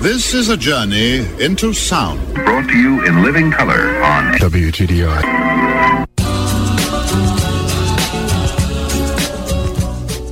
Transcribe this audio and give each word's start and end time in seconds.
This 0.00 0.34
is 0.34 0.50
a 0.50 0.56
journey 0.56 1.26
into 1.42 1.72
sound. 1.72 2.20
Brought 2.34 2.68
to 2.68 2.78
you 2.78 3.04
in 3.06 3.22
living 3.22 3.50
color 3.50 4.02
on 4.02 4.34
WTDI. 4.34 5.22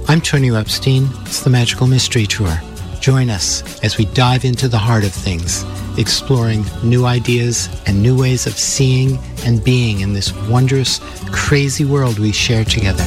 I'm 0.06 0.20
Tony 0.20 0.54
Epstein. 0.54 1.08
It's 1.22 1.42
the 1.42 1.50
Magical 1.50 1.86
Mystery 1.86 2.26
Tour. 2.26 2.54
Join 3.00 3.30
us 3.30 3.82
as 3.82 3.96
we 3.96 4.04
dive 4.04 4.44
into 4.44 4.68
the 4.68 4.78
heart 4.78 5.02
of 5.02 5.12
things, 5.12 5.64
exploring 5.98 6.64
new 6.82 7.06
ideas 7.06 7.68
and 7.86 8.02
new 8.02 8.16
ways 8.16 8.46
of 8.46 8.52
seeing 8.52 9.18
and 9.44 9.64
being 9.64 10.00
in 10.00 10.12
this 10.12 10.32
wondrous, 10.48 11.00
crazy 11.32 11.84
world 11.84 12.18
we 12.18 12.32
share 12.32 12.64
together. 12.64 13.04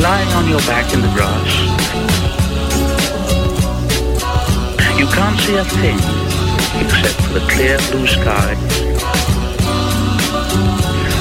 Lying 0.00 0.28
on 0.30 0.48
your 0.48 0.60
back 0.60 0.92
in 0.92 1.02
the 1.02 1.12
grass, 1.14 1.75
you 4.98 5.06
can't 5.08 5.38
see 5.40 5.56
a 5.56 5.64
thing 5.64 5.98
except 6.80 7.20
for 7.26 7.34
the 7.34 7.46
clear 7.50 7.76
blue 7.90 8.06
sky, 8.06 8.52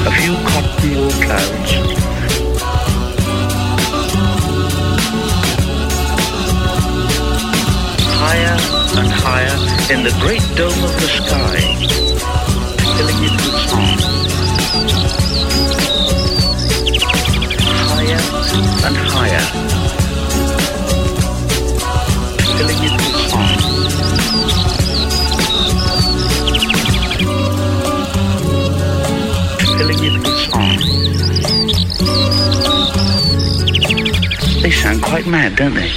a 0.08 0.12
few 0.20 0.36
cotton 0.48 0.95
wool 0.95 1.12
clouds, 1.26 1.72
higher 8.22 8.58
and 9.00 9.12
higher 9.12 9.58
in 9.94 10.03
the 10.03 10.16
great 10.22 10.45
dome 10.55 10.84
of 10.84 10.94
the 11.02 11.09
sky, 11.20 11.59
filling 12.95 13.23
it 13.28 13.36
with 13.44 13.59
song. 13.70 13.98
Higher 17.92 18.22
and 18.88 18.98
higher, 19.14 19.45
filling 22.58 22.84
it 22.84 22.94
with 22.94 23.30
song. 23.30 23.65
Filling 29.78 30.04
it 30.04 30.18
with 30.20 30.38
song. 30.52 30.78
They 34.62 34.72
sound 34.72 35.02
quite 35.04 35.28
mad, 35.28 35.56
don't 35.56 35.73
they? 35.73 35.92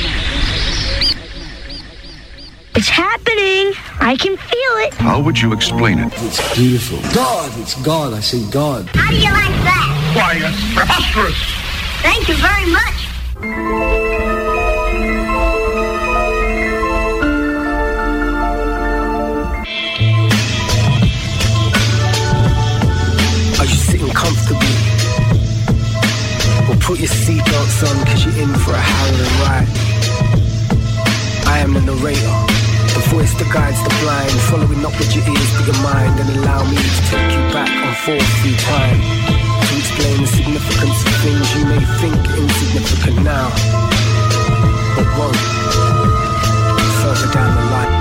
It's 2.74 2.88
happening. 2.88 3.72
I 4.00 4.16
can 4.18 4.36
feel 4.36 4.74
it. 4.86 4.94
How 4.94 5.20
would 5.20 5.40
you 5.40 5.52
explain 5.52 5.98
it? 6.00 6.12
It's 6.16 6.56
beautiful. 6.56 6.98
God, 7.14 7.50
it's 7.60 7.80
God. 7.82 8.12
I 8.12 8.20
say 8.20 8.42
God. 8.50 8.88
How 8.94 9.10
do 9.10 9.16
you 9.16 9.30
like 9.30 9.56
that? 9.66 10.12
Why, 10.14 10.34
it's 10.42 10.74
preposterous! 10.74 11.38
Thank 12.02 12.28
you 12.28 12.34
very 12.36 12.70
much. 12.70 12.97
Because 27.78 28.24
you're 28.24 28.42
in 28.42 28.52
for 28.66 28.72
a 28.72 28.82
howling 28.82 29.34
ride. 29.46 29.70
I 31.46 31.62
am 31.62 31.74
the 31.74 31.80
narrator, 31.80 32.34
the 32.90 33.02
voice 33.14 33.30
that 33.38 33.46
guides 33.54 33.78
the 33.86 33.94
blind, 34.02 34.34
following 34.50 34.82
up 34.82 34.98
with 34.98 35.14
your 35.14 35.22
ears 35.22 35.50
but 35.54 35.66
your 35.70 35.78
mind, 35.86 36.18
and 36.18 36.28
allow 36.42 36.66
me 36.66 36.74
to 36.74 37.00
take 37.06 37.30
you 37.30 37.44
back 37.54 37.70
on 37.70 37.94
forth 38.02 38.26
through 38.42 38.58
time 38.66 38.98
to 39.62 39.72
explain 39.78 40.18
the 40.18 40.26
significance 40.26 40.98
of 41.06 41.14
things 41.22 41.46
you 41.54 41.64
may 41.70 41.82
think 42.02 42.18
insignificant 42.34 43.22
now, 43.22 43.46
but 44.98 45.06
won't 45.14 45.38
further 46.98 47.30
down 47.30 47.54
the 47.54 47.62
line. 47.70 47.97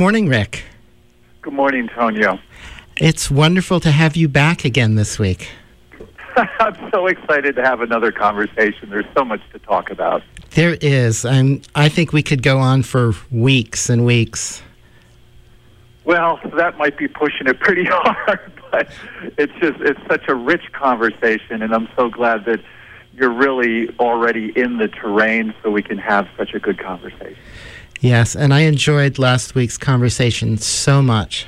Morning, 0.00 0.28
Rick. 0.28 0.64
Good 1.42 1.52
morning, 1.52 1.86
Tonio. 1.88 2.38
It's 2.96 3.30
wonderful 3.30 3.80
to 3.80 3.90
have 3.90 4.16
you 4.16 4.28
back 4.28 4.64
again 4.64 4.94
this 4.94 5.18
week. 5.18 5.50
I'm 6.36 6.90
so 6.90 7.06
excited 7.06 7.54
to 7.56 7.62
have 7.62 7.82
another 7.82 8.10
conversation. 8.10 8.88
There's 8.88 9.04
so 9.14 9.26
much 9.26 9.42
to 9.52 9.58
talk 9.58 9.90
about. 9.90 10.22
There 10.52 10.78
is, 10.80 11.26
and 11.26 11.68
I 11.74 11.90
think 11.90 12.14
we 12.14 12.22
could 12.22 12.42
go 12.42 12.56
on 12.60 12.82
for 12.82 13.12
weeks 13.30 13.90
and 13.90 14.06
weeks. 14.06 14.62
Well, 16.06 16.40
that 16.56 16.78
might 16.78 16.96
be 16.96 17.06
pushing 17.06 17.46
it 17.46 17.60
pretty 17.60 17.84
hard, 17.90 18.52
but 18.70 18.88
it's 19.36 19.52
just 19.60 19.82
it's 19.82 20.00
such 20.08 20.28
a 20.28 20.34
rich 20.34 20.72
conversation 20.72 21.60
and 21.60 21.74
I'm 21.74 21.90
so 21.94 22.08
glad 22.08 22.46
that 22.46 22.60
you're 23.12 23.34
really 23.34 23.94
already 23.98 24.50
in 24.56 24.78
the 24.78 24.88
terrain 24.88 25.52
so 25.62 25.70
we 25.70 25.82
can 25.82 25.98
have 25.98 26.26
such 26.38 26.54
a 26.54 26.58
good 26.58 26.78
conversation. 26.78 27.36
Yes, 28.00 28.34
and 28.34 28.54
I 28.54 28.60
enjoyed 28.60 29.18
last 29.18 29.54
week's 29.54 29.76
conversation 29.76 30.56
so 30.56 31.02
much. 31.02 31.46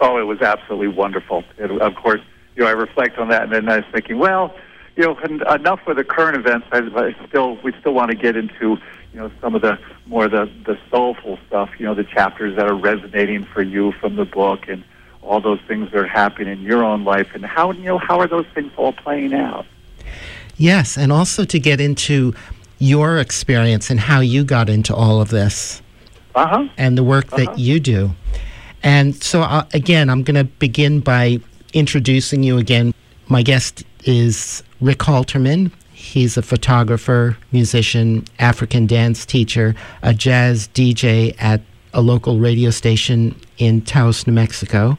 Oh, 0.00 0.18
it 0.18 0.24
was 0.24 0.42
absolutely 0.42 0.88
wonderful. 0.88 1.44
It, 1.56 1.70
of 1.70 1.94
course, 1.94 2.20
you 2.56 2.64
know, 2.64 2.68
I 2.68 2.72
reflect 2.72 3.16
on 3.18 3.28
that, 3.28 3.44
and 3.44 3.52
then 3.52 3.68
I 3.68 3.76
was 3.76 3.84
thinking, 3.92 4.18
well, 4.18 4.54
you 4.96 5.04
know, 5.04 5.16
enough 5.54 5.80
with 5.86 5.98
the 5.98 6.04
current 6.04 6.36
events. 6.36 6.66
I, 6.72 6.78
I 6.78 7.26
still, 7.28 7.56
we 7.62 7.72
still 7.80 7.94
want 7.94 8.10
to 8.10 8.16
get 8.16 8.36
into, 8.36 8.76
you 9.12 9.20
know, 9.20 9.30
some 9.40 9.54
of 9.54 9.62
the 9.62 9.78
more 10.06 10.28
the 10.28 10.50
the 10.64 10.78
soulful 10.90 11.38
stuff. 11.46 11.70
You 11.78 11.86
know, 11.86 11.94
the 11.94 12.04
chapters 12.04 12.56
that 12.56 12.66
are 12.66 12.74
resonating 12.74 13.44
for 13.44 13.62
you 13.62 13.92
from 13.92 14.16
the 14.16 14.24
book, 14.24 14.68
and 14.68 14.82
all 15.22 15.40
those 15.40 15.60
things 15.68 15.92
that 15.92 15.98
are 15.98 16.06
happening 16.06 16.58
in 16.58 16.62
your 16.62 16.82
own 16.82 17.04
life, 17.04 17.28
and 17.34 17.44
how 17.44 17.70
you 17.70 17.84
know 17.84 17.98
how 17.98 18.18
are 18.18 18.26
those 18.26 18.46
things 18.54 18.72
all 18.76 18.92
playing 18.92 19.32
out? 19.32 19.66
Yes, 20.56 20.96
and 20.96 21.12
also 21.12 21.44
to 21.44 21.58
get 21.58 21.80
into 21.80 22.34
your 22.78 23.18
experience 23.18 23.90
and 23.90 23.98
how 24.00 24.20
you 24.20 24.44
got 24.44 24.68
into 24.68 24.94
all 24.94 25.20
of 25.20 25.30
this 25.30 25.82
Uh 26.34 26.46
huh. 26.46 26.68
and 26.76 26.96
the 26.98 27.04
work 27.04 27.26
Uh-huh. 27.32 27.44
that 27.44 27.58
you 27.58 27.80
do. 27.80 28.14
And 28.82 29.14
so, 29.22 29.42
uh, 29.42 29.64
again, 29.72 30.08
I'm 30.10 30.22
going 30.22 30.36
to 30.36 30.44
begin 30.44 31.00
by 31.00 31.40
introducing 31.72 32.42
you 32.42 32.58
again. 32.58 32.94
My 33.28 33.42
guest 33.42 33.82
is 34.04 34.62
Rick 34.80 34.98
Haltermann. 34.98 35.70
He's 35.92 36.36
a 36.36 36.42
photographer, 36.42 37.36
musician, 37.52 38.24
African 38.38 38.86
dance 38.86 39.24
teacher, 39.26 39.74
a 40.02 40.14
jazz 40.14 40.68
DJ 40.74 41.34
at 41.40 41.62
a 41.94 42.00
local 42.02 42.38
radio 42.38 42.70
station 42.70 43.34
in 43.58 43.80
Taos, 43.80 44.26
New 44.26 44.32
Mexico. 44.34 44.98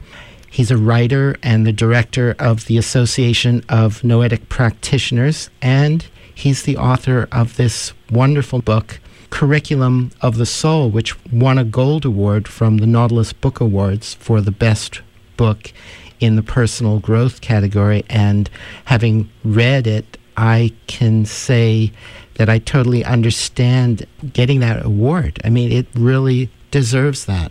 He's 0.50 0.70
a 0.70 0.76
writer 0.76 1.36
and 1.42 1.66
the 1.66 1.72
director 1.72 2.34
of 2.38 2.66
the 2.66 2.76
Association 2.76 3.64
of 3.68 4.02
Noetic 4.02 4.48
Practitioners, 4.48 5.48
and 5.62 6.04
he's 6.38 6.62
the 6.62 6.76
author 6.76 7.28
of 7.32 7.56
this 7.56 7.92
wonderful 8.10 8.60
book, 8.60 9.00
Curriculum 9.30 10.12
of 10.20 10.36
the 10.36 10.46
Soul, 10.46 10.88
which 10.88 11.14
won 11.32 11.58
a 11.58 11.64
gold 11.64 12.04
award 12.04 12.46
from 12.46 12.78
the 12.78 12.86
Nautilus 12.86 13.32
Book 13.32 13.60
Awards 13.60 14.14
for 14.14 14.40
the 14.40 14.52
best 14.52 15.02
book 15.36 15.72
in 16.20 16.36
the 16.36 16.42
personal 16.42 17.00
growth 17.00 17.40
category. 17.40 18.04
And 18.08 18.48
having 18.84 19.28
read 19.44 19.86
it, 19.86 20.16
I 20.36 20.72
can 20.86 21.24
say 21.24 21.92
that 22.34 22.48
I 22.48 22.58
totally 22.58 23.04
understand 23.04 24.06
getting 24.32 24.60
that 24.60 24.86
award. 24.86 25.40
I 25.44 25.50
mean, 25.50 25.72
it 25.72 25.88
really 25.94 26.50
deserves 26.70 27.24
that. 27.26 27.50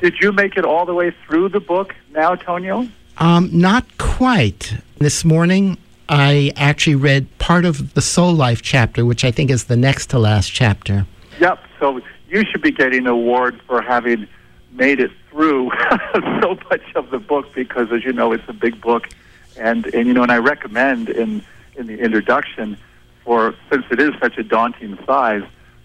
Did 0.00 0.14
you 0.20 0.32
make 0.32 0.56
it 0.56 0.64
all 0.64 0.86
the 0.86 0.94
way 0.94 1.14
through 1.26 1.50
the 1.50 1.60
book 1.60 1.94
now, 2.12 2.34
Tonio? 2.34 2.88
Um, 3.18 3.50
not 3.52 3.98
quite. 3.98 4.74
This 4.98 5.24
morning, 5.24 5.78
I 6.10 6.52
actually 6.56 6.96
read 6.96 7.38
part 7.38 7.64
of 7.64 7.94
the 7.94 8.00
Soul 8.00 8.32
Life 8.32 8.62
chapter, 8.62 9.04
which 9.04 9.24
I 9.24 9.30
think 9.30 9.48
is 9.48 9.64
the 9.64 9.76
next 9.76 10.10
to 10.10 10.18
last 10.18 10.52
chapter. 10.52 11.06
Yep. 11.38 11.62
So 11.78 12.00
you 12.28 12.44
should 12.44 12.62
be 12.62 12.72
getting 12.72 13.02
an 13.02 13.06
award 13.06 13.60
for 13.68 13.80
having 13.80 14.26
made 14.72 14.98
it 14.98 15.12
through 15.30 15.70
so 16.42 16.58
much 16.68 16.82
of 16.96 17.10
the 17.10 17.20
book 17.20 17.54
because, 17.54 17.92
as 17.92 18.04
you 18.04 18.12
know, 18.12 18.32
it's 18.32 18.48
a 18.48 18.52
big 18.52 18.80
book, 18.80 19.08
and 19.56 19.86
and 19.94 20.08
you 20.08 20.12
know, 20.12 20.24
and 20.24 20.32
I 20.32 20.38
recommend 20.38 21.08
in 21.08 21.44
in 21.76 21.86
the 21.86 22.00
introduction 22.00 22.76
for 23.24 23.54
since 23.70 23.84
it 23.92 24.00
is 24.00 24.12
such 24.20 24.36
a 24.36 24.42
daunting 24.42 24.98
size 25.06 25.44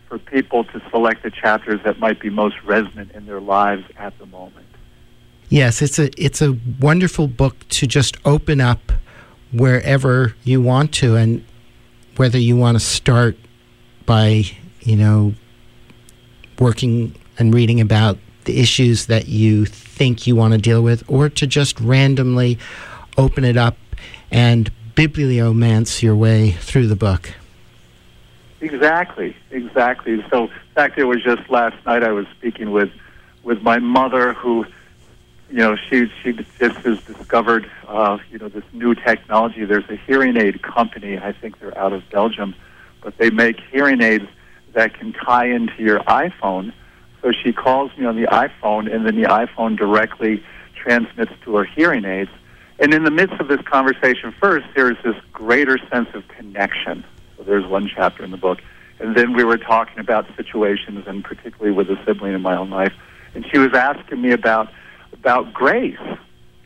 for 0.09 0.17
people 0.17 0.63
to 0.63 0.81
select 0.89 1.21
the 1.21 1.29
chapters 1.29 1.81
that 1.83 1.99
might 1.99 2.19
be 2.19 2.31
most 2.31 2.55
resonant 2.63 3.11
in 3.11 3.27
their 3.27 3.39
lives 3.39 3.83
at 3.97 4.17
the 4.17 4.25
moment. 4.25 4.65
Yes, 5.49 5.83
it's 5.83 5.99
a 5.99 6.09
it's 6.19 6.41
a 6.41 6.57
wonderful 6.79 7.27
book 7.27 7.67
to 7.69 7.85
just 7.85 8.17
open 8.25 8.59
up 8.59 8.91
wherever 9.55 10.35
you 10.43 10.61
want 10.61 10.93
to 10.93 11.15
and 11.15 11.45
whether 12.17 12.37
you 12.37 12.55
want 12.55 12.75
to 12.75 12.83
start 12.83 13.37
by, 14.05 14.43
you 14.81 14.95
know, 14.95 15.33
working 16.59 17.15
and 17.37 17.53
reading 17.53 17.81
about 17.81 18.17
the 18.45 18.59
issues 18.59 19.07
that 19.07 19.27
you 19.27 19.65
think 19.65 20.27
you 20.27 20.35
want 20.35 20.53
to 20.53 20.57
deal 20.57 20.81
with 20.81 21.03
or 21.09 21.29
to 21.29 21.47
just 21.47 21.79
randomly 21.79 22.57
open 23.17 23.43
it 23.43 23.57
up 23.57 23.77
and 24.31 24.71
bibliomance 24.95 26.01
your 26.01 26.15
way 26.15 26.51
through 26.51 26.87
the 26.87 26.95
book. 26.95 27.33
Exactly, 28.61 29.35
exactly. 29.51 30.23
So, 30.29 30.45
in 30.45 30.51
fact, 30.73 30.97
it 30.97 31.03
was 31.03 31.21
just 31.23 31.49
last 31.49 31.75
night 31.85 32.03
I 32.03 32.11
was 32.11 32.25
speaking 32.37 32.71
with 32.71 32.91
with 33.43 33.61
my 33.61 33.77
mother, 33.77 34.33
who, 34.33 34.65
you 35.49 35.57
know, 35.57 35.75
she 35.75 36.11
she 36.21 36.33
just 36.33 36.77
has 36.77 37.01
discovered, 37.03 37.69
uh, 37.87 38.17
you 38.31 38.37
know, 38.37 38.49
this 38.49 38.63
new 38.73 38.95
technology. 38.95 39.65
There's 39.65 39.89
a 39.89 39.95
hearing 39.95 40.37
aid 40.37 40.61
company. 40.61 41.17
I 41.17 41.31
think 41.33 41.59
they're 41.59 41.77
out 41.77 41.93
of 41.93 42.03
Belgium, 42.09 42.55
but 43.01 43.17
they 43.17 43.29
make 43.29 43.59
hearing 43.71 44.01
aids 44.01 44.27
that 44.73 44.93
can 44.97 45.13
tie 45.13 45.47
into 45.47 45.81
your 45.81 45.99
iPhone. 46.01 46.73
So 47.21 47.31
she 47.31 47.53
calls 47.53 47.91
me 47.97 48.05
on 48.05 48.15
the 48.15 48.27
iPhone, 48.27 48.93
and 48.93 49.05
then 49.05 49.15
the 49.15 49.27
iPhone 49.27 49.77
directly 49.77 50.43
transmits 50.75 51.31
to 51.43 51.55
her 51.55 51.63
hearing 51.63 52.05
aids. 52.05 52.29
And 52.79 52.93
in 52.93 53.03
the 53.03 53.11
midst 53.11 53.39
of 53.39 53.47
this 53.47 53.61
conversation, 53.61 54.33
first, 54.39 54.65
there's 54.75 54.97
this 55.03 55.15
greater 55.31 55.77
sense 55.89 56.09
of 56.13 56.27
connection 56.27 57.05
there's 57.45 57.65
one 57.65 57.89
chapter 57.93 58.23
in 58.23 58.31
the 58.31 58.37
book. 58.37 58.59
And 58.99 59.15
then 59.15 59.33
we 59.33 59.43
were 59.43 59.57
talking 59.57 59.99
about 59.99 60.25
situations, 60.37 61.05
and 61.07 61.23
particularly 61.23 61.71
with 61.71 61.89
a 61.89 62.03
sibling 62.05 62.33
in 62.33 62.41
my 62.41 62.55
own 62.55 62.69
life. 62.69 62.93
And 63.33 63.45
she 63.51 63.57
was 63.57 63.73
asking 63.73 64.21
me 64.21 64.31
about 64.31 64.69
about 65.25 65.51
grace, 65.51 65.97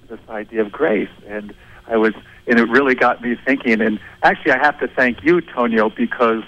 this 0.10 0.20
idea 0.28 0.60
of 0.60 0.70
grace, 0.70 1.08
and 1.26 1.54
I 1.88 1.96
was, 1.96 2.14
and 2.46 2.60
it 2.60 2.68
really 2.68 2.94
got 2.94 3.22
me 3.22 3.38
thinking. 3.46 3.80
And 3.80 4.02
actually, 4.22 4.52
I 4.52 4.58
have 4.58 4.78
to 4.82 4.88
thank 4.90 5.24
you, 5.24 5.40
Tonio, 5.40 5.90
because 5.90 6.44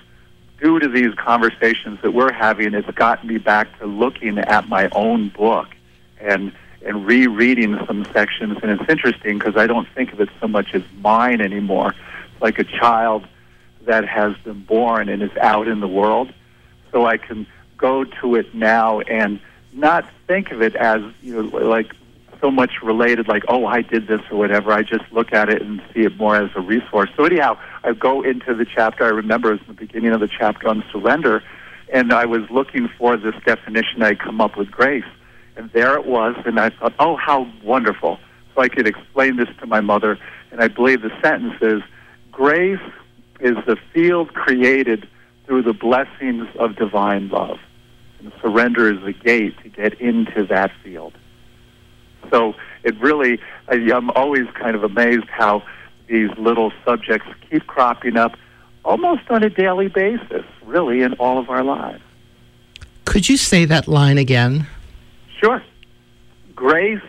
due 0.61 0.77
to 0.77 0.89
these 0.89 1.15
conversations 1.15 2.01
that 2.01 2.11
we're 2.11 2.33
having, 2.33 2.73
it's 2.73 2.91
gotten 2.91 3.29
me 3.29 3.37
back 3.37 3.79
to 3.79 3.85
looking 3.85 4.39
at 4.39 4.67
my 4.67 4.89
own 4.91 5.29
book 5.29 5.69
and 6.19 6.51
and 6.85 7.05
rereading 7.05 7.79
some 7.87 8.03
sections. 8.11 8.57
And 8.61 8.71
it's 8.71 8.89
interesting 8.89 9.37
because 9.37 9.55
I 9.55 9.65
don't 9.65 9.87
think 9.95 10.11
of 10.11 10.19
it 10.19 10.27
so 10.41 10.49
much 10.49 10.73
as 10.73 10.83
mine 10.97 11.39
anymore, 11.39 11.95
like 12.41 12.59
a 12.59 12.65
child 12.65 13.25
that 13.85 14.05
has 14.05 14.35
been 14.43 14.63
born 14.65 15.07
and 15.07 15.23
is 15.23 15.35
out 15.37 15.69
in 15.69 15.79
the 15.79 15.87
world. 15.87 16.33
So 16.91 17.05
I 17.05 17.15
can 17.15 17.47
go 17.77 18.03
to 18.03 18.35
it 18.35 18.53
now 18.53 18.99
and 18.99 19.39
not 19.73 20.05
think 20.27 20.51
of 20.51 20.61
it 20.61 20.75
as 20.75 21.01
you 21.21 21.41
know 21.41 21.57
like 21.57 21.93
so 22.41 22.51
much 22.51 22.71
related 22.81 23.27
like 23.27 23.43
oh 23.47 23.65
I 23.65 23.81
did 23.81 24.07
this 24.07 24.21
or 24.31 24.37
whatever. 24.37 24.71
I 24.71 24.81
just 24.81 25.05
look 25.11 25.31
at 25.31 25.49
it 25.49 25.61
and 25.61 25.81
see 25.93 26.01
it 26.01 26.17
more 26.17 26.35
as 26.35 26.49
a 26.55 26.61
resource. 26.61 27.09
So 27.15 27.25
anyhow, 27.25 27.57
I 27.83 27.93
go 27.93 28.21
into 28.23 28.53
the 28.53 28.65
chapter. 28.65 29.05
I 29.05 29.09
remember 29.09 29.53
it 29.53 29.59
was 29.59 29.67
the 29.67 29.73
beginning 29.73 30.11
of 30.11 30.19
the 30.19 30.27
chapter 30.27 30.67
on 30.67 30.83
surrender, 30.91 31.43
and 31.93 32.11
I 32.11 32.25
was 32.25 32.41
looking 32.49 32.89
for 32.97 33.15
this 33.15 33.35
definition. 33.45 34.01
I 34.01 34.15
come 34.15 34.41
up 34.41 34.57
with 34.57 34.71
grace, 34.71 35.05
and 35.55 35.71
there 35.71 35.95
it 35.95 36.05
was. 36.05 36.35
And 36.45 36.59
I 36.59 36.71
thought, 36.71 36.93
oh 36.99 37.15
how 37.15 37.47
wonderful! 37.63 38.19
So 38.55 38.61
I 38.61 38.67
could 38.67 38.87
explain 38.87 39.37
this 39.37 39.49
to 39.59 39.67
my 39.67 39.81
mother, 39.81 40.17
and 40.51 40.61
I 40.61 40.67
believe 40.67 41.01
the 41.01 41.11
sentence 41.21 41.55
is 41.61 41.81
grace 42.31 42.79
is 43.39 43.55
the 43.65 43.77
field 43.93 44.33
created 44.33 45.07
through 45.45 45.63
the 45.63 45.73
blessings 45.73 46.47
of 46.59 46.75
divine 46.75 47.29
love. 47.29 47.57
And 48.19 48.31
surrender 48.41 48.91
is 48.91 49.03
the 49.03 49.13
gate 49.13 49.55
to 49.63 49.69
get 49.69 49.99
into 49.99 50.45
that 50.45 50.71
field. 50.83 51.13
So 52.31 52.55
it 52.83 52.99
really, 52.99 53.39
I'm 53.67 54.09
always 54.11 54.47
kind 54.55 54.75
of 54.75 54.83
amazed 54.83 55.27
how 55.29 55.61
these 56.07 56.29
little 56.37 56.71
subjects 56.83 57.27
keep 57.49 57.67
cropping 57.67 58.17
up 58.17 58.31
almost 58.83 59.29
on 59.29 59.43
a 59.43 59.49
daily 59.49 59.89
basis, 59.89 60.45
really, 60.65 61.03
in 61.03 61.13
all 61.13 61.37
of 61.37 61.49
our 61.49 61.63
lives. 61.63 62.01
Could 63.05 63.29
you 63.29 63.37
say 63.37 63.65
that 63.65 63.87
line 63.87 64.17
again? 64.17 64.65
Sure. 65.39 65.61
Grace 66.55 67.03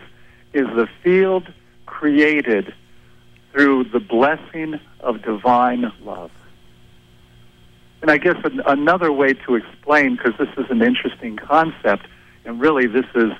is 0.53 0.67
the 0.67 0.87
field 1.01 1.51
created 1.85 2.73
through 3.51 3.85
the 3.85 3.99
blessing 3.99 4.79
of 4.99 5.21
divine 5.21 5.91
love. 6.03 6.31
And 8.01 8.11
I 8.11 8.17
guess 8.17 8.35
an, 8.43 8.61
another 8.65 9.11
way 9.11 9.33
to 9.33 9.55
explain, 9.55 10.17
because 10.17 10.33
this 10.37 10.49
is 10.57 10.69
an 10.69 10.81
interesting 10.81 11.37
concept, 11.37 12.05
and 12.45 12.59
really 12.59 12.87
this 12.87 13.05
is, 13.15 13.31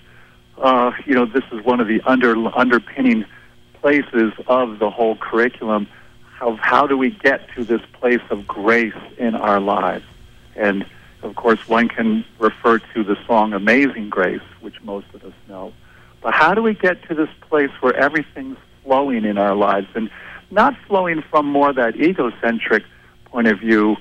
uh, 0.57 0.91
you 1.05 1.13
know, 1.13 1.25
this 1.25 1.43
is 1.51 1.63
one 1.63 1.79
of 1.79 1.87
the 1.87 2.01
under, 2.05 2.35
underpinning 2.55 3.25
places 3.81 4.33
of 4.47 4.79
the 4.79 4.89
whole 4.89 5.15
curriculum. 5.15 5.87
How, 6.37 6.55
how 6.55 6.87
do 6.87 6.97
we 6.97 7.11
get 7.11 7.47
to 7.55 7.63
this 7.63 7.81
place 7.93 8.21
of 8.29 8.47
grace 8.47 8.93
in 9.17 9.35
our 9.35 9.59
lives? 9.59 10.05
And 10.55 10.85
of 11.21 11.35
course, 11.35 11.67
one 11.67 11.87
can 11.87 12.25
refer 12.39 12.79
to 12.79 13.03
the 13.03 13.17
song 13.25 13.53
Amazing 13.53 14.09
Grace, 14.09 14.41
which 14.61 14.81
most 14.81 15.07
of 15.13 15.23
us 15.23 15.33
know. 15.47 15.73
But 16.21 16.33
how 16.33 16.53
do 16.53 16.61
we 16.61 16.73
get 16.73 17.07
to 17.07 17.15
this 17.15 17.29
place 17.41 17.71
where 17.81 17.95
everything's 17.95 18.57
flowing 18.83 19.25
in 19.25 19.37
our 19.37 19.55
lives 19.55 19.87
and 19.95 20.09
not 20.51 20.75
flowing 20.87 21.23
from 21.29 21.45
more 21.45 21.73
that 21.73 21.95
egocentric 21.95 22.83
point 23.25 23.47
of 23.47 23.59
view 23.59 23.97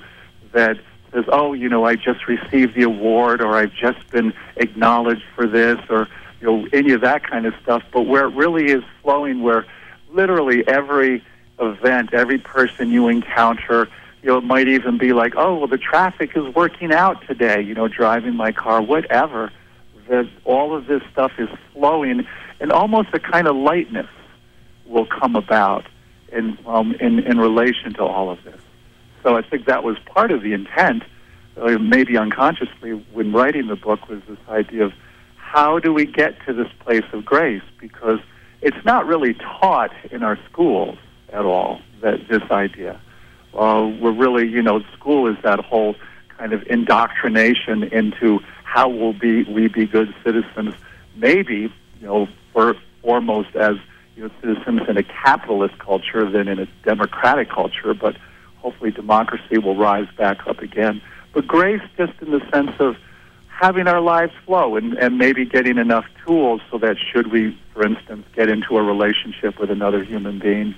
that 0.52 0.78
says, 1.12 1.24
oh, 1.28 1.52
you 1.52 1.68
know, 1.68 1.84
I 1.84 1.96
just 1.96 2.26
received 2.26 2.74
the 2.74 2.82
award 2.82 3.40
or 3.40 3.56
I've 3.56 3.74
just 3.74 4.08
been 4.10 4.32
acknowledged 4.56 5.24
for 5.34 5.46
this 5.46 5.78
or, 5.88 6.08
you 6.42 6.48
know, 6.48 6.68
any 6.72 6.92
of 6.92 7.00
that 7.02 7.22
kind 7.24 7.46
of 7.46 7.54
stuff, 7.62 7.84
but 7.92 8.02
where 8.02 8.24
it 8.24 8.34
really 8.34 8.66
is 8.72 8.82
flowing, 9.00 9.42
where 9.42 9.64
literally 10.10 10.66
every 10.66 11.24
event, 11.60 12.12
every 12.12 12.38
person 12.38 12.90
you 12.90 13.06
encounter, 13.08 13.88
you 14.22 14.28
know, 14.28 14.38
it 14.38 14.44
might 14.44 14.66
even 14.66 14.98
be 14.98 15.12
like, 15.12 15.34
oh, 15.36 15.56
well, 15.56 15.68
the 15.68 15.78
traffic 15.78 16.32
is 16.34 16.52
working 16.54 16.92
out 16.92 17.24
today, 17.28 17.60
you 17.60 17.74
know, 17.74 17.86
driving 17.86 18.34
my 18.34 18.50
car, 18.50 18.82
whatever. 18.82 19.52
That 20.08 20.28
all 20.44 20.74
of 20.74 20.86
this 20.86 21.00
stuff 21.12 21.30
is 21.38 21.48
flowing, 21.72 22.26
and 22.58 22.72
almost 22.72 23.10
a 23.12 23.20
kind 23.20 23.46
of 23.46 23.54
lightness 23.54 24.08
will 24.84 25.06
come 25.06 25.36
about 25.36 25.86
in, 26.32 26.58
um, 26.66 26.94
in, 26.94 27.20
in 27.20 27.38
relation 27.38 27.94
to 27.94 28.02
all 28.02 28.30
of 28.30 28.42
this. 28.42 28.60
So 29.22 29.36
I 29.36 29.42
think 29.42 29.66
that 29.66 29.84
was 29.84 29.96
part 30.06 30.32
of 30.32 30.42
the 30.42 30.54
intent, 30.54 31.04
uh, 31.56 31.78
maybe 31.78 32.16
unconsciously, 32.16 32.90
when 33.12 33.32
writing 33.32 33.68
the 33.68 33.76
book, 33.76 34.08
was 34.08 34.20
this 34.28 34.38
idea 34.48 34.86
of 34.86 34.92
how 35.52 35.78
do 35.78 35.92
we 35.92 36.06
get 36.06 36.34
to 36.46 36.54
this 36.54 36.72
place 36.80 37.04
of 37.12 37.26
grace? 37.26 37.62
Because 37.78 38.20
it's 38.62 38.82
not 38.86 39.06
really 39.06 39.34
taught 39.34 39.92
in 40.10 40.22
our 40.22 40.38
schools 40.50 40.96
at 41.30 41.44
all, 41.44 41.78
that 42.00 42.26
this 42.26 42.42
idea. 42.50 42.98
Uh, 43.52 43.92
we're 44.00 44.12
really, 44.12 44.48
you 44.48 44.62
know, 44.62 44.80
school 44.94 45.30
is 45.30 45.36
that 45.42 45.60
whole 45.60 45.94
kind 46.38 46.54
of 46.54 46.62
indoctrination 46.68 47.82
into 47.82 48.40
how 48.64 48.88
will 48.88 49.12
be 49.12 49.42
we 49.42 49.68
be 49.68 49.84
good 49.84 50.14
citizens, 50.24 50.74
maybe, 51.16 51.70
you 52.00 52.06
know, 52.06 52.28
for, 52.54 52.74
foremost 53.02 53.54
as 53.54 53.76
you 54.16 54.22
know, 54.22 54.30
citizens 54.40 54.80
in 54.88 54.96
a 54.96 55.02
capitalist 55.02 55.78
culture 55.78 56.30
than 56.30 56.48
in 56.48 56.60
a 56.60 56.66
democratic 56.82 57.50
culture, 57.50 57.92
but 57.92 58.16
hopefully 58.56 58.90
democracy 58.90 59.58
will 59.58 59.76
rise 59.76 60.08
back 60.16 60.46
up 60.46 60.60
again. 60.60 61.02
But 61.34 61.46
grace, 61.46 61.82
just 61.98 62.14
in 62.22 62.30
the 62.30 62.40
sense 62.50 62.72
of 62.78 62.96
having 63.62 63.86
our 63.86 64.00
lives 64.00 64.32
flow 64.44 64.74
and, 64.74 64.94
and 64.94 65.16
maybe 65.16 65.44
getting 65.44 65.78
enough 65.78 66.04
tools 66.26 66.60
so 66.68 66.78
that 66.78 66.96
should 66.98 67.30
we, 67.30 67.56
for 67.72 67.86
instance, 67.86 68.26
get 68.34 68.48
into 68.48 68.76
a 68.76 68.82
relationship 68.82 69.58
with 69.60 69.70
another 69.70 70.02
human 70.02 70.40
being, 70.40 70.74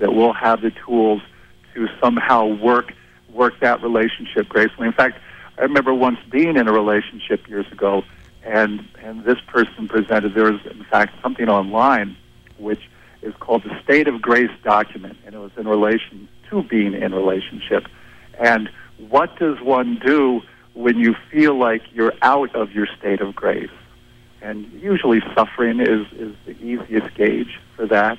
that 0.00 0.12
we'll 0.12 0.32
have 0.32 0.60
the 0.60 0.72
tools 0.84 1.22
to 1.74 1.86
somehow 2.02 2.44
work 2.44 2.92
work 3.30 3.54
that 3.60 3.82
relationship 3.82 4.48
gracefully. 4.48 4.86
In 4.88 4.92
fact, 4.92 5.18
I 5.58 5.62
remember 5.62 5.94
once 5.94 6.18
being 6.30 6.56
in 6.56 6.68
a 6.68 6.72
relationship 6.72 7.48
years 7.48 7.66
ago, 7.70 8.02
and 8.42 8.84
and 9.00 9.24
this 9.24 9.38
person 9.46 9.86
presented 9.86 10.34
there 10.34 10.50
was 10.50 10.60
in 10.68 10.84
fact 10.90 11.14
something 11.22 11.48
online 11.48 12.16
which 12.58 12.80
is 13.22 13.34
called 13.38 13.62
the 13.62 13.80
State 13.82 14.08
of 14.08 14.20
Grace 14.20 14.50
document, 14.64 15.16
and 15.24 15.36
it 15.36 15.38
was 15.38 15.52
in 15.56 15.68
relation 15.68 16.28
to 16.50 16.62
being 16.64 16.94
in 16.94 17.14
relationship. 17.14 17.86
And 18.38 18.68
what 18.98 19.36
does 19.38 19.60
one 19.60 20.00
do 20.04 20.42
when 20.74 20.98
you 20.98 21.14
feel 21.30 21.58
like 21.58 21.82
you're 21.92 22.12
out 22.22 22.54
of 22.54 22.72
your 22.72 22.86
state 22.98 23.20
of 23.20 23.34
grace? 23.34 23.70
And 24.42 24.70
usually 24.72 25.20
suffering 25.34 25.80
is, 25.80 26.06
is 26.12 26.34
the 26.44 26.52
easiest 26.62 27.14
gauge 27.14 27.58
for 27.76 27.86
that. 27.86 28.18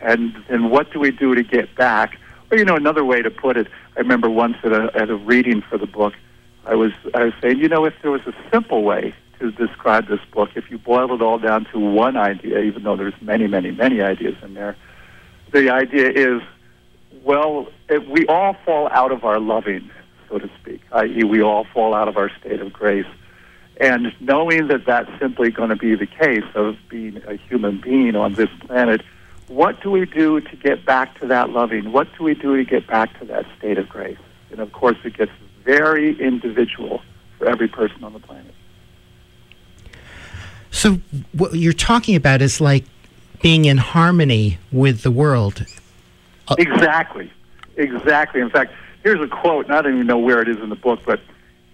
And 0.00 0.32
then 0.48 0.70
what 0.70 0.92
do 0.92 1.00
we 1.00 1.10
do 1.10 1.34
to 1.34 1.42
get 1.42 1.74
back? 1.74 2.18
Or, 2.50 2.56
you 2.56 2.64
know, 2.64 2.76
another 2.76 3.04
way 3.04 3.20
to 3.22 3.30
put 3.30 3.56
it, 3.56 3.66
I 3.96 4.00
remember 4.00 4.30
once 4.30 4.56
at 4.62 4.72
a, 4.72 4.90
at 4.94 5.10
a 5.10 5.16
reading 5.16 5.60
for 5.60 5.76
the 5.76 5.86
book, 5.86 6.14
I 6.64 6.74
was, 6.76 6.92
I 7.14 7.24
was 7.24 7.32
saying, 7.42 7.58
you 7.58 7.68
know, 7.68 7.84
if 7.84 7.94
there 8.02 8.10
was 8.10 8.20
a 8.26 8.34
simple 8.52 8.84
way 8.84 9.14
to 9.40 9.50
describe 9.50 10.06
this 10.06 10.20
book, 10.32 10.50
if 10.54 10.70
you 10.70 10.78
boil 10.78 11.12
it 11.14 11.22
all 11.22 11.38
down 11.38 11.66
to 11.72 11.78
one 11.78 12.16
idea, 12.16 12.60
even 12.60 12.84
though 12.84 12.96
there's 12.96 13.20
many, 13.20 13.46
many, 13.46 13.70
many 13.70 14.00
ideas 14.00 14.36
in 14.42 14.54
there, 14.54 14.76
the 15.52 15.70
idea 15.70 16.10
is 16.10 16.42
Well, 17.24 17.68
we 18.08 18.26
all 18.26 18.54
fall 18.64 18.88
out 18.92 19.12
of 19.12 19.24
our 19.24 19.40
loving, 19.40 19.90
so 20.28 20.38
to 20.38 20.50
speak, 20.60 20.82
i.e., 20.92 21.24
we 21.24 21.42
all 21.42 21.64
fall 21.64 21.94
out 21.94 22.08
of 22.08 22.16
our 22.16 22.30
state 22.40 22.60
of 22.60 22.72
grace. 22.72 23.06
And 23.80 24.12
knowing 24.20 24.68
that 24.68 24.84
that's 24.84 25.10
simply 25.18 25.50
going 25.50 25.68
to 25.70 25.76
be 25.76 25.94
the 25.94 26.06
case 26.06 26.44
of 26.54 26.76
being 26.88 27.22
a 27.26 27.34
human 27.34 27.80
being 27.80 28.16
on 28.16 28.34
this 28.34 28.50
planet, 28.66 29.02
what 29.46 29.80
do 29.82 29.90
we 29.90 30.04
do 30.04 30.40
to 30.40 30.56
get 30.56 30.84
back 30.84 31.18
to 31.20 31.26
that 31.28 31.50
loving? 31.50 31.92
What 31.92 32.08
do 32.16 32.24
we 32.24 32.34
do 32.34 32.56
to 32.56 32.64
get 32.64 32.86
back 32.86 33.18
to 33.20 33.24
that 33.26 33.46
state 33.56 33.78
of 33.78 33.88
grace? 33.88 34.18
And 34.50 34.60
of 34.60 34.72
course, 34.72 34.96
it 35.04 35.16
gets 35.16 35.32
very 35.64 36.18
individual 36.20 37.02
for 37.38 37.46
every 37.46 37.68
person 37.68 38.02
on 38.02 38.12
the 38.12 38.18
planet. 38.18 38.54
So, 40.70 41.00
what 41.32 41.54
you're 41.54 41.72
talking 41.72 42.14
about 42.14 42.42
is 42.42 42.60
like 42.60 42.84
being 43.42 43.64
in 43.64 43.78
harmony 43.78 44.58
with 44.70 45.02
the 45.02 45.10
world. 45.10 45.64
Uh, 46.48 46.56
exactly. 46.58 47.32
Exactly. 47.76 48.40
In 48.40 48.50
fact, 48.50 48.72
here's 49.02 49.20
a 49.20 49.28
quote, 49.28 49.66
and 49.66 49.74
I 49.74 49.82
don't 49.82 49.94
even 49.94 50.06
know 50.06 50.18
where 50.18 50.40
it 50.40 50.48
is 50.48 50.58
in 50.58 50.68
the 50.68 50.76
book, 50.76 51.00
but 51.06 51.20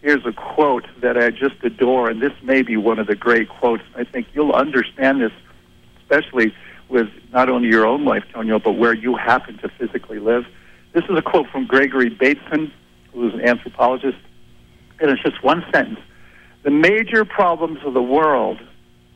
here's 0.02 0.24
a 0.26 0.32
quote 0.32 0.86
that 1.00 1.16
I 1.16 1.30
just 1.30 1.56
adore, 1.62 2.10
and 2.10 2.20
this 2.20 2.32
may 2.42 2.62
be 2.62 2.76
one 2.76 2.98
of 2.98 3.06
the 3.06 3.16
great 3.16 3.48
quotes. 3.48 3.82
I 3.96 4.04
think 4.04 4.28
you'll 4.34 4.52
understand 4.52 5.20
this, 5.20 5.32
especially 6.02 6.54
with 6.88 7.08
not 7.32 7.48
only 7.48 7.68
your 7.68 7.86
own 7.86 8.04
life, 8.04 8.24
Tonio, 8.32 8.58
but 8.58 8.72
where 8.72 8.94
you 8.94 9.16
happen 9.16 9.58
to 9.58 9.68
physically 9.68 10.18
live. 10.18 10.46
This 10.92 11.04
is 11.04 11.16
a 11.16 11.22
quote 11.22 11.48
from 11.48 11.66
Gregory 11.66 12.10
Bateson, 12.10 12.72
who 13.12 13.28
is 13.28 13.34
an 13.34 13.40
anthropologist, 13.40 14.18
and 15.00 15.10
it's 15.10 15.22
just 15.22 15.42
one 15.42 15.64
sentence. 15.72 16.00
The 16.62 16.70
major 16.70 17.24
problems 17.24 17.80
of 17.84 17.94
the 17.94 18.02
world 18.02 18.60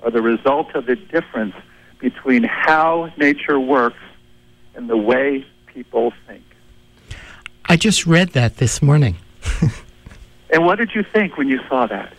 are 0.02 0.10
the 0.10 0.22
result 0.22 0.74
of 0.74 0.86
the 0.86 0.96
difference 0.96 1.54
between 2.00 2.44
how 2.44 3.12
nature 3.16 3.58
works 3.58 4.00
and 4.74 4.88
the 4.88 4.96
way 4.96 5.44
people 5.66 6.12
think. 6.26 6.44
I 7.68 7.76
just 7.76 8.06
read 8.06 8.30
that 8.30 8.56
this 8.56 8.80
morning. 8.80 9.18
and 10.50 10.64
what 10.64 10.78
did 10.78 10.94
you 10.94 11.02
think 11.02 11.37
when 11.37 11.48
you 11.48 11.60
saw 11.68 11.87
that? 11.87 12.14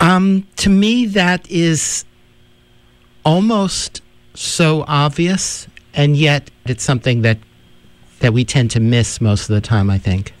Um, 0.00 0.46
to 0.56 0.68
me, 0.68 1.06
that 1.06 1.48
is 1.48 2.04
almost 3.24 4.02
so 4.34 4.84
obvious, 4.88 5.68
and 5.94 6.16
yet 6.16 6.50
it's 6.66 6.82
something 6.82 7.22
that 7.22 7.38
that 8.18 8.32
we 8.32 8.44
tend 8.44 8.70
to 8.72 8.80
miss 8.80 9.20
most 9.20 9.48
of 9.48 9.54
the 9.54 9.60
time. 9.60 9.88
I 9.88 9.98
think. 9.98 10.34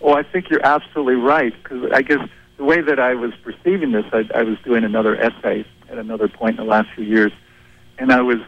Oh, 0.00 0.14
I 0.14 0.24
think 0.24 0.50
you're 0.50 0.64
absolutely 0.66 1.14
right 1.14 1.54
because 1.62 1.90
I 1.92 2.02
guess 2.02 2.28
the 2.56 2.64
way 2.64 2.80
that 2.80 2.98
I 2.98 3.14
was 3.14 3.32
perceiving 3.44 3.92
this, 3.92 4.06
I, 4.12 4.28
I 4.34 4.42
was 4.42 4.58
doing 4.64 4.82
another 4.82 5.16
essay 5.20 5.64
at 5.88 5.98
another 5.98 6.28
point 6.28 6.58
in 6.58 6.64
the 6.64 6.70
last 6.70 6.88
few 6.96 7.04
years, 7.04 7.32
and 7.98 8.12
I 8.12 8.22
was 8.22 8.38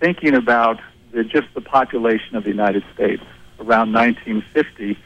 thinking 0.00 0.34
about 0.34 0.80
the, 1.12 1.22
just 1.22 1.46
the 1.54 1.60
population 1.60 2.34
of 2.34 2.42
the 2.42 2.50
United 2.50 2.82
States 2.94 3.22
around 3.60 3.92
1950. 3.92 4.98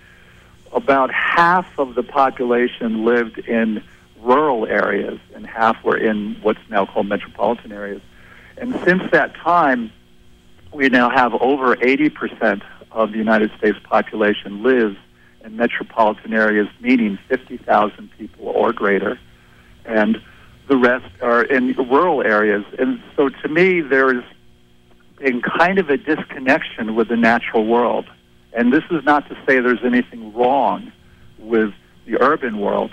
About 0.72 1.12
half 1.12 1.78
of 1.78 1.94
the 1.94 2.02
population 2.02 3.04
lived 3.04 3.38
in 3.38 3.82
rural 4.20 4.66
areas, 4.66 5.20
and 5.34 5.46
half 5.46 5.82
were 5.84 5.96
in 5.96 6.36
what's 6.42 6.58
now 6.70 6.86
called 6.86 7.06
metropolitan 7.06 7.72
areas. 7.72 8.02
And 8.56 8.74
since 8.84 9.02
that 9.12 9.34
time, 9.36 9.92
we 10.72 10.88
now 10.88 11.10
have 11.10 11.34
over 11.34 11.76
80% 11.76 12.62
of 12.90 13.12
the 13.12 13.18
United 13.18 13.50
States 13.58 13.78
population 13.84 14.62
lives 14.62 14.96
in 15.44 15.56
metropolitan 15.56 16.32
areas, 16.32 16.68
meaning 16.80 17.18
50,000 17.28 18.10
people 18.18 18.48
or 18.48 18.72
greater, 18.72 19.18
and 19.84 20.20
the 20.68 20.76
rest 20.76 21.10
are 21.20 21.42
in 21.42 21.74
rural 21.74 22.22
areas. 22.22 22.64
And 22.78 23.02
so 23.14 23.28
to 23.28 23.48
me, 23.48 23.80
there's 23.82 24.24
been 25.18 25.42
kind 25.42 25.78
of 25.78 25.90
a 25.90 25.96
disconnection 25.96 26.94
with 26.94 27.08
the 27.08 27.16
natural 27.16 27.66
world. 27.66 28.06
And 28.54 28.72
this 28.72 28.84
is 28.90 29.04
not 29.04 29.28
to 29.28 29.34
say 29.46 29.60
there's 29.60 29.84
anything 29.84 30.32
wrong 30.32 30.92
with 31.38 31.74
the 32.06 32.20
urban 32.22 32.58
world, 32.58 32.92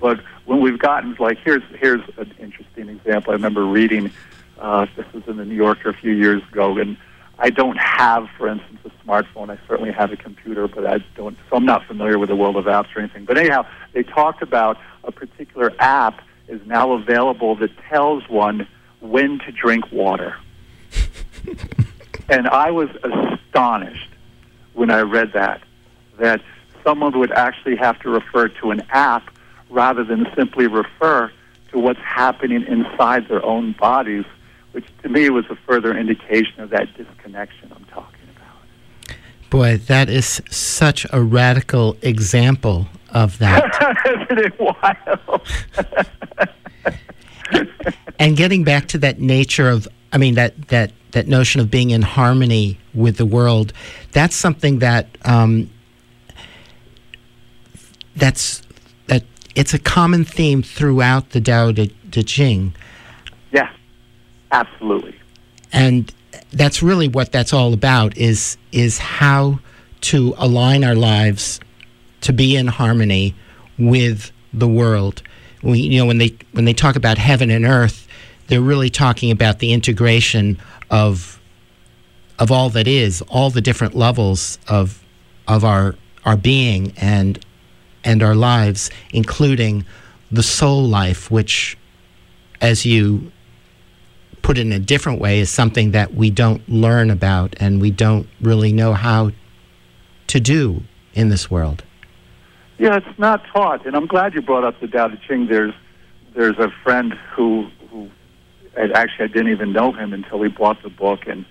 but 0.00 0.20
when 0.46 0.60
we've 0.60 0.78
gotten 0.78 1.14
like 1.18 1.38
here's 1.44 1.62
here's 1.78 2.02
an 2.16 2.32
interesting 2.38 2.88
example. 2.88 3.32
I 3.32 3.34
remember 3.34 3.64
reading 3.64 4.10
uh, 4.58 4.86
this 4.96 5.06
was 5.12 5.22
in 5.26 5.36
the 5.36 5.44
New 5.44 5.54
Yorker 5.54 5.90
a 5.90 5.94
few 5.94 6.12
years 6.12 6.42
ago, 6.50 6.78
and 6.78 6.96
I 7.38 7.50
don't 7.50 7.76
have, 7.76 8.28
for 8.38 8.48
instance, 8.48 8.78
a 8.84 9.06
smartphone. 9.06 9.50
I 9.50 9.58
certainly 9.68 9.92
have 9.92 10.12
a 10.12 10.16
computer, 10.16 10.68
but 10.68 10.86
I 10.86 10.98
don't. 11.16 11.36
So 11.50 11.56
I'm 11.56 11.66
not 11.66 11.84
familiar 11.86 12.18
with 12.18 12.28
the 12.28 12.36
world 12.36 12.56
of 12.56 12.64
apps 12.64 12.94
or 12.96 13.00
anything. 13.00 13.24
But 13.24 13.38
anyhow, 13.38 13.66
they 13.92 14.04
talked 14.04 14.42
about 14.42 14.78
a 15.02 15.12
particular 15.12 15.72
app 15.78 16.22
is 16.48 16.60
now 16.66 16.92
available 16.92 17.56
that 17.56 17.70
tells 17.90 18.28
one 18.28 18.66
when 19.00 19.38
to 19.40 19.52
drink 19.52 19.90
water. 19.90 20.36
and 22.28 22.48
I 22.48 22.70
was 22.70 22.88
astonished 23.02 24.13
when 24.74 24.90
I 24.90 25.00
read 25.00 25.32
that 25.32 25.62
that 26.18 26.40
someone 26.84 27.18
would 27.18 27.32
actually 27.32 27.76
have 27.76 27.98
to 28.00 28.10
refer 28.10 28.48
to 28.48 28.70
an 28.70 28.82
app 28.90 29.28
rather 29.70 30.04
than 30.04 30.26
simply 30.36 30.66
refer 30.66 31.32
to 31.72 31.78
what's 31.78 32.00
happening 32.00 32.64
inside 32.68 33.26
their 33.28 33.44
own 33.44 33.72
bodies 33.72 34.24
which 34.74 34.86
to 35.02 35.08
me 35.08 35.30
was 35.30 35.44
a 35.50 35.56
further 35.66 35.96
indication 35.96 36.60
of 36.60 36.70
that 36.70 36.92
disconnection 36.96 37.72
I'm 37.74 37.84
talking 37.84 38.28
about. 38.34 39.16
Boy, 39.48 39.76
that 39.76 40.08
is 40.08 40.42
such 40.50 41.06
a 41.12 41.22
radical 41.22 41.96
example 42.02 42.88
of 43.10 43.38
that. 43.38 43.96
Isn't 44.30 44.46
it 44.46 44.58
wild? 44.58 45.48
and 48.18 48.36
getting 48.36 48.64
back 48.64 48.88
to 48.88 48.98
that 48.98 49.20
nature 49.20 49.68
of, 49.70 49.86
I 50.12 50.18
mean, 50.18 50.34
that, 50.34 50.68
that, 50.68 50.90
that 51.14 51.26
notion 51.26 51.60
of 51.60 51.70
being 51.70 51.90
in 51.90 52.02
harmony 52.02 52.78
with 52.92 53.16
the 53.16 53.26
world, 53.26 53.72
that's 54.12 54.36
something 54.36 54.80
that 54.80 55.08
um, 55.24 55.70
that's 58.16 58.62
that 59.06 59.24
it's 59.54 59.74
a 59.74 59.78
common 59.78 60.24
theme 60.24 60.62
throughout 60.62 61.30
the 61.30 61.40
Tao 61.40 61.72
Te, 61.72 61.94
Te 62.10 62.22
Ching. 62.22 62.74
Yeah. 63.52 63.70
Absolutely. 64.52 65.16
And 65.72 66.12
that's 66.52 66.82
really 66.82 67.08
what 67.08 67.32
that's 67.32 67.52
all 67.52 67.72
about 67.72 68.16
is 68.16 68.56
is 68.72 68.98
how 68.98 69.58
to 70.02 70.34
align 70.36 70.84
our 70.84 70.94
lives 70.94 71.60
to 72.20 72.32
be 72.32 72.56
in 72.56 72.66
harmony 72.66 73.34
with 73.78 74.30
the 74.52 74.68
world. 74.68 75.22
We, 75.62 75.80
you 75.80 75.98
know, 75.98 76.06
when 76.06 76.18
they 76.18 76.36
when 76.52 76.64
they 76.64 76.74
talk 76.74 76.96
about 76.96 77.18
heaven 77.18 77.50
and 77.50 77.64
earth, 77.64 78.06
they're 78.46 78.60
really 78.60 78.90
talking 78.90 79.30
about 79.30 79.58
the 79.58 79.72
integration 79.72 80.58
of 80.94 81.40
of 82.38 82.50
all 82.50 82.70
that 82.70 82.86
is, 82.86 83.20
all 83.22 83.50
the 83.50 83.60
different 83.60 83.94
levels 83.96 84.58
of 84.68 85.04
of 85.48 85.64
our 85.64 85.96
our 86.24 86.36
being 86.36 86.92
and 86.96 87.44
and 88.04 88.22
our 88.22 88.34
lives, 88.34 88.90
including 89.12 89.84
the 90.30 90.42
soul 90.42 90.84
life, 90.84 91.30
which, 91.30 91.76
as 92.60 92.86
you 92.86 93.32
put 94.42 94.56
it 94.56 94.60
in 94.60 94.72
a 94.72 94.78
different 94.78 95.20
way, 95.20 95.40
is 95.40 95.50
something 95.50 95.90
that 95.90 96.14
we 96.14 96.30
don't 96.30 96.66
learn 96.68 97.10
about 97.10 97.56
and 97.58 97.80
we 97.80 97.90
don't 97.90 98.28
really 98.40 98.72
know 98.72 98.92
how 98.92 99.32
to 100.28 100.38
do 100.38 100.82
in 101.14 101.28
this 101.28 101.50
world. 101.50 101.82
Yeah, 102.78 102.96
it's 102.96 103.18
not 103.18 103.44
taught, 103.52 103.86
and 103.86 103.96
I'm 103.96 104.06
glad 104.06 104.34
you 104.34 104.42
brought 104.42 104.64
up 104.64 104.78
the 104.80 104.86
Tao 104.86 105.08
Te 105.08 105.18
Ching. 105.26 105.48
There's 105.48 105.74
there's 106.34 106.58
a 106.58 106.70
friend 106.84 107.14
who 107.34 107.68
who 108.76 108.92
actually 108.92 109.24
I 109.24 109.28
didn't 109.28 109.52
even 109.52 109.72
know 109.72 109.92
him 109.92 110.12
until 110.12 110.42
he 110.42 110.48
bought 110.48 110.82
the 110.82 110.90
book, 110.90 111.26
and 111.26 111.44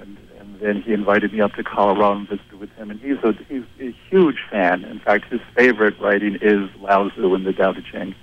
and 0.00 0.16
and 0.38 0.60
then 0.60 0.82
he 0.82 0.92
invited 0.92 1.32
me 1.32 1.40
up 1.40 1.54
to 1.54 1.64
Colorado 1.64 2.18
and 2.18 2.28
visited 2.28 2.60
with 2.60 2.70
him, 2.72 2.90
and 2.90 3.00
he's 3.00 3.18
a 3.22 3.32
he's 3.48 3.64
a 3.80 3.94
huge 4.10 4.38
fan. 4.50 4.84
In 4.84 5.00
fact, 5.00 5.30
his 5.30 5.40
favorite 5.56 5.98
writing 6.00 6.38
is 6.40 6.68
Lao 6.80 7.08
Tzu 7.08 7.34
and 7.34 7.46
the 7.46 7.52
Tao 7.52 7.72
Te 7.72 7.82
Ching. 7.90 8.14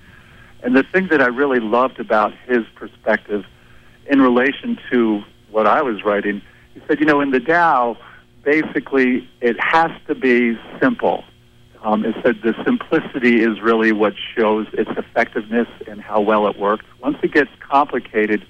And 0.64 0.76
the 0.76 0.84
thing 0.84 1.08
that 1.10 1.22
I 1.22 1.28
really 1.28 1.60
loved 1.60 2.00
about 2.00 2.34
his 2.48 2.66
perspective 2.76 3.46
in 4.08 4.22
relation 4.22 4.80
to 4.92 5.24
what 5.52 5.68
I 5.68 5.82
was 5.82 6.04
writing, 6.04 6.42
he 6.74 6.82
said, 6.88 7.00
you 7.00 7.06
know, 7.06 7.22
in 7.22 7.32
the 7.32 7.40
Tao, 7.40 7.98
basically 8.44 9.30
it 9.42 9.58
has 9.60 9.92
to 10.08 10.16
be 10.16 10.58
simple. 10.82 11.24
Um, 11.86 12.04
it 12.04 12.16
said 12.24 12.42
the 12.42 12.56
simplicity 12.64 13.44
is 13.44 13.62
really 13.62 13.92
what 13.92 14.16
shows 14.36 14.66
its 14.74 14.90
effectiveness 14.98 15.68
and 15.88 16.02
how 16.02 16.20
well 16.20 16.48
it 16.48 16.58
works. 16.58 16.84
Once 17.00 17.18
it 17.22 17.32
gets 17.32 17.52
complicated, 17.60 18.44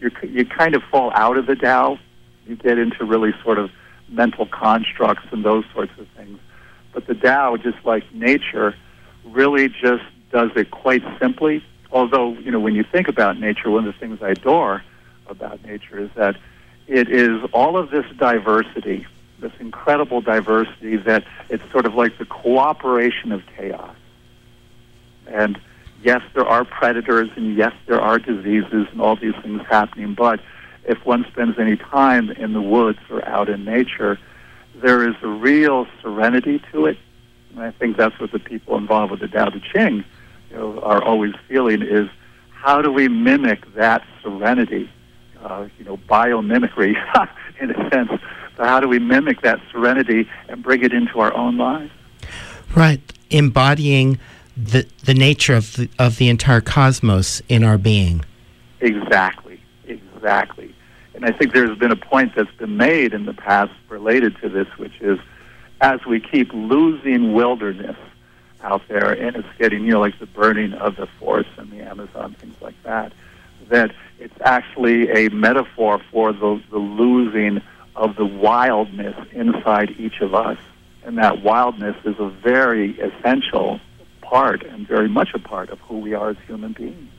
you 0.00 0.10
you 0.22 0.46
kind 0.46 0.74
of 0.74 0.82
fall 0.84 1.12
out 1.14 1.36
of 1.36 1.44
the 1.44 1.54
Tao. 1.54 1.98
You 2.46 2.56
get 2.56 2.78
into 2.78 3.04
really 3.04 3.34
sort 3.44 3.58
of 3.58 3.70
mental 4.08 4.46
constructs 4.46 5.26
and 5.32 5.44
those 5.44 5.64
sorts 5.74 5.92
of 5.98 6.08
things. 6.16 6.38
But 6.94 7.06
the 7.06 7.14
Tao, 7.14 7.58
just 7.58 7.76
like 7.84 8.10
nature, 8.14 8.74
really 9.22 9.68
just 9.68 10.04
does 10.32 10.50
it 10.56 10.70
quite 10.70 11.02
simply. 11.20 11.62
Although, 11.92 12.32
you 12.38 12.50
know, 12.50 12.60
when 12.60 12.74
you 12.74 12.84
think 12.84 13.06
about 13.06 13.38
nature, 13.38 13.68
one 13.68 13.86
of 13.86 13.92
the 13.92 14.00
things 14.00 14.22
I 14.22 14.30
adore 14.30 14.82
about 15.26 15.62
nature 15.62 15.98
is 15.98 16.08
that 16.16 16.36
it 16.86 17.10
is 17.10 17.42
all 17.52 17.76
of 17.76 17.90
this 17.90 18.06
diversity, 18.16 19.06
this 19.40 19.52
incredible 19.60 20.20
diversity 20.20 20.96
that 20.96 21.24
it's 21.48 21.62
sort 21.70 21.86
of 21.86 21.94
like 21.94 22.18
the 22.18 22.24
cooperation 22.24 23.32
of 23.32 23.42
chaos. 23.56 23.94
And 25.26 25.60
yes, 26.02 26.22
there 26.34 26.46
are 26.46 26.64
predators, 26.64 27.30
and 27.36 27.56
yes, 27.56 27.72
there 27.86 28.00
are 28.00 28.18
diseases 28.18 28.86
and 28.90 29.00
all 29.00 29.16
these 29.16 29.34
things 29.42 29.62
happening, 29.68 30.14
but 30.14 30.40
if 30.84 31.04
one 31.04 31.24
spends 31.30 31.58
any 31.58 31.76
time 31.76 32.30
in 32.30 32.54
the 32.54 32.62
woods 32.62 32.98
or 33.10 33.24
out 33.26 33.48
in 33.48 33.64
nature, 33.64 34.18
there 34.76 35.08
is 35.08 35.14
a 35.22 35.28
real 35.28 35.86
serenity 36.00 36.62
to 36.72 36.86
it. 36.86 36.98
And 37.50 37.62
I 37.62 37.70
think 37.72 37.96
that's 37.96 38.18
what 38.18 38.32
the 38.32 38.38
people 38.38 38.76
involved 38.76 39.10
with 39.10 39.20
the 39.20 39.28
Tao 39.28 39.50
Te 39.50 39.62
Ching 39.72 40.04
you 40.50 40.56
know, 40.56 40.80
are 40.80 41.02
always 41.02 41.34
feeling 41.46 41.82
is 41.82 42.08
how 42.50 42.80
do 42.82 42.90
we 42.90 43.08
mimic 43.08 43.74
that 43.74 44.02
serenity, 44.22 44.90
uh, 45.42 45.68
you 45.78 45.84
know, 45.84 45.96
biomimicry 46.08 46.94
in 47.60 47.70
a 47.70 47.90
sense. 47.90 48.10
So 48.58 48.64
how 48.64 48.80
do 48.80 48.88
we 48.88 48.98
mimic 48.98 49.40
that 49.42 49.60
serenity 49.70 50.28
and 50.48 50.62
bring 50.62 50.82
it 50.82 50.92
into 50.92 51.20
our 51.20 51.32
own 51.32 51.56
lives? 51.56 51.92
Right, 52.74 53.00
embodying 53.30 54.18
the 54.56 54.86
the 55.04 55.14
nature 55.14 55.54
of 55.54 55.76
the 55.76 55.88
of 55.98 56.16
the 56.16 56.28
entire 56.28 56.60
cosmos 56.60 57.40
in 57.48 57.62
our 57.62 57.78
being. 57.78 58.24
Exactly, 58.80 59.60
exactly. 59.86 60.74
And 61.14 61.24
I 61.24 61.32
think 61.32 61.52
there's 61.52 61.78
been 61.78 61.92
a 61.92 61.96
point 61.96 62.34
that's 62.34 62.54
been 62.56 62.76
made 62.76 63.14
in 63.14 63.24
the 63.26 63.32
past 63.32 63.72
related 63.88 64.36
to 64.40 64.48
this, 64.48 64.66
which 64.76 65.00
is 65.00 65.18
as 65.80 66.04
we 66.04 66.20
keep 66.20 66.52
losing 66.52 67.32
wilderness 67.32 67.96
out 68.62 68.82
there, 68.88 69.12
and 69.12 69.36
it's 69.36 69.48
getting, 69.58 69.84
you 69.84 69.92
know, 69.92 70.00
like 70.00 70.18
the 70.18 70.26
burning 70.26 70.72
of 70.74 70.96
the 70.96 71.06
forests 71.20 71.52
in 71.58 71.70
the 71.70 71.80
Amazon, 71.80 72.34
things 72.34 72.56
like 72.60 72.74
that, 72.82 73.12
that 73.68 73.92
it's 74.18 74.34
actually 74.40 75.10
a 75.10 75.28
metaphor 75.30 76.00
for 76.10 76.32
the, 76.32 76.60
the 76.70 76.78
losing 76.78 77.60
of 77.98 78.16
the 78.16 78.24
wildness 78.24 79.16
inside 79.32 79.90
each 79.98 80.20
of 80.20 80.34
us. 80.34 80.58
And 81.04 81.18
that 81.18 81.42
wildness 81.42 81.96
is 82.04 82.14
a 82.18 82.28
very 82.28 82.98
essential 83.00 83.80
part 84.20 84.62
and 84.62 84.86
very 84.86 85.08
much 85.08 85.30
a 85.34 85.38
part 85.38 85.70
of 85.70 85.80
who 85.80 85.98
we 85.98 86.14
are 86.14 86.30
as 86.30 86.36
human 86.46 86.72
beings. 86.72 87.10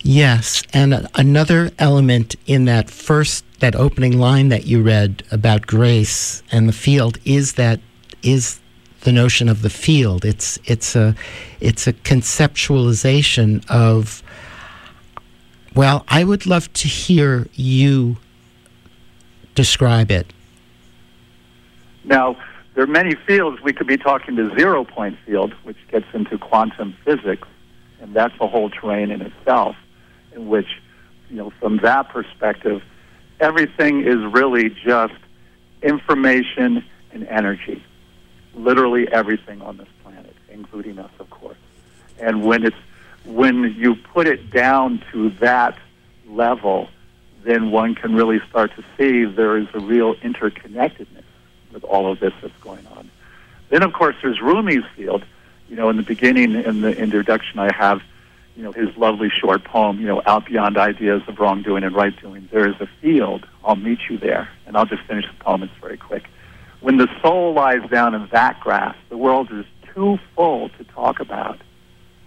Yes, 0.00 0.62
and 0.72 1.08
another 1.14 1.70
element 1.78 2.36
in 2.46 2.64
that 2.66 2.90
first 2.90 3.44
that 3.58 3.74
opening 3.74 4.18
line 4.18 4.50
that 4.50 4.66
you 4.66 4.82
read 4.82 5.22
about 5.32 5.66
grace 5.66 6.42
and 6.52 6.68
the 6.68 6.72
field 6.72 7.18
is 7.24 7.54
that 7.54 7.80
is 8.22 8.60
the 9.00 9.10
notion 9.10 9.48
of 9.48 9.62
the 9.62 9.70
field. 9.70 10.24
It's 10.24 10.58
it's 10.64 10.94
a 10.94 11.14
it's 11.60 11.86
a 11.86 11.92
conceptualization 11.92 13.68
of 13.68 14.22
well, 15.74 16.04
I 16.08 16.24
would 16.24 16.46
love 16.46 16.72
to 16.74 16.88
hear 16.88 17.48
you 17.54 18.16
describe 19.56 20.12
it. 20.12 20.32
Now, 22.04 22.36
there 22.74 22.84
are 22.84 22.86
many 22.86 23.14
fields. 23.14 23.60
We 23.62 23.72
could 23.72 23.86
be 23.86 23.96
talking 23.96 24.36
the 24.36 24.54
zero 24.56 24.84
point 24.84 25.18
field, 25.26 25.54
which 25.64 25.78
gets 25.90 26.06
into 26.12 26.38
quantum 26.38 26.96
physics, 27.04 27.48
and 28.00 28.14
that's 28.14 28.34
a 28.40 28.46
whole 28.46 28.70
terrain 28.70 29.10
in 29.10 29.22
itself, 29.22 29.74
in 30.32 30.48
which, 30.48 30.68
you 31.30 31.36
know, 31.36 31.50
from 31.58 31.78
that 31.78 32.10
perspective, 32.10 32.82
everything 33.40 34.02
is 34.02 34.18
really 34.32 34.68
just 34.68 35.14
information 35.82 36.84
and 37.12 37.26
energy. 37.26 37.82
Literally 38.54 39.08
everything 39.10 39.60
on 39.62 39.78
this 39.78 39.88
planet, 40.02 40.34
including 40.50 40.98
us, 40.98 41.10
of 41.18 41.28
course. 41.30 41.58
And 42.20 42.44
when 42.44 42.64
it's 42.64 42.76
when 43.24 43.74
you 43.76 43.96
put 43.96 44.26
it 44.26 44.50
down 44.50 45.02
to 45.12 45.30
that 45.40 45.76
level, 46.28 46.88
then 47.46 47.70
one 47.70 47.94
can 47.94 48.14
really 48.14 48.40
start 48.50 48.72
to 48.76 48.84
see 48.96 49.24
there 49.24 49.56
is 49.56 49.68
a 49.72 49.78
real 49.78 50.14
interconnectedness 50.16 51.24
with 51.72 51.84
all 51.84 52.10
of 52.10 52.18
this 52.18 52.32
that's 52.42 52.56
going 52.60 52.84
on. 52.88 53.10
Then, 53.68 53.82
of 53.82 53.92
course, 53.92 54.16
there's 54.22 54.40
Rumi's 54.40 54.84
field. 54.96 55.24
You 55.68 55.76
know, 55.76 55.88
in 55.88 55.96
the 55.96 56.02
beginning, 56.02 56.54
in 56.54 56.80
the 56.80 56.96
introduction, 56.96 57.58
I 57.58 57.72
have, 57.74 58.00
you 58.56 58.62
know, 58.62 58.72
his 58.72 58.96
lovely 58.96 59.30
short 59.30 59.64
poem, 59.64 60.00
you 60.00 60.06
know, 60.06 60.22
Out 60.26 60.46
Beyond 60.46 60.76
Ideas 60.76 61.22
of 61.28 61.38
Wrongdoing 61.38 61.84
and 61.84 61.94
Right 61.94 62.18
Doing. 62.20 62.48
There 62.52 62.68
is 62.68 62.74
a 62.80 62.88
field. 63.00 63.46
I'll 63.64 63.76
meet 63.76 64.00
you 64.08 64.18
there. 64.18 64.48
And 64.66 64.76
I'll 64.76 64.86
just 64.86 65.02
finish 65.04 65.24
the 65.26 65.44
poem. 65.44 65.62
It's 65.62 65.72
very 65.80 65.96
quick. 65.96 66.24
When 66.80 66.96
the 66.96 67.08
soul 67.22 67.54
lies 67.54 67.88
down 67.90 68.14
in 68.14 68.28
that 68.32 68.60
grass, 68.60 68.96
the 69.08 69.16
world 69.16 69.52
is 69.52 69.64
too 69.94 70.18
full 70.34 70.68
to 70.70 70.84
talk 70.84 71.20
about 71.20 71.58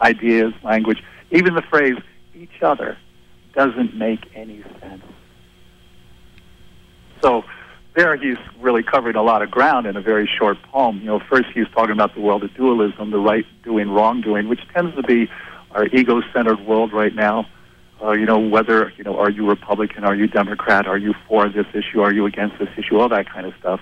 ideas, 0.02 0.54
language. 0.64 1.04
Even 1.32 1.56
the 1.56 1.62
phrase 1.62 1.98
each 2.34 2.62
other 2.62 2.98
doesn't 3.60 3.94
make 3.94 4.22
any 4.36 4.64
sense. 4.80 5.04
So 7.22 7.44
there 7.94 8.16
he's 8.16 8.38
really 8.62 8.84
covering 8.84 9.18
a 9.18 9.22
lot 9.22 9.42
of 9.42 9.52
ground 9.52 9.86
in 9.86 9.98
a 9.98 10.02
very 10.02 10.30
short 10.38 10.58
poem. 10.72 11.00
You 11.00 11.08
know, 11.08 11.20
first 11.20 11.50
he's 11.54 11.68
talking 11.76 11.92
about 11.92 12.16
the 12.16 12.22
world 12.22 12.42
of 12.46 12.54
dualism, 12.54 13.12
the 13.12 13.20
right 13.20 13.46
doing, 13.64 13.90
wrongdoing, 13.90 14.48
which 14.48 14.62
tends 14.74 14.96
to 14.96 15.04
be 15.04 15.30
our 15.72 15.88
ego-centered 15.88 16.62
world 16.62 16.94
right 16.94 17.14
now. 17.14 17.48
Uh, 18.02 18.12
you 18.12 18.26
know, 18.26 18.40
whether, 18.40 18.94
you 18.96 19.04
know, 19.04 19.18
are 19.20 19.30
you 19.30 19.46
Republican, 19.46 20.06
are 20.06 20.16
you 20.16 20.28
Democrat, 20.28 20.88
are 20.88 20.98
you 20.98 21.14
for 21.28 21.50
this 21.50 21.68
issue, 21.74 22.00
are 22.00 22.14
you 22.14 22.26
against 22.26 22.58
this 22.60 22.70
issue, 22.78 22.98
all 22.98 23.10
that 23.10 23.30
kind 23.30 23.46
of 23.46 23.54
stuff. 23.60 23.82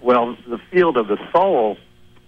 Well, 0.00 0.34
the 0.48 0.56
field 0.70 0.96
of 0.96 1.08
the 1.08 1.18
soul 1.30 1.76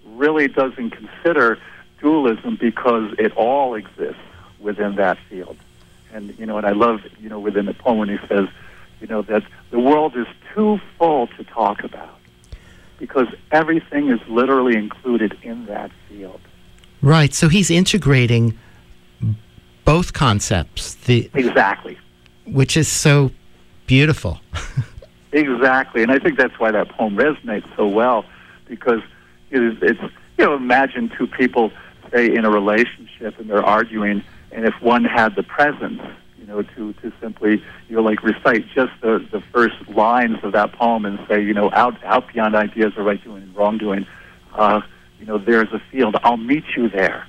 really 0.04 0.46
doesn't 0.46 0.90
consider 0.90 1.58
dualism 2.02 2.58
because 2.60 3.14
it 3.18 3.32
all 3.34 3.76
exists 3.76 4.20
within 4.60 4.96
that 4.96 5.16
field. 5.30 5.56
And, 6.12 6.38
you 6.38 6.46
know, 6.46 6.58
and 6.58 6.66
I 6.66 6.72
love, 6.72 7.00
you 7.20 7.28
know, 7.28 7.40
within 7.40 7.66
the 7.66 7.74
poem 7.74 7.98
when 7.98 8.08
he 8.08 8.18
says, 8.28 8.48
you 9.00 9.06
know, 9.06 9.22
that 9.22 9.42
the 9.70 9.80
world 9.80 10.16
is 10.16 10.26
too 10.54 10.78
full 10.98 11.26
to 11.28 11.44
talk 11.44 11.82
about 11.82 12.18
because 12.98 13.26
everything 13.50 14.10
is 14.10 14.20
literally 14.28 14.76
included 14.76 15.36
in 15.42 15.66
that 15.66 15.90
field. 16.08 16.40
Right. 17.00 17.34
So 17.34 17.48
he's 17.48 17.70
integrating 17.70 18.56
both 19.84 20.12
concepts. 20.12 20.94
The 20.94 21.30
exactly, 21.34 21.98
which 22.46 22.76
is 22.76 22.88
so 22.88 23.30
beautiful. 23.86 24.40
exactly, 25.32 26.02
and 26.02 26.12
I 26.12 26.18
think 26.18 26.38
that's 26.38 26.58
why 26.58 26.70
that 26.70 26.88
poem 26.90 27.16
resonates 27.16 27.66
so 27.76 27.86
well 27.86 28.24
because 28.66 29.00
it 29.50 29.62
is, 29.62 29.76
it's 29.82 30.00
you 30.38 30.44
know 30.44 30.54
imagine 30.54 31.10
two 31.16 31.26
people 31.26 31.72
say 32.12 32.34
in 32.34 32.44
a 32.44 32.50
relationship 32.50 33.38
and 33.38 33.50
they're 33.50 33.64
arguing, 33.64 34.22
and 34.52 34.64
if 34.64 34.74
one 34.80 35.04
had 35.04 35.34
the 35.34 35.42
presence 35.42 36.00
you 36.42 36.48
know, 36.48 36.62
to, 36.62 36.92
to 36.94 37.12
simply, 37.20 37.62
you 37.88 37.96
know, 37.96 38.02
like 38.02 38.22
recite 38.24 38.66
just 38.74 38.90
the, 39.00 39.24
the 39.30 39.40
first 39.52 39.76
lines 39.88 40.38
of 40.42 40.52
that 40.52 40.72
poem 40.72 41.04
and 41.04 41.20
say, 41.28 41.40
you 41.40 41.54
know, 41.54 41.70
out, 41.72 42.02
out 42.02 42.32
beyond 42.32 42.56
ideas 42.56 42.92
of 42.96 43.04
right 43.06 43.22
doing 43.22 43.44
and 43.44 43.54
wrongdoing, 43.54 44.06
uh, 44.54 44.80
you 45.20 45.26
know, 45.26 45.38
there's 45.38 45.72
a 45.72 45.80
field. 45.92 46.16
I'll 46.24 46.36
meet 46.36 46.64
you 46.76 46.88
there. 46.88 47.28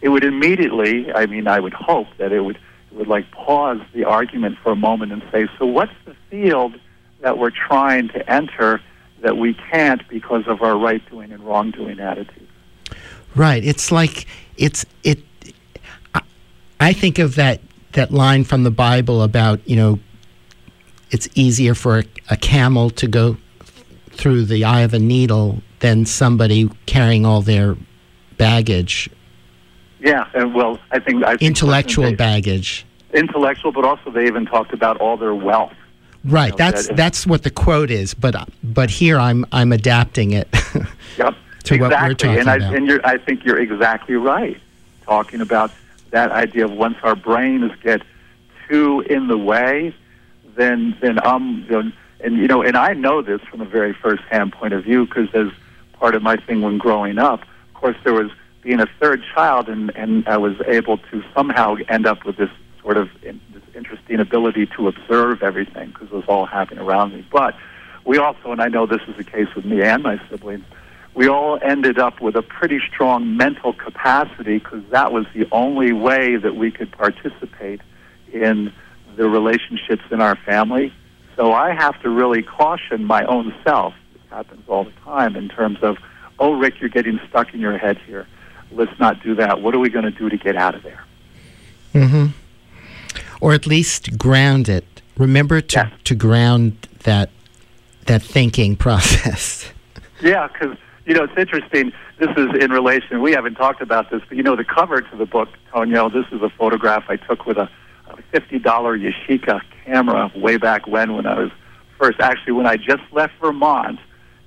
It 0.00 0.08
would 0.08 0.24
immediately, 0.24 1.12
I 1.12 1.26
mean, 1.26 1.46
I 1.46 1.60
would 1.60 1.74
hope 1.74 2.06
that 2.16 2.32
it 2.32 2.40
would, 2.40 2.56
it 2.56 2.96
would 2.96 3.06
like 3.06 3.30
pause 3.32 3.80
the 3.92 4.04
argument 4.04 4.56
for 4.62 4.72
a 4.72 4.76
moment 4.76 5.12
and 5.12 5.22
say, 5.30 5.46
so 5.58 5.66
what's 5.66 5.92
the 6.06 6.16
field 6.30 6.80
that 7.20 7.36
we're 7.36 7.50
trying 7.50 8.08
to 8.08 8.32
enter 8.32 8.80
that 9.20 9.36
we 9.36 9.52
can't 9.52 10.08
because 10.08 10.44
of 10.46 10.62
our 10.62 10.78
right 10.78 11.06
doing 11.10 11.32
and 11.32 11.42
wrongdoing 11.44 12.00
attitudes? 12.00 12.50
Right. 13.34 13.62
It's 13.62 13.92
like, 13.92 14.26
it's, 14.56 14.86
it, 15.02 15.18
I 16.80 16.92
think 16.92 17.18
of 17.18 17.34
that 17.36 17.60
that 17.92 18.10
line 18.10 18.44
from 18.44 18.62
the 18.64 18.70
Bible 18.70 19.22
about 19.22 19.66
you 19.68 19.76
know 19.76 19.98
it's 21.10 21.28
easier 21.34 21.74
for 21.74 22.00
a, 22.00 22.04
a 22.30 22.36
camel 22.36 22.90
to 22.90 23.06
go 23.06 23.36
through 24.10 24.44
the 24.44 24.64
eye 24.64 24.80
of 24.80 24.92
a 24.92 24.98
needle 24.98 25.62
than 25.80 26.04
somebody 26.04 26.68
carrying 26.86 27.24
all 27.24 27.40
their 27.40 27.76
baggage. 28.36 29.08
Yeah, 30.00 30.28
and 30.34 30.54
well, 30.54 30.78
I 30.90 30.98
think 30.98 31.24
I 31.24 31.30
think 31.30 31.42
intellectual 31.42 32.06
they, 32.06 32.14
baggage. 32.14 32.84
Intellectual, 33.12 33.72
but 33.72 33.84
also 33.84 34.10
they 34.10 34.26
even 34.26 34.46
talked 34.46 34.72
about 34.72 34.98
all 34.98 35.16
their 35.16 35.34
wealth. 35.34 35.72
Right. 36.24 36.46
You 36.46 36.50
know, 36.50 36.56
that's 36.56 36.88
that 36.88 36.96
that's 36.96 37.26
what 37.26 37.42
the 37.42 37.50
quote 37.50 37.90
is, 37.90 38.14
but 38.14 38.48
but 38.62 38.90
here 38.90 39.18
I'm 39.18 39.44
I'm 39.50 39.72
adapting 39.72 40.32
it. 40.32 40.48
yep. 41.16 41.34
to 41.64 41.74
exactly. 41.74 41.78
what 41.80 42.02
we're 42.02 42.14
talking 42.14 42.38
and 42.38 42.50
I, 42.50 42.56
about. 42.56 42.74
And 42.74 42.86
you're, 42.86 43.06
I 43.06 43.18
think 43.18 43.44
you're 43.44 43.58
exactly 43.58 44.14
right. 44.16 44.60
Talking 45.02 45.40
about 45.40 45.72
that 46.10 46.30
idea 46.30 46.64
of 46.64 46.72
once 46.72 46.96
our 47.02 47.16
brains 47.16 47.70
get 47.82 48.02
too 48.68 49.00
in 49.08 49.28
the 49.28 49.38
way, 49.38 49.94
then 50.56 50.96
then 51.00 51.24
um 51.26 51.66
know, 51.68 51.90
and 52.20 52.36
you 52.36 52.46
know 52.46 52.62
and 52.62 52.76
I 52.76 52.92
know 52.94 53.22
this 53.22 53.40
from 53.50 53.60
a 53.60 53.66
very 53.66 53.92
first 53.92 54.22
hand 54.30 54.52
point 54.52 54.74
of 54.74 54.84
view 54.84 55.06
because 55.06 55.28
as 55.34 55.48
part 55.94 56.14
of 56.14 56.22
my 56.22 56.36
thing 56.36 56.62
when 56.62 56.78
growing 56.78 57.18
up, 57.18 57.42
of 57.42 57.74
course 57.74 57.96
there 58.04 58.14
was 58.14 58.30
being 58.62 58.80
a 58.80 58.86
third 59.00 59.22
child 59.34 59.68
and 59.68 59.94
and 59.96 60.26
I 60.28 60.36
was 60.36 60.54
able 60.66 60.98
to 60.98 61.22
somehow 61.34 61.76
end 61.88 62.06
up 62.06 62.24
with 62.24 62.36
this 62.36 62.50
sort 62.82 62.96
of 62.96 63.08
in, 63.22 63.40
this 63.52 63.62
interesting 63.74 64.20
ability 64.20 64.66
to 64.76 64.88
observe 64.88 65.42
everything 65.42 65.88
because 65.88 66.08
it 66.08 66.14
was 66.14 66.24
all 66.28 66.46
happening 66.46 66.82
around 66.84 67.12
me. 67.14 67.26
But 67.30 67.54
we 68.04 68.18
also, 68.18 68.52
and 68.52 68.60
I 68.60 68.68
know 68.68 68.86
this 68.86 69.02
is 69.06 69.16
the 69.16 69.24
case 69.24 69.54
with 69.54 69.64
me 69.64 69.82
and 69.82 70.02
my 70.02 70.20
siblings, 70.30 70.64
we 71.18 71.26
all 71.28 71.58
ended 71.60 71.98
up 71.98 72.20
with 72.20 72.36
a 72.36 72.42
pretty 72.42 72.78
strong 72.88 73.36
mental 73.36 73.72
capacity 73.72 74.58
because 74.58 74.84
that 74.90 75.10
was 75.12 75.26
the 75.34 75.48
only 75.50 75.92
way 75.92 76.36
that 76.36 76.54
we 76.54 76.70
could 76.70 76.92
participate 76.92 77.80
in 78.32 78.72
the 79.16 79.28
relationships 79.28 80.04
in 80.12 80.20
our 80.20 80.36
family. 80.36 80.92
So 81.34 81.52
I 81.52 81.74
have 81.74 82.00
to 82.02 82.08
really 82.08 82.42
caution 82.44 83.04
my 83.04 83.24
own 83.24 83.52
self. 83.64 83.94
This 84.12 84.22
happens 84.30 84.62
all 84.68 84.84
the 84.84 84.92
time 85.02 85.34
in 85.34 85.48
terms 85.48 85.78
of, 85.82 85.96
oh, 86.38 86.52
Rick, 86.52 86.74
you're 86.80 86.88
getting 86.88 87.18
stuck 87.28 87.52
in 87.52 87.58
your 87.58 87.76
head 87.76 87.98
here. 88.06 88.28
Let's 88.70 88.96
not 89.00 89.20
do 89.20 89.34
that. 89.34 89.60
What 89.60 89.74
are 89.74 89.80
we 89.80 89.88
going 89.90 90.04
to 90.04 90.12
do 90.12 90.28
to 90.28 90.36
get 90.36 90.54
out 90.54 90.76
of 90.76 90.84
there? 90.84 91.04
Mm-hmm. 91.94 92.26
Or 93.40 93.54
at 93.54 93.66
least 93.66 94.16
ground 94.18 94.68
it. 94.68 94.84
Remember 95.16 95.60
to, 95.60 95.76
Yes. 95.78 95.92
to 96.04 96.14
ground 96.14 96.86
that 97.02 97.30
that 98.06 98.22
thinking 98.22 98.76
process. 98.86 99.72
Yeah, 100.22 100.46
because 100.46 100.76
you 101.08 101.14
know 101.14 101.24
it's 101.24 101.38
interesting. 101.38 101.92
This 102.18 102.28
is 102.36 102.48
in 102.62 102.70
relation. 102.70 103.22
We 103.22 103.32
haven't 103.32 103.54
talked 103.54 103.80
about 103.80 104.10
this, 104.10 104.20
but 104.28 104.36
you 104.36 104.42
know 104.42 104.54
the 104.54 104.64
cover 104.64 105.00
to 105.00 105.16
the 105.16 105.26
book, 105.26 105.48
Tonio. 105.72 106.10
This 106.10 106.26
is 106.30 106.42
a 106.42 106.50
photograph 106.50 107.04
I 107.08 107.16
took 107.16 107.46
with 107.46 107.56
a, 107.56 107.68
a 108.08 108.16
fifty 108.30 108.58
dollar 108.58 108.96
Yashica 108.96 109.62
camera 109.86 110.30
way 110.36 110.58
back 110.58 110.86
when, 110.86 111.14
when 111.14 111.26
I 111.26 111.38
was 111.38 111.50
first 111.98 112.20
actually 112.20 112.52
when 112.52 112.66
I 112.66 112.76
just 112.76 113.02
left 113.10 113.32
Vermont 113.40 113.98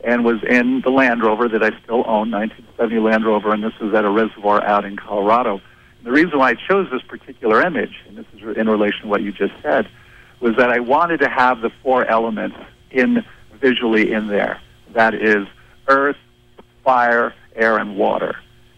and 0.04 0.24
was 0.24 0.38
in 0.48 0.82
the 0.82 0.90
Land 0.90 1.24
Rover 1.24 1.48
that 1.50 1.64
I 1.64 1.70
still 1.84 2.04
own, 2.08 2.32
1970 2.32 3.00
Land 3.00 3.26
Rover, 3.26 3.54
and 3.54 3.64
this 3.64 3.74
was 3.80 3.94
at 3.94 4.06
a 4.06 4.10
reservoir 4.10 4.64
out 4.64 4.86
in 4.86 4.98
Colorado. 4.98 5.62
The 6.04 6.12
reason 6.12 6.40
why 6.40 6.52
I 6.52 6.56
chose 6.56 6.90
this 6.92 7.04
particular 7.04 7.62
image, 7.62 7.96
and 8.08 8.18
this 8.18 8.26
is 8.34 8.58
in 8.58 8.68
relation 8.68 9.02
to 9.02 9.08
what 9.08 9.22
you 9.22 9.32
just 9.32 9.54
said, 9.62 9.88
was 10.40 10.56
that 10.58 10.72
I 10.72 10.80
wanted 10.80 11.20
to 11.20 11.30
have 11.30 11.62
the 11.62 11.70
four 11.84 12.06
elements 12.06 12.58
in 12.90 13.24
visually 13.60 14.12
in 14.12 14.28
there. 14.28 14.60
That 14.94 15.14
is 15.14 15.46
earth, 15.88 16.18
fire, 16.84 17.34
air, 17.56 17.78
and 17.78 17.98
water. 17.98 18.36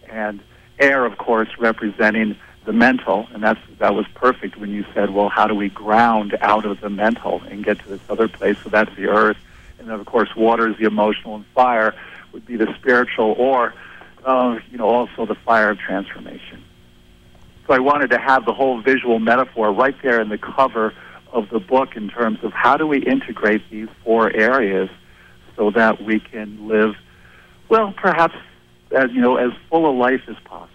And 0.09 0.41
air, 0.79 1.05
of 1.05 1.17
course, 1.17 1.49
representing 1.57 2.35
the 2.65 2.73
mental, 2.73 3.27
and 3.33 3.43
that's 3.43 3.59
that 3.79 3.93
was 3.93 4.05
perfect 4.15 4.57
when 4.57 4.71
you 4.71 4.85
said, 4.93 5.09
well, 5.09 5.29
how 5.29 5.47
do 5.47 5.55
we 5.55 5.69
ground 5.69 6.37
out 6.39 6.65
of 6.65 6.79
the 6.79 6.89
mental 6.89 7.41
and 7.49 7.63
get 7.63 7.79
to 7.79 7.89
this 7.89 8.01
other 8.09 8.27
place? 8.27 8.57
So 8.63 8.69
that's 8.69 8.95
the 8.95 9.07
earth, 9.07 9.37
and 9.79 9.89
then 9.89 9.99
of 9.99 10.05
course, 10.05 10.33
water 10.35 10.69
is 10.69 10.77
the 10.77 10.85
emotional, 10.85 11.35
and 11.35 11.45
fire 11.47 11.93
would 12.31 12.45
be 12.45 12.55
the 12.55 12.73
spiritual, 12.75 13.35
or 13.37 13.73
uh, 14.23 14.59
you 14.71 14.77
know, 14.77 14.87
also 14.87 15.25
the 15.25 15.35
fire 15.35 15.69
of 15.71 15.79
transformation. 15.79 16.63
So 17.67 17.73
I 17.73 17.79
wanted 17.79 18.09
to 18.11 18.17
have 18.17 18.45
the 18.45 18.53
whole 18.53 18.81
visual 18.81 19.19
metaphor 19.19 19.71
right 19.71 19.95
there 20.01 20.21
in 20.21 20.29
the 20.29 20.37
cover 20.37 20.93
of 21.31 21.49
the 21.49 21.59
book 21.59 21.95
in 21.95 22.09
terms 22.09 22.39
of 22.43 22.53
how 22.53 22.77
do 22.77 22.85
we 22.85 22.99
integrate 22.99 23.69
these 23.69 23.87
four 24.03 24.31
areas 24.31 24.89
so 25.55 25.71
that 25.71 26.01
we 26.01 26.19
can 26.19 26.67
live, 26.67 26.95
well, 27.73 27.91
perhaps 27.97 28.35
as 28.91 29.09
you 29.13 29.19
know, 29.19 29.37
as 29.37 29.51
full 29.67 29.89
a 29.89 29.93
life 29.97 30.21
as 30.27 30.35
possible. 30.45 30.69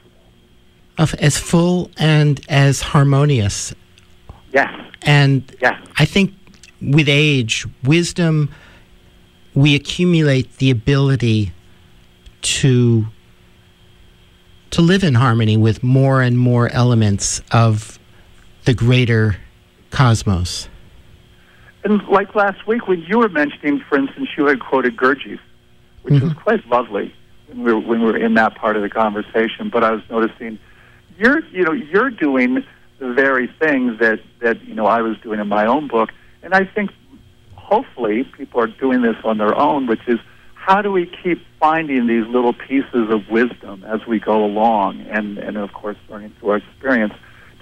Of 0.98 1.14
as 1.14 1.38
full 1.38 1.92
and 1.96 2.44
as 2.48 2.82
harmonious. 2.82 3.72
Yes. 4.52 4.68
And 5.02 5.56
yes. 5.62 5.80
I 5.96 6.04
think 6.04 6.34
with 6.82 7.08
age, 7.08 7.68
wisdom, 7.84 8.52
we 9.54 9.76
accumulate 9.76 10.56
the 10.56 10.72
ability 10.72 11.52
to 12.42 13.06
to 14.70 14.82
live 14.82 15.04
in 15.04 15.14
harmony 15.14 15.56
with 15.56 15.84
more 15.84 16.20
and 16.20 16.36
more 16.36 16.68
elements 16.72 17.40
of 17.52 18.00
the 18.64 18.74
greater 18.74 19.36
cosmos. 19.90 20.68
And 21.84 22.02
like 22.08 22.34
last 22.34 22.66
week, 22.66 22.88
when 22.88 23.02
you 23.02 23.20
were 23.20 23.28
mentioning, 23.28 23.82
for 23.88 23.96
instance, 23.96 24.30
you 24.36 24.46
had 24.46 24.58
quoted 24.58 24.96
Gurdjieff, 24.96 25.38
which 26.08 26.22
mm-hmm. 26.22 26.28
was 26.28 26.36
quite 26.42 26.66
lovely 26.66 27.14
when 27.48 27.62
we, 27.62 27.72
were, 27.72 27.80
when 27.80 28.00
we 28.00 28.06
were 28.06 28.16
in 28.16 28.34
that 28.34 28.54
part 28.56 28.76
of 28.76 28.82
the 28.82 28.88
conversation. 28.88 29.68
But 29.70 29.84
I 29.84 29.90
was 29.90 30.02
noticing 30.10 30.58
you're, 31.18 31.44
you 31.48 31.64
know, 31.64 31.72
you're 31.72 32.10
doing 32.10 32.64
the 32.98 33.12
very 33.12 33.46
things 33.60 33.98
that 34.00 34.20
that 34.40 34.64
you 34.64 34.74
know 34.74 34.86
I 34.86 35.02
was 35.02 35.16
doing 35.18 35.40
in 35.40 35.48
my 35.48 35.66
own 35.66 35.88
book, 35.88 36.10
and 36.42 36.54
I 36.54 36.64
think 36.64 36.90
hopefully 37.54 38.24
people 38.24 38.60
are 38.60 38.66
doing 38.66 39.02
this 39.02 39.16
on 39.24 39.38
their 39.38 39.54
own, 39.56 39.86
which 39.86 40.06
is 40.06 40.18
how 40.54 40.82
do 40.82 40.90
we 40.90 41.06
keep 41.22 41.40
finding 41.60 42.06
these 42.06 42.26
little 42.26 42.52
pieces 42.52 43.10
of 43.10 43.28
wisdom 43.28 43.84
as 43.84 44.06
we 44.06 44.18
go 44.18 44.44
along, 44.44 45.00
and 45.02 45.38
and 45.38 45.56
of 45.56 45.72
course 45.72 45.96
learning 46.08 46.34
through 46.38 46.50
our 46.50 46.56
experience 46.56 47.14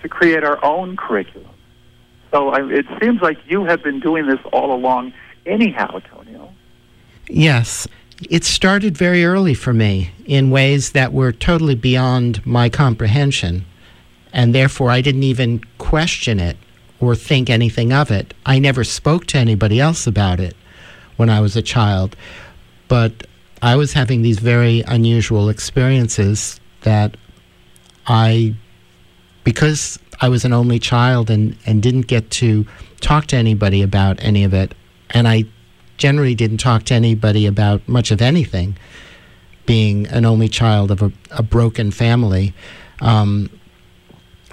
to 0.02 0.08
create 0.08 0.44
our 0.44 0.62
own 0.64 0.96
curriculum. 0.96 1.50
So 2.30 2.50
I, 2.50 2.68
it 2.70 2.86
seems 3.00 3.20
like 3.22 3.38
you 3.46 3.64
have 3.64 3.82
been 3.82 4.00
doing 4.00 4.26
this 4.26 4.40
all 4.52 4.74
along, 4.74 5.12
anyhow, 5.46 6.00
Tonio. 6.00 6.52
Yes. 7.28 7.88
It 8.30 8.44
started 8.44 8.96
very 8.96 9.24
early 9.24 9.52
for 9.52 9.74
me 9.74 10.10
in 10.24 10.50
ways 10.50 10.92
that 10.92 11.12
were 11.12 11.32
totally 11.32 11.74
beyond 11.74 12.44
my 12.46 12.70
comprehension, 12.70 13.66
and 14.32 14.54
therefore 14.54 14.90
I 14.90 15.02
didn't 15.02 15.22
even 15.24 15.62
question 15.76 16.40
it 16.40 16.56
or 16.98 17.14
think 17.14 17.50
anything 17.50 17.92
of 17.92 18.10
it. 18.10 18.32
I 18.46 18.58
never 18.58 18.84
spoke 18.84 19.26
to 19.26 19.38
anybody 19.38 19.80
else 19.80 20.06
about 20.06 20.40
it 20.40 20.56
when 21.16 21.28
I 21.28 21.40
was 21.40 21.56
a 21.56 21.62
child, 21.62 22.16
but 22.88 23.26
I 23.60 23.76
was 23.76 23.92
having 23.92 24.22
these 24.22 24.38
very 24.38 24.80
unusual 24.82 25.50
experiences 25.50 26.58
that 26.82 27.18
I, 28.06 28.54
because 29.44 29.98
I 30.22 30.30
was 30.30 30.46
an 30.46 30.54
only 30.54 30.78
child 30.78 31.28
and, 31.28 31.56
and 31.66 31.82
didn't 31.82 32.06
get 32.06 32.30
to 32.32 32.66
talk 33.00 33.26
to 33.26 33.36
anybody 33.36 33.82
about 33.82 34.22
any 34.22 34.44
of 34.44 34.54
it. 34.54 34.74
And 35.10 35.28
I 35.28 35.44
generally 35.96 36.34
didn't 36.34 36.58
talk 36.58 36.84
to 36.84 36.94
anybody 36.94 37.46
about 37.46 37.86
much 37.88 38.10
of 38.10 38.20
anything, 38.20 38.76
being 39.64 40.06
an 40.08 40.24
only 40.24 40.48
child 40.48 40.90
of 40.90 41.02
a, 41.02 41.12
a 41.30 41.42
broken 41.42 41.90
family. 41.90 42.54
Um, 43.00 43.50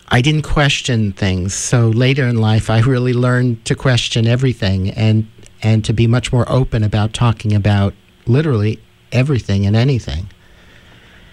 I 0.10 0.21
didn't 0.21 0.43
question 0.43 1.12
things. 1.12 1.53
So 1.53 1.89
later 1.89 2.27
in 2.27 2.38
life, 2.38 2.69
I 2.69 2.82
really 2.82 3.13
learned 3.13 3.65
to 3.65 3.75
question 3.75 4.27
everything 4.27 4.91
and, 4.91 5.27
and 5.62 5.84
to 5.86 5.93
be 5.93 6.08
much 6.08 6.32
more 6.32 6.49
open 6.51 6.84
about 6.84 7.13
talking 7.13 7.53
about 7.53 7.93
literally 8.25 8.79
everything 9.12 9.65
and 9.65 9.75
anything. 9.75 10.29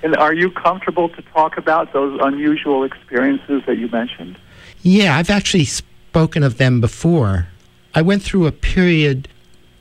And 0.02 0.16
are 0.16 0.32
you 0.32 0.50
comfortable 0.50 1.10
to 1.10 1.22
talk 1.22 1.58
about 1.58 1.92
those 1.92 2.18
unusual 2.22 2.84
experiences 2.84 3.62
that 3.66 3.76
you 3.76 3.88
mentioned? 3.88 4.38
Yeah, 4.82 5.16
I've 5.16 5.30
actually 5.30 5.66
spoken 5.66 6.42
of 6.42 6.56
them 6.56 6.80
before. 6.80 7.48
I 7.94 8.02
went 8.02 8.22
through 8.22 8.46
a 8.46 8.52
period 8.52 9.28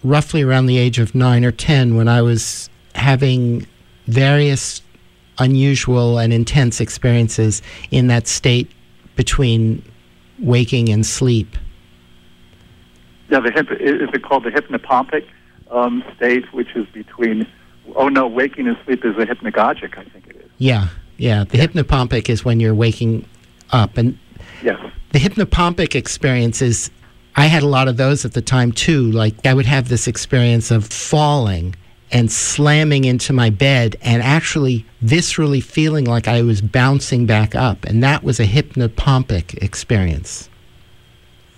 roughly 0.03 0.41
around 0.41 0.67
the 0.67 0.77
age 0.77 0.99
of 0.99 1.15
nine 1.15 1.43
or 1.43 1.51
ten 1.51 1.95
when 1.95 2.07
I 2.07 2.21
was 2.21 2.69
having 2.95 3.67
various 4.07 4.81
unusual 5.37 6.17
and 6.17 6.33
intense 6.33 6.81
experiences 6.81 7.61
in 7.91 8.07
that 8.07 8.27
state 8.27 8.69
between 9.15 9.83
waking 10.39 10.89
and 10.89 11.05
sleep. 11.05 11.55
Yeah, 13.29 13.39
the 13.39 13.51
hip, 13.51 13.67
is 13.71 14.09
it 14.13 14.23
called 14.23 14.43
the 14.43 14.49
hypnopompic 14.49 15.25
um, 15.69 16.03
state, 16.15 16.51
which 16.53 16.75
is 16.75 16.87
between 16.87 17.45
Oh 17.95 18.07
no, 18.07 18.27
waking 18.27 18.67
and 18.67 18.77
sleep 18.85 19.03
is 19.05 19.15
a 19.17 19.25
hypnagogic. 19.25 19.97
I 19.97 20.03
think 20.05 20.27
it 20.27 20.35
is. 20.37 20.49
Yeah, 20.57 20.89
yeah. 21.17 21.43
The 21.43 21.57
yeah. 21.57 21.67
hypnopompic 21.67 22.29
is 22.29 22.45
when 22.45 22.59
you're 22.59 22.75
waking 22.75 23.25
up, 23.71 23.97
and 23.97 24.17
yes, 24.63 24.79
the 25.11 25.19
hypnopompic 25.19 25.95
experiences. 25.95 26.91
I 27.39 27.45
had 27.45 27.63
a 27.63 27.67
lot 27.67 27.87
of 27.87 27.95
those 27.95 28.25
at 28.25 28.33
the 28.33 28.41
time 28.41 28.73
too. 28.73 29.11
Like 29.11 29.45
I 29.45 29.53
would 29.53 29.65
have 29.65 29.87
this 29.87 30.07
experience 30.07 30.71
of 30.71 30.85
falling 30.85 31.75
and 32.11 32.31
slamming 32.31 33.05
into 33.05 33.31
my 33.31 33.49
bed 33.49 33.95
and 34.01 34.21
actually 34.21 34.85
viscerally 35.03 35.63
feeling 35.63 36.05
like 36.05 36.27
I 36.27 36.41
was 36.41 36.59
bouncing 36.61 37.25
back 37.25 37.55
up, 37.55 37.85
and 37.85 38.03
that 38.03 38.23
was 38.23 38.39
a 38.39 38.45
hypnopompic 38.45 39.61
experience. 39.63 40.49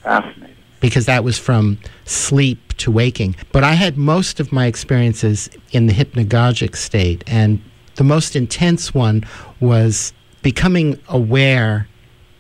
Fascinating. 0.04 0.56
Because 0.82 1.06
that 1.06 1.24
was 1.24 1.40
from 1.40 1.80
sleep 2.06 2.74
to 2.78 2.92
waking. 2.92 3.36
But 3.52 3.64
I 3.64 3.74
had 3.74 3.98
most 3.98 4.40
of 4.40 4.52
my 4.52 4.66
experiences 4.66 5.50
in 5.72 5.88
the 5.88 5.94
hypnagogic 5.94 6.76
state, 6.76 7.24
and 7.28 7.62
the 7.96 8.04
most 8.04 8.36
intense 8.36 8.94
one 8.94 9.24
was 9.60 10.14
becoming 10.42 11.00
aware 11.08 11.88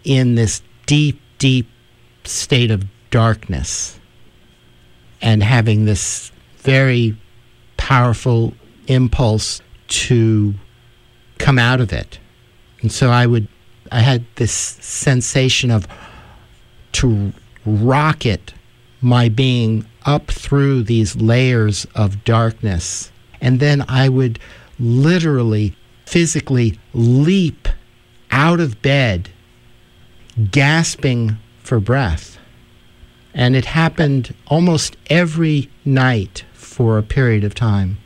in 0.03 0.35
this 0.35 0.61
deep, 0.85 1.19
deep 1.37 1.67
state 2.23 2.71
of 2.71 2.83
darkness 3.11 3.99
and 5.21 5.43
having 5.43 5.85
this 5.85 6.31
very 6.57 7.15
powerful 7.77 8.53
impulse 8.87 9.61
to 9.87 10.53
come 11.37 11.59
out 11.59 11.79
of 11.79 11.93
it. 11.93 12.19
And 12.81 12.91
so 12.91 13.09
I 13.09 13.25
would, 13.25 13.47
I 13.91 13.99
had 13.99 14.25
this 14.35 14.51
sensation 14.51 15.69
of 15.69 15.87
to 16.93 17.33
rocket 17.65 18.53
my 19.01 19.29
being 19.29 19.85
up 20.05 20.27
through 20.27 20.83
these 20.83 21.15
layers 21.15 21.85
of 21.95 22.23
darkness. 22.23 23.11
And 23.39 23.59
then 23.59 23.83
I 23.87 24.09
would 24.09 24.39
literally, 24.79 25.75
physically 26.05 26.79
leap 26.93 27.67
out 28.31 28.59
of 28.59 28.81
bed, 28.81 29.29
gasping 30.51 31.37
for 31.63 31.79
breath. 31.79 32.30
And 33.33 33.55
it 33.55 33.65
happened 33.65 34.35
almost 34.47 34.97
every 35.09 35.69
night 35.85 36.45
for 36.53 36.97
a 36.97 37.03
period 37.03 37.43
of 37.43 37.55
time. 37.55 37.97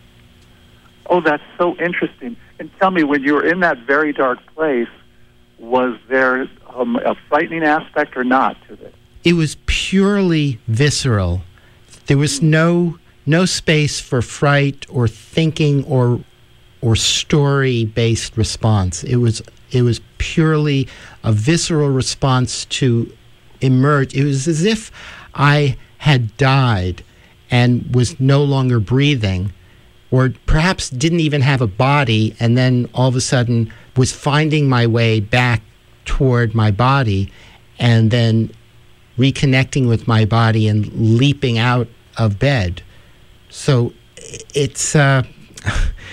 Oh, 1.08 1.22
that's 1.22 1.44
so 1.58 1.76
interesting. 1.78 2.36
And 2.60 2.72
tell 2.80 2.92
me, 2.92 3.04
when 3.04 3.24
you 3.24 3.34
were 3.34 3.46
in 3.46 3.60
that 3.62 3.80
very 3.80 4.14
dark 4.14 4.40
place, 4.56 4.88
was 5.60 5.98
there 6.10 6.48
um, 6.74 6.96
a 6.98 7.16
frightening 7.30 7.64
aspect 7.64 8.16
or 8.18 8.24
not 8.24 8.58
to 8.68 8.74
it? 8.74 8.94
It 9.24 9.34
was 9.34 9.58
purely 9.66 10.60
visceral. 10.68 11.42
There 12.08 12.18
was 12.18 12.42
no 12.42 13.00
no 13.26 13.46
space 13.46 14.00
for 14.00 14.22
fright 14.22 14.86
or 14.90 15.08
thinking 15.08 15.84
or 15.86 16.22
or 16.82 16.96
story 16.96 17.86
based 17.86 18.38
response. 18.38 19.04
It 19.04 19.16
was 19.18 19.42
it 19.72 19.82
was 19.82 20.02
purely 20.18 20.88
a 21.24 21.32
visceral 21.32 21.90
response 21.90 22.66
to 22.66 23.12
emerge. 23.66 24.14
It 24.14 24.24
was 24.24 24.48
as 24.48 24.64
if 24.64 24.92
I 25.34 25.78
had 26.00 26.36
died 26.38 27.04
and 27.52 27.94
was 27.96 28.20
no 28.20 28.44
longer 28.44 28.80
breathing, 28.80 29.54
or 30.12 30.34
perhaps 30.46 30.90
didn't 30.90 31.20
even 31.20 31.42
have 31.42 31.62
a 31.62 31.68
body, 31.68 32.36
and 32.40 32.58
then 32.58 32.90
all 32.94 33.08
of 33.08 33.16
a 33.16 33.22
sudden 33.22 33.72
was 33.96 34.12
finding 34.12 34.68
my 34.70 34.88
way 34.88 35.20
back 35.20 35.62
toward 36.06 36.54
my 36.54 36.72
body, 36.72 37.32
and 37.80 38.12
then 38.12 38.52
reconnecting 39.18 39.88
with 39.88 40.08
my 40.08 40.26
body 40.26 40.68
and 40.68 40.92
leaping 40.94 41.58
out 41.58 41.88
of 42.18 42.40
bed. 42.40 42.82
So 43.50 43.94
it's, 44.54 44.96
uh, 44.96 45.24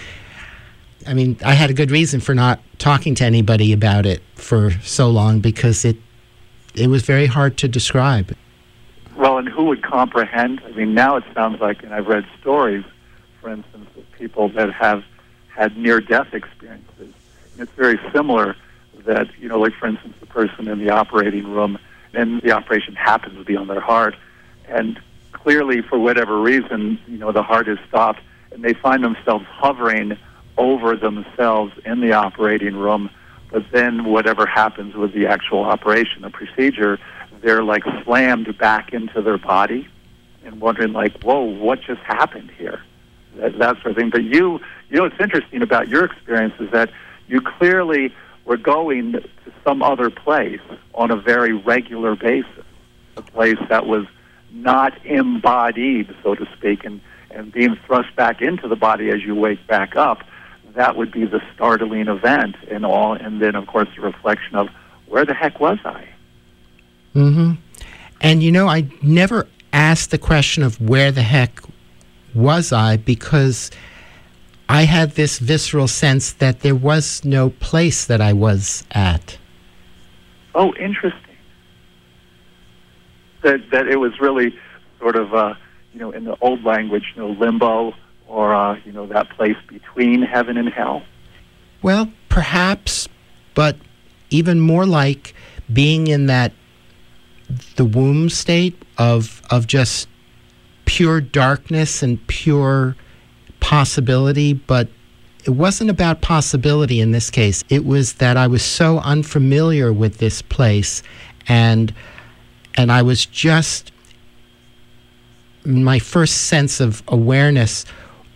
I 1.06 1.14
mean, 1.14 1.36
I 1.44 1.54
had 1.54 1.70
a 1.70 1.74
good 1.74 1.90
reason 1.90 2.20
for 2.20 2.34
not 2.34 2.60
talking 2.78 3.14
to 3.16 3.24
anybody 3.24 3.72
about 3.72 4.06
it 4.06 4.22
for 4.34 4.70
so 4.82 5.10
long 5.10 5.40
because 5.40 5.84
it, 5.84 5.96
it 6.74 6.88
was 6.88 7.02
very 7.02 7.26
hard 7.26 7.56
to 7.58 7.68
describe. 7.68 8.36
Well, 9.16 9.38
and 9.38 9.48
who 9.48 9.64
would 9.64 9.82
comprehend? 9.82 10.62
I 10.64 10.70
mean, 10.70 10.94
now 10.94 11.16
it 11.16 11.24
sounds 11.34 11.60
like, 11.60 11.82
and 11.82 11.94
I've 11.94 12.06
read 12.06 12.24
stories, 12.40 12.84
for 13.40 13.50
instance, 13.50 13.88
of 13.96 14.10
people 14.12 14.48
that 14.50 14.72
have 14.72 15.04
had 15.48 15.76
near-death 15.76 16.32
experiences. 16.32 17.12
And 17.52 17.60
it's 17.60 17.72
very 17.72 18.00
similar 18.12 18.56
that, 19.04 19.28
you 19.38 19.48
know, 19.48 19.58
like, 19.60 19.74
for 19.74 19.86
instance, 19.86 20.14
the 20.20 20.26
person 20.26 20.68
in 20.68 20.78
the 20.78 20.90
operating 20.90 21.52
room, 21.52 21.78
and 22.14 22.40
the 22.40 22.52
operation 22.52 22.94
happens 22.94 23.36
to 23.36 23.44
be 23.44 23.56
on 23.56 23.66
their 23.66 23.80
heart, 23.80 24.14
and 24.68 25.00
clearly, 25.32 25.82
for 25.82 25.98
whatever 25.98 26.40
reason, 26.40 26.98
you 27.06 27.18
know, 27.18 27.32
the 27.32 27.42
heart 27.42 27.68
is 27.68 27.78
stopped, 27.88 28.20
and 28.52 28.62
they 28.62 28.72
find 28.72 29.02
themselves 29.02 29.44
hovering 29.50 30.16
over 30.56 30.96
themselves 30.96 31.72
in 31.84 32.00
the 32.00 32.12
operating 32.12 32.76
room, 32.76 33.10
but 33.52 33.64
then 33.70 34.06
whatever 34.06 34.46
happens 34.46 34.94
with 34.94 35.12
the 35.12 35.26
actual 35.26 35.62
operation, 35.62 36.22
the 36.22 36.30
procedure, 36.30 36.98
they're 37.42 37.62
like 37.62 37.84
slammed 38.02 38.56
back 38.58 38.92
into 38.92 39.20
their 39.20 39.38
body 39.38 39.86
and 40.44 40.60
wondering 40.60 40.92
like, 40.92 41.22
whoa, 41.22 41.42
what 41.42 41.82
just 41.82 42.00
happened 42.00 42.50
here? 42.56 42.82
That, 43.36 43.58
that 43.58 43.76
sort 43.76 43.92
of 43.92 43.96
thing. 43.96 44.10
But 44.10 44.24
you, 44.24 44.58
you 44.88 44.96
know, 44.96 45.02
what's 45.02 45.20
interesting 45.20 45.62
about 45.62 45.88
your 45.88 46.04
experience 46.04 46.54
is 46.58 46.70
that 46.70 46.90
you 47.28 47.40
clearly 47.40 48.12
were 48.44 48.56
going 48.56 49.12
to 49.12 49.22
some 49.64 49.82
other 49.82 50.10
place 50.10 50.60
on 50.94 51.10
a 51.10 51.16
very 51.16 51.52
regular 51.52 52.16
basis, 52.16 52.64
a 53.16 53.22
place 53.22 53.58
that 53.68 53.86
was 53.86 54.06
not 54.50 54.94
embodied, 55.04 56.14
so 56.22 56.34
to 56.34 56.46
speak, 56.56 56.84
and, 56.84 57.00
and 57.30 57.52
being 57.52 57.76
thrust 57.86 58.14
back 58.16 58.42
into 58.42 58.66
the 58.66 58.76
body 58.76 59.10
as 59.10 59.22
you 59.22 59.34
wake 59.34 59.66
back 59.66 59.94
up. 59.94 60.24
That 60.74 60.96
would 60.96 61.12
be 61.12 61.24
the 61.24 61.40
startling 61.54 62.08
event 62.08 62.56
and 62.70 62.86
all, 62.86 63.12
and 63.12 63.40
then 63.42 63.54
of 63.54 63.66
course 63.66 63.88
the 63.94 64.02
reflection 64.02 64.56
of 64.56 64.68
where 65.06 65.24
the 65.24 65.34
heck 65.34 65.60
was 65.60 65.78
I? 65.84 66.08
Mm-hmm. 67.14 67.52
And 68.20 68.42
you 68.42 68.52
know, 68.52 68.68
I 68.68 68.88
never 69.02 69.46
asked 69.72 70.10
the 70.10 70.18
question 70.18 70.62
of 70.62 70.80
where 70.80 71.12
the 71.12 71.22
heck 71.22 71.60
was 72.34 72.72
I 72.72 72.96
because 72.96 73.70
I 74.68 74.84
had 74.84 75.12
this 75.12 75.38
visceral 75.38 75.88
sense 75.88 76.32
that 76.32 76.60
there 76.60 76.74
was 76.74 77.24
no 77.24 77.50
place 77.50 78.06
that 78.06 78.20
I 78.22 78.32
was 78.32 78.84
at. 78.92 79.36
Oh, 80.54 80.74
interesting. 80.74 81.20
That 83.42 83.70
that 83.70 83.88
it 83.88 83.96
was 83.96 84.18
really 84.20 84.54
sort 84.98 85.16
of 85.16 85.34
uh, 85.34 85.54
you 85.92 86.00
know 86.00 86.10
in 86.12 86.24
the 86.24 86.36
old 86.40 86.64
language, 86.64 87.12
you 87.14 87.22
know, 87.22 87.30
limbo 87.30 87.92
or 88.32 88.54
uh, 88.54 88.78
you 88.84 88.92
know 88.92 89.06
that 89.06 89.28
place 89.30 89.56
between 89.68 90.22
heaven 90.22 90.56
and 90.56 90.70
hell. 90.70 91.02
Well, 91.82 92.10
perhaps, 92.28 93.08
but 93.54 93.76
even 94.30 94.58
more 94.58 94.86
like 94.86 95.34
being 95.72 96.06
in 96.06 96.26
that 96.26 96.52
the 97.76 97.84
womb 97.84 98.30
state 98.30 98.80
of 98.96 99.42
of 99.50 99.66
just 99.66 100.08
pure 100.86 101.20
darkness 101.20 102.02
and 102.02 102.26
pure 102.26 102.96
possibility, 103.60 104.54
but 104.54 104.88
it 105.44 105.50
wasn't 105.50 105.90
about 105.90 106.22
possibility 106.22 107.00
in 107.00 107.12
this 107.12 107.30
case. 107.30 107.62
It 107.68 107.84
was 107.84 108.14
that 108.14 108.36
I 108.36 108.46
was 108.46 108.62
so 108.62 108.98
unfamiliar 109.00 109.92
with 109.92 110.18
this 110.18 110.40
place 110.40 111.02
and 111.48 111.94
and 112.76 112.90
I 112.90 113.02
was 113.02 113.26
just 113.26 113.92
my 115.64 115.98
first 115.98 116.46
sense 116.46 116.80
of 116.80 117.02
awareness 117.06 117.84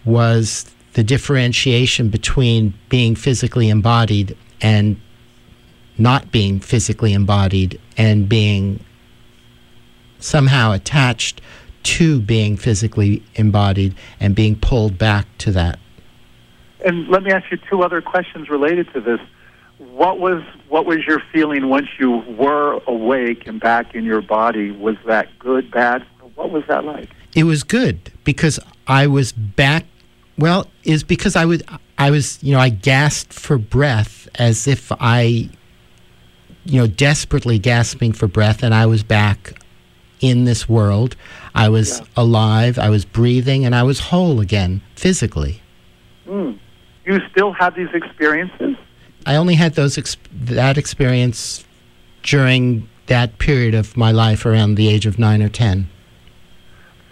was 0.06 0.72
the 0.94 1.04
differentiation 1.04 2.08
between 2.08 2.72
being 2.88 3.14
physically 3.14 3.68
embodied 3.68 4.36
and 4.62 4.98
not 5.98 6.30
being 6.32 6.60
physically 6.60 7.12
embodied 7.12 7.78
and 7.98 8.28
being 8.28 8.82
somehow 10.18 10.72
attached 10.72 11.40
to 11.82 12.20
being 12.20 12.56
physically 12.56 13.22
embodied 13.34 13.94
and 14.18 14.34
being 14.34 14.56
pulled 14.56 14.98
back 14.98 15.26
to 15.38 15.52
that. 15.52 15.78
And 16.84 17.08
let 17.08 17.22
me 17.22 17.30
ask 17.30 17.50
you 17.50 17.58
two 17.70 17.82
other 17.82 18.00
questions 18.00 18.48
related 18.48 18.92
to 18.92 19.00
this. 19.00 19.20
What 19.78 20.18
was 20.18 20.42
what 20.68 20.86
was 20.86 21.06
your 21.06 21.22
feeling 21.32 21.68
once 21.68 21.88
you 21.98 22.18
were 22.38 22.80
awake 22.86 23.46
and 23.46 23.60
back 23.60 23.94
in 23.94 24.04
your 24.04 24.22
body? 24.22 24.70
Was 24.70 24.96
that 25.06 25.28
good, 25.38 25.70
bad? 25.70 26.04
What 26.34 26.50
was 26.50 26.64
that 26.68 26.84
like? 26.84 27.10
It 27.34 27.44
was 27.44 27.62
good 27.62 28.12
because 28.24 28.58
I 28.86 29.06
was 29.06 29.32
back. 29.32 29.84
Well, 30.38 30.66
is 30.84 31.02
because 31.02 31.36
I 31.36 31.44
was 31.44 31.62
I 31.98 32.10
was 32.10 32.42
you 32.42 32.52
know 32.52 32.60
I 32.60 32.68
gasped 32.68 33.32
for 33.32 33.58
breath 33.58 34.28
as 34.34 34.66
if 34.66 34.92
I 35.00 35.48
you 36.64 36.80
know 36.80 36.86
desperately 36.86 37.58
gasping 37.58 38.12
for 38.12 38.26
breath, 38.26 38.62
and 38.62 38.74
I 38.74 38.86
was 38.86 39.02
back 39.02 39.60
in 40.20 40.44
this 40.44 40.68
world. 40.68 41.16
I 41.54 41.68
was 41.68 42.00
yeah. 42.00 42.06
alive, 42.16 42.78
I 42.78 42.90
was 42.90 43.04
breathing, 43.04 43.64
and 43.64 43.74
I 43.74 43.82
was 43.82 44.00
whole 44.00 44.40
again 44.40 44.82
physically. 44.94 45.62
Mm. 46.26 46.58
You 47.04 47.20
still 47.30 47.52
have 47.52 47.74
these 47.74 47.92
experiences? 47.94 48.76
I 49.24 49.36
only 49.36 49.54
had 49.54 49.74
those 49.74 49.96
ex- 49.96 50.16
that 50.32 50.76
experience 50.76 51.64
during 52.22 52.88
that 53.06 53.38
period 53.38 53.74
of 53.74 53.96
my 53.96 54.10
life 54.10 54.44
around 54.44 54.74
the 54.74 54.88
age 54.88 55.06
of 55.06 55.18
nine 55.18 55.42
or 55.42 55.48
ten. 55.48 55.88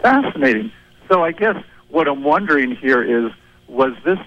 Fascinating. 0.03 0.73
So 1.09 1.25
I 1.25 1.33
guess 1.33 1.57
what 1.95 2.09
I'm 2.09 2.25
wondering 2.25 2.75
here 2.75 3.03
is, 3.03 3.31
was 3.69 3.93
this 4.05 4.19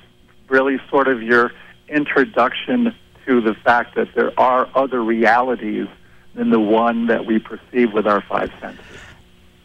really 0.47 0.80
sort 0.89 1.10
of 1.10 1.21
your 1.21 1.51
introduction 1.89 2.95
to 3.25 3.41
the 3.41 3.53
fact 3.53 3.95
that 3.95 4.08
there 4.15 4.32
are 4.39 4.69
other 4.73 5.03
realities 5.03 5.88
than 6.34 6.49
the 6.49 6.62
one 6.62 7.08
that 7.08 7.25
we 7.25 7.39
perceive 7.39 7.91
with 7.91 8.08
our 8.08 8.21
five 8.21 8.49
senses. 8.62 8.86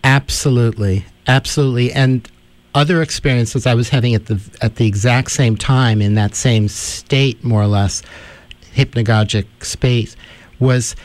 Absolutely, 0.02 1.04
absolutely, 1.28 1.92
and 1.92 2.28
other 2.74 3.02
experiences 3.02 3.66
I 3.66 3.74
was 3.74 3.90
having 3.90 4.16
at 4.16 4.26
the 4.26 4.40
at 4.60 4.76
the 4.76 4.86
exact 4.86 5.30
same 5.30 5.56
time 5.56 6.02
in 6.02 6.14
that 6.14 6.34
same 6.34 6.66
state, 6.66 7.44
more 7.44 7.62
or 7.62 7.68
less, 7.68 8.02
hypnagogic 8.74 9.46
space, 9.64 10.16
was 10.58 10.96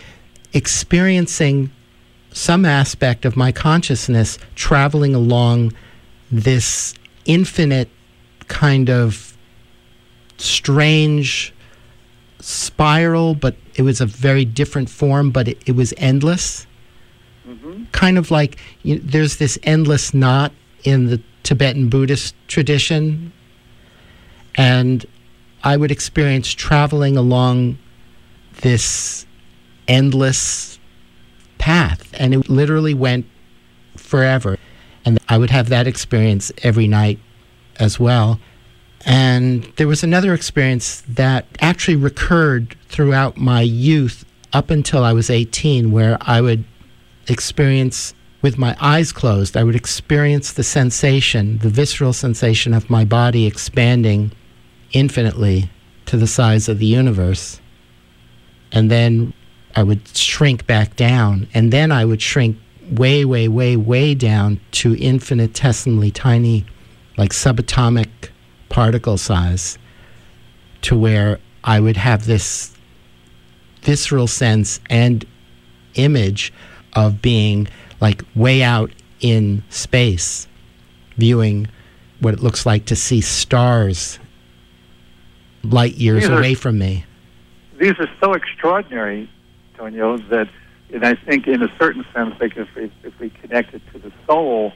experiencing 0.53 1.69
some 2.31 2.65
aspect 2.65 3.23
of 3.23 3.37
my 3.37 3.51
consciousness 3.51 4.39
traveling 4.55 5.13
along 5.13 5.73
this 6.31 6.93
infinite 7.25 7.89
kind 8.47 8.89
of 8.89 9.37
strange 10.37 11.53
spiral, 12.39 13.35
but 13.35 13.55
it 13.75 13.81
was 13.81 14.01
a 14.01 14.05
very 14.05 14.45
different 14.45 14.89
form, 14.89 15.31
but 15.31 15.47
it, 15.47 15.57
it 15.65 15.75
was 15.75 15.93
endless. 15.97 16.65
Mm-hmm. 17.47 17.85
Kind 17.91 18.17
of 18.17 18.31
like 18.31 18.57
you 18.83 18.95
know, 18.95 19.01
there's 19.03 19.37
this 19.37 19.57
endless 19.63 20.13
knot 20.13 20.51
in 20.83 21.07
the 21.07 21.21
Tibetan 21.43 21.89
Buddhist 21.89 22.35
tradition. 22.47 23.31
And 24.55 25.05
I 25.63 25.77
would 25.77 25.91
experience 25.91 26.51
traveling 26.51 27.15
along 27.15 27.77
this 28.61 29.25
endless 29.87 30.79
path, 31.57 32.09
and 32.13 32.33
it 32.33 32.49
literally 32.49 32.93
went 32.93 33.25
forever. 33.95 34.57
And 35.07 35.19
I 35.29 35.37
would 35.37 35.51
have 35.51 35.69
that 35.69 35.87
experience 35.87 36.51
every 36.63 36.85
night 36.85 37.17
as 37.77 37.97
well. 37.97 38.41
And 39.05 39.63
there 39.77 39.87
was 39.87 40.03
another 40.03 40.33
experience 40.33 41.01
that 41.07 41.45
actually 41.61 41.95
recurred 41.95 42.75
throughout 42.89 43.37
my 43.37 43.61
youth 43.61 44.25
up 44.51 44.69
until 44.69 45.05
I 45.05 45.13
was 45.13 45.29
18, 45.29 45.93
where 45.93 46.17
I 46.19 46.41
would 46.41 46.65
experience, 47.29 48.13
with 48.41 48.57
my 48.57 48.75
eyes 48.81 49.13
closed, 49.13 49.55
I 49.55 49.63
would 49.63 49.77
experience 49.77 50.51
the 50.51 50.63
sensation, 50.63 51.59
the 51.59 51.69
visceral 51.69 52.11
sensation 52.11 52.73
of 52.73 52.89
my 52.89 53.05
body 53.05 53.45
expanding 53.45 54.33
infinitely 54.91 55.69
to 56.07 56.17
the 56.17 56.27
size 56.27 56.67
of 56.67 56.79
the 56.79 56.85
universe. 56.85 57.61
And 58.73 58.91
then 58.91 59.33
I 59.73 59.83
would 59.83 60.05
shrink 60.17 60.67
back 60.67 60.97
down, 60.97 61.47
and 61.53 61.71
then 61.71 61.93
I 61.93 62.03
would 62.03 62.21
shrink 62.21 62.57
way, 62.91 63.25
way, 63.25 63.47
way, 63.47 63.75
way 63.75 64.15
down 64.15 64.59
to 64.71 64.93
infinitesimally 64.95 66.11
tiny, 66.11 66.65
like 67.17 67.31
subatomic 67.31 68.07
particle 68.69 69.17
size 69.17 69.77
to 70.81 70.97
where 70.97 71.39
I 71.63 71.79
would 71.79 71.97
have 71.97 72.25
this 72.25 72.73
visceral 73.81 74.27
sense 74.27 74.79
and 74.89 75.25
image 75.95 76.53
of 76.93 77.21
being 77.21 77.67
like 77.99 78.23
way 78.35 78.63
out 78.63 78.91
in 79.19 79.63
space 79.69 80.47
viewing 81.17 81.67
what 82.19 82.33
it 82.33 82.39
looks 82.41 82.65
like 82.65 82.85
to 82.85 82.95
see 82.95 83.21
stars 83.21 84.19
light 85.63 85.95
years 85.95 86.27
are- 86.27 86.37
away 86.37 86.53
from 86.53 86.77
me. 86.77 87.05
these 87.79 87.93
are 87.99 88.09
so 88.19 88.33
extraordinary, 88.33 89.29
Tonio, 89.75 90.17
that, 90.29 90.47
and 90.93 91.05
I 91.05 91.15
think 91.15 91.47
in 91.47 91.61
a 91.61 91.71
certain 91.77 92.05
sense, 92.13 92.35
like 92.39 92.55
if 92.55 92.73
we, 92.75 92.91
if 93.03 93.19
we 93.19 93.29
connect 93.29 93.73
it 93.73 93.81
to 93.93 93.99
the 93.99 94.11
soul, 94.25 94.73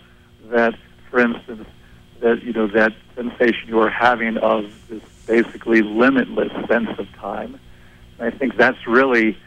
that, 0.50 0.76
for 1.10 1.20
instance, 1.20 1.68
that 2.22 2.44
you 2.44 2.54
know 2.54 2.68
that 2.68 2.94
sensation 3.16 3.68
you 3.68 3.80
are 3.80 3.90
having 3.90 4.38
of 4.38 4.72
this 4.90 5.02
basically 5.26 5.82
limitless 5.82 6.52
sense 6.68 6.90
of 6.98 7.12
time. 7.14 7.60
And 8.20 8.34
I 8.34 8.38
think 8.38 8.58
that's 8.58 8.88
really 8.88 9.38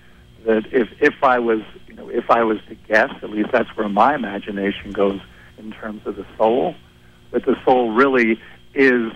that 0.45 0.67
if 0.73 0.89
if 1.01 1.23
I 1.23 1.39
was 1.39 1.61
you 1.87 1.95
know 1.95 2.09
if 2.09 2.31
I 2.31 2.43
was 2.43 2.59
to 2.69 2.75
guess, 2.75 3.11
at 3.23 3.31
least 3.31 3.51
that's 3.53 3.75
where 3.77 3.89
my 3.89 4.15
imagination 4.15 4.93
goes 4.93 5.21
in 5.59 5.73
terms 5.73 6.03
of 6.07 6.17
the 6.17 6.27
soul. 6.37 6.75
That 7.31 7.45
the 7.47 7.57
soul 7.65 7.93
really 7.93 8.41
is 8.75 9.13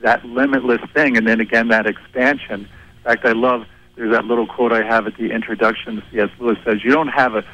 that 0.00 0.24
limitless 0.24 0.80
thing, 0.94 1.16
and 1.16 1.26
then 1.26 1.40
again 1.40 1.68
that 1.68 1.86
expansion. 1.86 2.62
In 2.62 3.02
fact, 3.04 3.24
I 3.24 3.32
love 3.32 3.66
there's 4.02 4.12
that 4.14 4.24
little 4.24 4.48
quote 4.48 4.72
I 4.72 4.82
have 4.82 5.06
at 5.06 5.16
the 5.16 5.30
introduction. 5.30 6.02
C.S. 6.10 6.28
Lewis 6.40 6.58
says, 6.64 6.82
"You 6.82 6.90
don't 6.90 7.06
have 7.08 7.36
a 7.36 7.44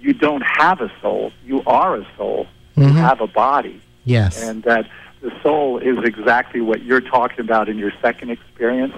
you 0.00 0.12
don't 0.12 0.42
have 0.42 0.80
a 0.80 0.92
soul. 1.02 1.32
You 1.44 1.60
are 1.66 1.96
a 1.96 2.06
soul. 2.16 2.46
You 2.76 2.84
Mhm. 2.84 2.94
have 3.00 3.20
a 3.20 3.26
body." 3.26 3.80
Yes. 4.04 4.40
and 4.42 4.62
that 4.62 4.86
the 5.20 5.30
soul 5.42 5.76
is 5.78 5.98
exactly 6.04 6.60
what 6.62 6.82
you're 6.84 7.00
talking 7.02 7.40
about 7.40 7.68
in 7.68 7.76
your 7.78 7.92
second 8.00 8.30
experience 8.30 8.94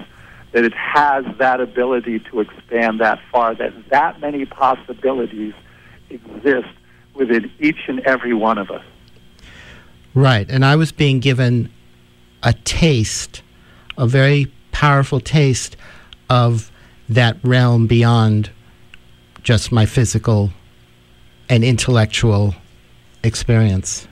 that 0.53 0.63
it 0.63 0.73
has 0.75 1.25
that 1.37 1.59
ability 1.59 2.19
to 2.19 2.39
expand 2.39 2.99
that 2.99 3.19
far 3.31 3.53
that 3.55 3.73
that 3.89 4.21
many 4.21 4.45
possibilities 4.45 5.53
exist 6.09 6.69
within 7.15 7.51
each 7.59 7.79
and 7.89 7.99
every 8.01 8.33
one 8.33 8.57
of 8.59 8.69
us 8.71 8.83
Right. 10.13 10.49
And 10.49 10.63
I 10.63 10.75
was 10.77 10.91
being 10.93 11.19
given 11.19 11.69
a 12.43 12.53
taste, 12.53 13.41
a 13.97 14.07
very 14.07 14.49
powerful 14.71 15.19
taste 15.19 15.75
of 16.29 16.70
that 17.13 17.37
realm 17.43 17.87
beyond 17.87 18.49
just 19.43 19.71
my 19.71 19.85
physical 19.85 20.51
and 21.49 21.63
intellectual 21.63 22.55
experience. 23.23 24.07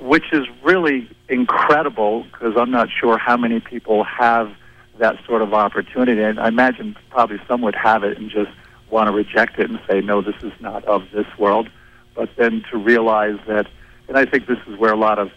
which 0.00 0.32
is 0.32 0.46
really 0.62 1.08
incredible 1.28 2.22
because 2.24 2.56
I'm 2.56 2.70
not 2.70 2.88
sure 2.88 3.18
how 3.18 3.36
many 3.36 3.58
people 3.60 4.04
have 4.04 4.52
that 4.98 5.16
sort 5.26 5.42
of 5.42 5.52
opportunity. 5.54 6.22
And 6.22 6.38
I 6.38 6.48
imagine 6.48 6.96
probably 7.10 7.40
some 7.48 7.62
would 7.62 7.74
have 7.74 8.04
it 8.04 8.16
and 8.16 8.30
just 8.30 8.50
want 8.90 9.08
to 9.08 9.12
reject 9.12 9.58
it 9.58 9.68
and 9.68 9.80
say, 9.88 10.00
no, 10.00 10.22
this 10.22 10.36
is 10.42 10.52
not 10.60 10.84
of 10.84 11.02
this 11.12 11.26
world. 11.36 11.68
But 12.14 12.30
then 12.36 12.64
to 12.70 12.78
realize 12.78 13.38
that, 13.48 13.66
and 14.08 14.16
I 14.16 14.24
think 14.24 14.46
this 14.46 14.58
is 14.68 14.78
where 14.78 14.92
a 14.92 14.96
lot 14.96 15.18
of 15.18 15.30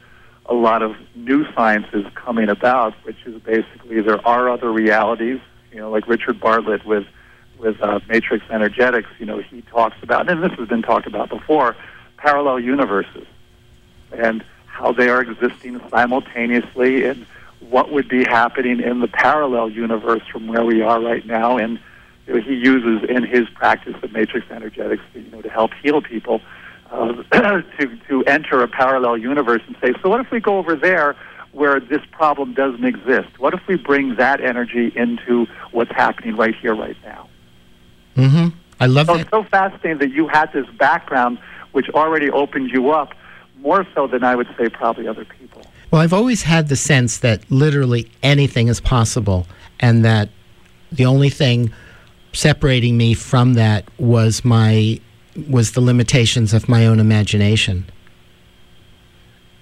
a 0.48 0.54
lot 0.54 0.82
of 0.82 0.96
new 1.16 1.46
science 1.54 1.88
is 1.94 2.06
coming 2.16 2.50
about, 2.50 2.94
which 3.04 3.18
is 3.26 3.42
basically 3.42 4.02
there 4.02 4.26
are 4.28 4.50
other 4.50 4.72
realities. 4.72 5.40
You 5.72 5.80
know, 5.80 5.92
like 5.92 6.08
Richard 6.08 6.40
Bartlett 6.40 6.86
with 6.86 7.06
with 7.58 7.82
uh, 7.82 8.00
matrix 8.08 8.44
energetics. 8.50 9.10
You 9.20 9.26
know, 9.26 9.40
he 9.40 9.62
talks 9.62 9.96
about, 10.02 10.30
and 10.30 10.44
this 10.44 10.52
has 10.58 10.68
been 10.68 10.82
talked 10.82 11.06
about 11.06 11.30
before, 11.30 11.76
parallel 12.18 12.60
universes 12.60 13.28
and 14.12 14.44
how 14.66 14.92
they 14.92 15.10
are 15.10 15.22
existing 15.22 15.80
simultaneously 15.90 17.06
and 17.06 17.26
what 17.60 17.92
would 17.92 18.10
be 18.10 18.24
happening 18.24 18.80
in 18.80 19.00
the 19.00 19.08
parallel 19.08 19.70
universe 19.70 20.24
from 20.32 20.48
where 20.48 20.66
we 20.66 20.82
are 20.82 21.00
right 21.02 21.26
now 21.26 21.58
and 21.58 21.80
you 22.28 22.36
know, 22.36 22.42
he 22.42 22.54
uses 22.54 23.08
in 23.10 23.24
his 23.24 23.50
practice 23.50 23.96
of 24.02 24.12
matrix 24.12 24.50
energetics 24.50 25.04
you 25.14 25.22
know 25.32 25.42
to 25.42 25.50
help 25.50 25.72
heal 25.82 26.02
people 26.02 26.42
uh, 26.92 27.14
to 27.80 28.00
to 28.08 28.24
enter 28.26 28.62
a 28.62 28.68
parallel 28.68 29.18
universe 29.18 29.62
and 29.68 29.76
say 29.82 29.94
so 30.02 30.10
what 30.10 30.20
if 30.20 30.32
we 30.32 30.40
go 30.40 30.58
over 30.58 30.76
there 30.76 31.16
where 31.54 31.80
this 31.80 32.02
problem 32.12 32.54
doesn't 32.54 32.86
exist 32.86 33.40
what 33.40 33.54
if 33.54 33.62
we 33.68 33.76
bring 33.76 34.16
that 34.16 34.42
energy 34.42 34.92
into 34.96 35.46
what's 35.72 35.92
happening 35.92 36.36
right 36.36 36.56
here 36.56 36.76
right 36.76 36.98
now 37.04 37.28
hmm 38.16 38.48
I 38.80 38.88
love 38.88 39.06
so 39.06 39.14
that. 39.14 39.22
it's 39.22 39.30
so 39.30 39.44
fascinating 39.44 40.00
that 40.00 40.12
you 40.12 40.28
had 40.28 40.52
this 40.54 40.66
background 40.80 41.38
which 41.72 41.88
already 41.90 42.30
opened 42.32 42.72
you 42.72 42.92
up 42.92 43.14
more 43.62 43.86
so 43.94 44.08
than 44.08 44.24
I 44.24 44.36
would 44.36 44.48
say 44.58 44.70
probably 44.70 45.08
other 45.08 45.26
people. 45.26 45.62
Well, 45.92 46.02
I've 46.02 46.14
always 46.14 46.44
had 46.44 46.70
the 46.70 46.76
sense 46.76 47.20
that 47.20 47.50
literally 47.52 48.10
anything 48.24 48.70
is 48.70 48.80
possible, 48.80 49.46
and 49.80 50.04
that 50.06 50.30
the 50.92 51.06
only 51.06 51.30
thing 51.30 51.72
separating 52.34 52.98
me 52.98 53.14
from 53.14 53.54
that 53.54 53.86
was 54.00 54.44
my 54.44 55.00
was 55.50 55.74
the 55.74 55.82
limitations 55.82 56.54
of 56.54 56.68
my 56.68 56.86
own 56.86 57.00
imagination. 57.00 57.86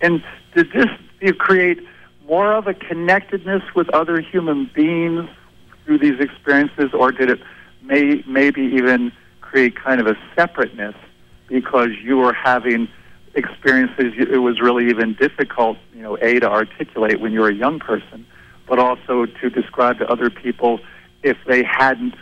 And 0.02 0.24
did 0.56 0.72
this 0.72 0.88
you 1.22 1.34
create 1.34 1.80
more 2.28 2.54
of 2.54 2.68
a 2.68 2.74
connectedness 2.74 3.64
with 3.76 3.90
other 3.90 4.22
human 4.22 4.70
beings 4.74 5.28
through 5.84 6.00
these 6.00 6.20
experiences, 6.20 6.92
or 6.94 7.12
did 7.12 7.30
it 7.30 7.40
may 7.82 8.24
maybe 8.28 8.62
even 8.62 9.12
create 9.42 9.76
kind 9.76 10.00
of 10.00 10.08
a 10.08 10.16
separateness 10.36 10.96
because 11.48 11.90
you 12.04 12.18
were 12.18 12.34
having 12.34 12.88
experiences 13.36 14.14
it 14.18 14.42
was 14.42 14.60
really 14.60 14.90
even 14.90 15.14
difficult, 15.14 15.78
you 15.94 16.02
know, 16.02 16.18
a 16.22 16.40
to 16.40 16.50
articulate 16.50 17.20
when 17.20 17.32
you 17.32 17.40
were 17.42 17.50
a 17.50 17.56
young 17.56 17.80
person, 17.80 18.26
but 18.68 18.80
also 18.80 19.26
to 19.26 19.50
describe 19.50 19.98
to 19.98 20.08
other 20.08 20.30
people 20.30 20.80
if 21.24 21.38
they 21.48 21.64
hadn't 21.64 22.16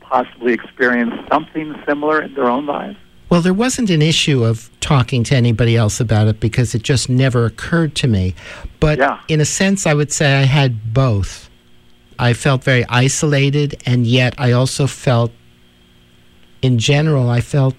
possibly 0.00 0.52
experienced 0.52 1.16
something 1.30 1.74
similar 1.86 2.22
in 2.22 2.34
their 2.34 2.50
own 2.50 2.66
lives. 2.66 2.98
Well, 3.30 3.40
there 3.40 3.54
wasn't 3.54 3.90
an 3.90 4.02
issue 4.02 4.44
of 4.44 4.68
talking 4.80 5.22
to 5.24 5.36
anybody 5.36 5.76
else 5.76 6.00
about 6.00 6.26
it 6.26 6.40
because 6.40 6.74
it 6.74 6.82
just 6.82 7.08
never 7.08 7.46
occurred 7.46 7.94
to 7.96 8.08
me. 8.08 8.34
But 8.80 8.98
Yeah. 8.98 9.18
in 9.28 9.40
a 9.40 9.44
sense, 9.44 9.86
I 9.86 9.94
would 9.94 10.10
say 10.12 10.34
I 10.34 10.42
had 10.42 10.92
both. 10.92 11.48
I 12.18 12.32
felt 12.32 12.64
very 12.64 12.84
isolated, 12.88 13.80
and 13.86 14.04
yet 14.06 14.34
I 14.36 14.50
also 14.52 14.86
felt, 14.88 15.32
in 16.60 16.78
general, 16.78 17.30
I 17.30 17.40
felt 17.40 17.76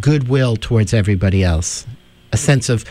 goodwill 0.00 0.56
towards 0.56 0.92
everybody 0.92 1.44
else, 1.44 1.86
a 2.32 2.36
sense 2.36 2.68
of 2.68 2.84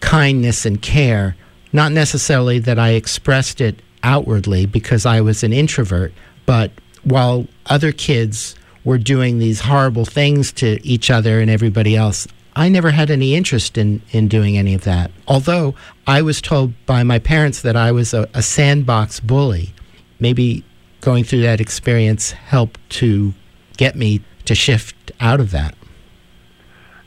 kindness 0.00 0.64
and 0.64 0.80
care. 0.80 1.34
Not 1.72 1.90
necessarily 1.92 2.58
that 2.60 2.78
I 2.78 2.90
expressed 2.90 3.60
it 3.60 3.82
outwardly 4.04 4.66
because 4.66 5.04
I 5.04 5.20
was 5.20 5.42
an 5.42 5.52
introvert, 5.52 6.12
but 6.46 6.70
while 7.02 7.48
other 7.66 7.92
kids 7.92 8.54
were 8.84 8.98
doing 8.98 9.38
these 9.38 9.60
horrible 9.60 10.04
things 10.04 10.52
to 10.52 10.84
each 10.86 11.10
other 11.10 11.40
and 11.40 11.50
everybody 11.50 11.96
else, 11.96 12.26
I 12.54 12.68
never 12.68 12.90
had 12.90 13.10
any 13.10 13.34
interest 13.34 13.78
in, 13.78 14.02
in 14.10 14.28
doing 14.28 14.58
any 14.58 14.74
of 14.74 14.84
that. 14.84 15.10
Although 15.26 15.74
I 16.06 16.22
was 16.22 16.40
told 16.40 16.72
by 16.86 17.02
my 17.02 17.18
parents 17.18 17.62
that 17.62 17.76
I 17.76 17.92
was 17.92 18.12
a, 18.12 18.28
a 18.34 18.42
sandbox 18.42 19.20
bully. 19.20 19.72
Maybe 20.20 20.64
going 21.00 21.24
through 21.24 21.42
that 21.42 21.60
experience 21.60 22.32
helped 22.32 22.78
to 22.90 23.32
get 23.76 23.96
me 23.96 24.22
to 24.44 24.54
shift 24.54 25.12
out 25.20 25.40
of 25.40 25.50
that. 25.52 25.74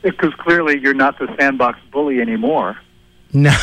Because 0.02 0.34
clearly 0.34 0.78
you're 0.78 0.94
not 0.94 1.18
the 1.18 1.32
sandbox 1.38 1.78
bully 1.90 2.20
anymore. 2.20 2.78
No. 3.32 3.56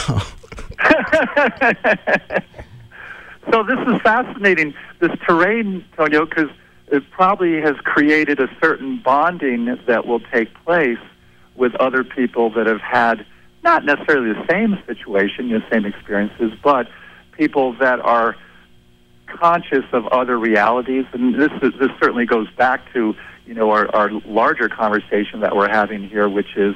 So 3.52 3.64
this 3.64 3.78
is 3.88 4.02
fascinating, 4.02 4.74
this 5.00 5.12
terrain, 5.28 5.84
Tonio, 5.98 6.26
because 6.26 6.50
it 6.94 7.10
probably 7.10 7.60
has 7.60 7.76
created 7.78 8.40
a 8.40 8.48
certain 8.62 9.02
bonding 9.04 9.80
that 9.88 10.06
will 10.06 10.20
take 10.20 10.54
place 10.64 11.00
with 11.56 11.74
other 11.76 12.04
people 12.04 12.52
that 12.52 12.68
have 12.68 12.82
had 12.82 13.26
not 13.64 13.84
necessarily 13.84 14.32
the 14.32 14.46
same 14.48 14.78
situation, 14.86 15.50
the 15.50 15.64
same 15.72 15.86
experiences, 15.86 16.52
but 16.62 16.88
people 17.32 17.74
that 17.78 18.00
are 18.00 18.36
conscious 19.26 19.86
of 19.92 20.06
other 20.08 20.38
realities. 20.38 21.06
And 21.14 21.34
this 21.34 21.52
is, 21.64 21.74
this 21.80 21.90
certainly 22.00 22.28
goes 22.28 22.48
back 22.52 22.94
to 22.94 23.16
you 23.48 23.56
know 23.56 23.72
our, 23.72 23.94
our 23.96 24.12
larger 24.26 24.70
conversation 24.70 25.40
that 25.40 25.56
we're 25.56 25.70
having 25.70 26.08
here, 26.08 26.30
which 26.30 26.56
is 26.56 26.76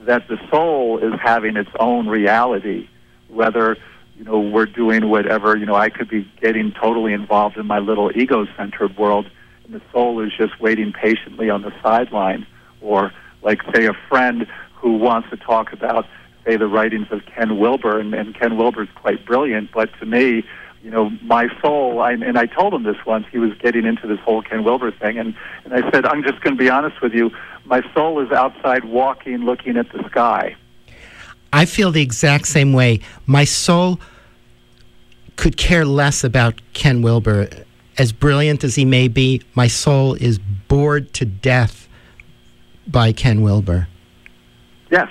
that 0.00 0.28
the 0.28 0.38
soul 0.48 0.98
is 0.98 1.18
having 1.20 1.56
its 1.56 1.70
own 1.80 2.06
reality, 2.06 2.88
whether 3.26 3.76
you 4.16 4.22
know 4.22 4.38
we're 4.38 4.66
doing 4.66 5.08
whatever. 5.08 5.56
You 5.56 5.66
know, 5.66 5.74
I 5.74 5.88
could 5.88 6.08
be 6.08 6.30
getting 6.40 6.70
totally 6.70 7.12
involved 7.12 7.56
in 7.56 7.66
my 7.66 7.80
little 7.80 8.12
ego-centered 8.16 8.96
world, 8.96 9.28
and 9.66 9.80
the 9.80 9.82
soul 9.92 10.20
is 10.20 10.32
just 10.36 10.60
waiting 10.60 10.92
patiently 10.92 11.50
on 11.50 11.62
the 11.62 11.72
sideline, 11.82 12.46
or 12.80 13.12
like 13.42 13.60
say 13.74 13.86
a 13.86 13.94
friend 14.08 14.46
who 14.74 14.96
wants 14.96 15.28
to 15.30 15.36
talk 15.36 15.72
about 15.72 16.06
say 16.46 16.56
the 16.56 16.68
writings 16.68 17.08
of 17.10 17.26
Ken 17.26 17.58
Wilber, 17.58 17.98
and, 17.98 18.14
and 18.14 18.34
Ken 18.34 18.56
Wilber's 18.56 18.88
quite 18.94 19.26
brilliant, 19.26 19.72
but 19.72 19.90
to 19.98 20.06
me, 20.06 20.44
you 20.82 20.90
know, 20.90 21.10
my 21.22 21.48
soul, 21.60 22.00
I, 22.00 22.12
and 22.12 22.38
I 22.38 22.46
told 22.46 22.72
him 22.72 22.84
this 22.84 23.04
once, 23.04 23.26
he 23.32 23.38
was 23.38 23.52
getting 23.54 23.84
into 23.84 24.06
this 24.06 24.20
whole 24.20 24.42
Ken 24.42 24.62
Wilber 24.62 24.92
thing, 24.92 25.18
and, 25.18 25.34
and 25.64 25.74
I 25.74 25.90
said, 25.90 26.06
I'm 26.06 26.22
just 26.22 26.40
going 26.42 26.56
to 26.56 26.58
be 26.58 26.70
honest 26.70 27.02
with 27.02 27.12
you, 27.12 27.32
my 27.64 27.82
soul 27.92 28.20
is 28.20 28.30
outside 28.30 28.84
walking, 28.84 29.38
looking 29.38 29.76
at 29.76 29.90
the 29.90 30.08
sky. 30.08 30.54
I 31.52 31.64
feel 31.64 31.90
the 31.90 32.02
exact 32.02 32.46
same 32.46 32.72
way. 32.72 33.00
My 33.26 33.42
soul 33.42 33.98
could 35.34 35.56
care 35.56 35.84
less 35.84 36.22
about 36.22 36.60
Ken 36.72 37.02
Wilber. 37.02 37.48
As 37.98 38.12
brilliant 38.12 38.62
as 38.62 38.74
he 38.74 38.84
may 38.84 39.08
be, 39.08 39.42
my 39.54 39.68
soul 39.68 40.14
is 40.14 40.38
bored 40.38 41.12
to 41.14 41.24
death 41.24 41.88
by 42.86 43.12
Ken 43.12 43.40
Wilber. 43.42 43.88
Yes, 44.90 45.08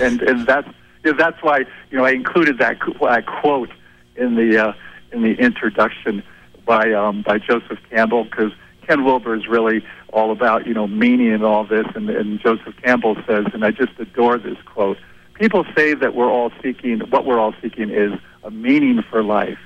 and 0.00 0.22
and 0.22 0.46
that's 0.46 0.68
that's 1.02 1.42
why 1.42 1.60
you 1.90 1.98
know 1.98 2.04
I 2.04 2.10
included 2.10 2.58
that, 2.58 2.80
quote 2.80 3.70
in 4.16 4.36
the 4.36 4.68
uh, 4.68 4.72
in 5.12 5.22
the 5.22 5.32
introduction 5.34 6.22
by 6.64 6.92
um, 6.92 7.22
by 7.22 7.38
Joseph 7.38 7.78
Campbell 7.90 8.24
because 8.24 8.52
Ken 8.86 9.04
Wilber 9.04 9.34
is 9.34 9.46
really 9.46 9.84
all 10.12 10.30
about 10.30 10.66
you 10.66 10.74
know 10.74 10.86
meaning 10.86 11.32
and 11.32 11.44
all 11.44 11.64
this, 11.64 11.86
and, 11.94 12.08
and 12.10 12.40
Joseph 12.40 12.74
Campbell 12.82 13.16
says, 13.26 13.46
and 13.52 13.64
I 13.64 13.70
just 13.70 13.92
adore 13.98 14.38
this 14.38 14.58
quote. 14.64 14.98
People 15.34 15.64
say 15.74 15.94
that 15.94 16.14
we're 16.14 16.30
all 16.30 16.52
seeking 16.62 17.00
what 17.10 17.24
we're 17.24 17.38
all 17.38 17.54
seeking 17.60 17.90
is 17.90 18.12
a 18.42 18.50
meaning 18.50 19.02
for 19.10 19.22
life. 19.22 19.58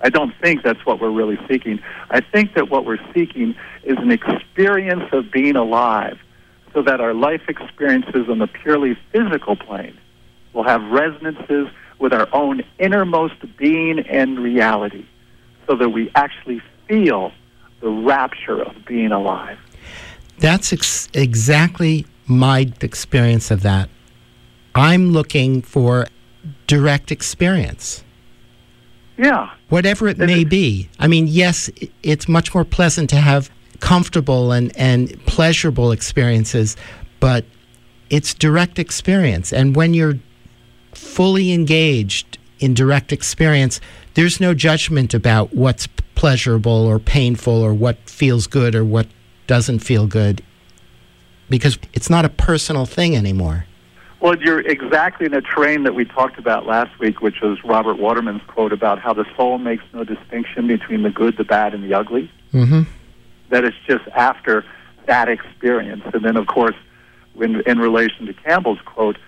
I 0.00 0.10
don't 0.10 0.34
think 0.42 0.62
that's 0.62 0.84
what 0.84 1.00
we're 1.00 1.10
really 1.10 1.38
seeking. 1.48 1.80
I 2.10 2.20
think 2.20 2.54
that 2.54 2.68
what 2.70 2.84
we're 2.84 3.00
seeking 3.14 3.54
is 3.82 3.96
an 3.98 4.10
experience 4.10 5.08
of 5.12 5.30
being 5.30 5.56
alive, 5.56 6.18
so 6.74 6.82
that 6.82 7.00
our 7.00 7.14
life 7.14 7.42
experiences 7.48 8.28
on 8.28 8.38
the 8.38 8.46
purely 8.46 8.98
physical 9.12 9.56
plane 9.56 9.96
will 10.52 10.64
have 10.64 10.82
resonances 10.90 11.68
with 11.98 12.12
our 12.12 12.28
own 12.34 12.62
innermost 12.78 13.34
being 13.56 14.00
and 14.00 14.38
reality, 14.38 15.06
so 15.66 15.76
that 15.76 15.88
we 15.88 16.10
actually 16.14 16.60
feel 16.86 17.32
the 17.80 17.88
rapture 17.88 18.62
of 18.62 18.74
being 18.86 19.12
alive. 19.12 19.58
That's 20.38 20.72
ex- 20.72 21.08
exactly 21.14 22.06
my 22.26 22.70
experience 22.80 23.50
of 23.50 23.62
that. 23.62 23.88
I'm 24.74 25.10
looking 25.10 25.62
for 25.62 26.06
direct 26.66 27.10
experience, 27.10 28.04
Yeah, 29.18 29.50
whatever 29.68 30.08
it 30.08 30.18
may 30.18 30.44
be. 30.44 30.88
I 30.98 31.06
mean, 31.06 31.26
yes, 31.26 31.70
it's 32.02 32.28
much 32.28 32.54
more 32.54 32.64
pleasant 32.64 33.10
to 33.10 33.16
have 33.16 33.50
comfortable 33.80 34.52
and, 34.52 34.76
and 34.76 35.18
pleasurable 35.26 35.92
experiences, 35.92 36.76
but 37.20 37.44
it's 38.10 38.34
direct 38.34 38.78
experience. 38.78 39.52
And 39.52 39.74
when 39.74 39.94
you're 39.94 40.18
fully 40.92 41.52
engaged 41.52 42.38
in 42.58 42.74
direct 42.74 43.12
experience, 43.12 43.80
there's 44.14 44.40
no 44.40 44.54
judgment 44.54 45.14
about 45.14 45.54
what's 45.54 45.86
pleasurable 46.14 46.72
or 46.86 46.98
painful 46.98 47.54
or 47.54 47.74
what 47.74 47.98
feels 48.08 48.46
good 48.46 48.74
or 48.74 48.84
what 48.84 49.06
doesn't 49.46 49.80
feel 49.80 50.06
good 50.06 50.42
because 51.48 51.78
it's 51.92 52.10
not 52.10 52.24
a 52.24 52.28
personal 52.28 52.86
thing 52.86 53.14
anymore. 53.14 53.66
Well, 54.20 54.36
you're 54.40 54.60
exactly 54.60 55.26
in 55.26 55.32
the 55.32 55.42
terrain 55.42 55.82
that 55.82 55.94
we 55.94 56.04
talked 56.04 56.38
about 56.38 56.66
last 56.66 56.98
week, 56.98 57.20
which 57.20 57.40
was 57.42 57.62
Robert 57.64 57.98
Waterman's 57.98 58.42
quote 58.46 58.72
about 58.72 58.98
how 58.98 59.12
the 59.12 59.26
soul 59.36 59.58
makes 59.58 59.84
no 59.92 60.04
distinction 60.04 60.66
between 60.66 61.02
the 61.02 61.10
good, 61.10 61.36
the 61.36 61.44
bad, 61.44 61.74
and 61.74 61.84
the 61.84 61.94
ugly. 61.94 62.30
Mm-hmm. 62.52 62.82
That 63.50 63.64
it's 63.64 63.76
just 63.86 64.06
after 64.14 64.64
that 65.06 65.28
experience. 65.28 66.02
And 66.14 66.24
then, 66.24 66.36
of 66.36 66.46
course, 66.46 66.74
when, 67.34 67.60
in 67.66 67.78
relation 67.78 68.26
to 68.26 68.32
Campbell's 68.32 68.80
quote, 68.84 69.18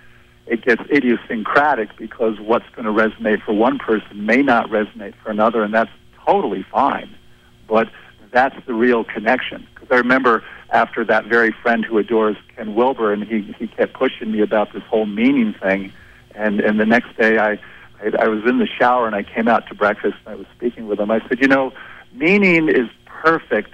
it 0.47 0.65
gets 0.65 0.83
idiosyncratic 0.91 1.97
because 1.97 2.41
what's 2.41 2.69
going 2.71 2.87
to 2.87 2.93
resonate 2.93 3.43
for 3.43 3.53
one 3.53 3.79
person 3.79 4.25
may 4.25 4.43
not 4.43 4.71
resonate 4.71 5.15
for 5.23 5.31
another, 5.31 5.63
and 5.63 5.75
that's 5.75 5.91
totally 6.25 6.65
fine. 6.73 7.15
But 7.69 7.91
that's 8.33 8.57
the 8.67 8.73
real 8.73 9.05
connection. 9.05 9.67
I 9.91 9.97
remember 9.97 10.45
after 10.71 11.05
that 11.05 11.27
very 11.27 11.55
friend 11.63 11.85
who 11.85 11.99
adores 11.99 12.37
Ken 12.57 12.75
Wilber, 12.75 13.13
and 13.13 13.25
he, 13.25 13.55
he 13.59 13.69
kept 13.69 13.95
pushing 13.95 14.33
me 14.33 14.41
about 14.41 14.73
this 14.73 14.83
whole 14.85 15.07
meaning 15.07 15.55
thing. 15.55 15.93
And, 16.35 16.61
and 16.61 16.79
the 16.79 16.87
next 16.87 17.17
day, 17.17 17.39
I, 17.39 17.53
I, 18.03 18.13
I 18.21 18.29
was 18.29 18.45
in 18.47 18.59
the 18.59 18.67
shower 18.67 19.07
and 19.07 19.15
I 19.15 19.23
came 19.23 19.49
out 19.49 19.67
to 19.69 19.75
breakfast 19.75 20.17
and 20.25 20.35
I 20.35 20.37
was 20.37 20.47
speaking 20.57 20.87
with 20.87 21.01
him. 21.01 21.11
I 21.11 21.21
said, 21.29 21.41
You 21.41 21.49
know, 21.49 21.73
meaning 22.13 22.69
is 22.69 22.89
perfect 23.07 23.71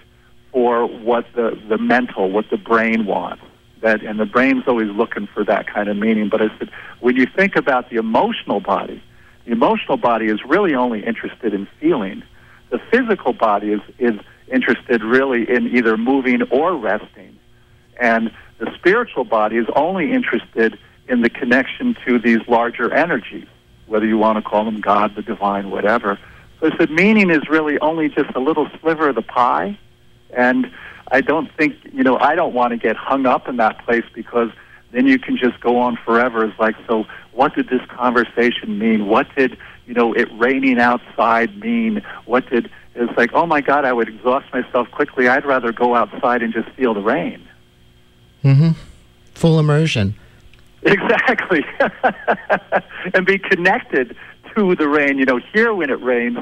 for 0.52 0.86
what 0.86 1.26
the, 1.34 1.60
the 1.68 1.78
mental, 1.78 2.30
what 2.30 2.48
the 2.50 2.56
brain 2.56 3.06
wants. 3.06 3.42
That, 3.82 4.02
and 4.02 4.18
the 4.18 4.24
brain's 4.24 4.64
always 4.66 4.88
looking 4.88 5.26
for 5.26 5.44
that 5.44 5.66
kind 5.66 5.88
of 5.88 5.96
meaning. 5.96 6.30
But 6.30 6.40
I 6.40 6.48
said, 6.58 6.70
when 7.00 7.16
you 7.16 7.26
think 7.26 7.54
about 7.54 7.90
the 7.90 7.96
emotional 7.96 8.60
body, 8.60 9.02
the 9.44 9.52
emotional 9.52 9.98
body 9.98 10.26
is 10.26 10.42
really 10.46 10.74
only 10.74 11.04
interested 11.04 11.52
in 11.52 11.68
feeling. 11.80 12.22
The 12.70 12.78
physical 12.90 13.34
body 13.34 13.72
is, 13.72 13.80
is 13.98 14.18
interested 14.52 15.02
really 15.02 15.48
in 15.48 15.74
either 15.76 15.96
moving 15.96 16.42
or 16.50 16.76
resting. 16.76 17.38
And 18.00 18.32
the 18.58 18.72
spiritual 18.74 19.24
body 19.24 19.56
is 19.56 19.66
only 19.74 20.12
interested 20.12 20.78
in 21.08 21.20
the 21.20 21.30
connection 21.30 21.96
to 22.06 22.18
these 22.18 22.40
larger 22.48 22.92
energies, 22.92 23.46
whether 23.86 24.06
you 24.06 24.18
want 24.18 24.36
to 24.36 24.42
call 24.42 24.64
them 24.64 24.80
God, 24.80 25.14
the 25.14 25.22
divine, 25.22 25.70
whatever. 25.70 26.18
So 26.60 26.70
I 26.72 26.76
said, 26.78 26.90
meaning 26.90 27.30
is 27.30 27.48
really 27.48 27.78
only 27.80 28.08
just 28.08 28.30
a 28.34 28.40
little 28.40 28.68
sliver 28.80 29.08
of 29.08 29.14
the 29.14 29.22
pie. 29.22 29.78
And 30.30 30.70
I 31.10 31.20
don't 31.20 31.50
think, 31.56 31.76
you 31.92 32.02
know, 32.02 32.16
I 32.18 32.34
don't 32.34 32.54
want 32.54 32.72
to 32.72 32.76
get 32.76 32.96
hung 32.96 33.26
up 33.26 33.48
in 33.48 33.56
that 33.56 33.84
place 33.84 34.04
because 34.14 34.50
then 34.92 35.06
you 35.06 35.18
can 35.18 35.36
just 35.36 35.60
go 35.60 35.78
on 35.78 35.98
forever. 36.04 36.44
It's 36.44 36.58
like, 36.58 36.76
so 36.86 37.04
what 37.32 37.54
did 37.54 37.68
this 37.68 37.82
conversation 37.88 38.78
mean? 38.78 39.06
What 39.06 39.26
did, 39.36 39.58
you 39.86 39.94
know, 39.94 40.12
it 40.12 40.28
raining 40.32 40.78
outside 40.78 41.58
mean? 41.58 42.02
What 42.24 42.48
did, 42.48 42.70
it's 42.94 43.16
like, 43.16 43.32
oh 43.34 43.46
my 43.46 43.60
God, 43.60 43.84
I 43.84 43.92
would 43.92 44.08
exhaust 44.08 44.52
myself 44.52 44.90
quickly. 44.90 45.28
I'd 45.28 45.44
rather 45.44 45.72
go 45.72 45.94
outside 45.94 46.42
and 46.42 46.52
just 46.52 46.68
feel 46.70 46.94
the 46.94 47.00
rain. 47.00 47.46
Mm-hmm. 48.44 48.70
Full 49.34 49.58
immersion. 49.58 50.14
Exactly. 50.86 51.64
and 53.14 53.24
be 53.24 53.38
connected 53.38 54.14
to 54.54 54.74
the 54.74 54.86
rain. 54.86 55.16
You 55.16 55.24
know, 55.24 55.40
here 55.54 55.72
when 55.72 55.88
it 55.88 55.98
rains, 56.02 56.36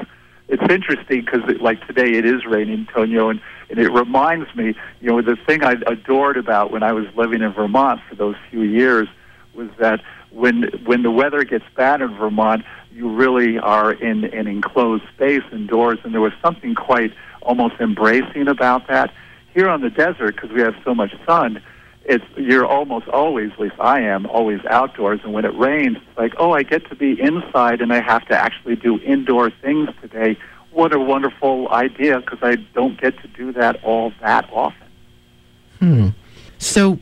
it's 0.49 0.61
interesting 0.69 1.21
because, 1.21 1.41
like 1.61 1.87
today, 1.87 2.17
it 2.17 2.25
is 2.25 2.45
raining, 2.45 2.85
Tonio, 2.93 3.29
and, 3.29 3.39
and 3.69 3.79
it 3.79 3.89
reminds 3.89 4.53
me, 4.53 4.75
you 4.99 5.09
know, 5.09 5.21
the 5.21 5.37
thing 5.47 5.63
I 5.63 5.75
adored 5.87 6.35
about 6.35 6.71
when 6.71 6.83
I 6.83 6.91
was 6.91 7.05
living 7.15 7.41
in 7.41 7.53
Vermont 7.53 8.01
for 8.09 8.15
those 8.15 8.35
few 8.51 8.63
years 8.63 9.07
was 9.55 9.69
that 9.79 10.01
when 10.31 10.63
when 10.83 11.03
the 11.03 11.11
weather 11.11 11.43
gets 11.43 11.65
bad 11.75 12.01
in 12.01 12.13
Vermont, 12.15 12.65
you 12.93 13.09
really 13.09 13.57
are 13.57 13.91
in 13.91 14.25
an 14.25 14.47
enclosed 14.47 15.03
space 15.15 15.43
indoors, 15.51 15.99
and 16.03 16.13
there 16.13 16.21
was 16.21 16.33
something 16.41 16.75
quite 16.75 17.13
almost 17.41 17.75
embracing 17.79 18.47
about 18.47 18.87
that. 18.87 19.13
Here 19.53 19.69
on 19.69 19.81
the 19.81 19.89
desert, 19.89 20.35
because 20.35 20.51
we 20.51 20.61
have 20.61 20.75
so 20.83 20.95
much 20.95 21.13
sun, 21.25 21.61
it's 22.05 22.25
you're 22.35 22.65
almost 22.65 23.07
always, 23.07 23.51
at 23.51 23.59
least 23.59 23.75
I 23.79 24.01
am, 24.01 24.25
always 24.25 24.59
outdoors. 24.69 25.21
And 25.23 25.33
when 25.33 25.45
it 25.45 25.55
rains, 25.57 25.97
it's 25.97 26.17
like, 26.17 26.33
oh, 26.37 26.51
I 26.51 26.63
get 26.63 26.87
to 26.89 26.95
be 26.95 27.19
inside, 27.19 27.81
and 27.81 27.93
I 27.93 28.01
have 28.01 28.25
to 28.27 28.35
actually 28.35 28.75
do 28.75 28.99
indoor 28.99 29.49
things 29.49 29.89
today. 30.01 30.37
What 30.71 30.93
a 30.93 30.99
wonderful 30.99 31.69
idea, 31.69 32.19
because 32.19 32.39
I 32.41 32.55
don't 32.73 32.99
get 32.99 33.19
to 33.21 33.27
do 33.27 33.53
that 33.53 33.83
all 33.83 34.11
that 34.21 34.49
often. 34.51 34.87
Hmm. 35.79 36.09
So 36.57 36.99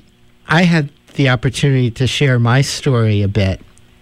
I 0.48 0.64
had 0.64 0.89
the 1.14 1.30
opportunity 1.30 1.92
to 1.92 2.08
share 2.08 2.39
my 2.39 2.62
story 2.62 3.22
a 3.22 3.28
bit. 3.28 3.62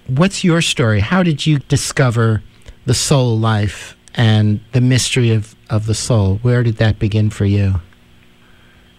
What's 0.09 0.43
your 0.43 0.61
story? 0.61 1.01
How 1.01 1.21
did 1.21 1.45
you 1.45 1.59
discover 1.59 2.41
the 2.85 2.95
soul 2.95 3.37
life 3.37 3.95
and 4.15 4.59
the 4.71 4.81
mystery 4.81 5.31
of, 5.31 5.55
of 5.69 5.85
the 5.85 5.93
soul? 5.93 6.37
Where 6.41 6.63
did 6.63 6.77
that 6.77 6.97
begin 6.97 7.29
for 7.29 7.45
you? 7.45 7.75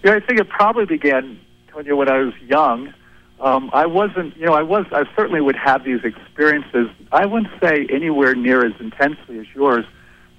Yeah, 0.05 0.15
I 0.15 0.21
think 0.21 0.39
it 0.39 0.49
probably 0.49 0.87
began, 0.87 1.41
Tonio, 1.69 1.97
when 1.97 2.09
I 2.09 2.19
was 2.19 2.35
young. 2.47 2.95
Um, 3.41 3.71
I 3.73 3.87
wasn't, 3.87 4.37
you 4.37 4.47
know, 4.47 4.53
I 4.53 4.63
was, 4.63 4.87
I 4.93 5.05
certainly 5.17 5.41
would 5.41 5.57
have 5.57 5.83
these 5.83 6.05
experiences. 6.05 6.89
I 7.11 7.27
wouldn't 7.27 7.53
say 7.61 7.87
anywhere 7.91 8.35
near 8.35 8.65
as 8.65 8.75
intensely 8.79 9.41
as 9.41 9.47
yours, 9.55 9.85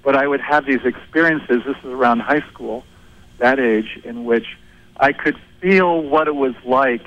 but 0.02 0.16
I 0.16 0.26
would 0.26 0.40
have 0.40 0.64
these 0.64 0.84
experiences. 0.84 1.62
This 1.66 1.76
is 1.78 1.84
around 1.84 2.20
high 2.20 2.48
school, 2.50 2.84
that 3.38 3.60
age, 3.60 4.00
in 4.04 4.24
which 4.24 4.56
I 4.96 5.12
could 5.12 5.36
feel 5.60 6.00
what 6.00 6.28
it 6.28 6.34
was 6.34 6.54
like 6.64 7.04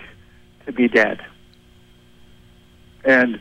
to 0.66 0.72
be 0.72 0.88
dead. 0.88 1.26
And 3.04 3.40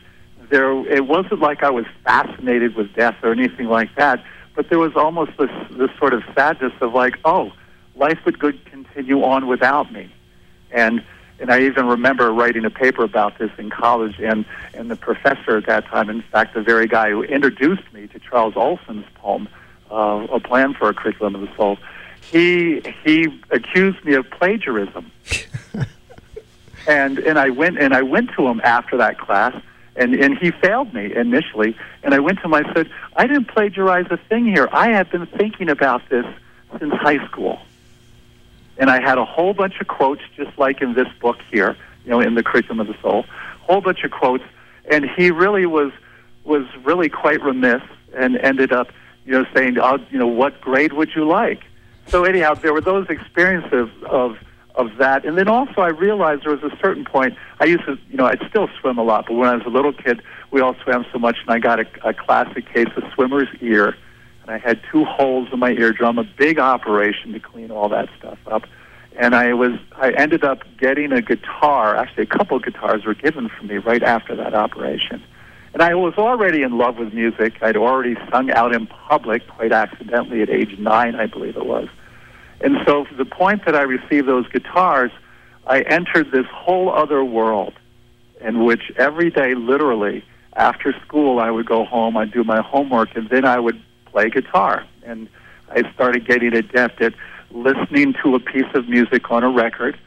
there, 0.49 0.71
it 0.87 1.07
wasn't 1.07 1.39
like 1.39 1.63
I 1.63 1.69
was 1.69 1.85
fascinated 2.03 2.75
with 2.75 2.93
death 2.93 3.15
or 3.23 3.31
anything 3.31 3.67
like 3.67 3.93
that, 3.95 4.23
but 4.55 4.69
there 4.69 4.79
was 4.79 4.95
almost 4.95 5.31
this, 5.37 5.49
this 5.71 5.89
sort 5.97 6.13
of 6.13 6.23
sadness 6.33 6.73
of 6.81 6.93
like, 6.93 7.17
oh, 7.25 7.51
life 7.95 8.19
would 8.25 8.39
good 8.39 8.63
continue 8.65 9.23
on 9.23 9.47
without 9.47 9.91
me. 9.91 10.11
And 10.71 11.03
and 11.39 11.51
I 11.51 11.63
even 11.63 11.87
remember 11.87 12.31
writing 12.31 12.63
a 12.63 12.69
paper 12.69 13.03
about 13.03 13.37
this 13.39 13.51
in 13.57 13.69
college, 13.69 14.19
and 14.19 14.45
and 14.73 14.89
the 14.89 14.95
professor 14.95 15.57
at 15.57 15.65
that 15.65 15.85
time, 15.87 16.09
in 16.09 16.21
fact, 16.21 16.53
the 16.53 16.61
very 16.61 16.87
guy 16.87 17.09
who 17.09 17.23
introduced 17.23 17.83
me 17.93 18.07
to 18.07 18.19
Charles 18.19 18.55
Olson's 18.55 19.05
poem, 19.15 19.49
uh, 19.91 20.27
"A 20.31 20.39
Plan 20.39 20.73
for 20.73 20.89
a 20.89 20.93
Curriculum 20.93 21.35
of 21.35 21.41
the 21.41 21.55
Soul," 21.57 21.77
he 22.21 22.81
he 23.03 23.41
accused 23.51 24.03
me 24.05 24.13
of 24.13 24.29
plagiarism. 24.31 25.11
and 26.87 27.19
and 27.19 27.37
I 27.37 27.49
went 27.49 27.79
and 27.79 27.93
I 27.93 28.01
went 28.01 28.31
to 28.37 28.47
him 28.47 28.61
after 28.63 28.97
that 28.97 29.19
class, 29.19 29.55
and 29.95 30.13
and 30.15 30.37
he 30.37 30.51
failed 30.51 30.93
me 30.93 31.13
initially. 31.15 31.75
And 32.03 32.13
I 32.13 32.19
went 32.19 32.39
to 32.39 32.45
him. 32.45 32.53
I 32.53 32.73
said, 32.73 32.89
"I 33.15 33.27
didn't 33.27 33.45
plagiarize 33.45 34.07
a 34.09 34.17
thing 34.17 34.45
here. 34.45 34.67
I 34.71 34.89
have 34.91 35.09
been 35.11 35.25
thinking 35.25 35.69
about 35.69 36.07
this 36.09 36.25
since 36.79 36.93
high 36.93 37.25
school." 37.27 37.59
And 38.77 38.89
I 38.89 39.01
had 39.01 39.17
a 39.17 39.25
whole 39.25 39.53
bunch 39.53 39.79
of 39.79 39.87
quotes, 39.87 40.21
just 40.35 40.57
like 40.57 40.81
in 40.81 40.95
this 40.95 41.07
book 41.21 41.37
here, 41.49 41.77
you 42.03 42.11
know, 42.11 42.19
in 42.19 42.35
the 42.35 42.43
Curriculum 42.43 42.81
of 42.81 42.87
the 42.87 43.01
Soul, 43.01 43.25
whole 43.61 43.79
bunch 43.79 44.03
of 44.03 44.11
quotes. 44.11 44.43
And 44.91 45.09
he 45.09 45.31
really 45.31 45.65
was 45.65 45.91
was 46.43 46.65
really 46.83 47.09
quite 47.09 47.41
remiss, 47.41 47.81
and 48.15 48.37
ended 48.37 48.71
up, 48.71 48.91
you 49.25 49.31
know, 49.31 49.45
saying, 49.53 49.77
oh, 49.79 49.99
you 50.11 50.19
know, 50.19 50.27
what 50.27 50.61
grade 50.61 50.93
would 50.93 51.15
you 51.15 51.25
like? 51.25 51.63
So 52.07 52.23
anyhow, 52.23 52.53
there 52.53 52.73
were 52.73 52.81
those 52.81 53.09
experiences 53.09 53.71
of 53.71 54.03
of 54.03 54.37
that. 54.97 55.25
And 55.25 55.37
then 55.37 55.47
also 55.47 55.81
I 55.81 55.89
realized 55.89 56.43
there 56.43 56.55
was 56.55 56.63
a 56.63 56.75
certain 56.81 57.05
point, 57.05 57.35
I 57.59 57.65
used 57.65 57.85
to, 57.85 57.97
you 58.09 58.17
know, 58.17 58.25
I'd 58.25 58.41
still 58.49 58.69
swim 58.79 58.97
a 58.97 59.03
lot, 59.03 59.25
but 59.27 59.35
when 59.35 59.49
I 59.49 59.55
was 59.55 59.65
a 59.65 59.69
little 59.69 59.93
kid, 59.93 60.21
we 60.51 60.61
all 60.61 60.75
swam 60.83 61.05
so 61.11 61.19
much, 61.19 61.37
and 61.41 61.51
I 61.51 61.59
got 61.59 61.79
a, 61.79 61.85
a 62.03 62.13
classic 62.13 62.71
case 62.71 62.89
of 62.95 63.03
swimmer's 63.13 63.47
ear. 63.61 63.95
And 64.43 64.51
I 64.51 64.57
had 64.57 64.79
two 64.91 65.05
holes 65.05 65.49
in 65.51 65.59
my 65.59 65.71
eardrum, 65.71 66.19
a 66.19 66.23
big 66.23 66.59
operation 66.59 67.33
to 67.33 67.39
clean 67.39 67.71
all 67.71 67.89
that 67.89 68.09
stuff 68.17 68.37
up. 68.47 68.63
And 69.17 69.33
I 69.33 69.53
was, 69.53 69.71
I 69.95 70.11
ended 70.11 70.43
up 70.43 70.59
getting 70.77 71.11
a 71.11 71.21
guitar. 71.21 71.95
Actually, 71.95 72.23
a 72.23 72.27
couple 72.27 72.57
of 72.57 72.63
guitars 72.63 73.05
were 73.05 73.15
given 73.15 73.49
for 73.49 73.63
me 73.63 73.77
right 73.77 74.03
after 74.03 74.35
that 74.35 74.53
operation. 74.53 75.23
And 75.73 75.81
I 75.81 75.95
was 75.95 76.13
already 76.17 76.61
in 76.63 76.77
love 76.77 76.97
with 76.97 77.13
music. 77.13 77.55
I'd 77.61 77.75
already 77.75 78.15
sung 78.31 78.51
out 78.51 78.73
in 78.73 78.87
public 78.87 79.47
quite 79.47 79.71
accidentally 79.71 80.41
at 80.41 80.49
age 80.49 80.77
nine, 80.77 81.15
I 81.15 81.25
believe 81.25 81.57
it 81.57 81.65
was. 81.65 81.87
And 82.61 82.77
so, 82.85 83.05
the 83.17 83.25
point 83.25 83.65
that 83.65 83.75
I 83.75 83.81
received 83.81 84.27
those 84.27 84.47
guitars, 84.47 85.11
I 85.67 85.81
entered 85.81 86.31
this 86.31 86.45
whole 86.47 86.91
other 86.91 87.23
world 87.23 87.73
in 88.41 88.63
which 88.63 88.91
every 88.97 89.29
day, 89.29 89.55
literally, 89.55 90.23
after 90.55 90.93
school, 91.05 91.39
I 91.39 91.51
would 91.51 91.65
go 91.65 91.83
home, 91.83 92.15
I'd 92.17 92.31
do 92.31 92.43
my 92.43 92.61
homework, 92.61 93.15
and 93.15 93.29
then 93.29 93.45
I 93.45 93.59
would 93.59 93.81
play 94.05 94.29
guitar. 94.29 94.85
And 95.03 95.27
I 95.69 95.91
started 95.93 96.25
getting 96.25 96.55
adept 96.55 97.01
at 97.01 97.13
listening 97.51 98.13
to 98.23 98.35
a 98.35 98.39
piece 98.39 98.73
of 98.73 98.87
music 98.87 99.31
on 99.31 99.43
a 99.43 99.49
record, 99.49 99.97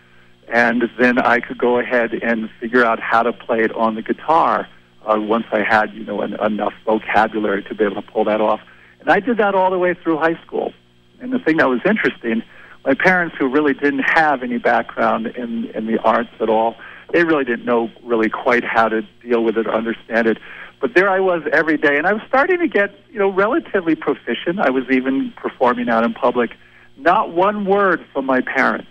and 0.48 0.88
then 0.98 1.18
I 1.18 1.40
could 1.40 1.58
go 1.58 1.78
ahead 1.78 2.14
and 2.14 2.48
figure 2.60 2.84
out 2.84 3.00
how 3.00 3.22
to 3.22 3.32
play 3.32 3.62
it 3.62 3.74
on 3.74 3.94
the 3.94 4.02
guitar 4.02 4.68
uh, 5.06 5.20
once 5.20 5.46
I 5.52 5.62
had, 5.62 5.92
you 5.94 6.04
know, 6.04 6.22
an, 6.22 6.34
enough 6.40 6.74
vocabulary 6.84 7.62
to 7.64 7.74
be 7.74 7.84
able 7.84 7.96
to 7.96 8.02
pull 8.02 8.24
that 8.24 8.40
off. 8.40 8.60
And 9.00 9.10
I 9.10 9.20
did 9.20 9.36
that 9.38 9.54
all 9.54 9.70
the 9.70 9.78
way 9.78 9.94
through 9.94 10.18
high 10.18 10.40
school. 10.44 10.72
And 11.20 11.32
the 11.32 11.38
thing 11.38 11.56
that 11.58 11.68
was 11.68 11.80
interesting, 11.84 12.42
my 12.84 12.94
parents, 12.94 13.36
who 13.38 13.48
really 13.48 13.74
didn't 13.74 14.04
have 14.14 14.42
any 14.42 14.58
background 14.58 15.26
in, 15.26 15.66
in 15.74 15.86
the 15.86 15.98
arts 15.98 16.30
at 16.40 16.48
all, 16.48 16.76
they 17.12 17.24
really 17.24 17.44
didn't 17.44 17.64
know 17.64 17.90
really 18.04 18.28
quite 18.28 18.64
how 18.64 18.88
to 18.88 19.02
deal 19.22 19.42
with 19.42 19.56
it 19.56 19.66
or 19.66 19.74
understand 19.74 20.26
it. 20.26 20.38
But 20.80 20.94
there 20.94 21.08
I 21.08 21.18
was 21.18 21.42
every 21.52 21.76
day, 21.76 21.96
and 21.96 22.06
I 22.06 22.12
was 22.12 22.22
starting 22.28 22.60
to 22.60 22.68
get, 22.68 22.94
you 23.10 23.18
know, 23.18 23.30
relatively 23.30 23.96
proficient. 23.96 24.60
I 24.60 24.70
was 24.70 24.84
even 24.90 25.32
performing 25.36 25.88
out 25.88 26.04
in 26.04 26.14
public. 26.14 26.52
Not 26.96 27.32
one 27.32 27.64
word 27.64 28.04
from 28.12 28.26
my 28.26 28.40
parents, 28.40 28.88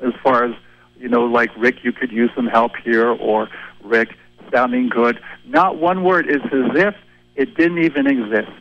as 0.00 0.12
far 0.22 0.44
as, 0.44 0.54
you 0.98 1.08
know, 1.08 1.24
like 1.24 1.50
Rick, 1.56 1.82
you 1.82 1.92
could 1.92 2.12
use 2.12 2.30
some 2.36 2.46
help 2.46 2.72
here, 2.76 3.08
or 3.08 3.48
Rick, 3.82 4.10
sounding 4.52 4.88
good. 4.88 5.20
Not 5.44 5.78
one 5.78 6.04
word. 6.04 6.26
It's 6.28 6.44
as 6.44 6.76
if 6.76 6.94
it 7.34 7.56
didn't 7.56 7.78
even 7.78 8.06
exist. 8.06 8.52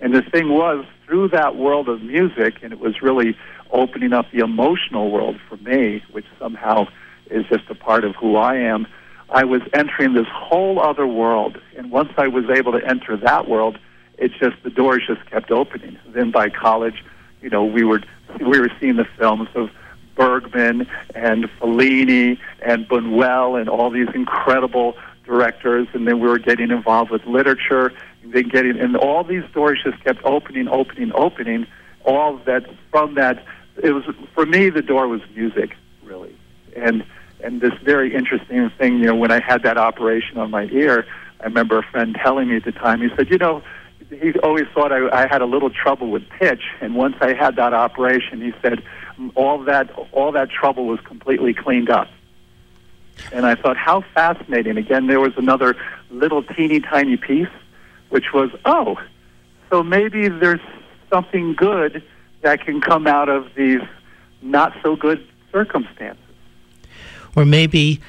And 0.00 0.14
the 0.14 0.22
thing 0.22 0.50
was, 0.50 0.84
through 1.06 1.28
that 1.28 1.56
world 1.56 1.88
of 1.88 2.02
music, 2.02 2.56
and 2.62 2.72
it 2.72 2.80
was 2.80 3.00
really 3.00 3.36
opening 3.70 4.12
up 4.12 4.26
the 4.32 4.40
emotional 4.40 5.10
world 5.10 5.38
for 5.48 5.56
me, 5.58 6.02
which 6.12 6.26
somehow 6.38 6.86
is 7.30 7.44
just 7.46 7.64
a 7.70 7.74
part 7.74 8.04
of 8.04 8.14
who 8.16 8.36
I 8.36 8.56
am. 8.56 8.86
I 9.30 9.44
was 9.44 9.62
entering 9.72 10.14
this 10.14 10.26
whole 10.32 10.80
other 10.80 11.06
world, 11.06 11.60
and 11.76 11.90
once 11.90 12.10
I 12.16 12.28
was 12.28 12.44
able 12.50 12.72
to 12.72 12.84
enter 12.84 13.16
that 13.16 13.48
world, 13.48 13.78
it's 14.18 14.34
just 14.38 14.56
the 14.62 14.70
doors 14.70 15.02
just 15.06 15.28
kept 15.30 15.50
opening. 15.50 15.98
Then 16.08 16.30
by 16.30 16.48
college, 16.48 17.04
you 17.42 17.50
know, 17.50 17.64
we 17.64 17.84
were 17.84 18.02
we 18.40 18.58
were 18.58 18.70
seeing 18.80 18.96
the 18.96 19.06
films 19.18 19.48
of 19.54 19.70
Bergman 20.14 20.88
and 21.14 21.44
Fellini 21.60 22.38
and 22.62 22.88
Buñuel 22.88 23.60
and 23.60 23.68
all 23.68 23.90
these 23.90 24.08
incredible 24.14 24.96
directors, 25.24 25.88
and 25.92 26.06
then 26.06 26.20
we 26.20 26.28
were 26.28 26.38
getting 26.38 26.70
involved 26.70 27.10
with 27.10 27.24
literature 27.26 27.92
then 28.32 28.48
getting, 28.48 28.78
and 28.78 28.96
all 28.96 29.24
these 29.24 29.44
doors 29.52 29.80
just 29.84 30.02
kept 30.04 30.24
opening, 30.24 30.68
opening, 30.68 31.12
opening. 31.14 31.66
All 32.04 32.38
that 32.46 32.64
from 32.90 33.14
that, 33.14 33.44
it 33.82 33.90
was 33.92 34.04
for 34.34 34.46
me 34.46 34.70
the 34.70 34.82
door 34.82 35.08
was 35.08 35.20
music, 35.34 35.76
really, 36.04 36.36
and 36.74 37.04
and 37.42 37.60
this 37.60 37.74
very 37.84 38.14
interesting 38.14 38.70
thing. 38.78 38.98
You 38.98 39.06
know, 39.06 39.16
when 39.16 39.30
I 39.30 39.40
had 39.40 39.62
that 39.64 39.76
operation 39.78 40.38
on 40.38 40.50
my 40.50 40.64
ear, 40.66 41.06
I 41.40 41.44
remember 41.44 41.78
a 41.78 41.82
friend 41.82 42.16
telling 42.22 42.48
me 42.48 42.56
at 42.56 42.64
the 42.64 42.72
time. 42.72 43.00
He 43.00 43.08
said, 43.16 43.30
you 43.30 43.38
know. 43.38 43.62
He 44.08 44.38
always 44.38 44.66
thought 44.72 44.92
I, 44.92 45.08
I 45.10 45.26
had 45.26 45.42
a 45.42 45.46
little 45.46 45.68
trouble 45.68 46.12
with 46.12 46.28
pitch, 46.28 46.62
and 46.80 46.94
once 46.94 47.16
I 47.20 47.32
had 47.32 47.56
that 47.56 47.74
operation, 47.74 48.40
he 48.40 48.52
said 48.62 48.84
all 49.34 49.64
that 49.64 49.90
all 50.12 50.30
that 50.30 50.48
trouble 50.48 50.86
was 50.86 51.00
completely 51.00 51.52
cleaned 51.52 51.90
up. 51.90 52.08
And 53.32 53.44
I 53.46 53.56
thought, 53.56 53.76
how 53.76 54.04
fascinating! 54.14 54.76
Again, 54.76 55.08
there 55.08 55.18
was 55.18 55.32
another 55.36 55.74
little 56.10 56.44
teeny 56.44 56.78
tiny 56.78 57.16
piece 57.16 57.48
which 58.08 58.32
was, 58.32 58.50
oh, 58.64 58.96
so 59.70 59.82
maybe 59.82 60.28
there's 60.28 60.60
something 61.10 61.54
good 61.54 62.02
that 62.42 62.64
can 62.64 62.80
come 62.80 63.06
out 63.06 63.28
of 63.28 63.48
these 63.54 63.80
not 64.42 64.72
so 64.82 64.96
good 64.96 65.26
circumstances. 65.50 66.22
Or 67.34 67.44
maybe 67.44 68.00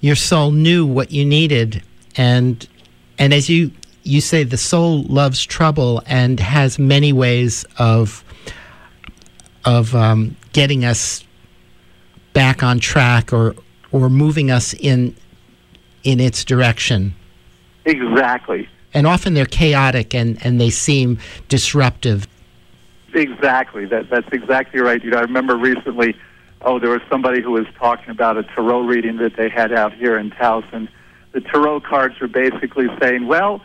your 0.00 0.16
soul 0.16 0.50
knew 0.50 0.86
what 0.86 1.10
you 1.10 1.24
needed 1.24 1.82
and 2.16 2.68
and 3.18 3.32
as 3.32 3.48
you 3.48 3.70
you 4.02 4.20
say 4.20 4.44
the 4.44 4.56
soul 4.56 5.02
loves 5.04 5.44
trouble 5.44 6.02
and 6.06 6.38
has 6.40 6.78
many 6.78 7.12
ways 7.12 7.64
of 7.78 8.24
of 9.64 9.94
um, 9.94 10.36
getting 10.52 10.84
us 10.84 11.24
back 12.32 12.62
on 12.62 12.78
track 12.80 13.32
or 13.32 13.54
or 13.92 14.08
moving 14.10 14.50
us 14.50 14.74
in 14.74 15.14
in 16.02 16.20
its 16.20 16.44
direction. 16.44 17.14
Exactly 17.86 18.68
and 18.94 19.06
often 19.06 19.34
they're 19.34 19.44
chaotic 19.44 20.14
and, 20.14 20.38
and 20.44 20.60
they 20.60 20.70
seem 20.70 21.18
disruptive. 21.48 22.26
Exactly. 23.12 23.84
That, 23.84 24.08
that's 24.08 24.28
exactly 24.32 24.80
right. 24.80 25.02
You 25.02 25.10
know, 25.10 25.18
I 25.18 25.22
remember 25.22 25.56
recently, 25.56 26.16
oh, 26.62 26.78
there 26.78 26.90
was 26.90 27.02
somebody 27.10 27.42
who 27.42 27.52
was 27.52 27.66
talking 27.78 28.10
about 28.10 28.36
a 28.36 28.42
tarot 28.42 28.82
reading 28.82 29.18
that 29.18 29.36
they 29.36 29.48
had 29.48 29.72
out 29.72 29.92
here 29.92 30.18
in 30.18 30.30
Taos. 30.30 30.64
The 31.32 31.40
tarot 31.40 31.80
cards 31.80 32.18
were 32.20 32.28
basically 32.28 32.86
saying, 33.00 33.26
well, 33.26 33.60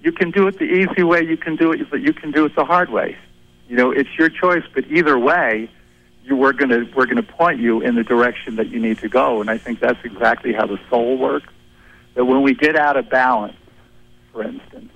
you 0.00 0.12
can 0.12 0.30
do 0.30 0.46
it 0.46 0.58
the 0.58 0.64
easy 0.64 1.02
way, 1.02 1.22
you 1.22 1.36
can 1.36 1.56
do 1.56 1.72
it, 1.72 1.90
but 1.90 2.00
you 2.00 2.12
can 2.12 2.30
do 2.30 2.44
it 2.44 2.54
the 2.54 2.64
hard 2.64 2.90
way. 2.90 3.16
You 3.68 3.76
know, 3.76 3.90
it's 3.90 4.10
your 4.18 4.28
choice, 4.28 4.62
but 4.74 4.86
either 4.86 5.18
way, 5.18 5.68
you, 6.24 6.36
we're 6.36 6.52
going 6.52 6.70
to 6.70 6.84
we're 6.94 7.06
going 7.06 7.16
to 7.16 7.22
point 7.22 7.60
you 7.60 7.80
in 7.80 7.94
the 7.94 8.04
direction 8.04 8.56
that 8.56 8.68
you 8.68 8.78
need 8.78 8.98
to 8.98 9.08
go. 9.08 9.40
And 9.40 9.50
I 9.50 9.58
think 9.58 9.80
that's 9.80 9.98
exactly 10.04 10.52
how 10.52 10.66
the 10.66 10.78
soul 10.88 11.18
works. 11.18 11.52
That 12.14 12.24
when 12.24 12.42
we 12.42 12.54
get 12.54 12.76
out 12.76 12.96
of 12.96 13.10
balance, 13.10 13.56
for 14.36 14.44
instance. 14.44 14.92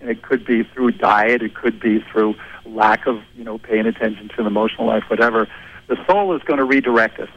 And 0.00 0.08
it 0.08 0.22
could 0.22 0.46
be 0.46 0.62
through 0.62 0.92
diet, 0.92 1.42
it 1.42 1.54
could 1.54 1.80
be 1.80 2.00
through 2.12 2.36
lack 2.64 3.06
of, 3.06 3.22
you 3.36 3.42
know, 3.42 3.58
paying 3.58 3.86
attention 3.86 4.28
to 4.36 4.42
the 4.42 4.46
emotional 4.46 4.86
life, 4.86 5.04
whatever. 5.08 5.48
The 5.88 5.96
soul 6.06 6.34
is 6.36 6.42
going 6.42 6.58
to 6.58 6.64
redirect 6.64 7.18
us. 7.18 7.30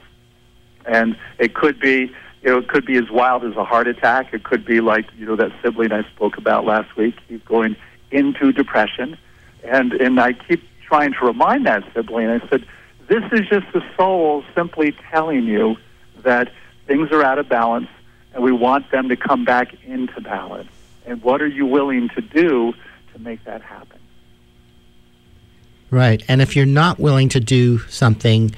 And 0.85 1.17
it 1.39 1.55
could 1.55 1.79
be, 1.79 2.11
you 2.43 2.49
know, 2.49 2.59
it 2.59 2.67
could 2.67 2.85
be 2.85 2.97
as 2.97 3.09
wild 3.09 3.43
as 3.43 3.55
a 3.55 3.63
heart 3.63 3.87
attack. 3.87 4.33
It 4.33 4.43
could 4.43 4.65
be 4.65 4.79
like, 4.81 5.05
you 5.17 5.25
know, 5.25 5.35
that 5.35 5.51
sibling 5.63 5.91
I 5.91 6.03
spoke 6.15 6.37
about 6.37 6.65
last 6.65 6.95
week. 6.95 7.15
He's 7.27 7.41
going 7.41 7.75
into 8.11 8.51
depression. 8.51 9.17
And, 9.63 9.93
and 9.93 10.19
I 10.19 10.33
keep 10.33 10.63
trying 10.85 11.13
to 11.13 11.25
remind 11.25 11.65
that 11.65 11.83
sibling, 11.93 12.29
I 12.29 12.47
said, 12.49 12.65
this 13.09 13.23
is 13.31 13.47
just 13.49 13.65
the 13.73 13.83
soul 13.97 14.43
simply 14.53 14.95
telling 15.09 15.45
you 15.45 15.77
that 16.23 16.51
things 16.85 17.11
are 17.11 17.23
out 17.23 17.39
of 17.39 17.49
balance 17.49 17.87
and 18.33 18.43
we 18.43 18.51
want 18.51 18.91
them 18.91 19.09
to 19.09 19.15
come 19.15 19.45
back 19.45 19.73
into 19.85 20.21
balance 20.21 20.69
and 21.07 21.23
what 21.23 21.41
are 21.41 21.47
you 21.47 21.65
willing 21.65 22.09
to 22.09 22.21
do 22.21 22.73
to 23.13 23.19
make 23.19 23.43
that 23.45 23.61
happen? 23.61 23.99
Right. 25.89 26.21
And 26.27 26.41
if 26.41 26.55
you're 26.55 26.65
not 26.65 26.99
willing 26.99 27.29
to 27.29 27.39
do 27.39 27.79
something, 27.87 28.53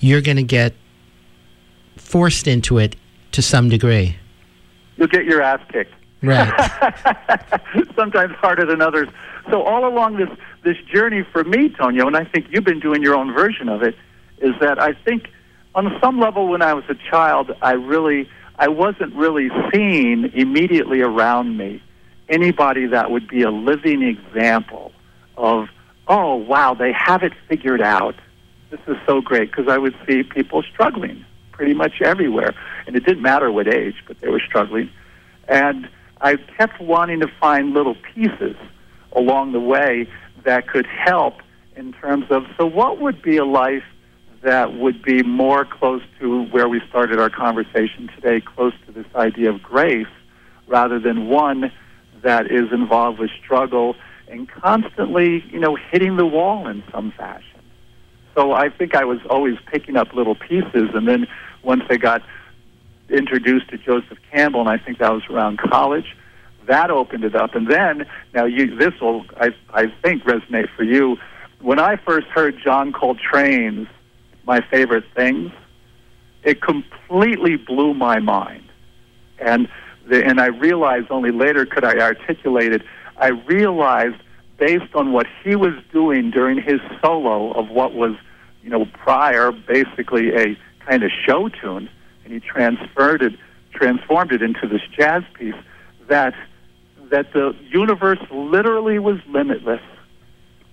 you're 0.00 0.20
going 0.20 0.36
to 0.36 0.42
get 0.42 0.74
forced 1.96 2.48
into 2.48 2.78
it 2.78 2.96
to 3.32 3.40
some 3.40 3.68
degree. 3.68 4.16
You'll 4.96 5.06
get 5.06 5.24
your 5.24 5.40
ass 5.40 5.60
kicked. 5.70 5.94
Right. 6.22 6.48
Sometimes 7.96 8.34
harder 8.36 8.66
than 8.66 8.82
others. 8.82 9.08
So 9.50 9.62
all 9.62 9.88
along 9.88 10.16
this 10.16 10.28
this 10.62 10.76
journey 10.92 11.24
for 11.32 11.42
me, 11.42 11.68
Tonio, 11.70 12.06
and 12.06 12.16
I 12.16 12.24
think 12.24 12.46
you've 12.50 12.62
been 12.62 12.78
doing 12.78 13.02
your 13.02 13.16
own 13.16 13.32
version 13.32 13.68
of 13.68 13.82
it, 13.82 13.96
is 14.38 14.54
that 14.60 14.80
I 14.80 14.92
think 14.92 15.28
on 15.74 15.98
some 16.00 16.20
level 16.20 16.46
when 16.46 16.62
I 16.62 16.74
was 16.74 16.84
a 16.88 16.94
child, 17.10 17.50
I 17.60 17.72
really 17.72 18.28
I 18.56 18.68
wasn't 18.68 19.14
really 19.14 19.48
seen 19.72 20.30
immediately 20.34 21.00
around 21.00 21.56
me 21.56 21.82
anybody 22.28 22.86
that 22.86 23.10
would 23.10 23.28
be 23.28 23.42
a 23.42 23.50
living 23.50 24.02
example 24.02 24.92
of, 25.36 25.68
oh, 26.08 26.36
wow, 26.36 26.74
they 26.74 26.92
have 26.92 27.22
it 27.22 27.32
figured 27.48 27.82
out. 27.82 28.14
This 28.70 28.80
is 28.86 28.96
so 29.06 29.20
great 29.20 29.50
because 29.50 29.68
I 29.68 29.78
would 29.78 29.94
see 30.06 30.22
people 30.22 30.62
struggling 30.62 31.24
pretty 31.52 31.74
much 31.74 32.00
everywhere. 32.02 32.54
And 32.86 32.96
it 32.96 33.04
didn't 33.04 33.22
matter 33.22 33.50
what 33.52 33.68
age, 33.68 33.96
but 34.06 34.20
they 34.20 34.28
were 34.28 34.40
struggling. 34.40 34.90
And 35.48 35.88
I 36.20 36.36
kept 36.36 36.80
wanting 36.80 37.20
to 37.20 37.28
find 37.40 37.74
little 37.74 37.96
pieces 38.14 38.56
along 39.12 39.52
the 39.52 39.60
way 39.60 40.08
that 40.44 40.68
could 40.68 40.86
help 40.86 41.34
in 41.76 41.92
terms 41.92 42.26
of 42.30 42.44
so, 42.56 42.66
what 42.66 43.00
would 43.00 43.22
be 43.22 43.36
a 43.36 43.44
life 43.44 43.84
that 44.42 44.74
would 44.74 45.02
be 45.02 45.22
more 45.22 45.64
close 45.64 46.02
to 46.20 46.44
where 46.46 46.68
we 46.68 46.80
started 46.88 47.18
our 47.18 47.30
conversation 47.30 48.10
today, 48.14 48.40
close 48.40 48.74
to 48.86 48.92
this 48.92 49.06
idea 49.14 49.50
of 49.50 49.62
grace, 49.62 50.06
rather 50.66 50.98
than 50.98 51.28
one 51.28 51.72
that 52.22 52.50
is 52.50 52.72
involved 52.72 53.18
with 53.18 53.30
struggle 53.42 53.96
and 54.28 54.48
constantly, 54.48 55.44
you 55.50 55.60
know, 55.60 55.76
hitting 55.76 56.16
the 56.16 56.26
wall 56.26 56.66
in 56.66 56.82
some 56.90 57.12
fashion. 57.12 57.60
so 58.34 58.52
I 58.52 58.70
think 58.70 58.94
I 58.94 59.04
was 59.04 59.18
always 59.28 59.56
picking 59.66 59.96
up 59.96 60.14
little 60.14 60.34
pieces, 60.34 60.90
and 60.94 61.06
then 61.06 61.26
once 61.62 61.82
I 61.90 61.96
got 61.96 62.22
introduced 63.10 63.68
to 63.68 63.78
Joseph 63.78 64.18
Campbell, 64.30 64.60
and 64.60 64.68
I 64.68 64.78
think 64.78 64.98
that 64.98 65.12
was 65.12 65.22
around 65.28 65.58
college, 65.58 66.16
that 66.66 66.90
opened 66.90 67.24
it 67.24 67.34
up. 67.34 67.54
And 67.54 67.68
then 67.68 68.06
now 68.34 68.44
you 68.44 68.74
this 68.76 68.94
will 69.00 69.26
I 69.36 69.50
I 69.74 69.92
think 70.02 70.24
resonate 70.24 70.68
for 70.76 70.84
you. 70.84 71.18
When 71.60 71.78
I 71.78 71.96
first 71.96 72.26
heard 72.28 72.58
John 72.62 72.92
Coltrane's 72.92 73.88
"My 74.44 74.60
Favorite 74.70 75.04
Things," 75.14 75.52
it 76.42 76.62
completely 76.62 77.56
blew 77.56 77.94
my 77.94 78.18
mind, 78.18 78.64
and 79.38 79.68
and 80.10 80.40
I 80.40 80.46
realized 80.46 81.10
only 81.10 81.30
later 81.30 81.66
could 81.66 81.84
I 81.84 81.98
articulate 81.98 82.72
it. 82.72 82.82
I 83.16 83.28
realized 83.28 84.16
based 84.58 84.94
on 84.94 85.12
what 85.12 85.26
he 85.42 85.56
was 85.56 85.74
doing 85.92 86.30
during 86.30 86.60
his 86.60 86.80
solo 87.00 87.52
of 87.52 87.68
what 87.68 87.94
was, 87.94 88.14
you 88.62 88.70
know, 88.70 88.84
prior 88.86 89.52
basically 89.52 90.34
a 90.34 90.56
kind 90.86 91.02
of 91.02 91.10
show 91.26 91.48
tune, 91.48 91.88
and 92.24 92.32
he 92.32 92.40
transferred 92.40 93.22
it, 93.22 93.32
transformed 93.72 94.32
it 94.32 94.42
into 94.42 94.66
this 94.68 94.82
jazz 94.96 95.22
piece. 95.34 95.54
That 96.08 96.34
that 97.10 97.32
the 97.32 97.54
universe 97.68 98.20
literally 98.30 98.98
was 98.98 99.18
limitless 99.28 99.82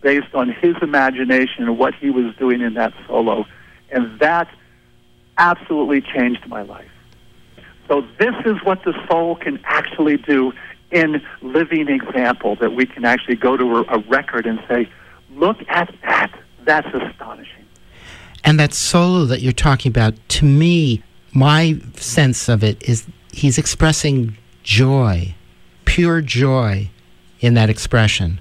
based 0.01 0.33
on 0.33 0.49
his 0.49 0.75
imagination 0.81 1.63
and 1.65 1.77
what 1.77 1.93
he 1.95 2.09
was 2.09 2.33
doing 2.37 2.61
in 2.61 2.75
that 2.75 2.93
solo, 3.07 3.45
and 3.91 4.19
that 4.19 4.47
absolutely 5.37 6.01
changed 6.01 6.47
my 6.47 6.61
life. 6.61 6.89
So 7.89 8.05
this 8.19 8.35
is 8.45 8.63
what 8.63 8.83
the 8.83 8.93
soul 9.09 9.35
can 9.35 9.59
actually 9.65 10.17
do 10.17 10.53
in 10.91 11.21
living 11.41 11.89
example 11.89 12.55
that 12.57 12.73
we 12.73 12.85
can 12.85 13.03
actually 13.03 13.35
go 13.35 13.57
to 13.57 13.85
a, 13.89 13.99
record 14.07 14.45
and 14.45 14.59
say, 14.69 14.87
look 15.31 15.57
at 15.67 15.93
that. 16.03 16.31
That's 16.63 16.87
astonishing. 16.87 17.65
And 18.43 18.59
that 18.59 18.73
solo 18.73 19.25
that 19.25 19.41
you're 19.41 19.51
talking 19.51 19.89
about, 19.89 20.13
to 20.29 20.45
me, 20.45 21.03
my 21.33 21.79
sense 21.95 22.47
of 22.47 22.63
it 22.63 22.81
is 22.87 23.07
he's 23.31 23.57
expressing 23.57 24.37
joy, 24.63 25.33
pure 25.85 26.21
joy 26.21 26.89
in 27.39 27.55
that 27.55 27.69
expression. 27.69 28.39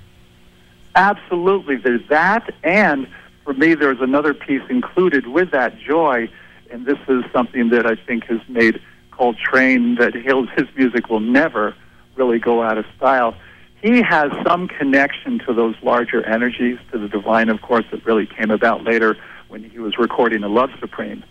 Absolutely. 0.94 1.76
There's 1.76 2.06
that, 2.08 2.52
and 2.64 3.08
for 3.44 3.54
me, 3.54 3.74
there's 3.74 4.00
another 4.00 4.34
piece 4.34 4.62
included 4.68 5.26
with 5.26 5.52
that 5.52 5.78
joy, 5.78 6.28
and 6.70 6.84
this 6.84 6.98
is 7.08 7.24
something 7.32 7.70
that 7.70 7.86
I 7.86 7.94
think 7.94 8.24
has 8.24 8.40
made 8.48 8.80
Coltrane 9.18 9.96
that 9.96 10.14
his 10.14 10.66
music 10.76 11.10
will 11.10 11.20
never 11.20 11.74
really 12.14 12.38
go 12.38 12.62
out 12.62 12.78
of 12.78 12.86
style. 12.96 13.34
He 13.82 14.00
has 14.02 14.30
some 14.46 14.68
connection 14.68 15.40
to 15.40 15.52
those 15.52 15.74
larger 15.82 16.24
energies, 16.24 16.78
to 16.92 16.98
the 16.98 17.08
divine, 17.08 17.48
of 17.48 17.60
course, 17.60 17.84
that 17.90 18.04
really 18.06 18.26
came 18.26 18.50
about 18.50 18.84
later 18.84 19.16
when 19.48 19.68
he 19.68 19.78
was 19.80 19.98
recording 19.98 20.40
the 20.40 20.48
Love 20.48 20.70
Supreme. 20.80 21.24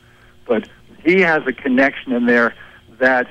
But 0.45 0.69
he 1.03 1.21
has 1.21 1.43
a 1.47 1.53
connection 1.53 2.11
in 2.11 2.25
there 2.25 2.55
that, 2.99 3.27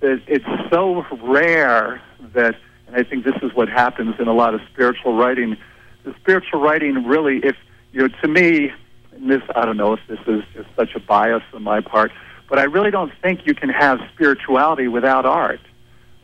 that 0.00 0.20
it's 0.26 0.44
so 0.72 1.04
rare 1.22 2.02
that, 2.34 2.56
and 2.86 2.96
I 2.96 3.02
think 3.02 3.24
this 3.24 3.36
is 3.42 3.54
what 3.54 3.68
happens 3.68 4.16
in 4.18 4.26
a 4.28 4.32
lot 4.32 4.54
of 4.54 4.60
spiritual 4.72 5.16
writing. 5.16 5.56
The 6.04 6.14
spiritual 6.20 6.60
writing 6.60 7.06
really, 7.06 7.38
if 7.44 7.56
you 7.92 8.02
know, 8.02 8.08
to 8.22 8.28
me, 8.28 8.72
and 9.12 9.30
this 9.30 9.42
I 9.54 9.64
don't 9.66 9.76
know 9.76 9.92
if 9.92 10.00
this 10.08 10.20
is 10.26 10.42
just 10.54 10.68
such 10.76 10.94
a 10.94 11.00
bias 11.00 11.42
on 11.52 11.62
my 11.62 11.80
part, 11.80 12.12
but 12.50 12.58
I 12.58 12.64
really 12.64 12.90
don't 12.90 13.12
think 13.22 13.46
you 13.46 13.54
can 13.54 13.70
have 13.70 14.00
spirituality 14.12 14.88
without 14.88 15.24
art. 15.24 15.60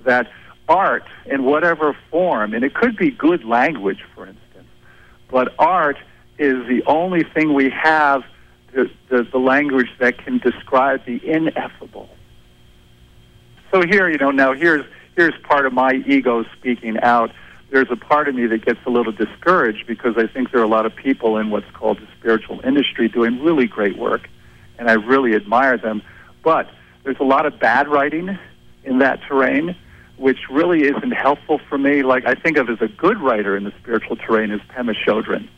That 0.05 0.29
art 0.69 1.05
in 1.25 1.45
whatever 1.45 1.97
form, 2.11 2.53
and 2.53 2.65
it 2.65 2.75
could 2.75 2.97
be 2.97 3.11
good 3.11 3.45
language, 3.45 4.01
for 4.15 4.27
instance, 4.27 4.69
but 5.31 5.55
art 5.59 5.97
is 6.39 6.67
the 6.67 6.83
only 6.87 7.23
thing 7.23 7.55
we 7.55 7.71
have, 7.71 8.25
the, 8.75 8.91
the, 9.09 9.23
the 9.23 9.39
language 9.39 9.89
that 10.01 10.19
can 10.19 10.39
describe 10.39 11.05
the 11.07 11.21
ineffable. 11.25 12.11
So 13.73 13.83
here, 13.83 14.09
you 14.11 14.19
know, 14.19 14.33
now 14.33 14.53
here's, 14.53 14.85
here's 15.15 15.35
part 15.45 15.65
of 15.65 15.73
my 15.73 16.03
ego 16.07 16.45
speaking 16.59 16.99
out. 17.01 17.31
There's 17.71 17.91
a 17.91 17.97
part 17.97 18.29
of 18.29 18.35
me 18.35 18.47
that 18.47 18.65
gets 18.65 18.81
a 18.87 18.91
little 18.91 19.13
discouraged 19.13 19.87
because 19.87 20.17
I 20.17 20.27
think 20.27 20.51
there 20.51 20.61
are 20.61 20.65
a 20.65 20.69
lot 20.69 20.87
of 20.87 20.95
people 20.95 21.39
in 21.39 21.51
what's 21.51 21.71
called 21.73 21.99
the 21.99 22.09
spiritual 22.19 22.61
industry 22.65 23.09
doing 23.09 23.43
really 23.43 23.67
great 23.67 23.97
work, 23.97 24.29
and 24.79 24.91
I 24.91 24.95
really 24.95 25.35
admire 25.35 25.79
them. 25.79 26.03
But 26.47 26.71
there's 27.03 27.19
a 27.19 27.25
lot 27.25 27.45
of 27.45 27.59
bad 27.59 27.89
writing 27.89 28.39
in 28.85 28.99
that 29.01 29.21
terrain 29.27 29.75
which 30.17 30.39
really 30.49 30.85
isn't 30.85 31.11
helpful 31.11 31.61
for 31.69 31.77
me. 31.77 32.05
Like 32.05 32.25
I 32.25 32.37
think 32.37 32.57
of 32.57 32.71
as 32.71 32.81
a 32.81 32.87
good 32.87 33.21
writer 33.21 33.57
in 33.57 33.65
the 33.65 33.73
spiritual 33.83 34.15
terrain 34.15 34.53
is 34.53 34.61
Pema 34.71 34.95
Chodron. 34.95 35.49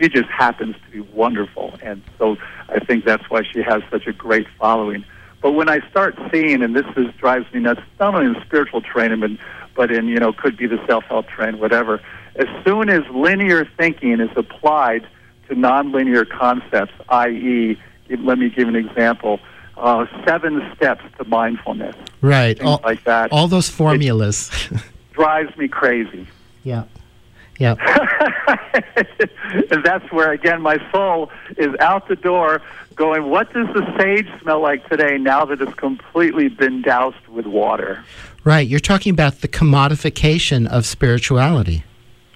She 0.00 0.08
just 0.08 0.30
happens 0.30 0.74
to 0.86 0.90
be 0.90 1.00
wonderful, 1.12 1.74
and 1.82 2.02
so 2.18 2.38
I 2.70 2.78
think 2.80 3.04
that's 3.04 3.28
why 3.28 3.42
she 3.42 3.60
has 3.60 3.82
such 3.90 4.06
a 4.06 4.12
great 4.12 4.46
following. 4.58 5.04
But 5.42 5.52
when 5.52 5.68
I 5.68 5.86
start 5.90 6.18
seeing, 6.32 6.62
and 6.62 6.74
this 6.74 6.86
is 6.96 7.14
drives 7.18 7.44
me 7.52 7.60
nuts, 7.60 7.82
not 8.00 8.14
only 8.14 8.26
in 8.26 8.32
the 8.32 8.44
spiritual 8.46 8.80
terrain, 8.80 9.20
but 9.20 9.30
but 9.74 9.92
in 9.92 10.08
you 10.08 10.16
know 10.16 10.32
could 10.32 10.56
be 10.56 10.66
the 10.66 10.82
self-help 10.86 11.26
terrain, 11.28 11.58
whatever. 11.58 12.00
As 12.36 12.48
soon 12.64 12.88
as 12.88 13.02
linear 13.10 13.68
thinking 13.76 14.20
is 14.20 14.30
applied 14.34 15.06
to 15.48 15.54
nonlinear 15.54 16.26
concepts, 16.26 16.94
i.e., 17.10 17.78
let 18.08 18.38
me 18.38 18.48
give 18.48 18.66
an 18.66 18.76
example 18.76 19.40
uh, 19.76 20.06
seven 20.26 20.72
steps 20.74 21.04
to 21.18 21.24
mindfulness. 21.24 21.96
Right. 22.20 22.60
All, 22.60 22.80
like 22.84 23.04
that. 23.04 23.32
All 23.32 23.48
those 23.48 23.68
formulas. 23.68 24.50
drives 25.12 25.56
me 25.56 25.68
crazy. 25.68 26.26
Yeah. 26.62 26.84
Yeah. 27.58 27.76
and 29.70 29.82
that's 29.84 30.10
where, 30.12 30.32
again, 30.32 30.60
my 30.60 30.78
soul 30.92 31.30
is 31.56 31.74
out 31.80 32.08
the 32.08 32.16
door 32.16 32.60
going, 32.96 33.30
what 33.30 33.52
does 33.52 33.66
the 33.68 33.94
sage 33.98 34.28
smell 34.40 34.60
like 34.60 34.88
today 34.88 35.18
now 35.18 35.44
that 35.46 35.60
it's 35.60 35.74
completely 35.74 36.48
been 36.48 36.82
doused 36.82 37.26
with 37.28 37.46
water? 37.46 38.04
Right. 38.44 38.66
You're 38.66 38.80
talking 38.80 39.10
about 39.10 39.40
the 39.40 39.48
commodification 39.48 40.66
of 40.66 40.86
spirituality. 40.86 41.84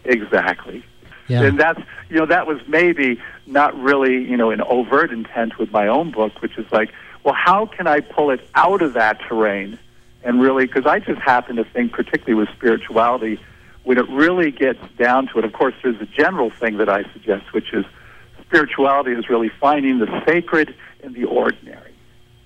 Exactly. 0.05 0.84
Yeah. 1.28 1.43
And 1.43 1.61
that's, 1.61 1.80
you 2.09 2.16
know, 2.16 2.26
that 2.26 2.47
was 2.47 2.61
maybe 2.66 3.20
not 3.47 3.78
really, 3.78 4.24
you 4.24 4.36
know, 4.36 4.51
an 4.51 4.62
overt 4.62 5.12
intent 5.12 5.59
with 5.59 5.70
my 5.70 5.86
own 5.86 6.11
book, 6.11 6.43
which 6.43 6.59
is 6.59 6.70
like, 6.72 6.91
well, 7.25 7.35
how 7.35 7.66
can 7.66 7.87
I 7.87 8.01
pull 8.01 8.31
it 8.31 8.41
out 8.55 8.83
of 8.83 8.95
that 8.95 9.21
terrain? 9.29 9.79
And 10.23 10.41
really, 10.41 10.66
because 10.66 10.87
I 10.87 11.01
just 11.01 11.21
happen 11.21 11.57
to 11.57 11.64
think, 11.64 11.93
particularly 11.93 12.35
with 12.35 12.49
spirituality, 12.57 13.39
when 13.85 13.99
it 13.99 14.09
really 14.11 14.51
gets 14.51 14.81
down 14.99 15.29
to 15.29 15.39
it, 15.39 15.45
of 15.45 15.53
course, 15.53 15.75
there's 15.83 16.01
a 16.01 16.07
general 16.07 16.51
thing 16.51 16.77
that 16.79 16.89
I 16.89 17.05
suggest, 17.12 17.53
which 17.53 17.73
is 17.73 17.85
spirituality 18.43 19.12
is 19.12 19.29
really 19.29 19.51
finding 19.61 19.99
the 19.99 20.23
sacred 20.27 20.75
in 21.03 21.14
the 21.14 21.25
ordinary, 21.25 21.95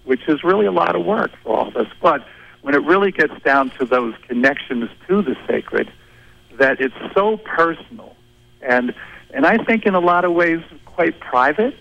which 0.04 0.28
is 0.28 0.44
really 0.44 0.66
a 0.66 0.72
lot 0.72 0.94
of 0.94 1.04
work 1.04 1.32
for 1.42 1.56
all 1.56 1.68
of 1.68 1.76
us. 1.76 1.88
But 2.00 2.24
when 2.62 2.74
it 2.74 2.82
really 2.84 3.10
gets 3.10 3.34
down 3.42 3.70
to 3.78 3.84
those 3.84 4.14
connections 4.28 4.90
to 5.08 5.22
the 5.22 5.36
sacred, 5.48 5.90
that 6.58 6.80
it's 6.80 6.94
so 7.14 7.36
personal 7.38 8.14
and 8.64 8.94
and 9.32 9.46
I 9.46 9.58
think 9.58 9.84
in 9.84 9.94
a 9.94 10.00
lot 10.00 10.24
of 10.24 10.32
ways 10.32 10.60
quite 10.86 11.18
private 11.20 11.74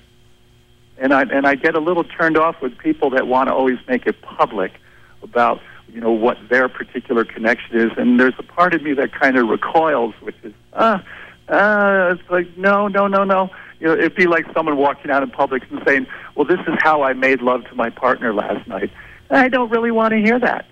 and 0.98 1.14
I 1.14 1.24
and 1.24 1.46
I 1.46 1.56
get 1.56 1.76
a 1.76 1.80
little 1.80 2.04
turned 2.04 2.38
off 2.38 2.62
with 2.62 2.78
people 2.78 3.10
that 3.12 3.28
want 3.28 3.50
to 3.50 3.54
always 3.54 3.78
make 3.88 4.06
it 4.06 4.22
public 4.22 4.74
about 5.22 5.62
you 5.88 6.02
know 6.02 6.12
what 6.12 6.38
their 6.50 6.70
particular 6.70 7.24
connection 7.24 7.80
is, 7.80 7.92
and 7.98 8.20
there's 8.20 8.34
a 8.40 8.44
part 8.44 8.74
of 8.74 8.82
me 8.82 8.94
that 8.94 9.12
kind 9.12 9.38
of 9.38 9.48
recoils, 9.48 10.14
which 10.22 10.36
is 10.44 10.54
ah, 10.74 11.04
uh, 11.50 11.54
uh, 11.54 12.16
it's 12.16 12.30
like 12.30 12.58
no, 12.58 12.88
no, 12.88 13.08
no, 13.08 13.24
no. 13.24 13.50
You 13.80 13.88
know, 13.88 13.94
it'd 13.94 14.16
be 14.16 14.28
like 14.28 14.46
someone 14.54 14.78
walking 14.78 15.12
out 15.12 15.24
in 15.24 15.30
public 15.30 15.64
and 15.70 15.82
saying, 15.86 16.08
"Well, 16.36 16.46
this 16.46 16.60
is 16.62 16.76
how 16.80 17.04
I 17.04 17.14
made 17.14 17.42
love 17.42 17.66
to 17.66 17.76
my 17.76 17.90
partner 17.90 18.34
last 18.34 18.68
night." 18.68 18.92
I 19.30 19.50
don't 19.50 19.72
really 19.72 19.92
want 19.92 20.12
to 20.12 20.20
hear 20.20 20.40
that. 20.40 20.66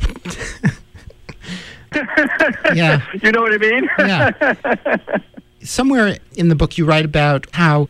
yeah. 2.74 3.00
You 3.22 3.32
know 3.32 3.42
what 3.42 3.52
I 3.52 3.58
mean? 3.58 3.88
yeah. 3.98 5.18
Somewhere 5.62 6.18
in 6.34 6.48
the 6.48 6.54
book, 6.54 6.78
you 6.78 6.84
write 6.84 7.04
about 7.04 7.46
how 7.52 7.88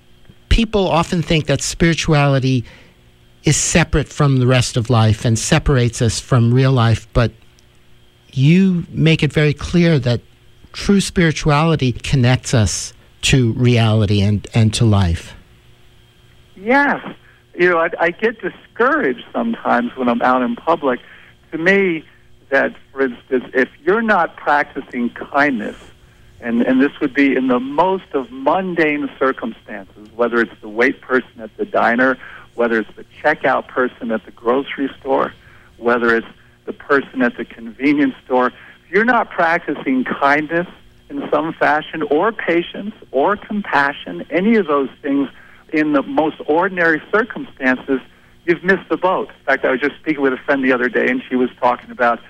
people 0.56 0.88
often 0.88 1.20
think 1.20 1.44
that 1.44 1.60
spirituality 1.60 2.64
is 3.44 3.58
separate 3.58 4.08
from 4.08 4.38
the 4.38 4.46
rest 4.46 4.78
of 4.78 4.88
life 4.88 5.26
and 5.26 5.38
separates 5.38 6.00
us 6.00 6.18
from 6.18 6.54
real 6.54 6.72
life, 6.72 7.06
but 7.12 7.30
you 8.32 8.86
make 8.88 9.22
it 9.22 9.30
very 9.30 9.52
clear 9.52 9.98
that 9.98 10.22
true 10.72 10.98
spirituality 10.98 11.92
connects 11.92 12.54
us 12.54 12.94
to 13.20 13.52
reality 13.52 14.22
and, 14.22 14.48
and 14.54 14.72
to 14.72 14.86
life. 14.86 15.34
Yes. 16.56 17.04
You 17.54 17.68
know, 17.68 17.78
I, 17.78 17.90
I 18.00 18.10
get 18.12 18.40
discouraged 18.40 19.26
sometimes 19.34 19.94
when 19.94 20.08
I'm 20.08 20.22
out 20.22 20.40
in 20.40 20.56
public. 20.56 21.00
To 21.52 21.58
me, 21.58 22.02
that, 22.48 22.74
for 22.92 23.02
instance, 23.02 23.44
if 23.52 23.68
you're 23.84 24.00
not 24.00 24.36
practicing 24.38 25.10
kindness, 25.10 25.76
and, 26.40 26.62
and 26.62 26.80
this 26.80 26.92
would 27.00 27.14
be 27.14 27.34
in 27.34 27.48
the 27.48 27.60
most 27.60 28.12
of 28.12 28.30
mundane 28.30 29.10
circumstances, 29.18 30.08
whether 30.14 30.40
it's 30.40 30.60
the 30.60 30.68
wait 30.68 31.00
person 31.00 31.40
at 31.40 31.56
the 31.56 31.64
diner, 31.64 32.18
whether 32.54 32.78
it's 32.78 32.94
the 32.96 33.04
checkout 33.22 33.68
person 33.68 34.10
at 34.10 34.24
the 34.24 34.30
grocery 34.30 34.90
store, 35.00 35.32
whether 35.78 36.16
it's 36.16 36.26
the 36.64 36.72
person 36.72 37.22
at 37.22 37.36
the 37.36 37.44
convenience 37.44 38.14
store. 38.24 38.48
If 38.48 38.90
you're 38.90 39.04
not 39.04 39.30
practicing 39.30 40.04
kindness 40.04 40.66
in 41.08 41.28
some 41.30 41.52
fashion, 41.52 42.02
or 42.02 42.32
patience, 42.32 42.94
or 43.12 43.36
compassion, 43.36 44.26
any 44.30 44.56
of 44.56 44.66
those 44.66 44.90
things 45.02 45.28
in 45.72 45.92
the 45.92 46.02
most 46.02 46.36
ordinary 46.46 47.00
circumstances, 47.12 48.00
you've 48.44 48.64
missed 48.64 48.88
the 48.88 48.96
boat. 48.96 49.28
In 49.28 49.44
fact, 49.44 49.64
I 49.64 49.70
was 49.70 49.80
just 49.80 49.96
speaking 49.96 50.22
with 50.22 50.32
a 50.32 50.38
friend 50.38 50.64
the 50.64 50.72
other 50.72 50.88
day, 50.88 51.08
and 51.08 51.22
she 51.28 51.36
was 51.36 51.50
talking 51.60 51.90
about 51.90 52.20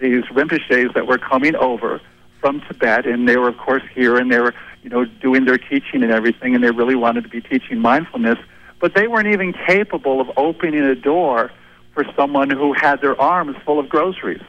these 0.00 0.24
Rinpoches 0.24 0.94
that 0.94 1.06
were 1.06 1.18
coming 1.18 1.54
over 1.54 2.00
from 2.44 2.60
Tibet, 2.68 3.06
and 3.06 3.26
they 3.26 3.38
were, 3.38 3.48
of 3.48 3.56
course, 3.56 3.82
here, 3.94 4.18
and 4.18 4.30
they 4.30 4.38
were, 4.38 4.54
you 4.82 4.90
know, 4.90 5.06
doing 5.06 5.46
their 5.46 5.56
teaching 5.56 6.02
and 6.02 6.12
everything, 6.12 6.54
and 6.54 6.62
they 6.62 6.70
really 6.70 6.94
wanted 6.94 7.22
to 7.22 7.30
be 7.30 7.40
teaching 7.40 7.78
mindfulness, 7.78 8.38
but 8.80 8.94
they 8.94 9.08
weren't 9.08 9.28
even 9.28 9.54
capable 9.54 10.20
of 10.20 10.30
opening 10.36 10.82
a 10.82 10.94
door 10.94 11.50
for 11.94 12.04
someone 12.14 12.50
who 12.50 12.74
had 12.74 13.00
their 13.00 13.18
arms 13.18 13.56
full 13.64 13.78
of 13.78 13.88
groceries. 13.88 14.42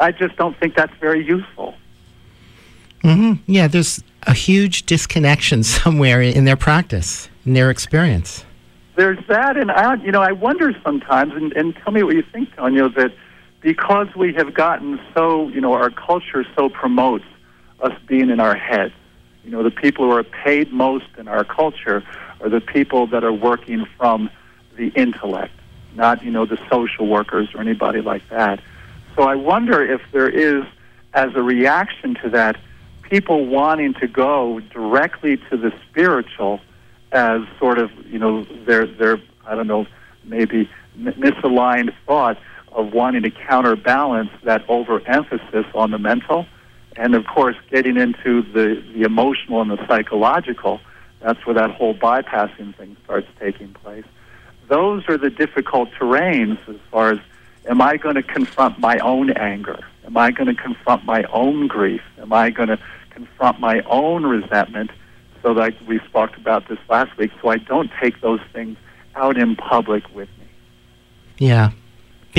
I 0.00 0.12
just 0.12 0.34
don't 0.36 0.58
think 0.58 0.74
that's 0.74 0.94
very 0.98 1.22
useful. 1.22 1.74
hmm 3.02 3.34
Yeah, 3.46 3.68
there's 3.68 4.02
a 4.22 4.32
huge 4.32 4.86
disconnection 4.86 5.62
somewhere 5.78 6.22
in 6.22 6.46
their 6.46 6.56
practice, 6.56 7.28
in 7.44 7.52
their 7.52 7.68
experience. 7.68 8.46
There's 8.96 9.22
that, 9.28 9.58
and 9.58 9.70
I, 9.70 9.96
you 9.96 10.10
know, 10.10 10.22
I 10.22 10.32
wonder 10.32 10.74
sometimes, 10.82 11.34
and, 11.34 11.52
and 11.52 11.76
tell 11.76 11.92
me 11.92 12.02
what 12.02 12.14
you 12.14 12.22
think, 12.32 12.56
Tonio, 12.56 12.88
that 12.88 13.12
because 13.60 14.08
we 14.14 14.32
have 14.34 14.54
gotten 14.54 15.00
so, 15.14 15.48
you 15.48 15.60
know, 15.60 15.72
our 15.72 15.90
culture 15.90 16.44
so 16.56 16.68
promotes 16.68 17.24
us 17.80 17.92
being 18.06 18.30
in 18.30 18.40
our 18.40 18.54
heads. 18.54 18.94
You 19.44 19.50
know, 19.50 19.62
the 19.62 19.70
people 19.70 20.04
who 20.04 20.12
are 20.12 20.24
paid 20.24 20.72
most 20.72 21.06
in 21.16 21.28
our 21.28 21.44
culture 21.44 22.04
are 22.40 22.48
the 22.48 22.60
people 22.60 23.06
that 23.08 23.24
are 23.24 23.32
working 23.32 23.86
from 23.96 24.30
the 24.76 24.88
intellect, 24.88 25.54
not, 25.94 26.22
you 26.22 26.30
know, 26.30 26.46
the 26.46 26.58
social 26.70 27.06
workers 27.06 27.48
or 27.54 27.60
anybody 27.60 28.00
like 28.00 28.28
that. 28.28 28.60
So 29.16 29.22
I 29.22 29.34
wonder 29.34 29.82
if 29.82 30.00
there 30.12 30.28
is, 30.28 30.64
as 31.14 31.34
a 31.34 31.42
reaction 31.42 32.14
to 32.22 32.30
that, 32.30 32.56
people 33.02 33.46
wanting 33.46 33.94
to 33.94 34.06
go 34.06 34.60
directly 34.60 35.38
to 35.50 35.56
the 35.56 35.72
spiritual 35.88 36.60
as 37.10 37.40
sort 37.58 37.78
of, 37.78 37.90
you 38.06 38.18
know, 38.18 38.44
their, 38.66 38.86
their 38.86 39.20
I 39.46 39.54
don't 39.54 39.66
know, 39.66 39.86
maybe 40.24 40.70
misaligned 40.98 41.94
thought 42.06 42.38
of 42.78 42.92
wanting 42.92 43.22
to 43.22 43.30
counterbalance 43.30 44.30
that 44.44 44.64
overemphasis 44.68 45.66
on 45.74 45.90
the 45.90 45.98
mental. 45.98 46.46
And 46.96 47.16
of 47.16 47.26
course, 47.26 47.56
getting 47.70 47.96
into 47.96 48.42
the, 48.42 48.82
the 48.94 49.02
emotional 49.02 49.60
and 49.60 49.70
the 49.70 49.84
psychological, 49.88 50.80
that's 51.20 51.44
where 51.44 51.54
that 51.54 51.72
whole 51.72 51.94
bypassing 51.94 52.76
thing 52.76 52.96
starts 53.04 53.26
taking 53.40 53.72
place. 53.74 54.04
Those 54.68 55.02
are 55.08 55.18
the 55.18 55.28
difficult 55.28 55.90
terrains 55.98 56.56
as 56.68 56.76
far 56.90 57.10
as 57.10 57.18
am 57.68 57.82
I 57.82 57.96
going 57.96 58.14
to 58.14 58.22
confront 58.22 58.78
my 58.78 58.98
own 58.98 59.30
anger? 59.32 59.80
Am 60.06 60.16
I 60.16 60.30
going 60.30 60.54
to 60.54 60.62
confront 60.62 61.04
my 61.04 61.24
own 61.24 61.66
grief? 61.66 62.02
Am 62.18 62.32
I 62.32 62.50
going 62.50 62.68
to 62.68 62.78
confront 63.10 63.58
my 63.58 63.80
own 63.90 64.24
resentment 64.24 64.92
so 65.42 65.52
that 65.54 65.74
we 65.86 65.98
talked 66.12 66.36
about 66.36 66.68
this 66.68 66.78
last 66.88 67.16
week 67.18 67.32
so 67.42 67.48
I 67.48 67.56
don't 67.56 67.90
take 68.00 68.20
those 68.20 68.40
things 68.52 68.76
out 69.16 69.36
in 69.36 69.56
public 69.56 70.04
with 70.14 70.28
me? 70.38 70.46
Yeah, 71.38 71.70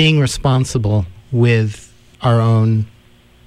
being 0.00 0.18
responsible 0.18 1.04
with 1.30 1.92
our 2.22 2.40
own 2.40 2.86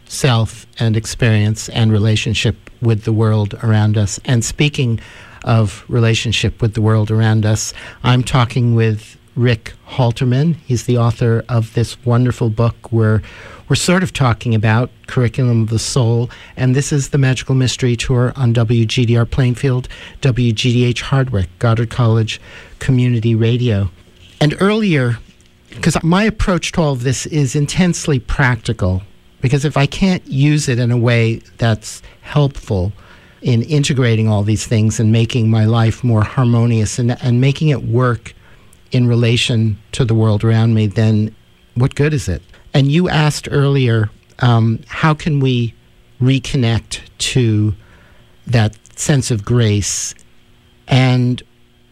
self 0.06 0.68
and 0.78 0.96
experience 0.96 1.68
and 1.70 1.92
relationship 1.92 2.70
with 2.80 3.06
the 3.06 3.12
world 3.12 3.56
around 3.64 3.98
us. 3.98 4.20
And 4.26 4.46
speaking 4.46 5.00
of 5.46 5.84
relationship 5.88 6.62
with 6.62 6.76
the 6.76 6.82
world 6.82 7.10
around 7.10 7.44
us, 7.44 7.74
I'm 8.04 8.22
talking 8.22 8.76
with 8.76 9.18
Rick 9.36 9.74
Haltermann. 9.88 10.54
He's 10.58 10.84
the 10.84 10.96
author 10.96 11.44
of 11.50 11.74
this 11.74 11.98
wonderful 12.06 12.52
book 12.52 12.92
where 12.92 13.24
we're 13.68 13.76
sort 13.76 14.04
of 14.04 14.14
talking 14.14 14.54
about 14.54 14.92
curriculum 15.08 15.64
of 15.64 15.70
the 15.70 15.80
soul, 15.80 16.30
and 16.56 16.76
this 16.76 16.94
is 16.94 17.10
the 17.10 17.18
Magical 17.18 17.56
Mystery 17.56 17.96
Tour 17.96 18.32
on 18.36 18.54
WGDR 18.54 19.28
Plainfield, 19.28 19.90
WGDH 20.22 21.02
Hardwick, 21.02 21.50
Goddard 21.58 21.90
College 21.90 22.40
Community 22.78 23.34
Radio. 23.34 23.90
And 24.40 24.56
earlier, 24.62 25.18
because 25.76 26.02
my 26.04 26.24
approach 26.24 26.72
to 26.74 26.82
all 26.82 26.94
of 26.94 27.04
this 27.04 27.26
is 27.28 27.56
intensely 27.56 28.20
practical, 28.20 29.02
because 29.42 29.66
if 29.66 29.78
I 29.78 29.86
can't 29.86 30.26
use 30.28 30.70
it 30.70 30.80
in 30.80 30.92
a 30.92 30.98
way 30.98 31.42
that's 31.58 32.02
helpful 32.22 32.94
in 33.42 33.62
integrating 33.64 34.30
all 34.30 34.44
these 34.44 34.66
things 34.66 35.00
and 35.00 35.12
making 35.12 35.50
my 35.50 35.66
life 35.66 36.04
more 36.04 36.24
harmonious 36.24 36.98
and, 36.98 37.22
and 37.22 37.42
making 37.42 37.70
it 37.70 37.84
work 37.84 38.34
in 38.92 39.08
relation 39.08 39.78
to 39.92 40.06
the 40.06 40.14
world 40.14 40.44
around 40.44 40.74
me, 40.74 40.88
then 40.88 41.36
what 41.76 41.96
good 41.96 42.14
is 42.14 42.30
it? 42.30 42.42
And 42.74 42.92
you 42.92 43.10
asked 43.10 43.48
earlier, 43.52 44.10
um, 44.40 44.80
how 44.88 45.14
can 45.14 45.40
we 45.40 45.74
reconnect 46.22 47.02
to 47.18 47.76
that 48.48 48.78
sense 48.98 49.30
of 49.30 49.44
grace? 49.44 50.16
And 50.88 51.42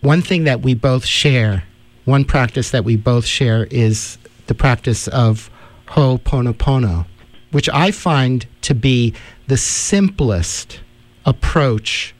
one 0.01 0.21
thing 0.21 0.45
that 0.45 0.61
we 0.61 0.73
both 0.73 1.05
share, 1.05 1.63
one 2.11 2.25
practice 2.25 2.71
that 2.71 2.83
we 2.83 2.97
both 2.97 3.25
share 3.25 3.63
is 3.71 4.17
the 4.47 4.53
practice 4.53 5.07
of 5.07 5.49
Ho'oponopono, 5.87 7.05
which 7.51 7.69
I 7.69 7.91
find 7.91 8.45
to 8.63 8.75
be 8.75 9.13
the 9.47 9.55
simplest 9.55 10.81
approach 11.25 12.13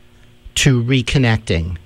to 0.56 0.82
reconnecting, 0.82 1.78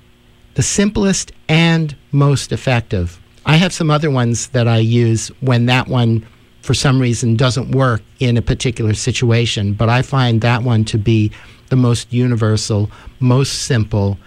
the 0.53 0.61
simplest 0.61 1.31
and 1.49 1.95
most 2.11 2.51
effective. 2.51 3.19
I 3.43 3.57
have 3.57 3.73
some 3.73 3.89
other 3.89 4.11
ones 4.11 4.49
that 4.49 4.67
I 4.67 4.77
use 4.77 5.29
when 5.39 5.65
that 5.65 5.87
one, 5.87 6.23
for 6.61 6.75
some 6.75 7.01
reason, 7.01 7.35
doesn't 7.35 7.71
work 7.71 8.03
in 8.19 8.37
a 8.37 8.41
particular 8.43 8.93
situation, 8.93 9.73
but 9.73 9.89
I 9.89 10.03
find 10.03 10.41
that 10.41 10.61
one 10.61 10.85
to 10.85 10.99
be 10.99 11.31
the 11.69 11.75
most 11.75 12.13
universal, 12.13 12.91
most 13.19 13.63
simple, 13.63 14.19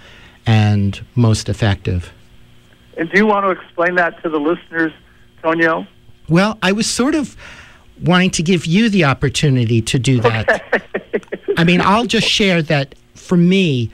and 0.46 1.00
most 1.14 1.48
effective. 1.48 2.12
And 2.98 3.08
do 3.10 3.16
you 3.16 3.26
want 3.26 3.46
to 3.46 3.50
explain 3.50 3.94
that 3.94 4.20
to 4.22 4.28
the 4.28 4.38
listeners, 4.38 4.92
Tonio? 5.40 5.86
Well, 6.28 6.58
I 6.62 6.72
was 6.72 6.86
sort 6.86 7.14
of 7.14 7.36
wanting 8.02 8.30
to 8.32 8.42
give 8.42 8.66
you 8.66 8.90
the 8.90 9.04
opportunity 9.04 9.80
to 9.82 9.98
do 9.98 10.20
that. 10.20 10.62
I 11.56 11.64
mean, 11.64 11.80
I'll 11.80 12.06
just 12.06 12.28
share 12.28 12.60
that 12.62 12.94
for 13.14 13.36
me, 13.36 13.90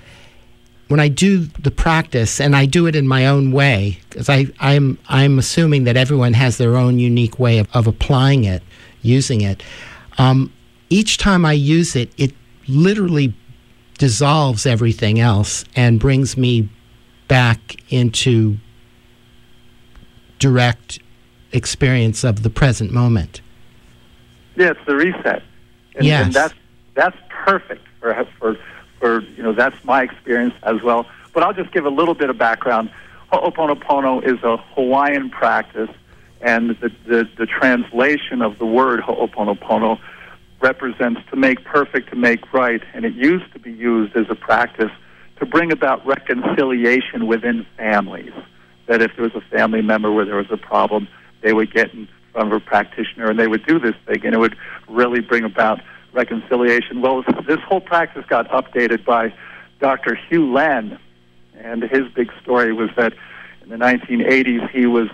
when 0.89 1.01
I 1.01 1.09
do 1.09 1.41
the 1.41 1.71
practice, 1.71 2.41
and 2.41 2.55
I 2.55 2.67
do 2.67 2.87
it 2.87 2.95
in 2.95 3.09
my 3.09 3.27
own 3.27 3.53
way, 3.53 4.01
because 4.11 4.29
I'm, 4.29 4.99
I'm 5.09 5.39
assuming 5.39 5.85
that 5.85 5.97
everyone 5.97 6.35
has 6.35 6.59
their 6.59 6.77
own 6.77 6.99
unique 6.99 7.39
way 7.39 7.59
of, 7.59 7.69
of 7.75 7.87
applying 7.87 8.45
it, 8.45 8.63
using 9.03 9.41
it. 9.41 9.63
Um, 10.19 10.53
each 10.91 11.19
time 11.19 11.45
I 11.45 11.53
use 11.53 11.97
it, 11.97 12.13
it 12.17 12.33
literally 12.69 13.35
dissolves 13.99 14.67
everything 14.67 15.21
else 15.21 15.65
and 15.75 15.99
brings 15.99 16.37
me 16.37 16.69
back 17.29 17.77
into 17.91 18.59
direct 20.45 20.99
experience 21.53 22.23
of 22.23 22.43
the 22.43 22.51
present 22.51 22.93
moment. 22.93 23.41
Yeah, 24.57 24.73
it's 24.73 24.87
the 24.87 24.95
reset. 24.95 25.43
And, 25.97 26.05
yes. 26.05 26.27
and 26.27 26.35
that's 26.35 26.55
that's 26.93 27.17
perfect 27.31 27.87
for 27.99 28.27
for 28.39 28.59
for 29.01 29.23
you 29.23 29.43
know 29.43 29.55
that's 29.55 29.83
my 29.85 30.03
experience 30.03 30.53
as 30.65 30.83
well. 30.83 31.07
But 31.33 31.45
I'll 31.45 31.55
just 31.55 31.73
give 31.73 31.87
a 31.87 31.95
little 32.01 32.13
bit 32.13 32.29
of 32.29 32.37
background. 32.37 32.91
Ho'oponopono 33.33 34.23
is 34.23 34.43
a 34.43 34.59
Hawaiian 34.75 35.31
practice, 35.31 35.89
and 36.43 36.77
the, 36.83 36.93
the, 37.07 37.29
the 37.39 37.47
translation 37.47 38.43
of 38.43 38.59
the 38.59 38.67
word 38.67 39.01
Ho'oponopono 39.01 39.99
represents 40.61 41.23
to 41.31 41.37
make 41.37 41.65
perfect, 41.65 42.11
to 42.11 42.17
make 42.17 42.53
right, 42.53 42.83
and 42.93 43.07
it 43.07 43.15
used 43.15 43.51
to 43.55 43.59
be 43.59 43.73
used 43.73 44.15
as 44.15 44.27
a 44.29 44.35
practice 44.35 44.93
to 45.39 45.47
bring 45.47 45.73
about 45.73 46.07
reconciliation 46.07 47.27
within 47.27 47.67
families. 47.79 48.35
That 48.87 49.03
if 49.03 49.13
there 49.17 49.25
was 49.25 49.35
a 49.35 49.41
family 49.57 49.83
member 49.83 50.13
where 50.13 50.25
there 50.25 50.37
was 50.37 50.51
a 50.51 50.57
problem, 50.57 51.09
they 51.43 51.53
would 51.53 51.73
get 51.73 51.93
in 51.95 52.09
front 52.33 52.53
of 52.53 52.61
a 52.61 52.61
practitioner 52.61 53.31
and 53.31 53.39
they 53.39 53.47
would 53.47 53.65
do 53.67 53.79
this 53.79 53.95
thing, 54.07 54.25
and 54.25 54.35
it 54.35 54.39
would 54.39 54.57
really 54.89 55.21
bring 55.21 55.45
about 55.45 55.81
reconciliation. 56.13 57.01
Well, 57.01 57.25
this 57.47 57.61
whole 57.61 57.81
practice 57.81 58.25
got 58.29 58.49
updated 58.51 59.05
by 59.05 59.33
Dr. 59.81 60.15
Hew 60.15 60.53
Len, 60.53 60.99
and 61.59 61.83
his 61.83 62.09
big 62.15 62.33
story 62.43 62.73
was 62.73 62.91
that 62.97 63.13
in 63.63 63.69
the 63.71 63.77
1980s 63.77 64.71
he 64.71 64.87
was 64.87 65.09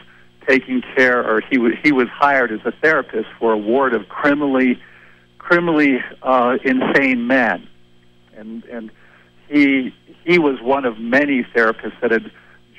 taking 0.47 0.83
care, 0.97 1.25
or 1.25 1.41
he 1.51 1.59
was 1.59 1.73
he 1.83 1.93
was 1.93 2.09
hired 2.09 2.51
as 2.53 2.61
a 2.65 2.73
therapist 2.73 3.29
for 3.39 3.53
a 3.53 3.59
ward 3.59 3.95
of 3.95 4.09
criminally 4.09 4.81
criminally 5.39 5.99
uh, 6.23 6.57
insane 6.65 7.27
men, 7.27 7.69
and 8.37 8.65
and 8.65 8.91
he 9.49 9.95
he 10.25 10.39
was 10.39 10.61
one 10.61 10.85
of 10.85 10.99
many 10.99 11.43
therapists 11.55 11.99
that 12.01 12.11
had 12.11 12.31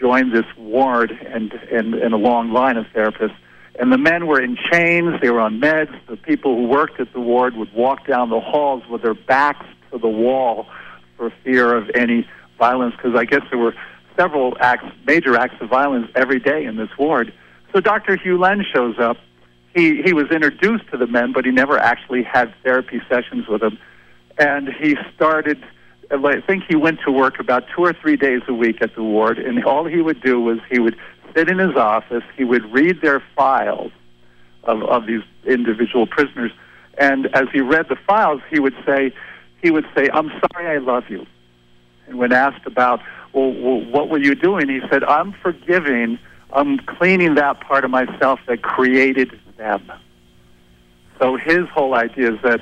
joined 0.01 0.33
this 0.33 0.45
ward 0.57 1.11
and 1.11 1.53
and, 1.71 1.93
and 1.93 2.13
a 2.13 2.17
long 2.17 2.51
line 2.51 2.75
of 2.75 2.85
therapists. 2.87 3.35
And 3.79 3.91
the 3.91 3.97
men 3.97 4.27
were 4.27 4.41
in 4.41 4.57
chains, 4.71 5.21
they 5.21 5.29
were 5.29 5.39
on 5.39 5.61
meds. 5.61 5.97
The 6.07 6.17
people 6.17 6.55
who 6.55 6.67
worked 6.67 6.99
at 6.99 7.13
the 7.13 7.21
ward 7.21 7.55
would 7.55 7.71
walk 7.73 8.05
down 8.05 8.29
the 8.29 8.39
halls 8.39 8.83
with 8.89 9.01
their 9.01 9.13
backs 9.13 9.65
to 9.91 9.97
the 9.97 10.09
wall 10.09 10.67
for 11.15 11.31
fear 11.43 11.73
of 11.75 11.89
any 11.95 12.27
violence, 12.57 12.95
because 12.95 13.15
I 13.15 13.25
guess 13.25 13.41
there 13.49 13.59
were 13.59 13.73
several 14.17 14.57
acts, 14.59 14.85
major 15.05 15.35
acts 15.35 15.55
of 15.61 15.69
violence 15.69 16.11
every 16.15 16.39
day 16.39 16.65
in 16.65 16.75
this 16.75 16.89
ward. 16.97 17.33
So 17.73 17.79
Dr. 17.79 18.17
Hew 18.17 18.37
Len 18.37 18.65
shows 18.73 18.99
up. 18.99 19.17
He, 19.73 20.01
he 20.01 20.11
was 20.11 20.29
introduced 20.31 20.87
to 20.91 20.97
the 20.97 21.07
men, 21.07 21.31
but 21.31 21.45
he 21.45 21.51
never 21.51 21.77
actually 21.77 22.23
had 22.23 22.53
therapy 22.63 23.01
sessions 23.07 23.47
with 23.47 23.61
them. 23.61 23.77
And 24.37 24.67
he 24.67 24.97
started 25.15 25.63
I 26.11 26.41
think 26.41 26.65
he 26.67 26.75
went 26.75 26.99
to 27.05 27.11
work 27.11 27.39
about 27.39 27.65
two 27.73 27.83
or 27.83 27.93
three 27.93 28.17
days 28.17 28.41
a 28.47 28.53
week 28.53 28.81
at 28.81 28.95
the 28.95 29.03
ward, 29.03 29.39
and 29.39 29.63
all 29.63 29.85
he 29.85 30.01
would 30.01 30.21
do 30.21 30.39
was 30.39 30.59
he 30.69 30.79
would 30.79 30.97
sit 31.35 31.49
in 31.49 31.59
his 31.59 31.75
office, 31.75 32.23
he 32.35 32.43
would 32.43 32.71
read 32.73 33.01
their 33.01 33.23
files 33.35 33.91
of, 34.65 34.83
of 34.83 35.07
these 35.07 35.21
individual 35.45 36.05
prisoners, 36.05 36.51
and 36.97 37.27
as 37.27 37.47
he 37.53 37.61
read 37.61 37.87
the 37.89 37.95
files, 37.95 38.41
he 38.49 38.59
would 38.59 38.75
say, 38.85 39.13
he 39.61 39.71
would 39.71 39.85
say, 39.95 40.09
"I'm 40.13 40.29
sorry, 40.29 40.67
I 40.67 40.77
love 40.77 41.09
you." 41.09 41.25
And 42.07 42.17
when 42.17 42.33
asked 42.33 42.65
about, 42.65 42.99
well, 43.33 43.53
well 43.53 43.79
what 43.85 44.09
were 44.09 44.19
you 44.19 44.35
doing? 44.35 44.69
He 44.69 44.81
said, 44.89 45.03
"I'm 45.03 45.31
forgiving. 45.31 46.19
I'm 46.51 46.79
cleaning 46.79 47.35
that 47.35 47.61
part 47.61 47.85
of 47.85 47.91
myself 47.91 48.39
that 48.47 48.61
created 48.61 49.39
them." 49.57 49.91
So 51.19 51.37
his 51.37 51.67
whole 51.69 51.93
idea 51.93 52.33
is 52.33 52.41
that 52.41 52.61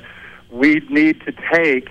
we 0.50 0.82
need 0.90 1.20
to 1.22 1.32
take, 1.52 1.88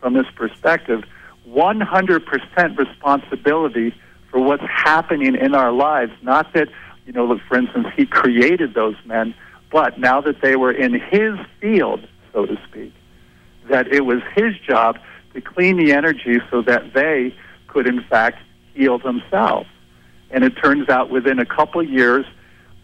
from 0.00 0.14
this 0.14 0.26
perspective, 0.34 1.04
100% 1.48 2.78
responsibility 2.78 3.94
for 4.30 4.40
what's 4.40 4.64
happening 4.64 5.34
in 5.34 5.54
our 5.54 5.72
lives. 5.72 6.12
Not 6.22 6.52
that, 6.54 6.68
you 7.06 7.12
know, 7.12 7.26
look, 7.26 7.40
for 7.48 7.56
instance, 7.56 7.88
he 7.96 8.06
created 8.06 8.74
those 8.74 8.96
men, 9.04 9.34
but 9.70 9.98
now 9.98 10.20
that 10.20 10.40
they 10.40 10.56
were 10.56 10.72
in 10.72 10.94
his 10.94 11.34
field, 11.60 12.06
so 12.32 12.46
to 12.46 12.56
speak, 12.68 12.92
that 13.70 13.88
it 13.88 14.04
was 14.04 14.22
his 14.34 14.54
job 14.58 14.98
to 15.34 15.40
clean 15.40 15.76
the 15.76 15.92
energy 15.92 16.38
so 16.50 16.62
that 16.62 16.92
they 16.94 17.34
could, 17.66 17.86
in 17.86 18.02
fact, 18.02 18.38
heal 18.74 18.98
themselves. 18.98 19.68
And 20.30 20.44
it 20.44 20.50
turns 20.62 20.88
out 20.88 21.10
within 21.10 21.38
a 21.38 21.46
couple 21.46 21.80
of 21.80 21.88
years, 21.88 22.26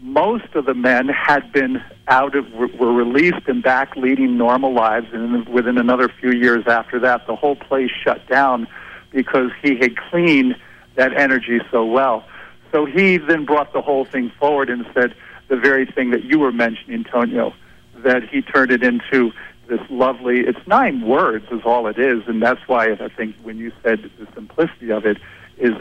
most 0.05 0.55
of 0.55 0.67
the 0.67 0.75
men 0.75 1.09
had 1.09 1.51
been 1.51 1.83
out 2.09 2.37
of 2.37 2.53
were 2.53 2.93
released 2.93 3.49
and 3.49 3.63
back 3.63 3.97
leading 3.97 4.37
normal 4.37 4.75
lives 4.75 5.07
and 5.15 5.49
within 5.49 5.79
another 5.79 6.11
few 6.21 6.31
years 6.31 6.67
after 6.67 7.01
that 7.01 7.27
the 7.27 7.35
whole 7.35 7.57
place 7.57 7.91
shut 7.91 8.25
down 8.29 8.69
because 9.13 9.51
he 9.63 9.77
had 9.77 9.97
cleaned 9.97 10.57
that 10.97 11.19
energy 11.19 11.59
so 11.71 11.87
well. 11.87 12.23
So 12.71 12.85
he 12.85 13.17
then 13.17 13.47
brought 13.47 13.73
the 13.73 13.81
whole 13.81 14.05
thing 14.05 14.31
forward 14.39 14.69
and 14.69 14.85
said 14.93 15.15
the 15.49 15.57
very 15.57 15.87
thing 15.87 16.11
that 16.11 16.23
you 16.23 16.39
were 16.39 16.53
mentioning 16.53 17.05
Tonio 17.05 17.55
that 17.97 18.29
he 18.29 18.43
turned 18.43 18.73
it 18.73 18.83
into 18.83 19.33
this 19.69 19.81
lovely 19.89 20.41
it's 20.41 20.59
nine 20.67 21.01
words 21.01 21.47
is 21.51 21.63
all 21.65 21.87
it 21.87 21.99
is 21.99 22.23
and 22.27 22.43
that's 22.43 22.61
why 22.67 22.93
I 22.93 23.09
think 23.09 23.35
when 23.43 23.57
you 23.57 23.73
said 23.83 24.11
the 24.19 24.27
simplicity 24.35 24.93
of 24.93 25.07
it 25.07 25.17
is 25.57 25.73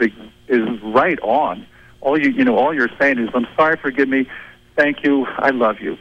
is 0.48 0.80
right 0.82 1.20
on 1.20 1.66
all 2.04 2.20
you 2.20 2.30
you 2.30 2.44
know 2.44 2.56
all 2.56 2.72
you're 2.72 2.90
saying 3.00 3.18
is 3.18 3.30
I'm 3.34 3.48
sorry, 3.56 3.76
forgive 3.76 4.08
me, 4.08 4.28
thank 4.76 5.02
you, 5.02 5.26
I 5.26 5.50
love 5.50 5.80
you, 5.80 5.98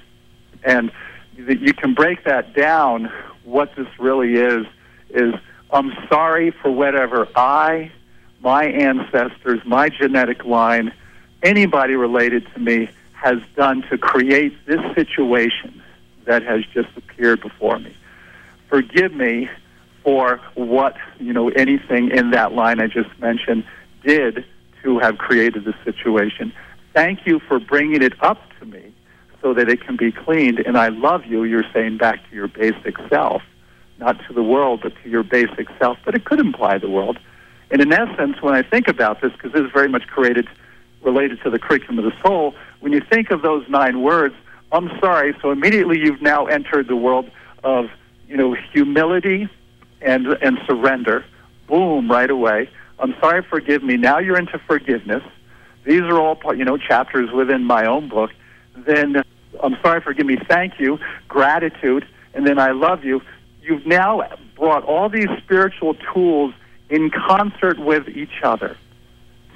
and 0.64 0.91
that 1.39 1.60
you 1.60 1.74
can 1.74 1.95
break 1.95 2.26
that 2.26 2.54
down. 2.54 3.12
What 3.43 3.76
this 3.76 3.88
really 3.97 4.36
is 4.36 4.68
is 5.10 5.34
I'm 5.72 5.91
sorry 6.08 6.51
for 6.51 6.70
whatever 6.70 7.28
I, 7.36 7.91
my 8.41 8.66
ancestors, 8.66 9.62
my 9.66 9.89
genetic 9.89 10.45
line, 10.45 10.93
anybody 11.41 11.95
related 11.95 12.45
to 12.54 12.60
me 12.60 12.89
has 13.14 13.39
done 13.56 13.84
to 13.89 13.97
create 13.97 14.54
this 14.66 14.82
situation 14.93 15.82
that 16.26 16.43
has 16.43 16.64
just 16.74 16.89
appeared 16.95 17.41
before 17.41 17.80
me. 17.80 17.95
Forgive 18.68 19.14
me 19.14 19.49
for 20.04 20.39
what, 20.56 20.95
you 21.20 21.34
know, 21.34 21.49
anything 21.49 22.12
in 22.12 22.32
that 22.32 22.54
line 22.54 22.80
I 22.80 22.88
just 22.88 23.18
mentioned 23.20 23.64
did 24.06 24.45
to 24.84 25.00
have 25.00 25.18
created 25.18 25.66
the 25.66 25.74
situation. 25.84 26.54
Thank 26.94 27.26
you 27.26 27.40
for 27.40 27.60
bringing 27.60 28.04
it 28.04 28.14
up 28.22 28.42
to 28.60 28.66
me 28.66 28.94
so 29.42 29.54
that 29.54 29.70
it 29.70 29.82
can 29.82 29.98
be 29.98 30.12
cleaned. 30.12 30.60
And 30.60 30.78
I 30.78 30.90
love 30.90 31.26
you, 31.26 31.44
you're 31.44 31.66
saying 31.74 31.98
back 31.98 32.28
to 32.30 32.36
your 32.36 32.48
basic 32.48 32.98
self, 33.10 33.42
not 34.00 34.18
to 34.28 34.34
the 34.34 34.44
world, 34.44 34.82
but 34.84 34.94
to 35.04 35.10
your 35.10 35.24
basic 35.24 35.68
self. 35.80 35.98
But 36.06 36.16
it 36.16 36.26
could 36.26 36.40
imply 36.40 36.78
the 36.78 36.90
world. 36.90 37.18
And 37.72 37.82
in 37.82 37.92
essence, 37.92 38.42
when 38.42 38.54
I 38.54 38.62
think 38.62 38.88
about 38.88 39.22
this, 39.22 39.32
because 39.34 39.52
this 39.52 39.62
is 39.62 39.72
very 39.74 39.90
much 39.90 40.08
created, 40.08 40.48
related 41.02 41.42
to 41.44 41.50
the 41.50 41.60
curriculum 41.60 42.00
of 42.00 42.06
the 42.06 42.14
soul, 42.22 42.54
when 42.80 42.94
you 42.94 43.02
think 43.02 43.32
of 43.32 43.42
those 43.42 43.68
nine 43.68 44.02
words, 44.02 44.36
I'm 44.72 44.90
sorry, 45.00 45.36
so 45.42 45.52
immediately 45.52 46.00
you've 46.00 46.22
now 46.22 46.46
entered 46.46 46.88
the 46.88 46.96
world 46.96 47.30
of, 47.64 47.90
you 48.28 48.38
know, 48.38 48.56
humility 48.74 49.50
and, 50.02 50.28
and 50.42 50.60
surrender. 50.68 51.26
Boom, 51.68 52.10
right 52.10 52.30
away. 52.30 52.70
I'm 53.04 53.14
sorry, 53.20 53.43
forgive 53.43 53.84
me. 53.84 53.97
Now 53.97 54.20
you're 54.20 54.39
into 54.39 54.58
forgiveness. 54.60 55.24
These 55.84 56.04
are 56.04 56.18
all, 56.18 56.38
you 56.56 56.64
know, 56.64 56.78
chapters 56.78 57.30
within 57.32 57.66
my 57.66 57.86
own 57.86 58.08
book. 58.08 58.32
Then 58.78 59.22
I'm 59.62 59.78
sorry, 59.84 59.99
forgive 59.99 60.26
me. 60.26 60.38
Thank 60.47 60.80
you, 60.80 60.97
gratitude, 61.28 62.08
and 62.34 62.47
then 62.47 62.58
I 62.58 62.72
love 62.72 63.04
you. 63.04 63.22
You've 63.62 63.86
now 63.86 64.24
brought 64.56 64.86
all 64.86 65.10
these 65.10 65.28
spiritual 65.43 65.95
tools 66.14 66.54
in 66.89 67.10
concert 67.10 67.78
with 67.78 68.08
each 68.08 68.41
other 68.41 68.78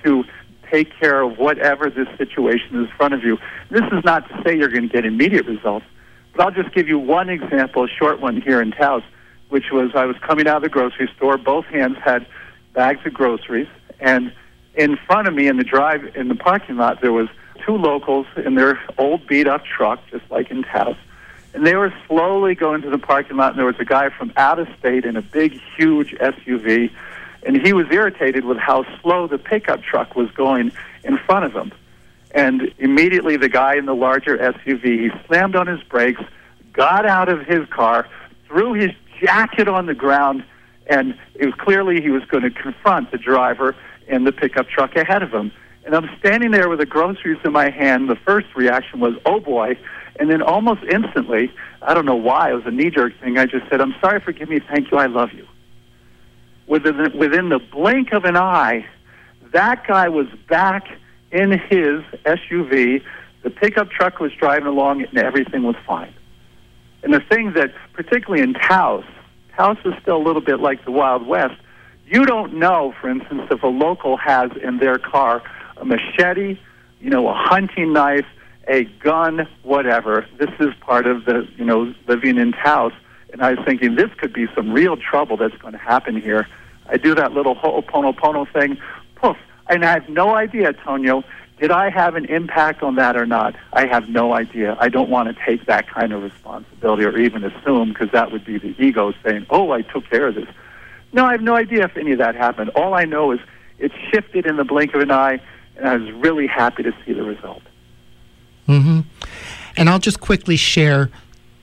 to 0.04 0.26
take 0.70 0.92
care 1.00 1.22
of 1.22 1.38
whatever 1.38 1.90
this 1.90 2.10
situation 2.18 2.84
is 2.84 2.90
in 2.90 2.98
front 2.98 3.14
of 3.14 3.24
you. 3.24 3.38
This 3.70 3.86
is 3.94 4.04
not 4.04 4.28
to 4.28 4.44
say 4.44 4.58
you're 4.58 4.68
going 4.68 4.90
to 4.90 4.94
get 4.94 5.06
immediate 5.06 5.46
results, 5.46 5.86
but 6.34 6.44
I'll 6.44 6.52
just 6.52 6.76
give 6.76 6.90
you 6.90 7.00
one 7.00 7.30
example, 7.30 7.86
a 7.86 7.88
short 7.88 8.20
one 8.20 8.42
here 8.42 8.62
in 8.62 8.72
Taos, 8.72 9.04
which 9.48 9.72
was 9.72 9.92
I 9.96 10.04
was 10.04 10.18
coming 10.18 10.50
out 10.50 10.58
of 10.58 10.64
the 10.64 10.70
grocery 10.70 11.10
store. 11.16 11.38
Both 11.38 11.66
hands 11.68 11.96
had 12.04 12.28
bags 12.78 13.04
of 13.08 13.14
groceries, 13.14 13.68
and 14.00 14.32
in 14.76 14.98
front 15.08 15.28
of 15.28 15.34
me 15.34 15.48
in 15.48 15.58
the 15.58 15.64
drive 15.64 16.16
in 16.16 16.28
the 16.28 16.36
parking 16.36 16.78
lot 16.78 17.02
there 17.02 17.12
was 17.12 17.28
two 17.66 17.76
locals 17.76 18.28
in 18.46 18.54
their 18.54 18.80
old 19.00 19.26
beat 19.26 19.48
up 19.48 19.66
truck, 19.66 20.00
just 20.12 20.24
like 20.30 20.52
in 20.52 20.62
Taos. 20.62 20.96
And 21.56 21.66
they 21.66 21.76
were 21.76 21.92
slowly 22.08 22.54
going 22.54 22.84
to 22.84 22.92
the 22.92 23.00
parking 23.00 23.36
lot, 23.36 23.50
and 23.50 23.58
there 23.58 23.66
was 23.66 23.80
a 23.80 23.86
guy 23.86 24.12
from 24.16 24.32
out 24.38 24.60
of 24.60 24.68
state 24.78 25.06
in 25.06 25.16
a 25.18 25.24
big, 25.24 25.60
huge 25.76 26.12
SUV, 26.22 26.92
and 27.42 27.60
he 27.60 27.74
was 27.74 27.88
irritated 27.90 28.46
with 28.46 28.60
how 28.60 28.86
slow 29.02 29.26
the 29.26 29.40
pickup 29.40 29.82
truck 29.82 30.16
was 30.16 30.30
going 30.36 30.72
in 31.04 31.18
front 31.18 31.46
of 31.46 31.54
him. 31.54 31.72
And 32.30 32.72
immediately, 32.78 33.38
the 33.38 33.50
guy 33.50 33.76
in 33.76 33.88
the 33.88 33.96
larger 33.96 34.38
SUV, 34.38 34.84
he 34.84 35.10
slammed 35.26 35.56
on 35.56 35.66
his 35.66 35.82
brakes, 35.82 36.22
got 36.74 37.08
out 37.08 37.28
of 37.28 37.42
his 37.42 37.68
car, 37.70 38.08
threw 38.48 38.74
his 38.74 38.92
jacket 39.20 39.68
on 39.68 39.88
the 39.88 39.96
ground, 39.96 40.44
and 40.90 41.18
it 41.36 41.46
was 41.46 41.56
clearly 41.56 42.02
he 42.02 42.10
was 42.10 42.24
going 42.26 42.44
to 42.44 42.50
confront 42.50 43.12
the 43.12 43.18
driver 43.18 43.76
in 44.08 44.24
the 44.24 44.32
pickup 44.32 44.68
truck 44.70 44.96
ahead 44.96 45.22
of 45.22 45.32
him. 45.32 45.52
And 45.86 45.96
I'm 45.96 46.10
standing 46.20 46.52
there 46.52 46.68
with 46.70 46.80
the 46.80 46.86
groceries 46.86 47.38
in 47.46 47.54
my 47.54 47.70
hand. 47.70 48.10
The 48.10 48.16
first 48.16 48.48
reaction 48.56 49.00
was, 49.00 49.14
oh 49.26 49.40
boy. 49.40 49.78
And 50.20 50.30
then 50.30 50.42
almost 50.42 50.82
instantly, 50.84 51.52
I 51.82 51.94
don't 51.94 52.06
know 52.06 52.16
why, 52.16 52.52
it 52.52 52.56
was 52.56 52.66
a 52.66 52.72
knee 52.72 52.90
jerk 52.90 53.14
thing. 53.20 53.38
I 53.38 53.46
just 53.46 53.70
said, 53.70 53.82
I'm 53.82 53.96
sorry, 54.02 54.20
forgive 54.20 54.50
me, 54.50 54.60
thank 54.60 54.92
you, 54.92 54.98
I 54.98 55.06
love 55.06 55.32
you. 55.34 55.48
Within 56.66 56.98
the, 56.98 57.12
within 57.16 57.50
the 57.50 57.60
blink 57.60 58.12
of 58.12 58.26
an 58.26 58.36
eye, 58.36 58.86
that 59.54 59.88
guy 59.88 60.10
was 60.10 60.28
back 60.50 60.88
in 61.32 61.52
his 61.52 62.04
SUV. 62.26 63.02
The 63.44 63.50
pickup 63.50 63.90
truck 63.90 64.20
was 64.20 64.34
driving 64.34 64.68
along, 64.68 65.04
and 65.04 65.18
everything 65.18 65.64
was 65.64 65.76
fine. 65.86 66.14
And 67.04 67.14
the 67.14 67.22
thing 67.22 67.54
that, 67.54 67.74
particularly 67.94 68.44
in 68.44 68.54
Taos, 68.56 69.06
Taos 69.58 69.78
is 69.86 69.94
still 70.02 70.18
a 70.18 70.24
little 70.24 70.42
bit 70.42 70.60
like 70.60 70.86
the 70.86 70.92
Wild 70.92 71.26
West. 71.26 71.60
You 72.06 72.26
don't 72.26 72.54
know, 72.54 72.94
for 73.02 73.10
instance, 73.10 73.42
if 73.50 73.64
a 73.64 73.68
local 73.68 74.16
has 74.18 74.52
in 74.64 74.78
their 74.78 75.00
car 75.00 75.42
a 75.78 75.86
machete, 75.86 76.58
you 77.02 77.10
know, 77.10 77.28
a 77.28 77.34
hunting 77.34 77.92
knife, 77.92 78.26
a 78.68 78.84
gun, 78.84 79.48
whatever. 79.64 80.26
This 80.38 80.52
is 80.60 80.74
part 80.82 81.08
of 81.08 81.26
the, 81.26 81.48
you 81.58 81.66
know, 81.66 81.94
living 82.08 82.38
in 82.38 82.52
Taos. 82.54 82.94
And 83.34 83.42
I 83.42 83.54
was 83.54 83.66
thinking 83.66 83.96
this 83.96 84.12
could 84.18 84.32
be 84.32 84.48
some 84.56 84.72
real 84.72 84.96
trouble 84.96 85.38
that's 85.38 85.58
going 85.58 85.74
to 85.74 85.80
happen 85.80 86.22
here. 86.22 86.48
I 86.88 86.98
do 86.98 87.16
that 87.16 87.34
little 87.34 87.56
ho'oponopono 87.56 88.52
thing, 88.54 88.78
poof, 89.16 89.38
and 89.70 89.84
I 89.84 89.92
have 89.94 90.08
no 90.08 90.36
idea, 90.36 90.74
Tonio, 90.74 91.24
did 91.60 91.72
I 91.72 91.90
have 91.90 92.16
an 92.16 92.26
impact 92.26 92.84
on 92.84 92.96
that 92.96 93.16
or 93.16 93.26
not? 93.26 93.56
I 93.74 93.88
have 93.88 94.10
no 94.10 94.34
idea. 94.34 94.78
I 94.80 94.90
don't 94.90 95.10
want 95.10 95.36
to 95.36 95.46
take 95.46 95.66
that 95.66 95.90
kind 95.90 96.14
of 96.14 96.22
responsibility 96.22 97.04
or 97.04 97.18
even 97.18 97.44
assume 97.44 97.90
because 97.90 98.12
that 98.12 98.32
would 98.32 98.46
be 98.46 98.60
the 98.60 98.76
ego 98.78 99.14
saying, 99.24 99.48
oh, 99.50 99.72
I 99.72 99.82
took 99.82 100.08
care 100.10 100.28
of 100.28 100.36
this. 100.36 100.48
No, 101.14 101.26
I 101.26 101.32
have 101.32 101.42
no 101.42 101.56
idea 101.56 101.86
if 101.86 101.98
any 101.98 102.12
of 102.12 102.20
that 102.20 102.36
happened. 102.36 102.70
All 102.76 102.94
I 102.94 103.06
know 103.06 103.32
is 103.32 103.40
it 103.80 103.92
shifted 104.12 104.46
in 104.46 104.58
the 104.58 104.64
blink 104.64 104.94
of 104.94 105.02
an 105.02 105.12
eye, 105.12 105.42
and 105.78 105.88
I 105.88 105.96
was 105.96 106.12
really 106.12 106.48
happy 106.48 106.84
to 106.84 106.94
see 107.06 107.14
the 107.14 107.24
result. 107.24 107.64
Mm-hmm. 108.68 109.02
And 109.78 109.90
I'll 109.90 110.00
just 110.00 110.20
quickly 110.20 110.58
share 110.58 111.10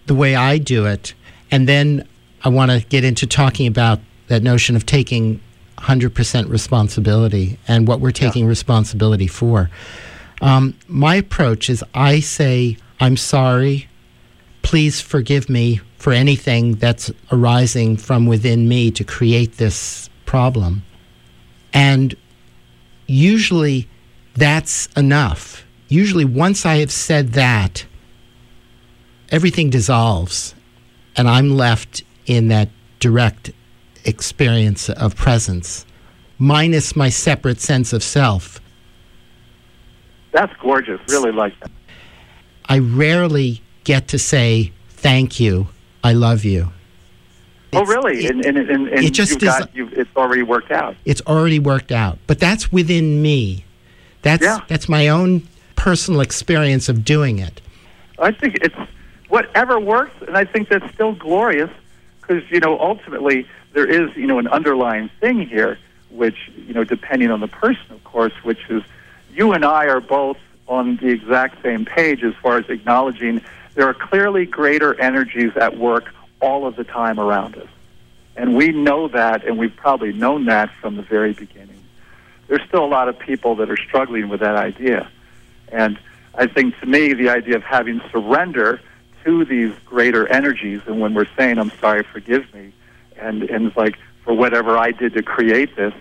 the 0.06 0.14
way 0.14 0.34
I 0.34 0.58
do 0.58 0.86
it, 0.86 1.14
and 1.50 1.68
then 1.68 2.08
I 2.42 2.48
want 2.48 2.70
to 2.70 2.80
get 2.80 3.04
into 3.04 3.26
talking 3.26 3.66
about 3.66 4.00
that 4.28 4.42
notion 4.42 4.76
of 4.76 4.86
taking 4.86 5.40
100% 5.84 6.48
responsibility 6.48 7.58
and 7.68 7.86
what 7.86 8.00
we're 8.00 8.10
taking 8.10 8.44
yeah. 8.44 8.48
responsibility 8.48 9.26
for. 9.26 9.70
Um, 10.40 10.76
my 10.88 11.16
approach 11.16 11.70
is 11.70 11.84
I 11.94 12.20
say, 12.20 12.76
I'm 13.00 13.16
sorry. 13.16 13.88
Please 14.62 15.00
forgive 15.00 15.48
me 15.48 15.80
for 15.98 16.12
anything 16.12 16.74
that's 16.74 17.10
arising 17.30 17.96
from 17.96 18.26
within 18.26 18.68
me 18.68 18.90
to 18.90 19.04
create 19.04 19.56
this 19.56 20.10
problem. 20.26 20.82
And 21.72 22.14
usually 23.06 23.88
that's 24.34 24.86
enough. 24.96 25.64
Usually, 25.88 26.24
once 26.24 26.66
I 26.66 26.76
have 26.76 26.90
said 26.90 27.32
that, 27.32 27.84
everything 29.30 29.70
dissolves 29.70 30.54
and 31.16 31.28
I'm 31.28 31.56
left 31.56 32.02
in 32.26 32.48
that 32.48 32.68
direct 33.00 33.52
experience 34.04 34.88
of 34.90 35.16
presence, 35.16 35.86
minus 36.38 36.94
my 36.96 37.08
separate 37.08 37.60
sense 37.60 37.92
of 37.92 38.02
self. 38.02 38.60
That's 40.32 40.52
gorgeous. 40.60 41.00
Really 41.08 41.32
like 41.32 41.58
that. 41.60 41.70
I 42.68 42.78
rarely 42.78 43.62
get 43.84 44.08
to 44.08 44.18
say 44.18 44.72
thank 44.88 45.38
you, 45.38 45.68
I 46.02 46.12
love 46.12 46.44
you. 46.44 46.72
oh, 47.72 47.82
It's- 47.82 47.88
really? 47.88 48.24
it- 48.24 48.30
and 48.30 48.44
and, 48.44 48.58
and, 48.58 48.88
and 48.88 49.04
it 49.04 49.10
just 49.12 49.32
you've 49.32 49.42
is- 49.42 49.48
got, 49.48 49.74
you've, 49.76 49.92
it's 49.92 50.10
already 50.16 50.42
worked 50.42 50.70
out. 50.70 50.96
it's 51.04 51.20
already 51.26 51.58
worked 51.58 51.92
out. 51.92 52.18
But 52.26 52.38
that's 52.40 52.72
within 52.72 53.20
me. 53.22 53.64
That's 54.22 54.42
Yeah. 54.44 54.60
that's 54.68 54.88
my 54.88 55.08
own 55.08 55.42
personal 55.76 56.20
experience 56.20 56.88
of 56.88 57.04
doing 57.04 57.38
it. 57.38 57.60
I 58.18 58.32
think 58.32 58.56
it's 58.62 58.74
whatever 59.28 59.78
works, 59.78 60.14
and 60.26 60.36
I 60.36 60.44
think 60.44 60.68
that's 60.68 60.88
still 60.94 61.12
glorious 61.12 61.70
because 62.22 62.42
you 62.50 62.60
know 62.60 62.78
ultimately 62.80 63.46
there 63.74 63.86
is 63.86 64.16
you 64.16 64.26
know 64.26 64.38
an 64.38 64.48
underlying 64.48 65.10
thing 65.20 65.46
here, 65.46 65.78
which 66.08 66.50
you 66.56 66.72
know 66.72 66.84
depending 66.84 67.30
on 67.30 67.40
the 67.40 67.48
person, 67.48 67.84
of 67.90 68.02
course, 68.04 68.32
which 68.42 68.70
is 68.70 68.82
you 69.34 69.52
and 69.52 69.64
I 69.64 69.86
are 69.86 70.00
both 70.00 70.38
on 70.66 70.96
the 70.96 71.08
exact 71.08 71.62
same 71.62 71.84
page 71.84 72.22
as 72.22 72.32
far 72.42 72.56
as 72.56 72.70
acknowledging 72.70 73.42
there 73.74 73.86
are 73.86 73.94
clearly 73.94 74.46
greater 74.46 74.98
energies 74.98 75.54
at 75.56 75.76
work 75.76 76.14
all 76.40 76.66
of 76.66 76.76
the 76.76 76.84
time 76.84 77.20
around 77.20 77.56
us, 77.56 77.68
and 78.36 78.56
we 78.56 78.68
know 78.68 79.08
that, 79.08 79.44
and 79.44 79.58
we've 79.58 79.76
probably 79.76 80.12
known 80.12 80.46
that 80.46 80.70
from 80.80 80.96
the 80.96 81.02
very 81.02 81.32
beginning. 81.32 81.82
There's 82.46 82.62
still 82.68 82.84
a 82.84 82.86
lot 82.86 83.08
of 83.08 83.18
people 83.18 83.56
that 83.56 83.70
are 83.70 83.76
struggling 83.76 84.28
with 84.28 84.40
that 84.40 84.56
idea. 84.56 85.10
And 85.68 85.98
I 86.34 86.46
think 86.46 86.78
to 86.80 86.86
me, 86.86 87.14
the 87.14 87.30
idea 87.30 87.56
of 87.56 87.62
having 87.62 88.00
surrender 88.12 88.80
to 89.24 89.44
these 89.46 89.72
greater 89.86 90.28
energies, 90.28 90.82
and 90.86 91.00
when 91.00 91.14
we're 91.14 91.28
saying, 91.36 91.58
I'm 91.58 91.72
sorry, 91.80 92.02
forgive 92.02 92.52
me, 92.52 92.72
and, 93.18 93.42
and 93.44 93.66
it's 93.66 93.76
like, 93.76 93.96
for 94.24 94.34
whatever 94.34 94.76
I 94.76 94.90
did 94.90 95.14
to 95.14 95.22
create 95.22 95.76
this, 95.76 95.92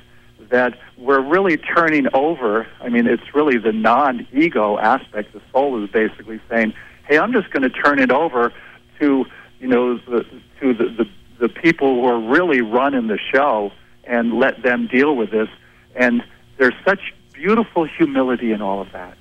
that 0.50 0.78
we're 0.98 1.22
really 1.22 1.58
turning 1.58 2.08
over. 2.14 2.68
I 2.80 2.90
mean, 2.90 3.08
it's 3.08 3.34
really 3.34 3.58
the 3.58 3.72
non 3.72 4.28
ego 4.32 4.78
aspect. 4.78 5.34
The 5.34 5.42
soul 5.52 5.84
is 5.84 5.90
basically 5.90 6.40
saying, 6.50 6.74
hey, 7.08 7.18
I'm 7.18 7.34
just 7.34 7.52
going 7.52 7.64
to 7.64 7.70
turn 7.70 8.00
it 8.00 8.12
over 8.12 8.54
to, 9.00 9.26
you 9.60 9.68
know, 9.68 9.98
the, 9.98 10.26
to 10.62 10.74
the, 10.74 10.86
the, 10.86 11.10
the 11.40 11.50
people 11.50 11.96
who 11.96 12.06
are 12.06 12.20
really 12.20 12.62
running 12.62 13.08
the 13.08 13.20
show 13.34 13.72
and 14.06 14.34
let 14.34 14.64
them 14.64 14.88
deal 14.88 15.16
with 15.16 15.32
this. 15.32 15.50
And 15.96 16.24
there's 16.58 16.76
such 16.86 17.14
beautiful 17.34 17.86
humility 17.86 18.52
in 18.52 18.62
all 18.62 18.82
of 18.82 18.92
that. 18.92 19.18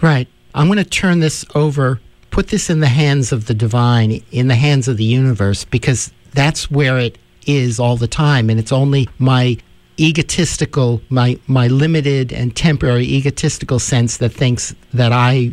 Right. 0.00 0.28
I'm 0.54 0.66
going 0.66 0.78
to 0.78 0.84
turn 0.84 1.20
this 1.20 1.44
over, 1.54 2.00
put 2.30 2.48
this 2.48 2.68
in 2.68 2.80
the 2.80 2.88
hands 2.88 3.32
of 3.32 3.46
the 3.46 3.54
divine, 3.54 4.22
in 4.30 4.48
the 4.48 4.54
hands 4.54 4.86
of 4.86 4.96
the 4.96 5.04
universe, 5.04 5.64
because 5.64 6.12
that's 6.32 6.70
where 6.70 6.98
it 6.98 7.18
is 7.46 7.78
all 7.78 7.96
the 7.96 8.08
time. 8.08 8.50
And 8.50 8.58
it's 8.58 8.72
only 8.72 9.08
my 9.18 9.58
egotistical, 9.98 11.00
my, 11.08 11.38
my 11.46 11.68
limited 11.68 12.32
and 12.32 12.54
temporary 12.54 13.04
egotistical 13.04 13.78
sense 13.78 14.16
that 14.18 14.30
thinks 14.30 14.74
that 14.92 15.12
I 15.12 15.52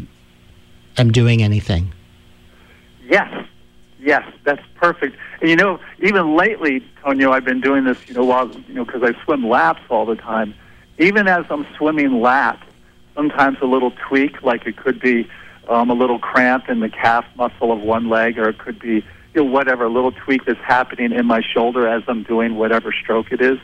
am 0.97 1.11
doing 1.11 1.41
anything. 1.41 1.93
Yes, 3.09 3.45
yes, 3.99 4.23
that's 4.43 4.61
perfect. 4.75 5.17
And 5.41 5.49
you 5.49 5.55
know, 5.55 5.79
even 5.99 6.35
lately, 6.35 6.83
Tonio, 7.01 7.31
I've 7.31 7.45
been 7.45 7.61
doing 7.61 7.85
this. 7.85 7.97
You 8.07 8.15
know, 8.15 8.25
while 8.25 8.49
you 8.67 8.73
know, 8.73 8.85
because 8.85 9.03
I 9.03 9.23
swim 9.23 9.47
laps 9.47 9.81
all 9.89 10.05
the 10.05 10.15
time. 10.15 10.53
Even 10.99 11.27
as 11.29 11.45
I'm 11.49 11.65
swimming 11.77 12.19
laps, 12.19 12.65
sometimes 13.15 13.57
a 13.61 13.65
little 13.65 13.91
tweak, 14.07 14.43
like 14.43 14.67
it 14.67 14.75
could 14.75 14.99
be 14.99 15.29
um, 15.69 15.89
a 15.89 15.93
little 15.93 16.19
cramp 16.19 16.67
in 16.67 16.81
the 16.81 16.89
calf 16.89 17.25
muscle 17.35 17.71
of 17.71 17.79
one 17.79 18.09
leg, 18.09 18.37
or 18.37 18.49
it 18.49 18.57
could 18.57 18.79
be 18.79 19.05
you 19.33 19.43
know 19.43 19.49
whatever 19.49 19.89
little 19.89 20.11
tweak 20.11 20.45
that's 20.45 20.59
happening 20.59 21.11
in 21.11 21.25
my 21.25 21.41
shoulder 21.41 21.87
as 21.87 22.03
I'm 22.07 22.23
doing 22.23 22.55
whatever 22.55 22.91
stroke 22.91 23.31
it 23.31 23.41
is. 23.41 23.57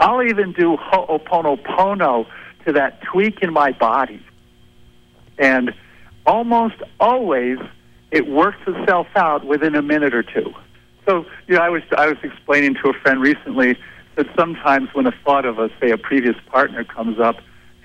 I'll 0.00 0.22
even 0.22 0.52
do 0.52 0.76
ho'oponopono 0.76 2.26
to 2.66 2.72
that 2.72 3.02
tweak 3.02 3.42
in 3.42 3.52
my 3.52 3.72
body, 3.72 4.24
and 5.38 5.72
almost 6.26 6.76
always 6.98 7.58
it 8.10 8.28
works 8.28 8.58
itself 8.66 9.08
out 9.16 9.44
within 9.44 9.74
a 9.74 9.82
minute 9.82 10.14
or 10.14 10.22
two. 10.22 10.54
So, 11.06 11.26
you 11.46 11.56
know, 11.56 11.60
I 11.60 11.68
was 11.68 11.82
I 11.96 12.06
was 12.06 12.16
explaining 12.22 12.74
to 12.82 12.90
a 12.90 12.92
friend 12.94 13.20
recently 13.20 13.76
that 14.16 14.26
sometimes 14.36 14.88
when 14.94 15.06
a 15.06 15.12
thought 15.24 15.44
of 15.44 15.58
a 15.58 15.68
say 15.80 15.90
a 15.90 15.98
previous 15.98 16.36
partner 16.46 16.84
comes 16.84 17.18
up, 17.18 17.36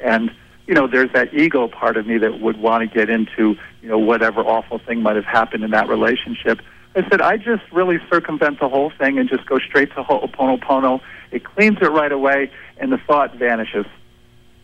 and 0.01 0.31
you 0.67 0.73
know, 0.73 0.87
there's 0.87 1.11
that 1.13 1.33
ego 1.33 1.67
part 1.67 1.97
of 1.97 2.05
me 2.05 2.17
that 2.19 2.39
would 2.39 2.57
want 2.57 2.87
to 2.89 2.95
get 2.95 3.09
into 3.09 3.57
you 3.81 3.89
know 3.89 3.97
whatever 3.97 4.41
awful 4.41 4.79
thing 4.79 5.01
might 5.01 5.15
have 5.15 5.25
happened 5.25 5.63
in 5.63 5.71
that 5.71 5.89
relationship. 5.89 6.61
I 6.95 7.07
said 7.09 7.21
I 7.21 7.37
just 7.37 7.63
really 7.71 7.99
circumvent 8.09 8.59
the 8.59 8.67
whole 8.67 8.89
thing 8.89 9.19
and 9.19 9.29
just 9.29 9.45
go 9.45 9.59
straight 9.59 9.89
to 9.95 10.03
Ho'oponopono. 10.03 11.01
It 11.31 11.43
cleans 11.43 11.77
it 11.81 11.91
right 11.91 12.11
away, 12.11 12.51
and 12.77 12.91
the 12.91 12.97
thought 12.97 13.35
vanishes. 13.35 13.85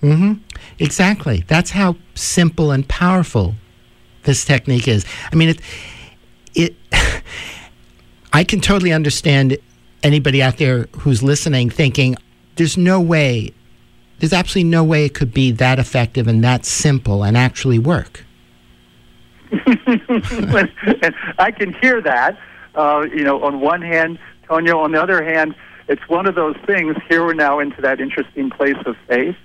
hmm 0.02 0.34
Exactly. 0.80 1.44
That's 1.48 1.72
how 1.72 1.96
simple 2.16 2.72
and 2.72 2.88
powerful 2.88 3.56
this 4.24 4.44
technique 4.44 4.88
is. 4.88 5.06
I 5.32 5.36
mean, 5.36 5.50
it, 5.50 5.62
it, 6.56 6.76
I 8.34 8.44
can 8.44 8.60
totally 8.60 8.92
understand 8.92 9.58
anybody 10.04 10.42
out 10.42 10.58
there 10.58 10.88
who's 10.98 11.24
listening 11.24 11.70
thinking, 11.70 12.16
there's 12.56 12.78
no 12.78 13.00
way, 13.00 13.54
there's 14.20 14.34
absolutely 14.34 14.70
no 14.70 14.84
way 14.84 15.06
it 15.06 15.14
could 15.14 15.34
be 15.34 15.52
that 15.52 15.80
effective 15.80 16.28
and 16.28 16.44
that 16.44 16.66
simple 16.66 17.24
and 17.24 17.38
actually 17.38 17.80
work. 17.80 18.25
I 21.38 21.52
can 21.52 21.74
hear 21.74 22.02
that. 22.02 22.38
Uh, 22.74 23.06
you 23.12 23.24
know, 23.24 23.44
on 23.44 23.62
one 23.62 23.82
hand, 23.82 24.20
Tonio, 24.48 24.80
on 24.80 24.92
the 24.92 25.02
other 25.02 25.24
hand, 25.24 25.56
it's 25.88 26.08
one 26.08 26.28
of 26.28 26.36
those 26.36 26.56
things. 26.66 26.96
Here 27.08 27.24
we're 27.24 27.34
now 27.34 27.60
into 27.60 27.82
that 27.82 28.02
interesting 28.02 28.50
place 28.50 28.78
of 28.86 28.96
faith 29.08 29.36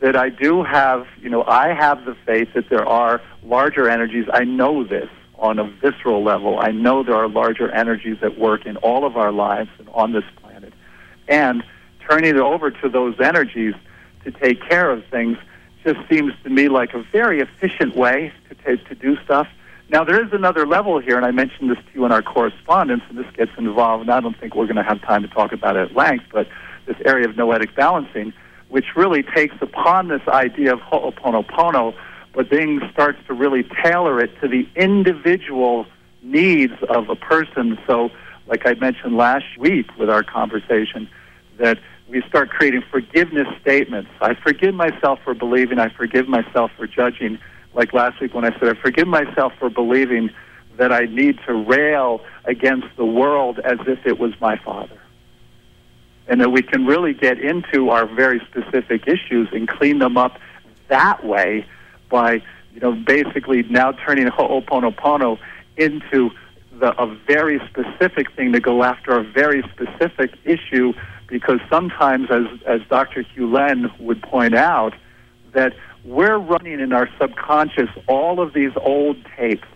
that 0.00 0.16
I 0.16 0.28
do 0.28 0.62
have. 0.62 1.06
You 1.20 1.30
know, 1.30 1.44
I 1.44 1.72
have 1.72 2.04
the 2.04 2.16
faith 2.26 2.48
that 2.54 2.68
there 2.68 2.86
are 2.86 3.20
larger 3.42 3.88
energies. 3.88 4.26
I 4.32 4.44
know 4.44 4.84
this 4.84 5.08
on 5.36 5.58
a 5.58 5.64
visceral 5.64 6.22
level. 6.22 6.58
I 6.60 6.72
know 6.72 7.02
there 7.02 7.14
are 7.14 7.28
larger 7.28 7.70
energies 7.70 8.18
at 8.22 8.38
work 8.38 8.66
in 8.66 8.76
all 8.78 9.04
of 9.04 9.16
our 9.16 9.32
lives 9.32 9.70
and 9.78 9.88
on 9.90 10.12
this 10.12 10.24
planet. 10.40 10.72
And 11.26 11.62
turning 12.08 12.30
it 12.30 12.40
over 12.40 12.70
to 12.70 12.88
those 12.88 13.14
energies 13.20 13.74
to 14.24 14.30
take 14.30 14.60
care 14.68 14.90
of 14.90 15.04
things 15.10 15.38
just 15.88 16.08
seems 16.08 16.32
to 16.42 16.50
me 16.50 16.68
like 16.68 16.92
a 16.94 17.02
very 17.12 17.40
efficient 17.40 17.96
way 17.96 18.32
to 18.48 18.54
take, 18.54 18.86
to 18.88 18.94
do 18.94 19.16
stuff. 19.24 19.48
Now 19.88 20.04
there 20.04 20.22
is 20.22 20.32
another 20.32 20.66
level 20.66 20.98
here, 20.98 21.16
and 21.16 21.24
I 21.24 21.30
mentioned 21.30 21.70
this 21.70 21.78
to 21.78 21.94
you 21.94 22.04
in 22.04 22.12
our 22.12 22.20
correspondence, 22.20 23.02
and 23.08 23.16
this 23.16 23.30
gets 23.34 23.52
involved. 23.56 24.02
And 24.02 24.10
I 24.10 24.20
don't 24.20 24.38
think 24.38 24.54
we're 24.54 24.66
going 24.66 24.76
to 24.76 24.82
have 24.82 25.00
time 25.00 25.22
to 25.22 25.28
talk 25.28 25.52
about 25.52 25.76
it 25.76 25.90
at 25.90 25.96
length, 25.96 26.26
but 26.30 26.46
this 26.86 26.96
area 27.06 27.26
of 27.26 27.36
noetic 27.36 27.74
balancing, 27.74 28.34
which 28.68 28.96
really 28.96 29.22
takes 29.22 29.54
upon 29.62 30.08
this 30.08 30.20
idea 30.28 30.74
of 30.74 30.80
ho'oponopono, 30.80 31.94
but 32.34 32.50
then 32.50 32.80
starts 32.92 33.18
to 33.26 33.32
really 33.32 33.64
tailor 33.82 34.20
it 34.20 34.38
to 34.42 34.48
the 34.48 34.68
individual 34.76 35.86
needs 36.22 36.74
of 36.90 37.08
a 37.08 37.16
person. 37.16 37.78
So, 37.86 38.10
like 38.46 38.66
I 38.66 38.74
mentioned 38.74 39.16
last 39.16 39.46
week 39.58 39.86
with 39.98 40.10
our 40.10 40.22
conversation, 40.22 41.08
that 41.58 41.78
we 42.08 42.22
start 42.22 42.50
creating 42.50 42.82
forgiveness 42.90 43.46
statements. 43.60 44.10
I 44.20 44.34
forgive 44.34 44.74
myself 44.74 45.20
for 45.24 45.34
believing. 45.34 45.78
I 45.78 45.88
forgive 45.90 46.26
myself 46.26 46.70
for 46.76 46.86
judging. 46.86 47.38
Like 47.74 47.92
last 47.92 48.20
week 48.20 48.34
when 48.34 48.44
I 48.44 48.58
said, 48.58 48.76
I 48.76 48.80
forgive 48.80 49.06
myself 49.06 49.52
for 49.58 49.68
believing 49.68 50.30
that 50.78 50.92
I 50.92 51.02
need 51.02 51.38
to 51.46 51.52
rail 51.52 52.20
against 52.44 52.86
the 52.96 53.04
world 53.04 53.58
as 53.58 53.78
if 53.86 54.06
it 54.06 54.18
was 54.18 54.32
my 54.40 54.56
father. 54.56 54.98
And 56.28 56.40
that 56.40 56.50
we 56.50 56.62
can 56.62 56.86
really 56.86 57.12
get 57.12 57.38
into 57.38 57.90
our 57.90 58.06
very 58.06 58.40
specific 58.50 59.06
issues 59.06 59.48
and 59.52 59.68
clean 59.68 59.98
them 59.98 60.16
up 60.16 60.38
that 60.88 61.24
way 61.24 61.66
by, 62.08 62.42
you 62.72 62.80
know, 62.80 62.92
basically 62.92 63.62
now 63.64 63.92
turning 63.92 64.26
Ho'oponopono 64.28 65.38
into 65.76 66.30
the, 66.72 66.98
a 67.00 67.06
very 67.26 67.60
specific 67.68 68.32
thing 68.32 68.52
to 68.52 68.60
go 68.60 68.82
after 68.82 69.18
a 69.18 69.22
very 69.22 69.62
specific 69.74 70.32
issue 70.44 70.94
because 71.28 71.60
sometimes, 71.70 72.30
as, 72.30 72.46
as 72.66 72.80
Dr. 72.88 73.22
Hew 73.22 73.52
Len 73.52 73.90
would 74.00 74.22
point 74.22 74.54
out, 74.54 74.94
that 75.52 75.74
we're 76.04 76.38
running 76.38 76.80
in 76.80 76.92
our 76.92 77.08
subconscious 77.20 77.90
all 78.06 78.40
of 78.40 78.54
these 78.54 78.72
old 78.76 79.16
tapes, 79.36 79.66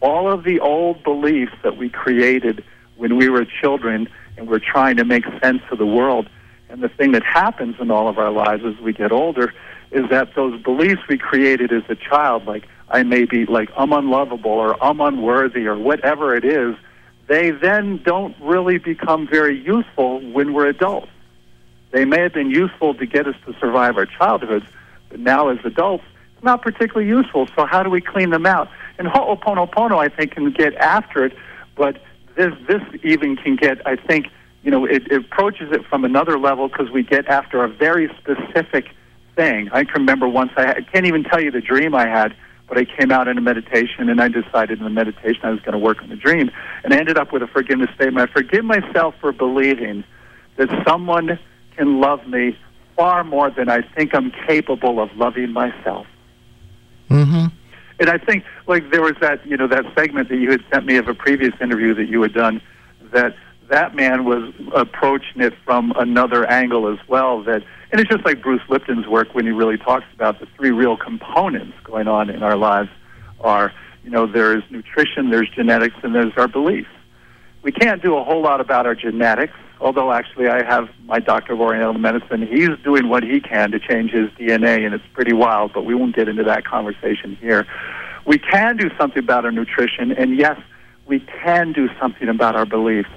all 0.00 0.30
of 0.30 0.44
the 0.44 0.60
old 0.60 1.02
beliefs 1.04 1.52
that 1.62 1.76
we 1.76 1.88
created 1.88 2.64
when 2.96 3.16
we 3.16 3.28
were 3.28 3.46
children 3.60 4.08
and 4.36 4.48
we're 4.48 4.58
trying 4.58 4.96
to 4.96 5.04
make 5.04 5.24
sense 5.42 5.62
of 5.70 5.78
the 5.78 5.86
world. 5.86 6.28
And 6.68 6.82
the 6.82 6.88
thing 6.88 7.12
that 7.12 7.22
happens 7.22 7.76
in 7.78 7.90
all 7.90 8.08
of 8.08 8.18
our 8.18 8.30
lives 8.30 8.64
as 8.64 8.76
we 8.82 8.92
get 8.92 9.12
older 9.12 9.52
is 9.90 10.08
that 10.10 10.34
those 10.34 10.60
beliefs 10.62 11.02
we 11.08 11.18
created 11.18 11.72
as 11.72 11.82
a 11.88 11.94
child, 11.94 12.46
like 12.46 12.66
I 12.88 13.02
may 13.02 13.24
be 13.24 13.46
like 13.46 13.70
I'm 13.76 13.92
unlovable 13.92 14.50
or 14.50 14.82
I'm 14.82 15.00
unworthy 15.00 15.66
or 15.66 15.78
whatever 15.78 16.34
it 16.34 16.44
is, 16.44 16.74
they 17.26 17.50
then 17.50 18.02
don't 18.04 18.36
really 18.40 18.78
become 18.78 19.26
very 19.26 19.58
useful 19.58 20.20
when 20.32 20.52
we're 20.52 20.66
adults. 20.66 21.08
They 21.90 22.04
may 22.04 22.20
have 22.20 22.34
been 22.34 22.50
useful 22.50 22.94
to 22.94 23.06
get 23.06 23.26
us 23.26 23.36
to 23.46 23.54
survive 23.58 23.96
our 23.96 24.06
childhoods, 24.06 24.66
but 25.08 25.20
now 25.20 25.48
as 25.48 25.58
adults, 25.64 26.04
it's 26.34 26.44
not 26.44 26.60
particularly 26.60 27.08
useful. 27.08 27.46
So 27.56 27.66
how 27.66 27.82
do 27.82 27.90
we 27.90 28.00
clean 28.00 28.30
them 28.30 28.46
out? 28.46 28.68
And 28.98 29.08
Ho'oponopono, 29.08 29.98
I 29.98 30.08
think, 30.08 30.32
can 30.32 30.50
get 30.50 30.74
after 30.74 31.24
it, 31.24 31.36
but 31.76 32.02
this 32.36 32.52
this 32.66 32.82
even 33.02 33.36
can 33.36 33.56
get, 33.56 33.86
I 33.86 33.96
think, 33.96 34.26
you 34.62 34.70
know, 34.70 34.84
it, 34.84 35.10
it 35.10 35.24
approaches 35.24 35.72
it 35.72 35.86
from 35.86 36.04
another 36.04 36.38
level 36.38 36.68
because 36.68 36.90
we 36.90 37.02
get 37.02 37.26
after 37.28 37.62
a 37.62 37.68
very 37.68 38.10
specific 38.18 38.88
thing. 39.36 39.68
I 39.72 39.84
can 39.84 40.00
remember 40.00 40.28
once 40.28 40.52
I, 40.56 40.72
I 40.72 40.80
can't 40.80 41.06
even 41.06 41.24
tell 41.24 41.40
you 41.40 41.50
the 41.50 41.60
dream 41.60 41.94
I 41.94 42.06
had, 42.06 42.34
but 42.68 42.78
I 42.78 42.84
came 42.84 43.12
out 43.12 43.28
in 43.28 43.36
a 43.38 43.40
meditation 43.40 44.08
and 44.08 44.20
I 44.20 44.28
decided 44.28 44.78
in 44.78 44.84
the 44.84 44.90
meditation 44.90 45.40
I 45.44 45.50
was 45.50 45.60
going 45.60 45.72
to 45.72 45.78
work 45.78 46.02
on 46.02 46.08
the 46.08 46.16
dream, 46.16 46.50
and 46.82 46.94
I 46.94 46.98
ended 46.98 47.18
up 47.18 47.32
with 47.32 47.42
a 47.42 47.46
forgiveness 47.46 47.90
statement. 47.94 48.30
I 48.30 48.32
forgive 48.32 48.64
myself 48.64 49.14
for 49.20 49.32
believing 49.32 50.04
that 50.56 50.68
someone 50.86 51.38
can 51.76 52.00
love 52.00 52.26
me 52.26 52.56
far 52.96 53.24
more 53.24 53.50
than 53.50 53.68
I 53.68 53.82
think 53.82 54.14
I'm 54.14 54.32
capable 54.46 55.00
of 55.00 55.14
loving 55.16 55.52
myself. 55.52 56.06
Mm-hmm. 57.10 57.46
And 58.00 58.10
I 58.10 58.18
think, 58.18 58.44
like, 58.66 58.90
there 58.90 59.02
was 59.02 59.14
that, 59.20 59.46
you 59.46 59.56
know, 59.56 59.66
that 59.68 59.84
segment 59.96 60.28
that 60.28 60.36
you 60.36 60.50
had 60.50 60.64
sent 60.72 60.86
me 60.86 60.96
of 60.96 61.08
a 61.08 61.14
previous 61.14 61.52
interview 61.60 61.94
that 61.94 62.06
you 62.06 62.22
had 62.22 62.32
done, 62.32 62.60
that 63.12 63.36
that 63.70 63.94
man 63.94 64.24
was 64.24 64.52
approaching 64.74 65.40
it 65.40 65.54
from 65.64 65.92
another 65.96 66.46
angle 66.46 66.92
as 66.92 66.98
well. 67.08 67.42
That, 67.42 67.62
and 67.90 68.00
it's 68.00 68.10
just 68.10 68.24
like 68.24 68.42
Bruce 68.42 68.62
Lipton's 68.68 69.06
work 69.06 69.34
when 69.34 69.44
he 69.46 69.52
really 69.52 69.78
talks 69.78 70.06
about 70.14 70.40
the 70.40 70.46
three 70.56 70.70
real 70.70 70.96
components 70.96 71.76
going 71.84 72.08
on 72.08 72.30
in 72.30 72.42
our 72.42 72.56
lives 72.56 72.90
are, 73.40 73.72
you 74.02 74.10
know, 74.10 74.26
there's 74.26 74.62
nutrition, 74.70 75.30
there's 75.30 75.48
genetics, 75.48 75.96
and 76.02 76.14
there's 76.14 76.32
our 76.36 76.48
beliefs. 76.48 76.88
We 77.62 77.72
can't 77.72 78.02
do 78.02 78.16
a 78.16 78.24
whole 78.24 78.42
lot 78.42 78.60
about 78.60 78.86
our 78.86 78.94
genetics, 78.94 79.54
although 79.80 80.12
actually 80.12 80.48
I 80.48 80.62
have 80.64 80.90
my 81.04 81.18
doctor 81.18 81.54
of 81.54 81.60
Oriental 81.60 81.94
medicine. 81.94 82.46
He's 82.46 82.70
doing 82.84 83.08
what 83.08 83.22
he 83.22 83.40
can 83.40 83.70
to 83.70 83.78
change 83.78 84.10
his 84.10 84.28
DNA, 84.32 84.84
and 84.84 84.94
it's 84.94 85.04
pretty 85.14 85.32
wild, 85.32 85.72
but 85.72 85.84
we 85.86 85.94
won't 85.94 86.14
get 86.14 86.28
into 86.28 86.44
that 86.44 86.66
conversation 86.66 87.36
here. 87.40 87.66
We 88.26 88.38
can 88.38 88.76
do 88.76 88.90
something 88.98 89.22
about 89.22 89.44
our 89.46 89.52
nutrition, 89.52 90.12
and 90.12 90.36
yes, 90.36 90.60
we 91.06 91.20
can 91.20 91.72
do 91.72 91.88
something 92.00 92.28
about 92.28 92.56
our 92.56 92.66
beliefs. 92.66 93.08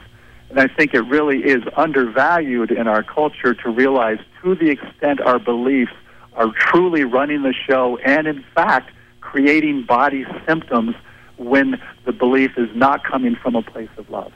And 0.49 0.59
I 0.59 0.67
think 0.67 0.93
it 0.93 1.01
really 1.01 1.39
is 1.39 1.63
undervalued 1.75 2.71
in 2.71 2.87
our 2.87 3.03
culture 3.03 3.53
to 3.53 3.69
realize 3.69 4.19
to 4.41 4.55
the 4.55 4.69
extent 4.69 5.19
our 5.21 5.39
beliefs 5.39 5.91
are 6.33 6.51
truly 6.57 7.03
running 7.03 7.41
the 7.41 7.53
show 7.53 7.97
and, 7.97 8.27
in 8.27 8.43
fact, 8.55 8.91
creating 9.21 9.83
body 9.83 10.25
symptoms 10.45 10.95
when 11.37 11.81
the 12.05 12.13
belief 12.13 12.57
is 12.57 12.69
not 12.75 13.03
coming 13.03 13.35
from 13.35 13.55
a 13.55 13.61
place 13.61 13.89
of 13.97 14.09
love. 14.09 14.31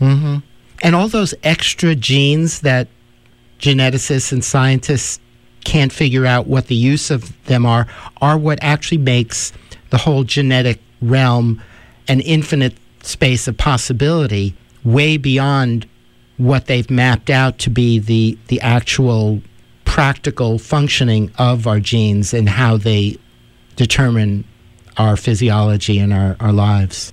Mm-hmm. 0.00 0.38
And 0.82 0.94
all 0.94 1.08
those 1.08 1.34
extra 1.42 1.94
genes 1.94 2.60
that 2.60 2.88
geneticists 3.58 4.32
and 4.32 4.44
scientists 4.44 5.20
can't 5.64 5.92
figure 5.92 6.26
out 6.26 6.46
what 6.46 6.66
the 6.66 6.74
use 6.74 7.10
of 7.10 7.44
them 7.44 7.64
are, 7.64 7.86
are 8.20 8.36
what 8.36 8.58
actually 8.62 8.98
makes 8.98 9.52
the 9.90 9.98
whole 9.98 10.24
genetic 10.24 10.80
realm 11.00 11.62
an 12.08 12.20
infinite 12.20 12.74
space 13.02 13.46
of 13.46 13.56
possibility 13.56 14.56
way 14.84 15.16
beyond 15.16 15.86
what 16.36 16.66
they've 16.66 16.90
mapped 16.90 17.30
out 17.30 17.58
to 17.58 17.70
be 17.70 17.98
the, 17.98 18.38
the 18.48 18.60
actual 18.60 19.40
practical 19.84 20.58
functioning 20.58 21.30
of 21.38 21.66
our 21.66 21.80
genes 21.80 22.32
and 22.32 22.48
how 22.48 22.76
they 22.76 23.18
determine 23.76 24.44
our 24.96 25.16
physiology 25.16 25.98
and 25.98 26.12
our, 26.12 26.36
our 26.40 26.52
lives. 26.52 27.12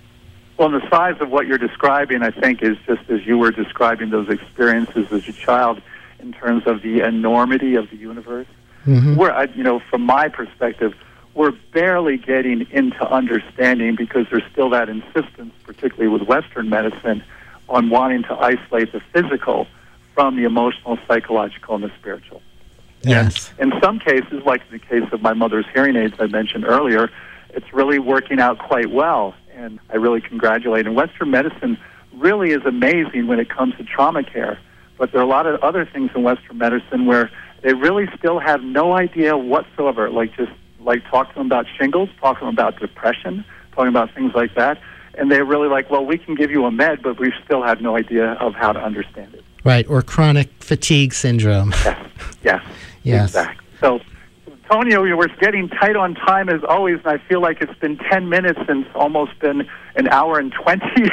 Well, 0.57 0.69
the 0.69 0.87
size 0.89 1.15
of 1.21 1.29
what 1.29 1.47
you're 1.47 1.57
describing, 1.57 2.21
I 2.21 2.31
think, 2.31 2.61
is 2.61 2.77
just 2.85 3.09
as 3.09 3.25
you 3.25 3.37
were 3.37 3.51
describing 3.51 4.09
those 4.09 4.29
experiences 4.29 5.11
as 5.11 5.27
a 5.27 5.31
child 5.31 5.81
in 6.19 6.33
terms 6.33 6.63
of 6.65 6.81
the 6.81 6.99
enormity 6.99 7.75
of 7.75 7.89
the 7.89 7.95
universe. 7.95 8.47
Mm-hmm. 8.85 9.15
We're, 9.15 9.45
you 9.55 9.63
know, 9.63 9.79
from 9.89 10.01
my 10.01 10.27
perspective, 10.27 10.93
we're 11.33 11.53
barely 11.73 12.17
getting 12.17 12.67
into 12.71 13.09
understanding 13.09 13.95
because 13.95 14.25
there's 14.29 14.43
still 14.51 14.69
that 14.71 14.89
insistence, 14.89 15.53
particularly 15.63 16.09
with 16.09 16.23
Western 16.23 16.69
medicine, 16.69 17.23
on 17.69 17.89
wanting 17.89 18.23
to 18.23 18.33
isolate 18.33 18.91
the 18.91 19.01
physical 19.13 19.67
from 20.13 20.35
the 20.35 20.43
emotional, 20.43 20.97
psychological, 21.07 21.75
and 21.75 21.83
the 21.83 21.91
spiritual. 21.99 22.41
Yes. 23.03 23.51
And 23.57 23.73
in 23.73 23.81
some 23.81 23.99
cases, 23.99 24.43
like 24.45 24.61
in 24.69 24.79
the 24.79 24.85
case 24.85 25.11
of 25.13 25.21
my 25.21 25.33
mother's 25.33 25.65
hearing 25.73 25.95
aids 25.95 26.15
I 26.19 26.27
mentioned 26.27 26.65
earlier, 26.65 27.09
it's 27.51 27.71
really 27.73 27.99
working 27.99 28.39
out 28.39 28.59
quite 28.59 28.91
well. 28.91 29.35
And 29.53 29.79
I 29.89 29.95
really 29.95 30.21
congratulate. 30.21 30.85
And 30.85 30.95
Western 30.95 31.31
medicine 31.31 31.77
really 32.13 32.51
is 32.51 32.65
amazing 32.65 33.27
when 33.27 33.39
it 33.39 33.49
comes 33.49 33.75
to 33.77 33.83
trauma 33.83 34.23
care. 34.23 34.59
But 34.97 35.11
there 35.11 35.21
are 35.21 35.23
a 35.23 35.27
lot 35.27 35.45
of 35.45 35.61
other 35.61 35.85
things 35.85 36.11
in 36.13 36.23
Western 36.23 36.57
medicine 36.57 37.05
where 37.05 37.31
they 37.61 37.73
really 37.73 38.07
still 38.17 38.39
have 38.39 38.61
no 38.61 38.93
idea 38.93 39.37
whatsoever. 39.37 40.09
Like 40.09 40.35
just 40.35 40.51
like 40.81 41.03
talk 41.09 41.29
to 41.29 41.35
them 41.35 41.45
about 41.45 41.65
shingles, 41.77 42.09
talk 42.19 42.39
to 42.39 42.45
them 42.45 42.53
about 42.53 42.79
depression, 42.79 43.45
talking 43.71 43.89
about 43.89 44.13
things 44.13 44.33
like 44.35 44.55
that. 44.55 44.81
And 45.19 45.29
they're 45.29 45.45
really 45.45 45.67
like, 45.67 45.89
well, 45.89 46.05
we 46.05 46.17
can 46.17 46.35
give 46.35 46.49
you 46.49 46.65
a 46.65 46.71
med, 46.71 47.01
but 47.03 47.19
we 47.19 47.33
still 47.43 47.61
have 47.61 47.81
no 47.81 47.97
idea 47.97 48.33
of 48.33 48.55
how 48.55 48.71
to 48.71 48.79
understand 48.79 49.33
it. 49.33 49.43
Right, 49.65 49.87
or 49.89 50.01
chronic 50.01 50.49
fatigue 50.63 51.13
syndrome. 51.13 51.71
Yes, 51.83 52.09
yes, 52.43 52.65
Yes. 53.03 53.29
exactly. 53.29 53.65
So, 53.81 53.99
Antonio, 54.47 55.01
we're 55.01 55.27
getting 55.39 55.67
tight 55.67 55.95
on 55.95 56.15
time 56.15 56.47
as 56.47 56.63
always, 56.63 56.99
and 56.99 57.07
I 57.07 57.17
feel 57.17 57.41
like 57.41 57.61
it's 57.61 57.77
been 57.79 57.97
10 57.97 58.29
minutes 58.29 58.59
and 58.67 58.85
it's 58.85 58.95
almost 58.95 59.37
been 59.39 59.67
an 59.95 60.07
hour 60.07 60.39
and 60.39 60.53
20. 60.53 61.09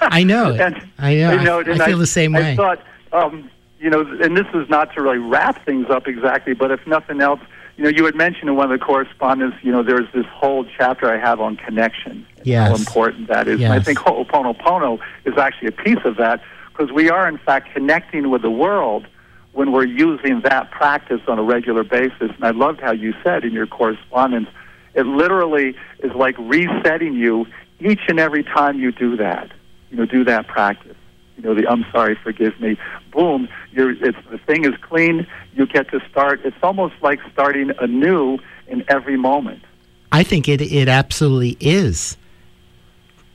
I 0.00 0.22
know. 0.22 0.54
and, 0.60 0.88
I 0.98 1.14
know. 1.16 1.32
you 1.32 1.42
know, 1.42 1.60
I, 1.60 1.82
I 1.82 1.86
feel 1.86 1.98
the 1.98 2.06
same 2.06 2.32
way. 2.32 2.52
I 2.52 2.56
thought, 2.56 2.82
um, 3.12 3.50
you 3.80 3.90
know, 3.90 4.00
and 4.00 4.36
this 4.36 4.46
is 4.54 4.68
not 4.70 4.94
to 4.94 5.02
really 5.02 5.18
wrap 5.18 5.64
things 5.64 5.90
up 5.90 6.06
exactly, 6.06 6.54
but 6.54 6.70
if 6.70 6.86
nothing 6.86 7.20
else, 7.20 7.40
you 7.76 7.84
know, 7.84 7.90
you 7.90 8.04
had 8.04 8.14
mentioned 8.14 8.48
in 8.50 8.56
one 8.56 8.70
of 8.70 8.78
the 8.78 8.84
correspondence, 8.84 9.54
you 9.62 9.72
know, 9.72 9.82
there's 9.82 10.10
this 10.12 10.26
whole 10.26 10.64
chapter 10.78 11.10
I 11.12 11.18
have 11.18 11.40
on 11.40 11.56
connection. 11.56 12.26
and 12.38 12.46
How 12.68 12.74
important 12.74 13.28
that 13.28 13.48
is. 13.48 13.60
And 13.60 13.72
I 13.72 13.76
Yes. 13.76 13.84
think 13.84 13.98
Ho'oponopono 13.98 14.98
is 15.24 15.38
actually 15.38 15.68
a 15.68 15.72
piece 15.72 16.04
of 16.04 16.16
that 16.16 16.42
because 16.68 16.92
we 16.92 17.08
are, 17.10 17.28
in 17.28 17.38
fact, 17.38 17.72
connecting 17.72 18.30
with 18.30 18.42
the 18.42 18.50
world 18.50 19.06
when 19.52 19.70
we're 19.72 19.86
using 19.86 20.40
that 20.42 20.70
practice 20.70 21.20
on 21.28 21.38
a 21.38 21.42
regular 21.42 21.84
basis. 21.84 22.30
And 22.36 22.44
I 22.44 22.50
loved 22.50 22.80
how 22.80 22.92
you 22.92 23.14
said 23.22 23.44
in 23.44 23.52
your 23.52 23.66
correspondence, 23.66 24.48
it 24.94 25.06
literally 25.06 25.74
is 26.02 26.12
like 26.14 26.36
resetting 26.38 27.14
you 27.14 27.46
each 27.80 28.00
and 28.08 28.18
every 28.18 28.42
time 28.44 28.78
you 28.78 28.92
do 28.92 29.16
that. 29.16 29.50
You 29.90 29.98
know, 29.98 30.06
do 30.06 30.24
that 30.24 30.46
practice. 30.46 30.91
You 31.42 31.48
know, 31.48 31.54
the 31.60 31.68
I'm 31.68 31.84
sorry, 31.90 32.16
forgive 32.22 32.58
me. 32.60 32.78
Boom, 33.12 33.48
you're, 33.72 33.90
it's, 33.90 34.18
the 34.30 34.38
thing 34.38 34.64
is 34.64 34.74
clean. 34.80 35.26
You 35.54 35.66
get 35.66 35.90
to 35.90 36.00
start. 36.10 36.40
It's 36.44 36.56
almost 36.62 36.94
like 37.02 37.18
starting 37.32 37.72
anew 37.80 38.38
in 38.68 38.84
every 38.88 39.16
moment. 39.16 39.62
I 40.12 40.22
think 40.22 40.48
it, 40.48 40.60
it 40.60 40.88
absolutely 40.88 41.56
is. 41.58 42.16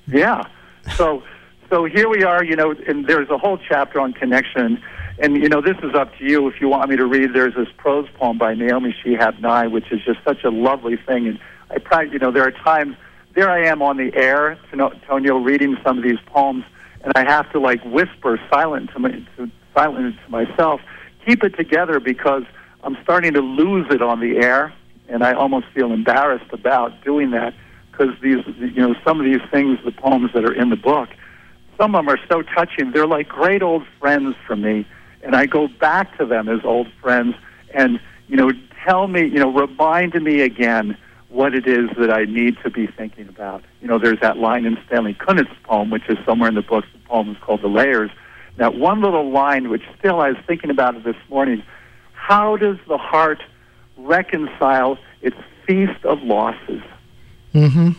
Yeah. 0.07 0.47
So, 0.95 1.23
so 1.69 1.85
here 1.85 2.07
we 2.07 2.23
are. 2.23 2.43
You 2.43 2.55
know, 2.55 2.71
and 2.87 3.05
there's 3.07 3.29
a 3.29 3.37
whole 3.37 3.57
chapter 3.57 3.99
on 3.99 4.13
connection. 4.13 4.81
And 5.19 5.35
you 5.35 5.49
know, 5.49 5.61
this 5.61 5.77
is 5.83 5.93
up 5.93 6.15
to 6.17 6.23
you 6.23 6.47
if 6.47 6.61
you 6.61 6.69
want 6.69 6.89
me 6.89 6.95
to 6.95 7.05
read. 7.05 7.33
There's 7.33 7.55
this 7.55 7.67
prose 7.75 8.07
poem 8.15 8.37
by 8.37 8.53
Naomi 8.53 8.95
Shihab 9.03 9.41
Nye, 9.41 9.67
which 9.67 9.91
is 9.91 9.99
just 10.05 10.19
such 10.23 10.43
a 10.43 10.49
lovely 10.49 10.95
thing. 10.95 11.27
And 11.27 11.39
I 11.69 11.79
probably, 11.79 12.13
you 12.13 12.19
know, 12.19 12.31
there 12.31 12.43
are 12.43 12.51
times 12.51 12.95
there 13.37 13.51
I 13.51 13.65
am 13.67 13.83
on 13.83 13.97
the 13.97 14.11
air, 14.15 14.57
Antonio, 14.73 15.37
reading 15.37 15.77
some 15.83 15.99
of 15.99 16.03
these 16.03 16.19
poems, 16.25 16.63
and 17.07 17.15
I 17.15 17.31
have 17.31 17.49
to 17.53 17.59
like 17.59 17.81
whisper 17.85 18.37
silent 18.51 18.91
to, 18.91 18.99
my, 18.99 19.11
to 19.37 19.49
silent 19.73 20.17
to 20.25 20.29
myself, 20.29 20.81
keep 21.25 21.41
it 21.41 21.55
together 21.55 22.01
because 22.01 22.43
I'm 22.83 22.97
starting 23.01 23.33
to 23.33 23.39
lose 23.39 23.87
it 23.89 24.01
on 24.01 24.19
the 24.19 24.37
air, 24.37 24.73
and 25.07 25.23
I 25.23 25.31
almost 25.31 25.67
feel 25.73 25.93
embarrassed 25.93 26.51
about 26.51 27.01
doing 27.05 27.31
that 27.31 27.53
because 27.89 28.13
these, 28.21 28.43
you 28.57 28.81
know, 28.81 28.93
some 29.05 29.21
of 29.21 29.25
these 29.25 29.41
things, 29.49 29.79
the 29.85 29.93
poems 29.93 30.31
that 30.33 30.43
are 30.43 30.53
in 30.53 30.69
the 30.69 30.75
book, 30.75 31.07
some 31.77 31.95
of 31.95 32.05
them 32.05 32.13
are 32.13 32.19
so 32.29 32.41
touching. 32.41 32.91
They're 32.91 33.07
like 33.07 33.29
great 33.29 33.63
old 33.63 33.83
friends 34.01 34.35
for 34.45 34.57
me, 34.57 34.85
and 35.23 35.33
I 35.33 35.45
go 35.45 35.69
back 35.69 36.17
to 36.17 36.25
them 36.25 36.49
as 36.49 36.59
old 36.65 36.87
friends, 37.01 37.35
and 37.73 38.01
you 38.27 38.35
know, 38.35 38.51
tell 38.85 39.07
me, 39.07 39.21
you 39.21 39.39
know, 39.39 39.53
remind 39.53 40.13
me 40.21 40.41
again 40.41 40.97
what 41.29 41.53
it 41.53 41.67
is 41.67 41.89
that 41.97 42.11
I 42.11 42.25
need 42.25 42.57
to 42.63 42.69
be 42.69 42.87
thinking 42.87 43.27
about. 43.27 43.63
You 43.81 43.87
know, 43.87 43.99
there's 43.99 44.19
that 44.21 44.37
line 44.37 44.65
in 44.65 44.77
Stanley 44.87 45.13
Kunitz's 45.13 45.57
poem, 45.63 45.89
which 45.89 46.07
is 46.09 46.17
somewhere 46.25 46.49
in 46.49 46.55
the 46.55 46.61
book. 46.61 46.85
The 46.93 46.99
poem 47.07 47.29
is 47.31 47.37
called 47.41 47.61
"The 47.61 47.67
Layers." 47.67 48.11
That 48.57 48.75
one 48.75 49.01
little 49.01 49.29
line, 49.29 49.69
which 49.69 49.83
still 49.99 50.19
I 50.19 50.29
was 50.29 50.37
thinking 50.47 50.69
about 50.69 50.95
it 50.95 51.03
this 51.03 51.15
morning. 51.29 51.63
How 52.13 52.57
does 52.57 52.77
the 52.87 52.97
heart 52.97 53.41
reconcile 53.97 54.97
its 55.21 55.37
feast 55.65 56.03
of 56.05 56.21
losses? 56.23 56.81
Mm-hmm. 57.53 57.91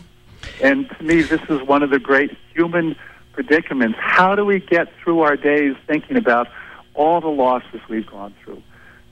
And 0.61 0.89
to 0.89 1.03
me, 1.03 1.21
this 1.21 1.41
is 1.49 1.61
one 1.61 1.83
of 1.83 1.89
the 1.89 1.99
great 1.99 2.37
human 2.53 2.95
predicaments. 3.33 3.97
How 4.01 4.35
do 4.35 4.43
we 4.43 4.59
get 4.59 4.89
through 5.01 5.21
our 5.21 5.37
days 5.37 5.75
thinking 5.87 6.17
about 6.17 6.47
all 6.93 7.21
the 7.21 7.27
losses 7.27 7.79
we've 7.89 8.05
gone 8.05 8.33
through? 8.43 8.61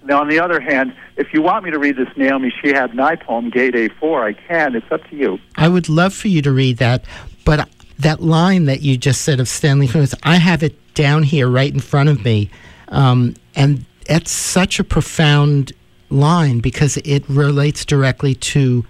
Now, 0.07 0.21
on 0.21 0.29
the 0.29 0.39
other 0.39 0.61
hand, 0.61 0.95
if 1.17 1.33
you 1.33 1.41
want 1.41 1.65
me 1.65 1.71
to 1.71 1.79
read 1.79 1.97
this 1.97 2.07
Naomi 2.15 2.49
Shihab 2.63 2.93
Nye 2.93 3.17
poem, 3.17 3.49
Gate 3.49 3.73
A4, 3.73 4.23
I 4.23 4.33
can. 4.33 4.73
It's 4.73 4.89
up 4.89 5.05
to 5.09 5.15
you. 5.17 5.37
I 5.57 5.67
would 5.67 5.89
love 5.89 6.13
for 6.13 6.29
you 6.29 6.41
to 6.43 6.51
read 6.51 6.77
that, 6.77 7.03
but 7.43 7.67
that 7.99 8.21
line 8.21 8.65
that 8.65 8.81
you 8.81 8.95
just 8.97 9.23
said 9.23 9.41
of 9.41 9.49
Stanley 9.49 9.85
Kunitz, 9.87 10.17
I 10.23 10.37
have 10.37 10.63
it 10.63 10.75
down 10.93 11.23
here 11.23 11.49
right 11.49 11.73
in 11.73 11.81
front 11.81 12.07
of 12.07 12.23
me, 12.23 12.49
um, 12.87 13.35
and 13.53 13.85
it's 14.05 14.31
such 14.31 14.79
a 14.79 14.83
profound 14.85 15.73
line 16.09 16.59
because 16.59 16.95
it 16.97 17.27
relates 17.27 17.83
directly 17.83 18.33
to 18.33 18.85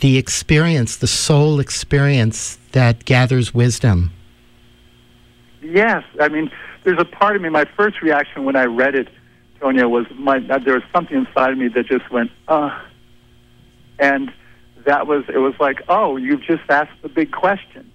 the 0.00 0.18
experience, 0.18 0.96
the 0.96 1.08
soul 1.08 1.58
experience 1.58 2.58
that 2.72 3.04
gathers 3.04 3.52
wisdom. 3.52 4.12
Yes, 5.62 6.04
I 6.20 6.28
mean, 6.28 6.52
there's 6.84 7.00
a 7.00 7.04
part 7.04 7.34
of 7.34 7.42
me. 7.42 7.48
My 7.48 7.64
first 7.76 8.02
reaction 8.02 8.44
when 8.44 8.54
I 8.54 8.64
read 8.66 8.94
it, 8.94 9.08
Tonio, 9.64 9.88
was 9.88 10.04
my 10.18 10.36
uh, 10.50 10.58
there 10.58 10.74
was 10.74 10.82
something 10.92 11.16
inside 11.16 11.52
of 11.52 11.58
me 11.58 11.68
that 11.68 11.86
just 11.86 12.10
went, 12.10 12.30
uh, 12.48 12.78
and 13.98 14.30
that 14.84 15.06
was 15.06 15.24
it 15.32 15.38
was 15.38 15.54
like, 15.58 15.80
oh, 15.88 16.18
you've 16.18 16.42
just 16.42 16.64
asked 16.68 17.00
the 17.00 17.08
big 17.08 17.32
question. 17.32 17.90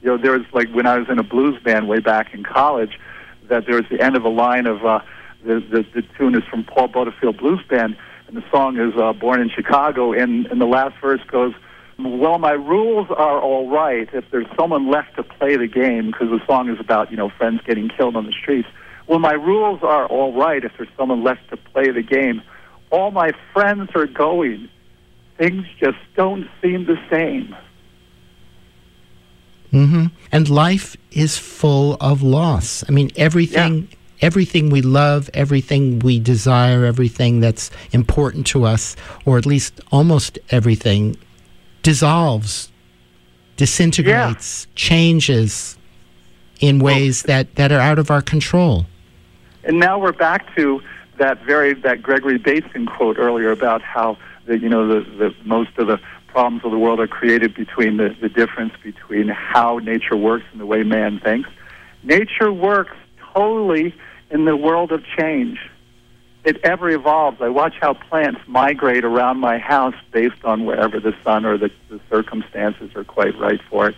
You 0.00 0.10
know, 0.10 0.16
there 0.16 0.30
was 0.30 0.46
like 0.52 0.70
when 0.70 0.86
I 0.86 0.98
was 0.98 1.08
in 1.08 1.18
a 1.18 1.24
blues 1.24 1.60
band 1.60 1.88
way 1.88 1.98
back 1.98 2.32
in 2.32 2.44
college, 2.44 3.00
that 3.48 3.66
there 3.66 3.74
was 3.74 3.84
the 3.90 4.00
end 4.00 4.16
of 4.16 4.24
a 4.24 4.28
line 4.28 4.66
of 4.66 4.84
uh, 4.86 5.00
the, 5.44 5.54
the 5.54 5.84
the 5.92 6.02
tune 6.16 6.36
is 6.36 6.44
from 6.48 6.62
Paul 6.62 6.86
Butterfield 6.86 7.36
Blues 7.36 7.60
Band, 7.68 7.96
and 8.28 8.36
the 8.36 8.44
song 8.52 8.78
is 8.78 8.94
uh, 8.96 9.12
"Born 9.12 9.40
in 9.40 9.50
Chicago," 9.50 10.12
and 10.12 10.46
and 10.46 10.60
the 10.60 10.66
last 10.66 10.94
verse 11.00 11.20
goes. 11.26 11.52
Well, 11.98 12.38
my 12.38 12.52
rules 12.52 13.08
are 13.10 13.40
all 13.40 13.68
right 13.68 14.08
if 14.12 14.24
there's 14.30 14.46
someone 14.56 14.90
left 14.90 15.14
to 15.16 15.22
play 15.22 15.56
the 15.56 15.68
game, 15.68 16.06
because 16.06 16.30
the 16.30 16.40
song 16.46 16.68
is 16.68 16.80
about, 16.80 17.10
you 17.12 17.16
know, 17.16 17.28
friends 17.28 17.60
getting 17.64 17.88
killed 17.88 18.16
on 18.16 18.26
the 18.26 18.32
streets. 18.32 18.66
Well, 19.12 19.20
my 19.20 19.34
rules 19.34 19.82
are 19.82 20.06
all 20.06 20.32
right 20.32 20.64
if 20.64 20.72
there's 20.78 20.88
someone 20.96 21.22
left 21.22 21.50
to 21.50 21.58
play 21.58 21.90
the 21.90 22.00
game. 22.00 22.40
All 22.88 23.10
my 23.10 23.32
friends 23.52 23.90
are 23.94 24.06
going. 24.06 24.70
Things 25.36 25.66
just 25.78 25.98
don't 26.16 26.48
seem 26.62 26.86
the 26.86 26.98
same. 27.10 27.54
hmm 29.70 30.06
And 30.32 30.48
life 30.48 30.96
is 31.10 31.36
full 31.36 31.98
of 32.00 32.22
loss. 32.22 32.84
I 32.88 32.92
mean, 32.92 33.10
everything. 33.14 33.88
Everything 34.22 34.70
we 34.70 34.80
love, 34.80 35.28
everything 35.34 35.98
we 35.98 36.18
desire, 36.18 36.86
everything 36.86 37.40
that's 37.40 37.70
important 37.90 38.46
to 38.46 38.64
us, 38.64 38.96
or 39.26 39.36
at 39.36 39.44
least 39.44 39.78
almost 39.90 40.38
everything, 40.50 41.16
dissolves, 41.82 42.70
disintegrates, 43.58 44.68
changes 44.74 45.76
in 46.60 46.78
ways 46.78 47.24
that, 47.24 47.56
that 47.56 47.72
are 47.72 47.80
out 47.80 47.98
of 47.98 48.10
our 48.10 48.22
control. 48.22 48.86
And 49.64 49.78
now 49.78 49.98
we're 49.98 50.12
back 50.12 50.54
to 50.56 50.82
that 51.18 51.44
very 51.44 51.74
that 51.74 52.02
Gregory 52.02 52.38
Bateson 52.38 52.86
quote 52.86 53.18
earlier 53.18 53.50
about 53.50 53.82
how 53.82 54.18
the 54.46 54.58
you 54.58 54.68
know 54.68 54.88
the, 54.88 55.08
the 55.18 55.34
most 55.44 55.70
of 55.78 55.86
the 55.86 55.98
problems 56.28 56.64
of 56.64 56.70
the 56.70 56.78
world 56.78 56.98
are 56.98 57.06
created 57.06 57.54
between 57.54 57.98
the, 57.98 58.16
the 58.20 58.28
difference 58.28 58.72
between 58.82 59.28
how 59.28 59.78
nature 59.78 60.16
works 60.16 60.44
and 60.52 60.60
the 60.60 60.66
way 60.66 60.82
man 60.82 61.20
thinks. 61.20 61.48
Nature 62.02 62.52
works 62.52 62.96
totally 63.34 63.94
in 64.30 64.46
the 64.46 64.56
world 64.56 64.90
of 64.92 65.04
change. 65.18 65.58
It 66.44 66.56
ever 66.64 66.90
evolves. 66.90 67.40
I 67.40 67.50
watch 67.50 67.74
how 67.80 67.94
plants 67.94 68.40
migrate 68.48 69.04
around 69.04 69.38
my 69.38 69.58
house 69.58 69.94
based 70.10 70.42
on 70.42 70.64
wherever 70.64 70.98
the 70.98 71.14
sun 71.22 71.44
or 71.44 71.56
the, 71.56 71.70
the 71.88 72.00
circumstances 72.10 72.90
are 72.96 73.04
quite 73.04 73.38
right 73.38 73.60
for 73.70 73.90
it. 73.90 73.94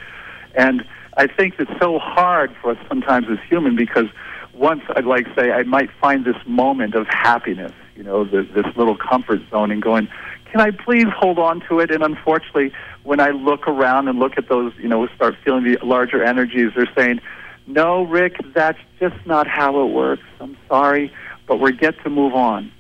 And 0.54 0.84
I 1.16 1.26
think 1.26 1.54
it's 1.58 1.70
so 1.80 1.98
hard 1.98 2.54
for 2.60 2.72
us 2.72 2.78
sometimes 2.88 3.26
as 3.30 3.38
human 3.48 3.76
because 3.76 4.08
once 4.56 4.82
I'd 4.94 5.04
like 5.04 5.26
to 5.26 5.34
say 5.34 5.50
I 5.50 5.62
might 5.64 5.90
find 6.00 6.24
this 6.24 6.36
moment 6.46 6.94
of 6.94 7.06
happiness, 7.08 7.72
you 7.96 8.02
know, 8.02 8.24
the, 8.24 8.42
this 8.42 8.66
little 8.76 8.96
comfort 8.96 9.40
zone, 9.50 9.70
and 9.70 9.82
going, 9.82 10.08
can 10.50 10.60
I 10.60 10.70
please 10.70 11.06
hold 11.14 11.38
on 11.38 11.60
to 11.68 11.80
it? 11.80 11.90
And 11.90 12.02
unfortunately, 12.02 12.72
when 13.02 13.20
I 13.20 13.30
look 13.30 13.66
around 13.66 14.08
and 14.08 14.18
look 14.18 14.38
at 14.38 14.48
those, 14.48 14.72
you 14.78 14.88
know, 14.88 15.06
start 15.08 15.34
feeling 15.44 15.64
the 15.64 15.78
larger 15.82 16.22
energies, 16.22 16.70
they're 16.76 16.90
saying, 16.96 17.20
no, 17.66 18.04
Rick, 18.04 18.36
that's 18.54 18.78
just 19.00 19.16
not 19.26 19.46
how 19.46 19.80
it 19.82 19.92
works. 19.92 20.22
I'm 20.40 20.56
sorry, 20.68 21.12
but 21.46 21.60
we 21.60 21.72
get 21.72 22.00
to 22.04 22.10
move 22.10 22.34
on. 22.34 22.70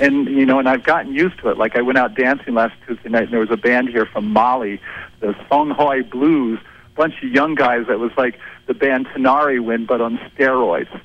And 0.00 0.26
you 0.28 0.46
know, 0.46 0.60
and 0.60 0.68
I've 0.68 0.84
gotten 0.84 1.12
used 1.12 1.38
to 1.40 1.48
it. 1.50 1.58
Like 1.58 1.76
I 1.76 1.82
went 1.82 1.98
out 1.98 2.14
dancing 2.14 2.54
last 2.54 2.74
Tuesday 2.86 3.08
night, 3.08 3.24
and 3.24 3.32
there 3.32 3.40
was 3.40 3.50
a 3.50 3.56
band 3.56 3.88
here 3.88 4.06
from 4.06 4.32
Mali, 4.32 4.80
the 5.20 5.34
Songhoy 5.50 6.08
Blues, 6.08 6.60
bunch 6.96 7.14
of 7.22 7.30
young 7.30 7.54
guys 7.54 7.86
that 7.88 7.98
was 7.98 8.12
like 8.16 8.38
the 8.66 8.74
band 8.74 9.06
Tinariwen, 9.08 9.86
but 9.86 10.00
on 10.00 10.18
steroids. 10.36 11.00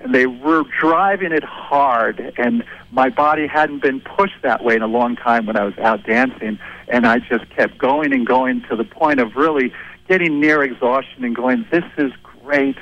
And 0.00 0.14
they 0.14 0.26
were 0.26 0.64
driving 0.80 1.32
it 1.32 1.42
hard, 1.42 2.32
and 2.38 2.64
my 2.92 3.08
body 3.08 3.48
hadn't 3.48 3.82
been 3.82 4.00
pushed 4.00 4.40
that 4.42 4.62
way 4.62 4.76
in 4.76 4.82
a 4.82 4.86
long 4.86 5.16
time 5.16 5.46
when 5.46 5.56
I 5.56 5.64
was 5.64 5.76
out 5.78 6.04
dancing. 6.04 6.58
And 6.86 7.06
I 7.06 7.18
just 7.18 7.50
kept 7.50 7.78
going 7.78 8.12
and 8.12 8.26
going 8.26 8.62
to 8.70 8.76
the 8.76 8.84
point 8.84 9.18
of 9.20 9.34
really 9.34 9.72
getting 10.08 10.40
near 10.40 10.62
exhaustion 10.62 11.24
and 11.24 11.34
going, 11.34 11.66
this 11.70 11.84
is 11.96 12.12
great. 12.22 12.76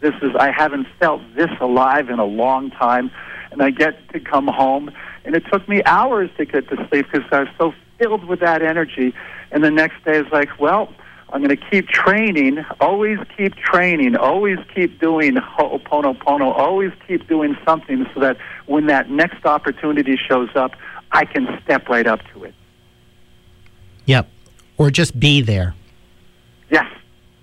This 0.00 0.14
is, 0.22 0.34
I 0.38 0.50
haven't 0.50 0.86
felt 0.98 1.20
this 1.36 1.50
alive 1.60 2.08
in 2.08 2.18
a 2.18 2.24
long 2.24 2.70
time. 2.70 3.10
And 3.50 3.62
I 3.62 3.70
get 3.70 4.08
to 4.14 4.20
come 4.20 4.46
home, 4.46 4.90
and 5.26 5.36
it 5.36 5.44
took 5.52 5.68
me 5.68 5.82
hours 5.84 6.30
to 6.38 6.46
get 6.46 6.68
to 6.70 6.76
sleep 6.88 7.06
because 7.12 7.28
I 7.30 7.40
was 7.40 7.48
so 7.58 7.74
filled 7.98 8.24
with 8.24 8.40
that 8.40 8.62
energy. 8.62 9.14
And 9.50 9.62
the 9.62 9.70
next 9.70 10.02
day 10.06 10.18
is 10.18 10.26
like, 10.32 10.58
well, 10.58 10.88
I'm 11.32 11.42
going 11.42 11.56
to 11.56 11.70
keep 11.70 11.88
training, 11.88 12.62
always 12.78 13.18
keep 13.34 13.56
training, 13.56 14.16
always 14.16 14.58
keep 14.74 15.00
doing 15.00 15.36
Ho'oponopono, 15.36 16.52
always 16.52 16.92
keep 17.08 17.26
doing 17.26 17.56
something 17.64 18.06
so 18.12 18.20
that 18.20 18.36
when 18.66 18.86
that 18.88 19.08
next 19.08 19.46
opportunity 19.46 20.18
shows 20.28 20.50
up, 20.54 20.72
I 21.10 21.24
can 21.24 21.58
step 21.64 21.88
right 21.88 22.06
up 22.06 22.20
to 22.34 22.44
it. 22.44 22.54
Yep. 24.04 24.28
Or 24.76 24.90
just 24.90 25.18
be 25.18 25.40
there. 25.40 25.74
Yes. 26.70 26.86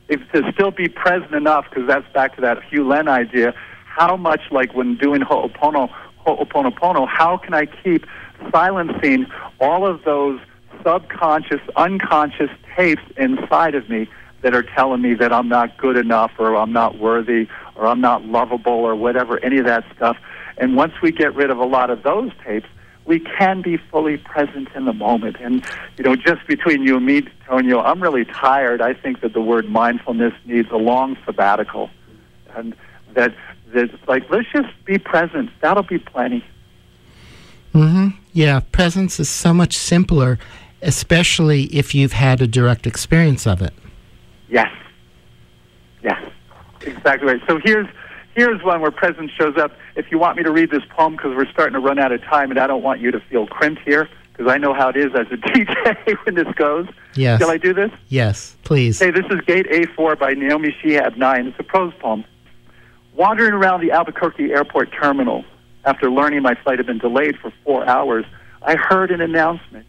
If, 0.08 0.22
to 0.34 0.52
still 0.54 0.72
be 0.72 0.88
present 0.88 1.34
enough, 1.34 1.66
because 1.70 1.88
that's 1.88 2.12
back 2.14 2.36
to 2.36 2.42
that 2.42 2.64
Hew 2.66 2.88
Len 2.88 3.08
idea, 3.08 3.56
how 3.86 4.16
much 4.16 4.42
like 4.52 4.76
when 4.76 4.98
doing 4.98 5.22
Ho'opono, 5.22 5.92
Ho'oponopono, 6.28 7.08
how 7.08 7.38
can 7.38 7.56
I 7.56 7.66
keep 7.66 8.06
silencing 8.52 9.26
all 9.60 9.88
of 9.88 10.04
those 10.04 10.40
subconscious, 10.84 11.62
unconscious 11.76 12.50
tapes 12.76 13.02
inside 13.18 13.76
of 13.76 13.90
me 13.90 14.08
that 14.42 14.56
are 14.56 14.64
telling 14.64 15.02
me 15.02 15.14
that 15.16 15.34
I'm 15.34 15.50
not 15.50 15.78
good 15.78 15.98
enough 15.98 16.32
or 16.38 16.56
I'm 16.56 16.72
not 16.72 16.98
worthy 16.98 17.48
or 17.76 17.88
I'm 17.88 18.02
not 18.02 18.26
lovable 18.26 18.74
or 18.74 18.96
whatever, 18.96 19.44
any 19.44 19.58
of 19.58 19.66
that 19.66 19.84
stuff. 19.96 20.18
And 20.58 20.76
once 20.76 20.94
we 21.02 21.12
get 21.12 21.36
rid 21.36 21.50
of 21.50 21.58
a 21.58 21.66
lot 21.66 21.90
of 21.90 22.04
those 22.04 22.32
tapes, 22.46 22.68
we 23.06 23.20
can 23.20 23.62
be 23.62 23.76
fully 23.76 24.18
present 24.18 24.70
in 24.76 24.86
the 24.86 24.94
moment. 24.94 25.38
And, 25.40 25.66
you 25.98 26.04
know, 26.04 26.16
just 26.16 26.46
between 26.48 26.84
you 26.84 26.98
and 26.98 27.06
me, 27.06 27.24
Tonio, 27.48 27.80
I'm 27.80 28.02
really 28.04 28.24
tired. 28.24 28.82
I 28.82 28.94
think 28.94 29.22
that 29.22 29.34
the 29.34 29.42
word 29.42 29.68
mindfulness 29.70 30.34
needs 30.46 30.70
a 30.72 30.78
long 30.78 31.18
sabbatical. 31.26 31.90
And 32.56 32.76
that, 33.14 33.34
that 33.74 33.90
like, 34.08 34.30
let's 34.30 34.48
just 34.54 34.70
be 34.86 35.00
present. 35.00 35.50
That'll 35.62 35.84
be 35.84 35.98
plenty. 35.98 36.46
Mm-hmm. 37.74 38.10
Yeah, 38.32 38.60
presence 38.72 39.20
is 39.20 39.30
so 39.30 39.54
much 39.54 39.76
simpler, 39.76 40.38
especially 40.82 41.64
if 41.66 41.94
you've 41.94 42.14
had 42.14 42.42
a 42.42 42.48
direct 42.48 42.88
experience 42.88 43.46
of 43.46 43.62
it. 43.62 43.74
Yes. 44.50 44.72
Yes. 46.04 46.22
Exactly 46.82 47.28
right. 47.28 47.42
So 47.48 47.60
here's 47.64 47.88
here's 48.36 48.64
one 48.64 48.82
where 48.82 48.92
presence 48.92 49.32
shows 49.32 49.58
up. 49.58 49.72
If 49.96 50.12
you 50.12 50.18
want 50.18 50.38
me 50.38 50.44
to 50.44 50.52
read 50.52 50.72
this 50.72 50.84
poem, 50.90 51.16
because 51.16 51.36
we're 51.36 51.50
starting 51.52 51.74
to 51.74 51.80
run 51.80 52.00
out 52.00 52.12
of 52.12 52.22
time, 52.24 52.52
and 52.52 52.60
I 52.60 52.68
don't 52.68 52.84
want 52.84 53.02
you 53.02 53.12
to 53.12 53.20
feel 53.20 53.48
crimped 53.48 53.82
here, 53.82 54.10
because 54.32 54.52
I 54.52 54.58
know 54.58 54.74
how 54.74 54.90
it 54.90 54.96
is 54.96 55.14
as 55.14 55.28
a 55.32 55.38
DJ 55.38 56.26
when 56.26 56.36
this 56.36 56.48
goes. 56.56 56.88
Yes. 57.16 57.40
Shall 57.40 57.52
I 57.52 57.58
do 57.58 57.74
this? 57.74 57.92
Yes, 58.08 58.56
please. 58.64 59.00
Hey, 59.00 59.12
this 59.12 59.26
is 59.30 59.42
Gate 59.42 59.68
A4 59.70 60.18
by 60.18 60.34
Naomi 60.34 60.76
Shihab 60.82 61.18
Nye. 61.18 61.42
It's 61.42 61.60
a 61.60 61.64
prose 61.64 61.94
poem. 62.00 62.24
Wandering 63.14 63.52
around 63.52 63.82
the 63.82 63.92
Albuquerque 63.92 64.54
airport 64.54 64.94
terminal, 64.94 65.44
after 65.84 66.10
learning 66.10 66.42
my 66.42 66.56
flight 66.56 66.80
had 66.80 66.86
been 66.86 67.00
delayed 67.00 67.38
for 67.38 67.52
four 67.66 67.86
hours, 67.86 68.24
I 68.62 68.76
heard 68.76 69.12
an 69.12 69.20
announcement. 69.20 69.86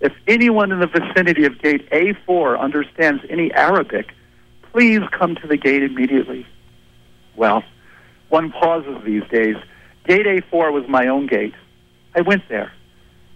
If 0.00 0.12
anyone 0.26 0.72
in 0.72 0.80
the 0.80 0.86
vicinity 0.86 1.44
of 1.44 1.60
gate 1.60 1.88
A4 1.90 2.58
understands 2.58 3.22
any 3.28 3.52
Arabic, 3.52 4.12
please 4.72 5.00
come 5.12 5.34
to 5.36 5.46
the 5.46 5.56
gate 5.56 5.82
immediately. 5.82 6.46
Well, 7.36 7.62
one 8.28 8.50
pauses 8.50 9.02
these 9.04 9.22
days. 9.30 9.56
Gate 10.06 10.26
A4 10.26 10.72
was 10.72 10.84
my 10.88 11.06
own 11.06 11.26
gate. 11.26 11.54
I 12.14 12.20
went 12.20 12.48
there. 12.48 12.72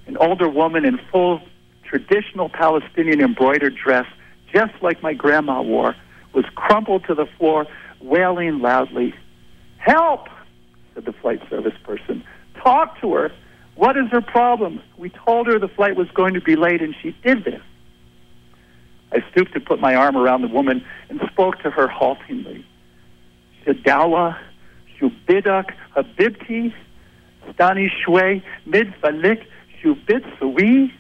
An 0.07 0.17
older 0.17 0.49
woman 0.49 0.85
in 0.85 0.99
full 1.11 1.41
traditional 1.85 2.49
Palestinian 2.49 3.21
embroidered 3.21 3.77
dress, 3.77 4.07
just 4.53 4.75
like 4.83 5.03
my 5.03 5.15
grandma 5.15 5.63
wore, 5.63 5.95
was 6.35 6.45
crumpled 6.55 7.05
to 7.05 7.15
the 7.15 7.27
floor, 7.39 7.67
wailing 8.01 8.61
loudly. 8.61 9.15
Help! 9.79 10.29
said 10.95 11.05
the 11.05 11.13
flight 11.13 11.41
service 11.49 11.75
person. 11.83 12.23
Talk 12.63 13.01
to 13.01 13.15
her. 13.15 13.33
What 13.79 13.97
is 13.97 14.09
her 14.11 14.21
problem? 14.21 14.83
We 14.97 15.11
told 15.11 15.47
her 15.47 15.61
the 15.61 15.69
flight 15.69 15.95
was 15.95 16.09
going 16.11 16.35
to 16.35 16.41
be 16.41 16.57
late, 16.57 16.83
and 16.83 16.97
she 17.01 17.13
did 17.23 17.45
this. 17.45 17.63
I 19.13 19.23
stooped 19.31 19.53
to 19.55 19.61
put 19.61 19.79
my 19.79 19.95
arm 19.95 20.17
around 20.17 20.43
the 20.43 20.49
woman 20.49 20.85
and 21.09 21.21
spoke 21.31 21.63
to 21.63 21.71
her 21.71 21.87
haltingly. 21.87 22.67
Shadawa, 23.65 24.37
Shubidak, 24.99 25.75
Habibti, 25.95 26.75
Stani 27.51 27.89
Shwe, 28.05 28.43
Midfalik, 28.67 29.47
Shubit 29.81 30.25
Sawi. 30.41 30.93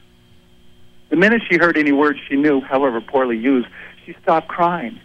The 1.10 1.16
minute 1.16 1.42
she 1.50 1.59
heard 1.59 1.76
any 1.76 1.90
words 1.90 2.20
she 2.28 2.36
knew, 2.36 2.60
however 2.60 3.00
poorly 3.00 3.38
used, 3.38 3.66
she 4.06 4.14
stopped 4.22 4.46
crying. 4.46 5.00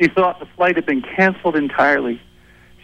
She 0.00 0.08
thought 0.08 0.40
the 0.40 0.48
flight 0.56 0.74
had 0.74 0.84
been 0.84 1.02
canceled 1.02 1.54
entirely. 1.54 2.20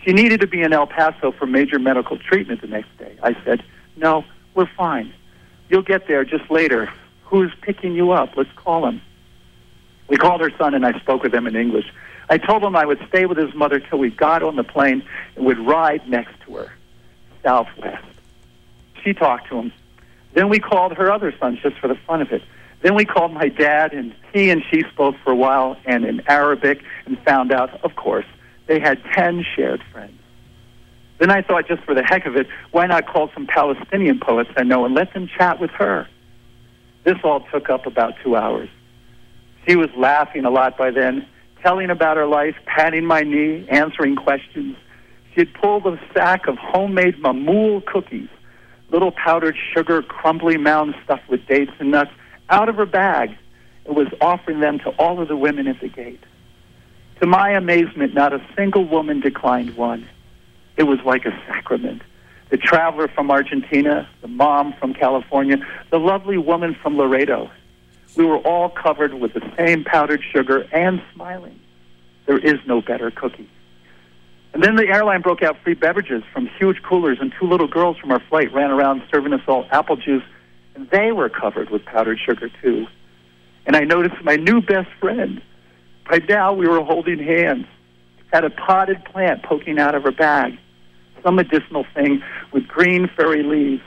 She 0.04 0.12
needed 0.12 0.40
to 0.42 0.46
be 0.46 0.62
in 0.62 0.72
El 0.72 0.86
Paso 0.86 1.32
for 1.32 1.46
major 1.46 1.80
medical 1.80 2.16
treatment 2.16 2.60
the 2.60 2.68
next 2.68 2.96
day. 2.96 3.18
I 3.20 3.34
said, 3.44 3.64
No, 3.96 4.24
we're 4.54 4.68
fine. 4.76 5.12
You'll 5.68 5.82
get 5.82 6.06
there 6.06 6.24
just 6.24 6.50
later. 6.50 6.92
Who's 7.24 7.52
picking 7.62 7.94
you 7.94 8.12
up? 8.12 8.36
Let's 8.36 8.52
call 8.56 8.86
him. 8.86 9.00
We 10.08 10.16
called 10.16 10.40
her 10.40 10.50
son, 10.58 10.74
and 10.74 10.84
I 10.84 10.98
spoke 11.00 11.22
with 11.22 11.34
him 11.34 11.46
in 11.46 11.56
English. 11.56 11.86
I 12.28 12.38
told 12.38 12.62
him 12.62 12.76
I 12.76 12.84
would 12.84 13.00
stay 13.08 13.26
with 13.26 13.38
his 13.38 13.54
mother 13.54 13.80
till 13.80 13.98
we 13.98 14.10
got 14.10 14.42
on 14.42 14.56
the 14.56 14.64
plane 14.64 15.02
and 15.36 15.44
would 15.46 15.58
ride 15.58 16.08
next 16.08 16.34
to 16.46 16.56
her, 16.56 16.72
Southwest. 17.42 18.04
She 19.02 19.12
talked 19.12 19.48
to 19.48 19.58
him. 19.58 19.72
Then 20.32 20.48
we 20.48 20.58
called 20.58 20.94
her 20.94 21.12
other 21.12 21.34
sons 21.38 21.60
just 21.62 21.78
for 21.78 21.88
the 21.88 21.94
fun 22.06 22.22
of 22.22 22.32
it. 22.32 22.42
Then 22.82 22.94
we 22.94 23.04
called 23.04 23.32
my 23.32 23.48
dad, 23.48 23.92
and 23.92 24.14
he 24.32 24.50
and 24.50 24.62
she 24.70 24.82
spoke 24.92 25.16
for 25.24 25.30
a 25.32 25.36
while 25.36 25.76
and 25.86 26.04
in 26.04 26.22
Arabic 26.26 26.82
and 27.06 27.18
found 27.20 27.52
out, 27.52 27.82
of 27.82 27.96
course, 27.96 28.26
they 28.66 28.78
had 28.78 29.02
10 29.14 29.44
shared 29.54 29.82
friends. 29.92 30.18
Then 31.18 31.30
I 31.30 31.42
thought, 31.42 31.68
just 31.68 31.82
for 31.84 31.94
the 31.94 32.02
heck 32.02 32.26
of 32.26 32.36
it, 32.36 32.48
why 32.72 32.86
not 32.86 33.06
call 33.06 33.30
some 33.34 33.46
Palestinian 33.46 34.18
poets 34.18 34.50
I 34.56 34.64
know 34.64 34.84
and 34.84 34.94
let 34.94 35.14
them 35.14 35.28
chat 35.28 35.60
with 35.60 35.70
her? 35.72 36.08
This 37.04 37.16
all 37.22 37.40
took 37.52 37.70
up 37.70 37.86
about 37.86 38.14
two 38.22 38.36
hours. 38.36 38.68
She 39.66 39.76
was 39.76 39.88
laughing 39.96 40.44
a 40.44 40.50
lot 40.50 40.76
by 40.76 40.90
then, 40.90 41.26
telling 41.62 41.90
about 41.90 42.16
her 42.16 42.26
life, 42.26 42.56
patting 42.66 43.04
my 43.04 43.20
knee, 43.20 43.66
answering 43.68 44.16
questions. 44.16 44.76
She 45.32 45.40
had 45.40 45.54
pulled 45.54 45.86
a 45.86 45.98
sack 46.12 46.46
of 46.46 46.56
homemade 46.58 47.18
mamoul 47.18 47.80
cookies, 47.80 48.28
little 48.90 49.12
powdered 49.12 49.56
sugar, 49.72 50.02
crumbly 50.02 50.56
mounds 50.56 50.96
stuffed 51.04 51.28
with 51.28 51.46
dates 51.46 51.72
and 51.78 51.90
nuts, 51.90 52.12
out 52.50 52.68
of 52.68 52.76
her 52.76 52.86
bag 52.86 53.36
and 53.86 53.96
was 53.96 54.08
offering 54.20 54.60
them 54.60 54.78
to 54.80 54.90
all 54.90 55.20
of 55.20 55.28
the 55.28 55.36
women 55.36 55.66
at 55.66 55.80
the 55.80 55.88
gate. 55.88 56.22
To 57.20 57.26
my 57.26 57.50
amazement, 57.50 58.14
not 58.14 58.32
a 58.32 58.44
single 58.56 58.84
woman 58.84 59.20
declined 59.20 59.76
one. 59.76 60.08
It 60.76 60.84
was 60.84 60.98
like 61.04 61.24
a 61.24 61.30
sacrament. 61.46 62.02
The 62.50 62.56
traveler 62.56 63.08
from 63.08 63.30
Argentina, 63.30 64.08
the 64.20 64.28
mom 64.28 64.74
from 64.74 64.94
California, 64.94 65.56
the 65.90 65.98
lovely 65.98 66.38
woman 66.38 66.76
from 66.82 66.96
Laredo. 66.96 67.50
We 68.16 68.24
were 68.24 68.38
all 68.38 68.68
covered 68.68 69.14
with 69.14 69.34
the 69.34 69.42
same 69.56 69.84
powdered 69.84 70.22
sugar 70.32 70.66
and 70.72 71.02
smiling. 71.14 71.58
There 72.26 72.38
is 72.38 72.60
no 72.66 72.80
better 72.80 73.10
cookie. 73.10 73.48
And 74.52 74.62
then 74.62 74.76
the 74.76 74.86
airline 74.86 75.20
broke 75.20 75.42
out 75.42 75.56
free 75.64 75.74
beverages 75.74 76.22
from 76.32 76.46
huge 76.46 76.80
coolers, 76.82 77.18
and 77.20 77.32
two 77.38 77.46
little 77.46 77.66
girls 77.66 77.96
from 77.98 78.12
our 78.12 78.20
flight 78.28 78.52
ran 78.52 78.70
around 78.70 79.02
serving 79.12 79.32
us 79.32 79.40
all 79.48 79.66
apple 79.72 79.96
juice, 79.96 80.22
and 80.76 80.88
they 80.90 81.10
were 81.10 81.28
covered 81.28 81.70
with 81.70 81.84
powdered 81.84 82.20
sugar 82.24 82.48
too. 82.62 82.86
And 83.66 83.74
I 83.74 83.80
noticed 83.80 84.22
my 84.22 84.36
new 84.36 84.60
best 84.60 84.90
friend. 85.00 85.42
By 86.08 86.18
now, 86.28 86.52
we 86.52 86.68
were 86.68 86.82
holding 86.82 87.18
hands, 87.18 87.66
had 88.34 88.44
a 88.44 88.50
potted 88.50 89.04
plant 89.04 89.44
poking 89.44 89.78
out 89.78 89.94
of 89.94 90.02
her 90.02 90.10
bag, 90.10 90.58
some 91.22 91.36
medicinal 91.36 91.86
thing 91.94 92.20
with 92.52 92.66
green 92.66 93.08
furry 93.16 93.44
leaves. 93.44 93.82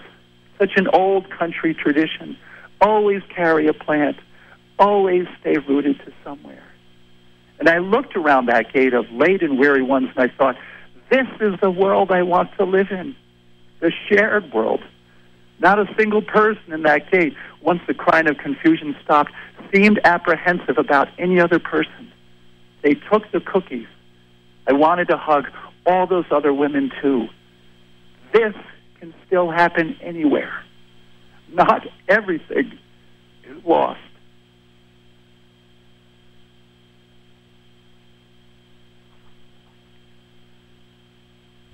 Such 0.58 0.78
an 0.78 0.88
old 0.88 1.30
country 1.30 1.74
tradition. 1.74 2.38
Always 2.80 3.22
carry 3.28 3.68
a 3.68 3.74
plant, 3.74 4.16
always 4.80 5.28
stay 5.42 5.58
rooted 5.58 6.00
to 6.06 6.14
somewhere. 6.24 6.64
And 7.60 7.68
I 7.68 7.80
looked 7.80 8.16
around 8.16 8.46
that 8.46 8.72
gate 8.72 8.94
of 8.94 9.12
late 9.12 9.44
and 9.44 9.60
weary 9.60 9.82
ones 9.82 10.12
and 10.16 10.32
I 10.32 10.34
thought, 10.34 10.56
this 11.10 11.28
is 11.42 11.60
the 11.62 11.70
world 11.70 12.10
I 12.10 12.24
want 12.24 12.56
to 12.58 12.64
live 12.64 12.88
in. 12.90 13.18
The 13.82 13.92
shared 14.08 14.54
world. 14.54 14.82
Not 15.60 15.78
a 15.78 15.94
single 15.98 16.22
person 16.22 16.72
in 16.72 16.84
that 16.84 17.12
gate, 17.12 17.36
once 17.62 17.82
the 17.86 17.94
crying 17.94 18.30
of 18.30 18.38
confusion 18.38 18.96
stopped, 19.04 19.34
seemed 19.74 20.00
apprehensive 20.06 20.78
about 20.78 21.10
any 21.20 21.42
other 21.42 21.60
person. 21.60 22.14
They 22.82 22.94
took 22.94 23.30
the 23.34 23.42
cookies. 23.42 23.88
I 24.68 24.74
wanted 24.74 25.08
to 25.08 25.18
hug 25.18 25.48
all 25.86 26.06
those 26.06 26.26
other 26.30 26.54
women 26.54 26.92
too. 27.02 27.28
This 28.34 28.54
can 29.00 29.14
still 29.26 29.50
happen 29.50 29.98
anywhere. 30.02 30.64
Not 31.54 31.88
everything 32.10 32.78
is 33.46 33.64
lost. 33.66 34.02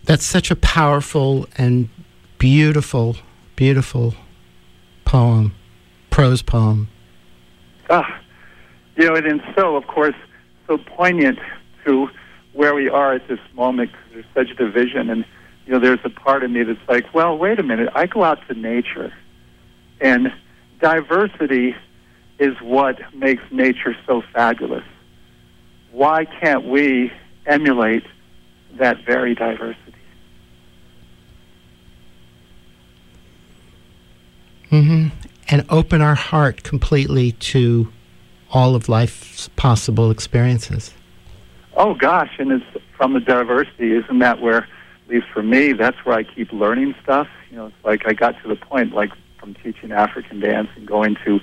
That's 0.06 0.26
such 0.26 0.52
a 0.52 0.56
powerful 0.56 1.48
and 1.58 1.90
beautiful, 2.38 3.16
beautiful 3.56 4.14
poem, 5.06 5.56
prose 6.10 6.42
poem. 6.44 6.90
Ah, 7.90 8.22
you 8.96 9.08
know, 9.08 9.16
and 9.16 9.42
so, 9.56 9.76
of 9.76 9.88
course, 9.88 10.16
so 10.68 10.78
poignant 10.78 11.40
to 11.86 12.10
where 12.54 12.74
we 12.74 12.90
are 12.90 13.14
at 13.14 13.28
this 13.28 13.40
moment 13.54 13.92
because 13.92 14.06
there's 14.14 14.48
such 14.48 14.52
a 14.52 14.56
division. 14.56 15.10
And, 15.10 15.26
you 15.66 15.74
know, 15.74 15.80
there's 15.80 16.00
a 16.04 16.10
part 16.10 16.44
of 16.44 16.52
me 16.52 16.64
that's 16.64 16.80
like, 16.88 17.14
well, 17.14 17.38
wait 17.38 17.60
a 17.60 17.64
minute. 17.64 17.90
I 17.94 18.06
go 18.06 18.24
out 18.24 18.40
to 18.48 18.54
nature, 18.54 19.14
and 20.00 20.32
diversity 20.80 21.76
is 22.40 22.56
what 22.62 23.00
makes 23.14 23.44
nature 23.52 23.96
so 24.06 24.24
fabulous. 24.34 24.84
Why 25.92 26.26
can't 26.26 26.66
we 26.66 27.12
emulate 27.46 28.04
that 28.78 29.06
very 29.06 29.36
diversity? 29.36 29.80
hmm 34.70 35.08
And 35.50 35.66
open 35.70 36.02
our 36.02 36.16
heart 36.16 36.64
completely 36.64 37.34
to 37.34 37.94
all 38.52 38.76
of 38.76 38.90
life's 38.90 39.50
possible 39.50 40.10
experiences. 40.10 40.94
Oh 41.76 41.94
gosh, 41.94 42.32
and 42.40 42.52
it's 42.52 42.66
from 42.96 43.14
the 43.14 43.20
diversity, 43.20 43.94
isn't 43.96 44.20
that 44.20 44.42
where, 44.42 44.64
at 44.64 45.10
least 45.10 45.28
for 45.34 45.42
me, 45.42 45.74
that's 45.74 45.98
where 46.06 46.16
I 46.16 46.24
keep 46.24 46.52
learning 46.54 46.96
stuff. 47.02 47.28
You 47.50 47.58
know, 47.58 47.66
it's 47.68 47.76
like 47.84 48.08
I 48.08 48.14
got 48.14 48.42
to 48.44 48.48
the 48.48 48.56
point, 48.56 48.94
like 48.94 49.12
from 49.40 49.56
teaching 49.56 49.92
African 49.92 50.40
dance 50.40 50.70
and 50.76 50.88
going 50.88 51.18
to 51.26 51.40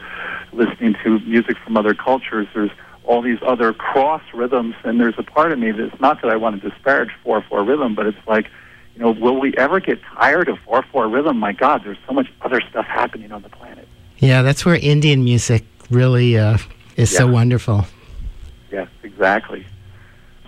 listening 0.52 0.94
to 1.04 1.18
music 1.20 1.56
from 1.64 1.76
other 1.76 1.94
cultures. 1.94 2.46
There's 2.54 2.70
all 3.04 3.22
these 3.22 3.38
other 3.46 3.72
cross 3.72 4.22
rhythms, 4.32 4.74
and 4.84 5.00
there's 5.00 5.18
a 5.18 5.22
part 5.22 5.52
of 5.52 5.58
me 5.58 5.72
that's 5.72 6.00
not 6.00 6.22
that 6.22 6.30
I 6.30 6.36
want 6.36 6.60
to 6.60 6.70
disparage 6.70 7.10
four 7.22 7.42
four 7.42 7.64
rhythm, 7.64 7.94
but 7.94 8.06
it's 8.06 8.26
like, 8.26 8.46
you 8.94 9.00
know, 9.00 9.10
will 9.10 9.40
we 9.40 9.54
ever 9.56 9.80
get 9.80 10.00
tired 10.14 10.48
of 10.48 10.58
four 10.60 10.84
four 10.92 11.08
rhythm? 11.08 11.38
My 11.38 11.52
God, 11.52 11.82
there's 11.84 11.98
so 12.06 12.12
much 12.12 12.28
other 12.42 12.60
stuff 12.70 12.86
happening 12.86 13.32
on 13.32 13.42
the 13.42 13.48
planet. 13.48 13.88
Yeah, 14.18 14.42
that's 14.42 14.64
where 14.64 14.76
Indian 14.76 15.24
music 15.24 15.64
really 15.90 16.38
uh, 16.38 16.58
is 16.96 17.14
so 17.14 17.26
wonderful. 17.26 17.86
Yes, 18.70 18.88
exactly. 19.02 19.66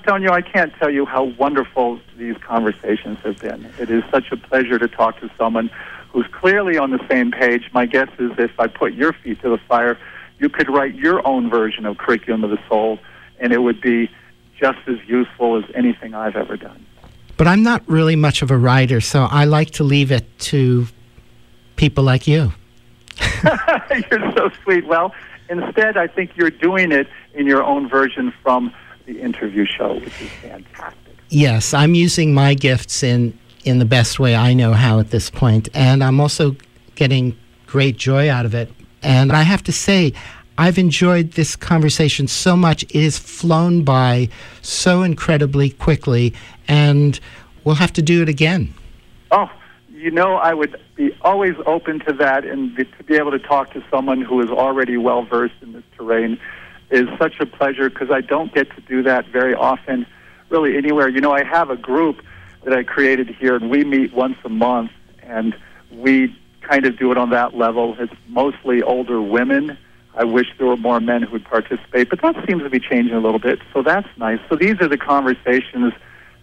You, 0.06 0.30
I 0.30 0.42
can't 0.42 0.74
tell 0.74 0.90
you 0.90 1.06
how 1.06 1.24
wonderful 1.24 2.00
these 2.18 2.36
conversations 2.38 3.18
have 3.24 3.38
been. 3.38 3.72
It 3.78 3.88
is 3.88 4.02
such 4.10 4.30
a 4.30 4.36
pleasure 4.36 4.78
to 4.78 4.88
talk 4.88 5.18
to 5.20 5.30
someone 5.38 5.70
who's 6.10 6.26
clearly 6.32 6.76
on 6.76 6.90
the 6.90 7.00
same 7.08 7.30
page. 7.30 7.70
My 7.72 7.86
guess 7.86 8.08
is 8.18 8.32
if 8.36 8.50
I 8.58 8.66
put 8.66 8.92
your 8.92 9.12
feet 9.12 9.40
to 9.42 9.48
the 9.48 9.58
fire, 9.58 9.98
you 10.38 10.48
could 10.48 10.68
write 10.68 10.94
your 10.94 11.26
own 11.26 11.48
version 11.48 11.86
of 11.86 11.96
Curriculum 11.98 12.44
of 12.44 12.50
the 12.50 12.58
Soul, 12.68 12.98
and 13.40 13.52
it 13.52 13.58
would 13.58 13.80
be 13.80 14.10
just 14.58 14.78
as 14.86 14.96
useful 15.06 15.56
as 15.56 15.64
anything 15.74 16.14
I've 16.14 16.36
ever 16.36 16.56
done. 16.56 16.84
But 17.36 17.48
I'm 17.48 17.62
not 17.62 17.82
really 17.88 18.16
much 18.16 18.42
of 18.42 18.50
a 18.50 18.58
writer, 18.58 19.00
so 19.00 19.24
I 19.24 19.44
like 19.44 19.70
to 19.72 19.84
leave 19.84 20.12
it 20.12 20.38
to 20.50 20.86
people 21.76 22.04
like 22.04 22.26
you. 22.26 22.52
you're 24.10 24.32
so 24.32 24.50
sweet. 24.62 24.86
Well, 24.86 25.14
instead, 25.48 25.96
I 25.96 26.06
think 26.06 26.36
you're 26.36 26.50
doing 26.50 26.92
it 26.92 27.08
in 27.34 27.46
your 27.46 27.62
own 27.64 27.88
version 27.88 28.32
from 28.42 28.72
the 29.06 29.20
interview 29.20 29.66
show, 29.66 29.94
which 29.94 30.20
is 30.20 30.30
fantastic. 30.42 31.16
Yes, 31.28 31.72
I'm 31.72 31.94
using 31.94 32.34
my 32.34 32.54
gifts 32.54 33.02
in 33.02 33.38
in 33.64 33.78
the 33.78 33.84
best 33.84 34.18
way 34.18 34.34
I 34.34 34.54
know 34.54 34.72
how 34.72 34.98
at 34.98 35.10
this 35.10 35.30
point, 35.30 35.68
and 35.72 36.02
I'm 36.02 36.20
also 36.20 36.56
getting 36.94 37.36
great 37.66 37.96
joy 37.96 38.28
out 38.28 38.44
of 38.44 38.54
it. 38.54 38.70
And 39.02 39.32
I 39.32 39.42
have 39.42 39.62
to 39.64 39.72
say, 39.72 40.12
I've 40.58 40.78
enjoyed 40.78 41.32
this 41.32 41.56
conversation 41.56 42.26
so 42.28 42.56
much. 42.56 42.82
It 42.84 43.02
has 43.02 43.18
flown 43.18 43.84
by 43.84 44.28
so 44.60 45.02
incredibly 45.02 45.70
quickly, 45.70 46.34
and 46.68 47.18
we'll 47.64 47.76
have 47.76 47.92
to 47.94 48.02
do 48.02 48.22
it 48.22 48.28
again. 48.28 48.74
Oh, 49.30 49.50
you 49.92 50.10
know, 50.10 50.34
I 50.34 50.52
would 50.52 50.78
be 50.96 51.16
always 51.22 51.54
open 51.64 52.00
to 52.00 52.12
that, 52.14 52.44
and 52.44 52.74
be, 52.74 52.84
to 52.84 53.04
be 53.04 53.14
able 53.14 53.30
to 53.30 53.38
talk 53.38 53.72
to 53.72 53.84
someone 53.90 54.20
who 54.20 54.40
is 54.40 54.50
already 54.50 54.96
well 54.96 55.22
versed 55.22 55.54
in 55.62 55.72
this 55.72 55.84
terrain 55.96 56.38
is 56.92 57.08
such 57.18 57.40
a 57.40 57.46
pleasure 57.46 57.88
because 57.88 58.10
I 58.10 58.20
don't 58.20 58.54
get 58.54 58.70
to 58.76 58.80
do 58.82 59.02
that 59.02 59.26
very 59.26 59.54
often, 59.54 60.06
really 60.50 60.76
anywhere. 60.76 61.08
You 61.08 61.20
know, 61.20 61.32
I 61.32 61.42
have 61.42 61.70
a 61.70 61.76
group 61.76 62.22
that 62.64 62.74
I 62.74 62.82
created 62.82 63.28
here, 63.28 63.56
and 63.56 63.70
we 63.70 63.82
meet 63.82 64.12
once 64.12 64.36
a 64.44 64.48
month, 64.48 64.92
and 65.22 65.56
we 65.90 66.36
kind 66.60 66.86
of 66.86 66.98
do 66.98 67.10
it 67.10 67.18
on 67.18 67.30
that 67.30 67.56
level. 67.56 67.96
It's 67.98 68.12
mostly 68.28 68.82
older 68.82 69.20
women. 69.20 69.76
I 70.14 70.24
wish 70.24 70.46
there 70.58 70.66
were 70.66 70.76
more 70.76 71.00
men 71.00 71.22
who 71.22 71.32
would 71.32 71.46
participate, 71.46 72.10
but 72.10 72.20
that 72.20 72.36
seems 72.46 72.62
to 72.62 72.70
be 72.70 72.78
changing 72.78 73.14
a 73.14 73.20
little 73.20 73.40
bit, 73.40 73.60
so 73.72 73.82
that's 73.82 74.08
nice. 74.18 74.38
So 74.50 74.56
these 74.56 74.80
are 74.82 74.88
the 74.88 74.98
conversations 74.98 75.94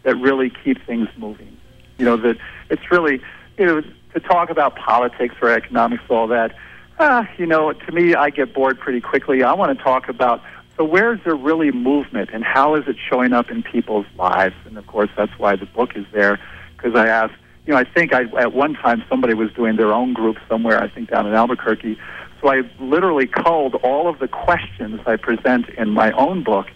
that 0.03 0.15
really 0.15 0.49
keep 0.49 0.83
things 0.85 1.07
moving. 1.17 1.55
You 1.99 2.05
know, 2.05 2.17
that 2.17 2.37
it's 2.69 2.89
really, 2.89 3.21
you 3.57 3.65
know, 3.65 3.81
to 4.13 4.19
talk 4.19 4.49
about 4.49 4.75
politics 4.75 5.35
or 5.41 5.49
economics, 5.49 6.03
all 6.09 6.27
that, 6.27 6.55
ah, 6.99 7.27
you 7.37 7.45
know, 7.45 7.71
to 7.71 7.91
me, 7.91 8.13
I 8.13 8.29
get 8.29 8.53
bored 8.53 8.79
pretty 8.79 9.01
quickly. 9.01 9.43
I 9.43 9.53
want 9.53 9.77
to 9.77 9.83
talk 9.83 10.09
about 10.09 10.41
so 10.79 10.85
where's 10.85 11.19
there 11.25 11.35
really 11.35 11.71
movement 11.71 12.29
and 12.31 12.41
how 12.41 12.75
is 12.75 12.87
it 12.87 12.95
showing 13.09 13.33
up 13.33 13.51
in 13.51 13.63
people's 13.63 14.05
lives? 14.17 14.55
And 14.65 14.77
of 14.77 14.87
course, 14.87 15.09
that's 15.17 15.37
why 15.37 15.57
the 15.57 15.65
book 15.65 15.97
is 15.97 16.05
there 16.13 16.39
because 16.77 16.95
I 16.95 17.05
asked, 17.05 17.33
you 17.65 17.73
know, 17.73 17.79
I 17.79 17.83
think 17.83 18.13
I, 18.13 18.23
at 18.39 18.53
one 18.53 18.75
time 18.75 19.03
somebody 19.09 19.33
was 19.33 19.51
doing 19.51 19.75
their 19.75 19.91
own 19.91 20.13
group 20.13 20.37
somewhere, 20.47 20.81
I 20.81 20.87
think 20.87 21.09
down 21.09 21.27
in 21.27 21.33
Albuquerque. 21.33 21.97
So 22.41 22.49
I 22.49 22.61
literally 22.79 23.27
culled 23.27 23.75
all 23.75 24.07
of 24.07 24.19
the 24.19 24.29
questions 24.29 25.01
I 25.05 25.17
present 25.17 25.67
in 25.67 25.89
my 25.89 26.13
own 26.13 26.45
book 26.45 26.67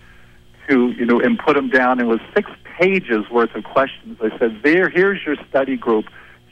to, 0.67 0.91
you 0.91 1.05
know, 1.05 1.21
and 1.21 1.39
put 1.39 1.55
them 1.55 1.69
down. 1.69 2.01
It 2.01 2.05
was 2.05 2.19
six 2.35 2.51
pages 2.77 3.29
worth 3.31 3.55
of 3.55 3.63
questions. 3.63 4.17
I 4.21 4.37
said, 4.37 4.59
there, 4.63 4.89
here's 4.89 5.25
your 5.25 5.37
study 5.47 5.77
group. 5.77 6.07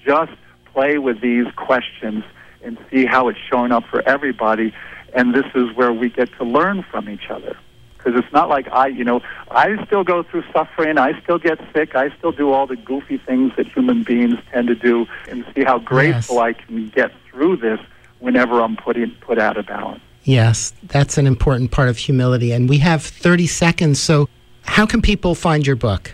Just 0.06 0.32
play 0.74 0.98
with 1.00 1.20
these 1.20 1.48
questions 1.58 2.24
and 2.64 2.78
see 2.90 3.06
how 3.06 3.28
it's 3.28 3.40
showing 3.40 3.72
up 3.72 3.86
for 3.86 4.02
everybody. 4.08 4.74
And 5.14 5.34
this 5.34 5.46
is 5.56 5.76
where 5.76 5.92
we 5.92 6.10
get 6.10 6.32
to 6.38 6.44
learn 6.44 6.84
from 6.84 7.10
each 7.10 7.30
other. 7.30 7.58
Because 7.98 8.24
it's 8.24 8.34
not 8.34 8.50
like 8.50 8.68
I, 8.72 8.88
you 8.88 9.04
know, 9.04 9.22
I 9.52 9.84
still 9.86 10.04
go 10.04 10.24
through 10.24 10.44
suffering. 10.52 10.98
I 10.98 11.20
still 11.22 11.38
get 11.38 11.60
sick. 11.74 11.96
I 11.96 12.10
still 12.18 12.32
do 12.32 12.52
all 12.52 12.66
the 12.66 12.76
goofy 12.76 13.18
things 13.18 13.52
that 13.58 13.68
human 13.68 14.04
beings 14.04 14.40
tend 14.52 14.70
to 14.70 14.76
do, 14.76 15.06
and 15.30 15.46
see 15.54 15.64
how 15.64 15.78
grateful 15.78 16.38
Yes. 16.38 16.42
I 16.44 16.54
can 16.54 16.90
get 16.90 17.12
through 17.30 17.58
this 17.58 17.80
whenever 18.20 18.60
I'm 18.60 18.76
put 18.76 18.98
in, 18.98 19.12
put 19.22 19.38
out 19.38 19.58
of 19.58 19.68
balance. 19.68 20.02
Yes, 20.24 20.74
that's 20.84 21.18
an 21.18 21.28
important 21.28 21.72
part 21.72 21.90
of 21.90 21.98
humility. 21.98 22.52
And 22.52 22.70
we 22.70 22.80
have 22.80 23.04
30 23.04 23.48
seconds. 23.48 24.00
So, 24.00 24.30
how 24.64 24.86
can 24.86 25.02
people 25.02 25.36
find 25.36 25.66
your 25.66 25.76
book? 25.76 26.12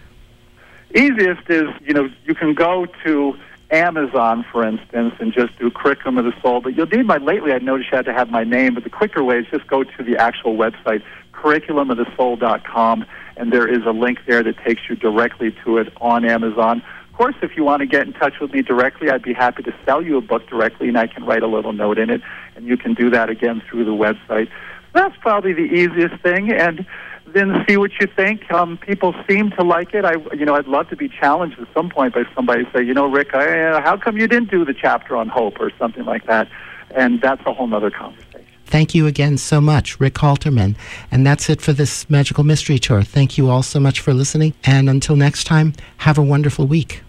Easiest 0.95 1.49
is, 1.49 1.67
you 1.85 1.93
know, 1.93 2.09
you 2.25 2.33
can 2.33 2.53
go 2.53 2.85
to 3.05 3.37
Amazon, 3.69 4.45
for 4.51 4.65
instance, 4.65 5.13
and 5.19 5.33
just 5.33 5.57
do 5.59 5.69
Curriculum 5.69 6.17
of 6.17 6.25
the 6.25 6.33
Soul. 6.41 6.61
But 6.61 6.75
you'll 6.75 6.87
need 6.87 7.05
my, 7.05 7.17
lately 7.17 7.51
I 7.51 7.59
noticed 7.59 7.91
you 7.91 7.97
had 7.97 8.05
to 8.05 8.13
have 8.13 8.29
my 8.29 8.43
name, 8.43 8.73
but 8.73 8.83
the 8.83 8.89
quicker 8.89 9.23
way 9.23 9.39
is 9.39 9.45
just 9.51 9.67
go 9.67 9.83
to 9.83 10.03
the 10.03 10.17
actual 10.17 10.55
website, 10.55 11.03
curriculumofthesoul.com, 11.33 13.05
and 13.35 13.51
there 13.51 13.67
is 13.67 13.85
a 13.85 13.91
link 13.91 14.19
there 14.25 14.41
that 14.43 14.57
takes 14.65 14.81
you 14.89 14.95
directly 14.95 15.55
to 15.65 15.77
it 15.77 15.91
on 15.99 16.23
Amazon. 16.25 16.81
Of 17.11 17.17
course, 17.17 17.35
if 17.41 17.57
you 17.57 17.63
want 17.63 17.81
to 17.81 17.85
get 17.85 18.07
in 18.07 18.13
touch 18.13 18.39
with 18.39 18.53
me 18.53 18.61
directly, 18.61 19.09
I'd 19.09 19.23
be 19.23 19.33
happy 19.33 19.63
to 19.63 19.73
sell 19.85 20.01
you 20.01 20.17
a 20.17 20.21
book 20.21 20.47
directly, 20.47 20.87
and 20.87 20.97
I 20.97 21.07
can 21.07 21.25
write 21.25 21.43
a 21.43 21.47
little 21.47 21.73
note 21.73 21.97
in 21.97 22.09
it, 22.09 22.21
and 22.55 22.65
you 22.65 22.77
can 22.77 22.93
do 22.93 23.09
that 23.09 23.29
again 23.29 23.61
through 23.69 23.85
the 23.85 23.91
website. 23.91 24.49
That's 24.93 25.15
probably 25.17 25.53
the 25.53 25.61
easiest 25.61 26.21
thing, 26.23 26.51
and 26.51 26.85
then 27.33 27.65
see 27.67 27.77
what 27.77 27.91
you 27.99 28.07
think. 28.07 28.51
Um, 28.51 28.77
people 28.77 29.13
seem 29.27 29.51
to 29.51 29.63
like 29.63 29.93
it. 29.93 30.05
I, 30.05 30.13
you 30.33 30.45
know, 30.45 30.55
I'd 30.55 30.67
love 30.67 30.89
to 30.89 30.95
be 30.95 31.09
challenged 31.09 31.59
at 31.59 31.67
some 31.73 31.89
point 31.89 32.13
by 32.13 32.23
somebody 32.35 32.63
say, 32.73 32.83
you 32.83 32.93
know, 32.93 33.07
Rick, 33.07 33.33
I, 33.33 33.63
uh, 33.63 33.81
how 33.81 33.97
come 33.97 34.17
you 34.17 34.27
didn't 34.27 34.49
do 34.49 34.65
the 34.65 34.73
chapter 34.73 35.15
on 35.15 35.29
hope 35.29 35.59
or 35.59 35.71
something 35.77 36.05
like 36.05 36.25
that? 36.27 36.47
And 36.91 37.21
that's 37.21 37.41
a 37.45 37.53
whole 37.53 37.73
other 37.73 37.91
conversation. 37.91 38.45
Thank 38.65 38.93
you 38.93 39.07
again 39.07 39.37
so 39.37 39.61
much, 39.61 39.99
Rick 39.99 40.15
Haltermann. 40.15 40.75
And 41.09 41.25
that's 41.25 41.49
it 41.49 41.61
for 41.61 41.71
this 41.71 42.09
Magical 42.09 42.43
Mystery 42.43 42.77
Tour. 42.77 43.01
Thank 43.01 43.37
you 43.37 43.49
all 43.49 43.63
so 43.63 43.79
much 43.79 44.01
for 44.01 44.13
listening. 44.13 44.53
And 44.65 44.89
until 44.89 45.15
next 45.15 45.45
time, 45.45 45.73
have 45.97 46.17
a 46.17 46.23
wonderful 46.23 46.67
week. 46.67 47.01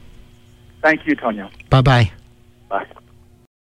Thank 0.83 1.07
you, 1.07 1.17
Tonio. 1.17 1.51
Bye 1.69 1.83
bye. 1.83 2.13